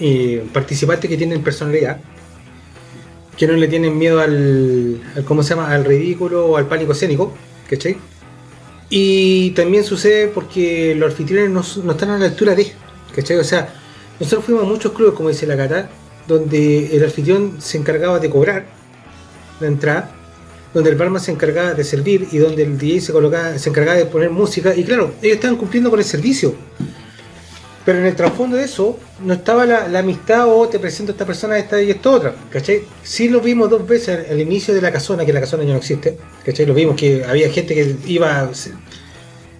[0.00, 1.98] eh, participantes que tienen personalidad,
[3.36, 5.70] que no le tienen miedo al, al- ¿cómo se llama?
[5.72, 7.32] al ridículo o al pánico escénico,
[7.68, 7.96] ¿cachai?
[8.90, 12.72] Y también sucede porque los anfitriones no, no están a la altura de,
[13.14, 13.38] ¿cachai?
[13.38, 13.72] O sea,
[14.20, 15.88] nosotros fuimos a muchos clubes, como dice la Cata,
[16.28, 18.66] donde el anfitrión se encargaba de cobrar
[19.60, 20.14] la entrada,
[20.74, 23.98] donde el barman se encargaba de servir y donde el DJ se colocaba, se encargaba
[23.98, 26.54] de poner música, y claro, ellos estaban cumpliendo con el servicio.
[27.84, 31.14] Pero en el trasfondo de eso no estaba la, la amistad o te presento a
[31.14, 32.82] esta persona, esta y esta otra, ¿cachai?
[33.02, 35.78] Sí lo vimos dos veces al inicio de la casona, que la casona ya no
[35.78, 36.64] existe, ¿cachai?
[36.64, 38.48] Lo vimos que había gente que iba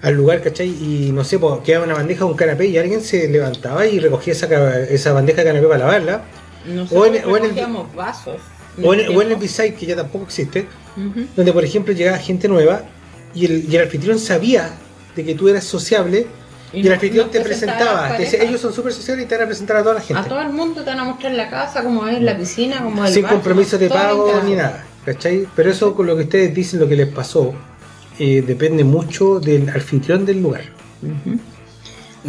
[0.02, 0.68] al lugar, ¿cachai?
[0.68, 3.98] Y no sé, pues, quedaba una bandeja con un canapé y alguien se levantaba y
[3.98, 6.22] recogía esa, esa bandeja de canapé para lavarla.
[6.64, 8.36] Nosotros o en- o en el- recogíamos vasos.
[8.82, 9.36] O en, o en el.
[9.36, 10.66] B-Side, que ya tampoco existe,
[11.36, 12.82] donde por ejemplo llegaba gente nueva
[13.34, 14.70] y el, y el anfitrión sabía
[15.16, 16.26] de que tú eras sociable
[16.72, 19.46] Y el anfitrión te presentaba te decía, ellos son súper sociales y te van a
[19.46, 20.22] presentar a toda la gente.
[20.22, 23.04] A todo el mundo te van a mostrar la casa, cómo es la piscina, cómo
[23.04, 24.84] es el Sin compromiso de pago ni nada.
[25.04, 25.46] ¿Cachai?
[25.54, 27.52] Pero eso con lo que ustedes dicen, lo que les pasó,
[28.18, 30.62] eh, depende mucho del anfitrión del lugar.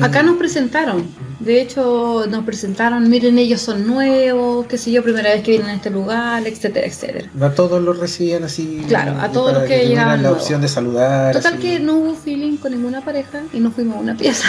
[0.02, 1.06] Acá nos presentaron,
[1.40, 5.70] de hecho nos presentaron, miren ellos son nuevos, qué sé yo, primera vez que vienen
[5.70, 7.30] a este lugar, etcétera, etcétera.
[7.40, 8.84] A todos los recibían así.
[8.88, 11.34] Claro, a todos los que tuvieran llegaban la opción de saludar.
[11.36, 11.62] Total así.
[11.62, 14.48] que no hubo feeling con ninguna pareja y nos fuimos a una pieza.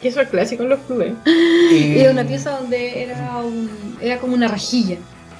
[0.00, 1.12] Que eso es clásico en los clubes.
[1.70, 4.96] Y- Y una pieza donde era un, era como una rejilla.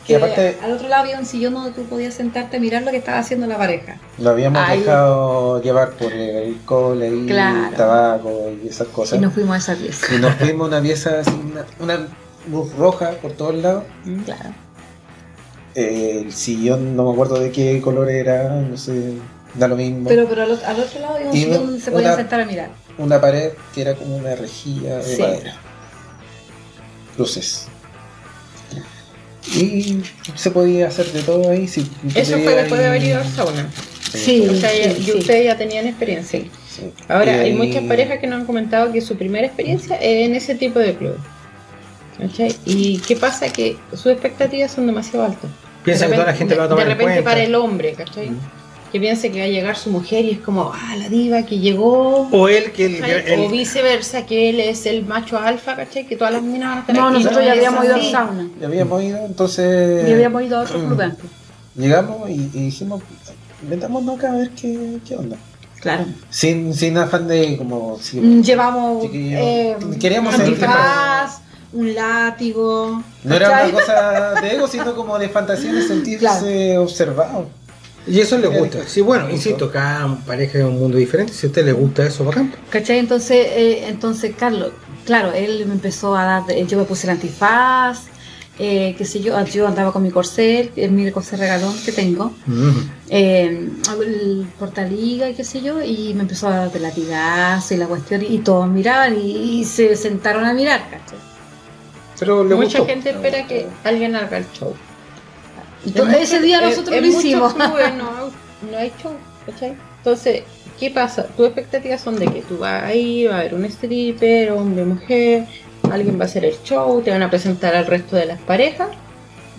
[0.09, 2.83] Y Que aparte- al otro lado había un sillón donde tú podías sentarte a mirar
[2.83, 3.99] lo que estaba haciendo la pareja.
[4.17, 4.81] Lo habíamos Ahí.
[4.81, 7.77] dejado llevar por el alcohol, Claro.
[7.77, 9.19] tabaco y esas cosas.
[9.19, 10.15] Y nos fuimos a esa pieza.
[10.15, 12.07] Y nos fuimos a una pieza así, una, una
[12.51, 13.85] luz roja por todos lados.
[14.25, 14.51] Claro.
[15.75, 19.13] Eh, el sillón, no me acuerdo de qué color era, no sé,
[19.55, 20.09] da lo mismo.
[20.09, 22.41] Pero, pero al, otro- al otro lado había un Y sillón donde se podían sentar
[22.41, 22.71] a mirar.
[22.97, 25.21] Una pared que era como una rejilla de Sí.
[25.21, 25.55] madera.
[27.19, 27.67] Luces.
[29.57, 30.03] Y
[30.35, 31.67] se podía hacer de todo ahí.
[31.69, 33.71] Si Eso fue después de haber ido al sauna.
[34.13, 34.47] Sí.
[34.49, 35.13] O sea, sí, y sí.
[35.13, 36.41] ustedes ya tenían experiencia.
[36.41, 36.91] Sí.
[37.09, 40.27] Ahora, Y hay ahí- muchas parejas que nos han comentado que su primera experiencia es
[40.27, 41.17] en ese tipo de club.
[42.19, 42.55] ¿Cachai?
[42.65, 43.49] ¿Y qué pasa?
[43.53, 45.51] Que sus expectativas son demasiado altas.
[45.85, 47.31] Piensa De que toda la gente lo va a tomar De en repente cuenta.
[47.31, 48.31] para el hombre, ¿cachai?
[48.93, 51.59] Que piense que va a llegar su mujer y es como, ah, la diva que
[51.59, 52.27] llegó.
[52.33, 56.07] O él que el, o viceversa, que él es el macho alfa, ¿cachai?
[56.07, 57.15] Que todas las minas van a estar No, aquí.
[57.19, 58.49] nosotros ya habíamos ido al sauna.
[58.61, 60.07] Ya habíamos ido, entonces.
[60.09, 61.25] Ya habíamos ido a otro club antes.
[61.77, 63.03] Llegamos y, y dijimos,
[63.69, 65.37] metámonos acá a ver qué, qué onda.
[65.81, 66.07] Claro.
[66.31, 67.99] Sin, sin afán de como.
[68.01, 71.41] si- Mm, Llevamos eh, queríamos antifaz,
[71.73, 73.03] un látigo.
[73.23, 73.71] No era ¿cachai?
[73.71, 76.83] una cosa de ego, sino como de fantasía de sentirse Claro.
[76.83, 77.58] observado.
[78.09, 78.87] Y eso les gusta.
[78.87, 81.33] Sí, bueno, Me insisto, cada pareja es un mundo diferente.
[81.33, 82.53] Si a usted le gusta eso, bacán.
[82.71, 82.99] ¿Cachai?
[82.99, 84.71] Entonces, eh, entonces Carlos,
[85.05, 88.05] claro, él me empezó a dar, eh, yo me puse el antifaz,
[88.59, 92.33] eh, qué sé yo, yo andaba con mi corcel, el mi corcel regalón que tengo,
[93.09, 93.69] eh,
[94.01, 97.87] el portaliga y qué sé yo, y me empezó a dar de latigazo y la
[97.87, 101.19] cuestión, y todos miraban y, y se sentaron a mirar, ¿cachai?
[102.19, 102.87] Pero le Mucha gustó.
[102.93, 104.75] gente espera que alguien haga el show.
[105.87, 107.55] Entonces, En ese día nosotros en lo hicimos.
[107.55, 108.11] clubes no,
[108.71, 109.13] no hay show,
[109.47, 109.75] ¿cachai?
[109.99, 110.43] Entonces,
[110.79, 111.27] ¿qué pasa?
[111.37, 114.85] Tus expectativas son de que tú vas a ir, va a haber un stripper, hombre,
[114.85, 115.47] mujer,
[115.91, 118.89] alguien va a hacer el show, te van a presentar al resto de las parejas,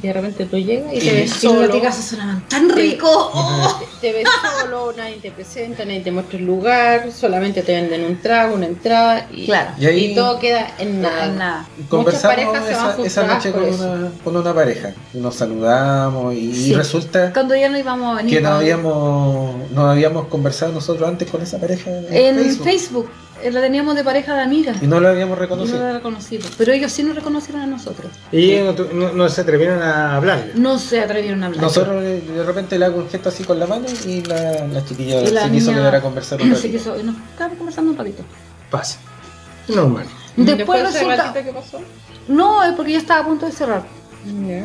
[0.01, 1.61] y de repente tú llegas y te ves Y solo.
[1.67, 3.31] latigazos sonaban tan rico.
[3.99, 4.23] Te ves
[4.61, 8.65] solo, nadie te presenta, nadie te muestra el lugar, solamente te venden un trago, una
[8.67, 9.71] entrada y, Claro.
[9.77, 11.27] Y ahí- y todo queda en nada.
[11.27, 11.67] Nada.
[11.89, 14.93] Conversamos parejas se van esa, esa frustradas noche con una, con una pareja.
[15.13, 16.73] Nos saludamos y, Sí.
[16.73, 18.35] resulta Cuando ya no íbamos a venir.
[18.37, 22.63] que no habíamos, no habíamos conversado nosotros antes con esa pareja en, En Facebook.
[22.63, 23.09] Facebook.
[23.43, 24.77] Eh, la teníamos de pareja de amigas.
[24.81, 25.79] Y no lo habíamos Y no reconocido.
[25.79, 26.47] la reconocido.
[26.57, 28.11] Pero ellos sí nos reconocieron a nosotros.
[28.31, 30.51] Y ellos no, no- no se atrevieron a hablarle.
[30.55, 31.61] No se atrevieron a hablar.
[31.61, 34.85] Nosotros eh, de repente le hago un gesto así con la mano y la, la
[34.85, 36.95] chiquilla Y la se quiso quedar a conversar un ratito.
[37.03, 38.23] nos estábamos conversando un ratito.
[38.69, 38.97] Pasa.
[39.67, 40.05] Normal.
[40.35, 41.33] Después de ese resulta.
[41.53, 41.79] pasó.
[42.27, 43.83] No, es porque ya estaba a punto de cerrar.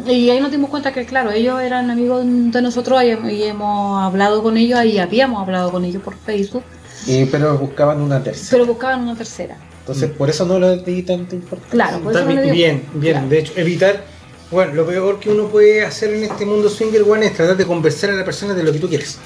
[0.07, 4.43] Y ahí nos dimos cuenta que, claro, ellos eran amigos de nosotros y hemos hablado
[4.43, 6.65] con ellos y habíamos hablado con ellos por Facebook,
[7.07, 8.49] Y, pero buscaban una tercera.
[8.51, 9.59] pero buscaban una tercera.
[9.81, 11.73] Entonces por eso no le di tanta importancia.
[11.73, 13.13] Claro, por eso Está no le bien, bien.
[13.15, 13.29] Claro.
[13.29, 14.05] De hecho, evitar.
[14.51, 17.67] Bueno, lo peor que uno puede hacer en este mundo swinger, one, es tratar de
[17.67, 19.19] convencer a la persona de lo que tú quieres.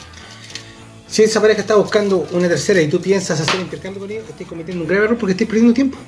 [1.06, 4.46] Si esa pareja está buscando una tercera y tú piensas hacer intercambio con ellos, estás
[4.46, 5.98] cometiendo un grave error porque estás perdiendo tiempo.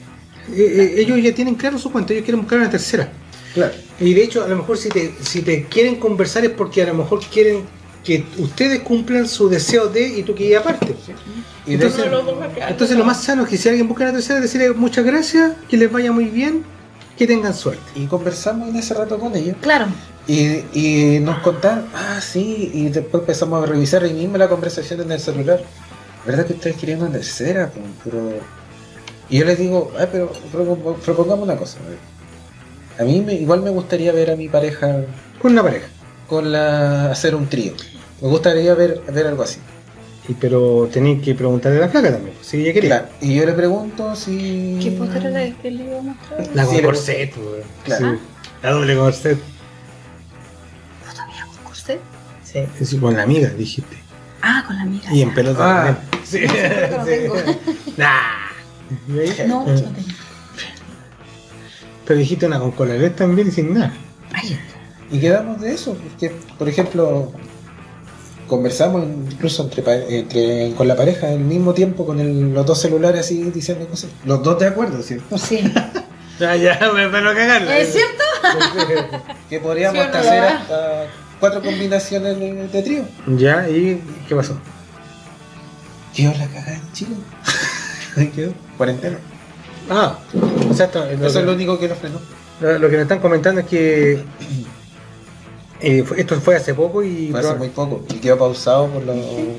[0.52, 3.12] Eh, eh, ellos ya tienen claro su cuento, ellos quieren buscar una tercera.
[3.54, 3.74] Claro.
[3.98, 6.86] Y de hecho, a lo mejor si te, si te quieren conversar es porque a
[6.86, 7.64] lo mejor quieren
[8.04, 10.94] que ustedes cumplan su deseo de y tú que ir aparte.
[11.66, 15.52] Y Entonces, lo más sano es que si alguien busca una tercera, decirle muchas gracias,
[15.68, 16.64] que les vaya muy bien,
[17.18, 17.82] que tengan suerte.
[17.94, 19.56] Y conversamos en ese rato con ellos.
[19.60, 19.86] Claro,
[20.26, 25.00] Y, y nos contaron, ah, sí, y después empezamos a revisar ahí mismo la conversación
[25.02, 25.62] en el celular.
[26.24, 27.70] ¿Verdad que ustedes querían una tercera?
[28.04, 28.30] Pero...
[29.28, 31.78] Y yo les digo, ah, pero propo- propongamos una cosa.
[32.98, 35.02] A mí me- igual me gustaría ver a mi pareja
[35.40, 35.86] Con una pareja.
[36.30, 37.72] Con la hacer un trío.
[38.22, 39.58] Me gustaría ver, ver algo así.
[40.28, 42.88] Y, pero tenéis que preguntarle a la flaca también, si ella quería.
[43.00, 44.78] Claro, Y yo le pregunto si...
[44.80, 46.46] ¿qué foto era la que le iba a mostrar?
[46.54, 48.12] La con Sí, corset, pues, Claro.
[48.12, 48.18] sí.
[48.62, 49.38] La doble corset.
[51.04, 51.22] ¿Foto
[51.54, 52.00] con corset?
[52.44, 52.58] Sí.
[52.80, 53.96] Es con la amiga, dijiste.
[54.42, 55.12] Ah, con la amiga.
[55.12, 55.84] Y en pelota Ah.
[55.86, 56.24] también.
[56.24, 56.38] Sí.
[56.40, 57.34] que no tengo.
[57.96, 59.46] Nah.
[59.48, 59.90] No, no tengo.
[62.06, 63.92] Pero dijiste una con colaret también y sin nada.
[64.32, 64.58] Ay,
[65.10, 67.32] Y quedamos de eso, porque, por ejemplo,
[68.46, 72.80] conversamos incluso entre, pa- entre con la pareja al mismo tiempo con el- los dos
[72.80, 74.10] celulares así diciendo cosas.
[74.24, 75.36] Los dos de acuerdo, ¿cierto?
[75.38, 75.60] Sí.
[76.40, 77.76] Ya, ya, me van a cagarla.
[77.78, 78.24] ¿Es cierto?
[79.50, 81.06] Que podríamos ¿Sí o no, hasta hacer hasta
[81.38, 83.02] cuatro combinaciones de, de trío.
[83.36, 84.56] Ya, ¿y qué pasó?
[86.16, 87.14] Quedó la cagada en Chile.
[88.16, 88.54] Ahí quedó.
[88.78, 89.18] Cuarentena.
[89.90, 90.18] Ah,
[90.70, 92.18] o sea, esto- lo, Eso es lo único que nos frenó.
[92.62, 94.24] lo- lo que me están comentando es que
[95.82, 98.02] eh, esto fue hace poco y Fue hace muy poco.
[98.10, 99.14] Y quedó pausado por lo,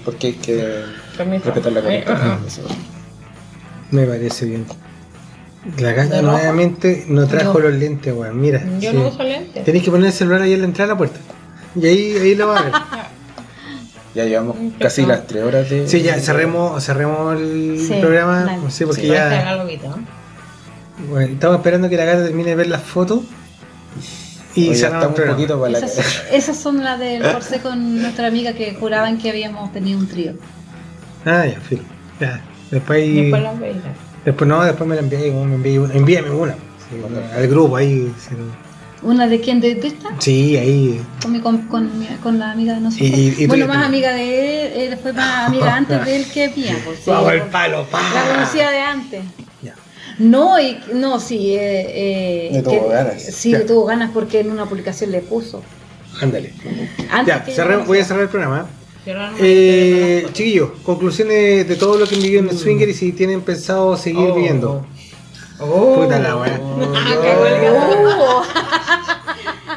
[0.06, 0.83] porque hay que
[1.17, 1.45] Permiso.
[1.45, 2.40] respetar la Eh, cuarentena.
[3.91, 4.66] me parece bien.
[5.77, 8.40] La caña nuevamente no trajo los lentes, weón.
[8.41, 8.64] Mira.
[8.80, 8.98] Yo sí.
[8.98, 9.64] no uso lentes.
[9.64, 11.19] Tenéis que poner el celular ahí en la entrada de la puerta.
[11.75, 12.74] Y ahí, ahí lo va a ver.
[14.14, 15.88] Ya llevamos casi las tres horas de.
[15.88, 18.43] Sí, ya cerremos, cerremos el Sí, programa.
[18.43, 18.69] dale.
[18.69, 19.56] Sí, porque Sí, va a ya.
[19.56, 20.06] ¿no?
[21.09, 23.22] Bueno, estamos esperando que la gata termine de ver las fotos.
[24.56, 28.28] Y el estamos un poquito para la Esas, esas son las del Corsé con nuestra
[28.28, 30.34] amiga que juraban que habíamos tenido un trío.
[31.26, 31.84] Ah, ya, filo.
[32.20, 32.42] Ya.
[32.70, 33.22] Después ahí.
[33.24, 33.76] Después las veis.
[34.26, 35.94] Después no, después me la envié, me envié una.
[35.94, 36.54] Envíame una.
[36.54, 36.98] Sí,
[37.36, 38.14] al grupo ahí.
[38.20, 38.36] sí.
[39.04, 39.60] ¿Una de quién?
[39.60, 40.10] ¿De, de esta?
[40.20, 41.02] Sí, ahí.
[41.24, 43.10] Con, mi, con, con, mi- con la amiga de nosotros.
[43.10, 46.06] Y- y- y tú- bueno, tú- más amiga de él, él fue más amiga antes
[46.06, 46.78] de él que mía.
[46.86, 48.00] Pues, sí, Vamos al porque palo, pa.
[48.14, 49.24] La conocía de antes.
[50.20, 51.56] No, y, no, sí.
[51.56, 53.22] Eh, eh, Le tuvo que- ganas.
[53.24, 53.60] Sí, Ya.
[53.60, 55.62] le tuvo ganas porque en una publicación le puso.
[56.22, 56.54] Ándale.
[57.10, 58.68] Antes Ya, voy a cerrar el programa.
[59.40, 63.42] Eh, chiquillos, conclusiones de todo lo que han vivido en el swinger y si tienen
[63.42, 64.36] pensado seguir Oh.
[64.36, 64.86] viviendo.
[65.60, 66.60] Oh, Puta la wea.
[66.96, 67.16] Ah,
[67.62, 68.44] gato.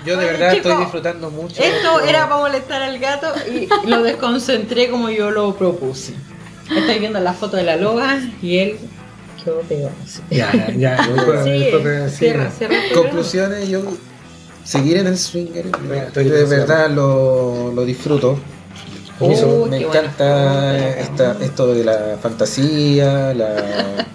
[0.05, 1.63] Yo de verdad chico, estoy disfrutando mucho.
[1.63, 6.13] Esto era para molestar al gato y lo desconcentré como yo lo propuse.
[6.75, 8.77] Estoy viendo la foto de la loba y él
[10.31, 11.05] Ya, ya, ya.
[11.45, 12.51] Sí, Disculpe, sí, cierra, ya.
[12.51, 12.95] cierra el programa.
[13.11, 13.83] Conclusiones, yo
[14.65, 15.67] seguir en el swinger.
[16.07, 18.39] Estoy de verdad lo, lo disfruto.
[19.21, 20.25] Oh, me encanta
[20.73, 20.89] buena.
[20.89, 24.07] esta, esto de la fantasía, la,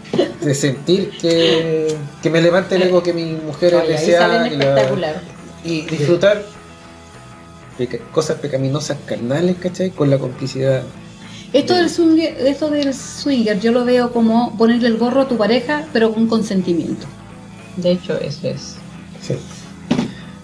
[0.41, 4.53] de sentir que, que me levante el ego que mi mujer Oye, ahí desea salen
[4.53, 5.21] y, la-
[5.63, 6.43] y disfrutar
[7.77, 9.91] peca- cosas pecaminosas carnales, ¿cachai?
[9.91, 10.83] Con la complicidad.
[11.51, 15.35] Esto del, swinger, esto del swinger yo lo veo como ponerle el gorro a tu
[15.37, 17.07] pareja, pero con consentimiento.
[17.77, 18.75] De hecho, eso es.
[19.21, 19.35] Sí.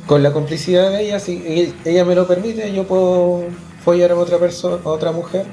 [0.08, 3.44] Con la complicidad de ella, si ella- me lo permite, yo puedo
[3.84, 5.46] follar a otra persona, a otra mujer,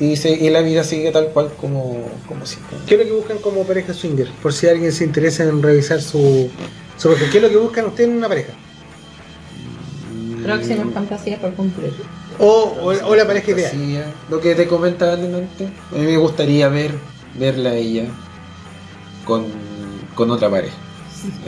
[0.00, 2.76] y, se- y la vida sigue tal cual como, como siempre.
[2.86, 4.28] ¿Qué es lo que buscan como pareja swinger?
[4.42, 6.48] Por si alguien se interesa en revisar su,
[6.96, 7.14] su.
[7.30, 8.52] ¿Qué es lo que buscan ustedes en una pareja?
[10.42, 11.92] Próxima fantasía por cumplir.
[12.38, 14.14] O, o, o la pareja ideal.
[14.30, 16.92] Lo que te comentaba antes, a mí me gustaría ver,
[17.38, 18.04] verla a ella
[19.24, 19.46] con,
[20.14, 20.76] con otra pareja,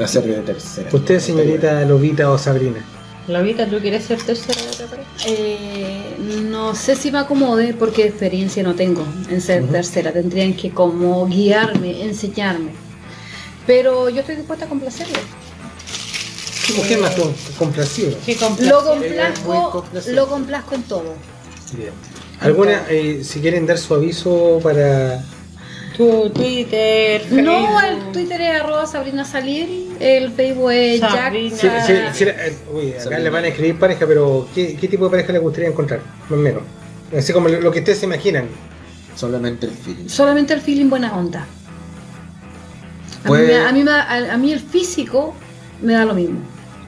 [0.02, 0.88] hacer de tercera.
[0.92, 2.84] Usted, señorita Lobita o Sabrina.
[3.28, 5.08] Lobita, ¿tú quieres ser tercera de otra pareja?
[5.26, 6.16] Eh,
[6.50, 10.12] no sé si me acomode porque experiencia no tengo en ser tercera.
[10.12, 12.70] Tendrían que como guiarme, enseñarme.
[13.66, 15.18] Pero yo estoy dispuesta a complacerle.
[16.68, 18.12] ¿Qué mujer más con- complaciva?
[18.24, 21.14] ¿Qué Lo complazco, lo complazco en todo.
[21.72, 21.90] Bien.
[22.40, 25.24] ¿Alguna, eh, si quieren dar su aviso para...
[25.96, 27.82] Tu Twitter, No, Facebook.
[28.06, 31.00] el Twitter es arroba Sabrina Salieri, el Facebook es.
[31.00, 31.32] Sí, Jack.
[31.34, 33.22] sí, sí, eh, uy, acá Sabrina.
[33.24, 36.00] le van a escribir pareja, pero ¿qué, qué tipo de pareja le gustaría encontrar?
[36.28, 36.62] Más o menos.
[37.16, 38.46] Así como lo, que ustedes se imaginan.
[39.16, 40.08] Solamente el feeling.
[40.08, 41.44] Solamente el feeling buena onda.
[43.24, 45.34] A, Pues- mí, me- a, mí, a, a mí el físico
[45.82, 46.38] me da lo mismo.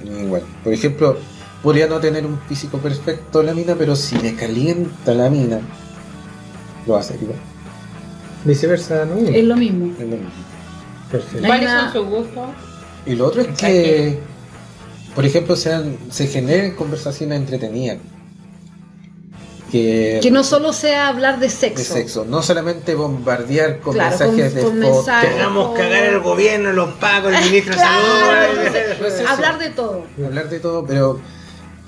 [0.05, 0.43] Igual.
[0.65, 1.17] Por ejemplo,
[1.63, 5.61] podría no tener un físico perfecto la mina, pero si me calienta la mina,
[6.87, 7.39] lo hacer igual.
[8.45, 9.17] Viceversa, ¿no?
[9.17, 9.93] Es lo mismo.
[9.93, 10.31] Es lo mismo.
[11.11, 11.47] Perfecto.
[11.47, 12.49] ¿Cuáles son sus gustos?
[13.07, 14.19] Y lo otro es que,
[15.15, 17.99] por ejemplo, sean, se generen conversaciones entretenidas.
[19.71, 21.95] Que, Que no solo sea hablar de de sexo.
[21.95, 25.05] sexo, no solamente bombardear con Claro, mensajes con- de con.
[25.21, 28.57] Queramos cagar el gobierno, los pagos, el ministro de salud.
[28.59, 30.05] entonces, No es hablar de todo.
[30.27, 31.21] hablar de todo, pero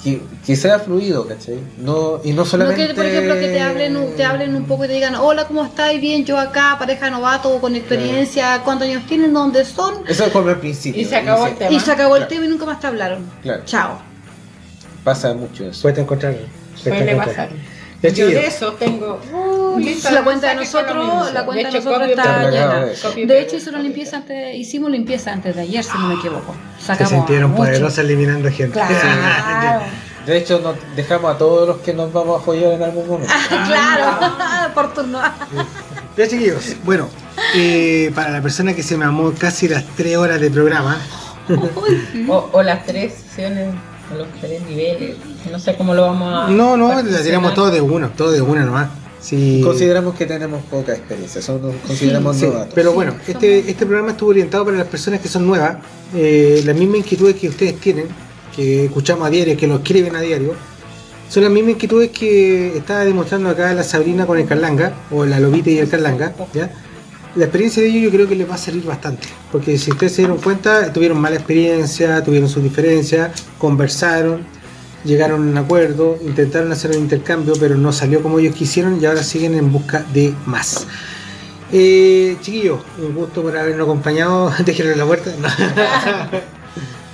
[0.05, 1.59] que, que sea fluido, ¿cachai?
[1.79, 2.87] No, y no No solamente...
[2.89, 5.47] que, por ejemplo, que te hablen, un- te hablen un poco y te digan, hola,
[5.49, 5.93] ¿cómo estás?
[6.01, 9.33] Bien, yo acá, pareja novato, con experiencia, ¿cuántos años tienen?
[9.33, 10.05] ¿Dónde son?
[10.09, 11.03] Eso es como al principio.
[11.03, 11.71] Y se acabó el se- tema.
[11.73, 13.27] Y se acabó el tema y nunca más te hablaron.
[13.43, 13.99] Claro, Chao.
[15.03, 15.83] pasa mucho eso.
[15.83, 16.37] Puedes encontrar.
[16.77, 17.49] Suele pasar.
[18.03, 19.21] Ya, Yo de eso tengo.
[19.33, 22.85] Uh, lista la cuenta de nosotros, la cuenta de hecho, nosotros está llena.
[23.27, 26.55] De hecho, y limpieza antes, hicimos limpieza antes de ayer, si no me equivoco.
[26.81, 27.63] Se sintieron mucho.
[27.63, 28.73] poderosas eliminando gente.
[28.73, 29.85] Claro.
[30.27, 33.33] De hecho, nos dejamos a todos los que nos vamos a follar en algún momento.
[33.49, 35.21] claro, por turno.
[36.17, 37.09] Ya chiquillos, bueno,
[37.57, 40.97] eh, para la persona que se mamó casi las 3 horas de programa,
[42.29, 43.75] O, o las tres sesiones,
[44.13, 45.17] o los tres niveles.
[45.51, 46.51] No sé cómo lo vamos a.
[46.51, 48.89] No, no, la tiramos todo de uno, todo de una nomás.
[49.21, 49.61] Sí.
[49.63, 52.73] Consideramos que tenemos poca experiencia, somos, consideramos Sí, novatos.
[52.75, 55.77] pero bueno, este, este programa estuvo orientado para las personas que son nuevas,
[56.13, 58.07] eh, las mismas inquietudes que ustedes tienen,
[58.55, 60.55] que escuchamos a diario, que lo escriben a diario,
[61.29, 65.39] son las mismas inquietudes que estaba demostrando acá la Sabrina con el Carlanga, o la
[65.39, 66.73] Lobita y el Carlanga, ¿ya?
[67.37, 70.15] La experiencia de ellos yo creo que les va a servir bastante, porque si ustedes
[70.15, 74.41] se dieron cuenta, tuvieron mala experiencia, tuvieron sus diferencias, conversaron,
[75.05, 79.07] llegaron a un acuerdo, intentaron hacer un intercambio, pero no salió como ellos quisieron y
[79.07, 80.87] ahora siguen en busca de más.
[81.73, 84.53] Eh, chiquillos, un gusto por habernos acompañado.
[84.65, 85.31] Déjenle la puerta.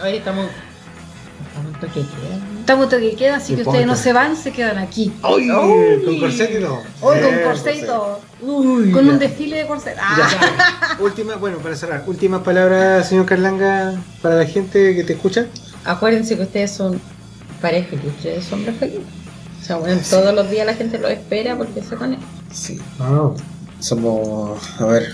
[0.03, 0.47] Hoy estamos.
[1.49, 2.61] Estamos en toque queda.
[2.61, 5.13] Estamos en toque de queda, así Sí, que ustedes no se van, se quedan aquí.
[5.23, 5.51] ¡Ay!
[5.51, 6.05] Uy.
[6.05, 6.83] Con corset y todo.
[7.01, 8.21] Hoy con corset y todo.
[8.41, 9.13] Uy, Con ya.
[9.13, 9.97] un desfile de corset.
[10.01, 10.97] Ah.
[11.01, 15.47] Última, bueno, para cerrar, últimas palabras, señor Carlanga, para la gente que te escucha.
[15.85, 17.01] Acuérdense que ustedes son
[17.61, 19.03] pareja ustedes son hombres felices.
[19.61, 22.27] O sea, bueno, todos los días la gente lo espera porque se conecta.
[22.53, 22.81] Sí,
[23.81, 25.13] somos, a ver,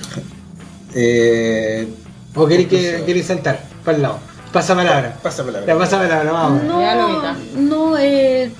[0.94, 1.89] eh,
[2.34, 3.60] ¿O queréis que queréis saltar?
[3.84, 4.18] Para el lado.
[4.52, 5.16] Pasa palabra.
[5.23, 5.66] pasa palabra.
[5.66, 6.62] Ya pasa palabra, vamos.
[6.81, 8.50] Ya lo No, no eh,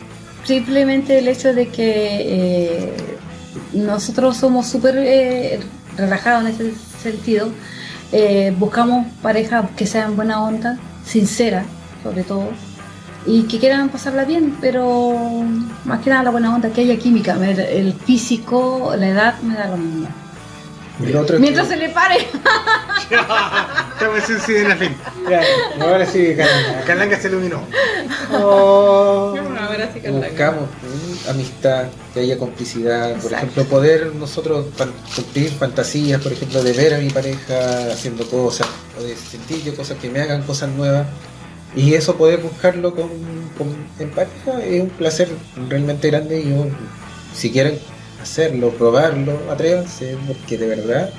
[0.45, 2.93] simplemente el hecho de que eh,
[3.73, 5.61] nosotros somos súper eh,
[5.97, 6.73] relajados en ese
[7.03, 7.49] sentido.
[8.13, 11.67] Eh, buscamos parejas que sean buena onda, sinceras,
[12.03, 12.49] sobre todo,
[13.27, 15.17] y que quieran pasarla bien, pero
[15.85, 17.35] más que nada la buena onda, que haya química.
[17.35, 20.09] Me- El físico, la edad me da lo mismo.
[20.99, 22.19] Mientras que se le pare.
[23.11, 24.95] Estamos en sí en la fin.
[25.29, 25.43] Ya,
[25.81, 26.85] ahora sí, Carlanga.
[26.87, 27.61] Carlanga se iluminó.
[28.33, 29.35] Oh.
[29.61, 34.67] A ver, así que la- buscamos mm, amistad, que haya complicidad, por ejemplo, poder nosotros
[34.77, 38.67] fan- cumplir fantasías, por ejemplo, de ver a mi pareja haciendo cosas,
[38.99, 41.07] o de sentir yo cosas que me hagan cosas nuevas.
[41.77, 43.09] Y eso poder buscarlo con,
[43.59, 45.29] con- en pareja es un placer
[45.69, 46.67] realmente grande y yo,
[47.35, 47.79] si quieren
[48.23, 51.11] hacerlo, probarlo, atrévanse, porque de verdad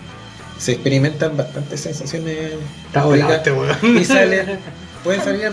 [0.57, 2.53] se experimentan bastantes sensaciones
[2.87, 3.47] Está volado ricas
[3.83, 4.45] este y salen,
[5.05, 5.49] pueden salir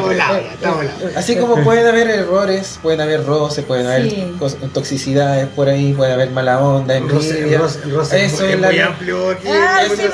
[0.00, 0.94] volado, ya, está volado.
[1.16, 4.32] Así como pueden haber errores, pueden haber roces, pueden haber Sí.
[4.72, 7.36] toxicidades por ahí, puede haber mala onda, envidia.
[7.38, 8.86] el roce, roce Eso es es la muy ley.
[8.86, 9.48] amplio aquí.
[9.48, 9.92] Ah, sí.
[9.94, 10.10] Eso es,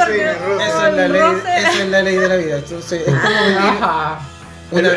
[0.94, 1.22] la ley,
[1.58, 2.56] eso es la ley de la vida.
[2.56, 3.80] Entonces, es como vivir
[4.72, 4.90] una,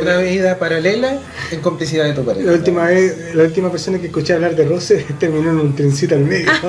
[0.00, 1.18] una vida paralela
[1.50, 2.46] en complicidad de tu pareja.
[2.46, 6.14] La última vez, la última persona que escuché hablar de roce terminó en un trencito
[6.14, 6.50] al medio.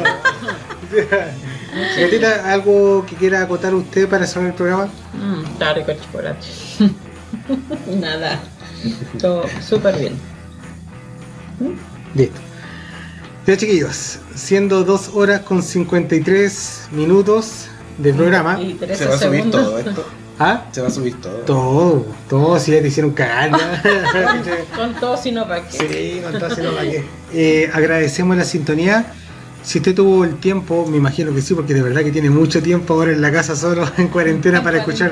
[1.99, 4.85] Gatita, ¿algo que quiera acotar usted para cerrar el programa?
[5.13, 6.47] Mm, está rico el chocolate.
[7.99, 8.39] Nada.
[9.19, 10.13] Todo súper bien.
[12.15, 12.39] Listo.
[13.45, 17.67] Ya chiquillos, siendo 2 horas con 53 minutos
[17.97, 18.61] del programa.
[18.61, 19.65] Y 13 Se va a subir segundos.
[19.65, 20.05] todo esto.
[20.39, 20.65] ¿Ah?
[20.71, 21.33] Se va a subir todo.
[21.39, 23.51] Todo, todo, si ya te hicieron cagar.
[24.75, 25.77] Con todo, sino para qué.
[25.77, 27.03] Sí, con todo, si no, ¿para qué?
[27.33, 29.05] Eh, agradecemos la sintonía.
[29.63, 32.61] Si usted tuvo el tiempo, me imagino que sí, porque de verdad que tiene mucho
[32.63, 35.11] tiempo ahora en la casa solo, en cuarentena, para escuchar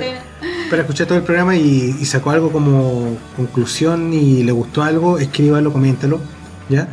[0.70, 5.18] para escuchar todo el programa y, y sacó algo como conclusión y le gustó algo,
[5.18, 6.20] escríbalo, coméntalo,
[6.70, 6.88] ¿ya?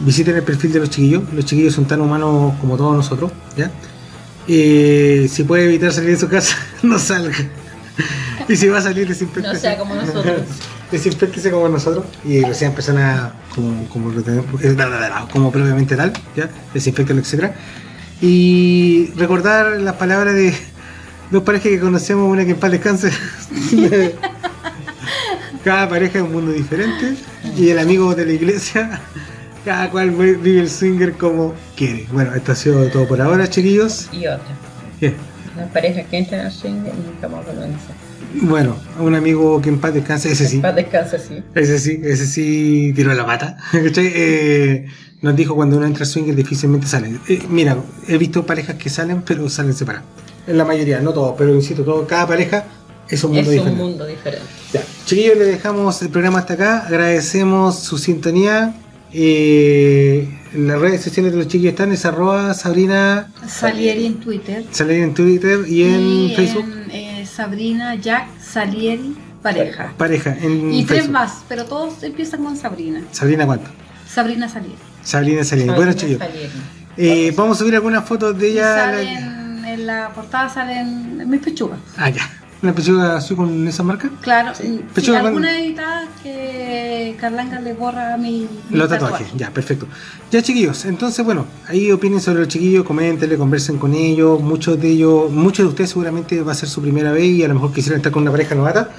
[0.00, 3.70] Visiten el perfil de los chiquillos, los chiquillos son tan humanos como todos nosotros, ¿ya?
[4.48, 7.36] Eh, si puede evitar salir de su casa, no salga.
[8.48, 9.60] Y si va a salir, No desinfectese.
[9.60, 10.42] sea como nosotros.
[10.90, 16.48] Desinfectese como nosotros y recién personas como, como, da, como propiamente tal, ¿ya?
[16.74, 17.54] Desinfectalo, etcétera.
[18.20, 20.52] Y recordar las palabras de
[21.30, 23.10] dos parejas que conocemos, una que en paz descanse.
[25.64, 27.14] cada pareja es un mundo diferente
[27.56, 29.00] y el amigo de la iglesia,
[29.64, 32.06] cada cual vi- vive el swinger como quiere.
[32.12, 34.08] Bueno, esto ha sido todo por ahora, chiquillos.
[34.12, 34.44] Y otra.
[35.00, 35.14] Bien.
[35.56, 38.09] Las parejas que entran al swing nunca más a.
[38.34, 40.58] Bueno, un amigo que en paz descanse, ese sí.
[40.58, 41.42] Para descansa, sí.
[41.54, 43.56] Ese sí, ese sí tiró la pata.
[43.72, 44.86] Eh,
[45.22, 47.18] nos dijo cuando uno entra al swinger difícilmente sale.
[47.28, 47.76] Eh, mira,
[48.08, 50.06] he visto parejas que salen, pero salen separadas.
[50.46, 52.64] En la mayoría, no todos, pero insisto, todo, cada pareja
[53.08, 53.82] es un Es mundo un diferente.
[53.82, 54.46] mundo diferente.
[54.72, 54.82] Ya.
[55.04, 56.86] Chiquillos, le dejamos el programa hasta acá.
[56.86, 58.74] Agradecemos su sintonía.
[59.12, 64.64] Eh, las redes sociales de los chiquillos están, es arroba Sabrina Salieri en Twitter.
[64.70, 66.64] Salieri en Twitter y en Y Facebook.
[66.64, 67.09] en, eh,
[67.40, 69.94] Sabrina Jack Salieri pareja.
[69.96, 73.00] Pareja, en Y tres más, pero todos empiezan con Sabrina.
[73.12, 73.70] Sabrina, ¿cuánto?
[74.06, 74.76] Sabrina Salieri.
[75.02, 75.72] Sabrina Salieri.
[75.72, 76.20] Bueno, chiquillos,
[76.98, 78.74] eh, vamos a subir algunas fotos de Y ella.
[78.74, 81.78] salen, en la portada salen mis pechugas.
[81.96, 82.28] Ah, ya.
[82.62, 84.10] ¿Una pechuga así con esa marca?
[84.20, 84.82] Claro, Sí.
[84.94, 89.86] con- alguna editada que Carlanga le borra a mi, mi Los tatuajes, ya, perfecto.
[90.30, 94.40] Ya, chiquillos, entonces, bueno, ahí opinen sobre los chiquillos, coméntenle, conversen con ellos.
[94.42, 97.48] Muchos de ellos, muchos de ustedes seguramente va a ser su primera vez y a
[97.48, 98.90] lo mejor quisieran estar con una pareja novata.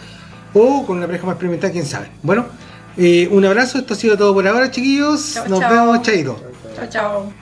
[0.54, 2.10] O con una pareja más experimentada, quién sabe.
[2.24, 2.46] Bueno,
[2.98, 5.40] eh, un abrazo, esto ha sido todo por ahora, chiquillos.
[5.48, 6.36] Nos vemos, chaito.
[6.76, 7.41] Chao, chao.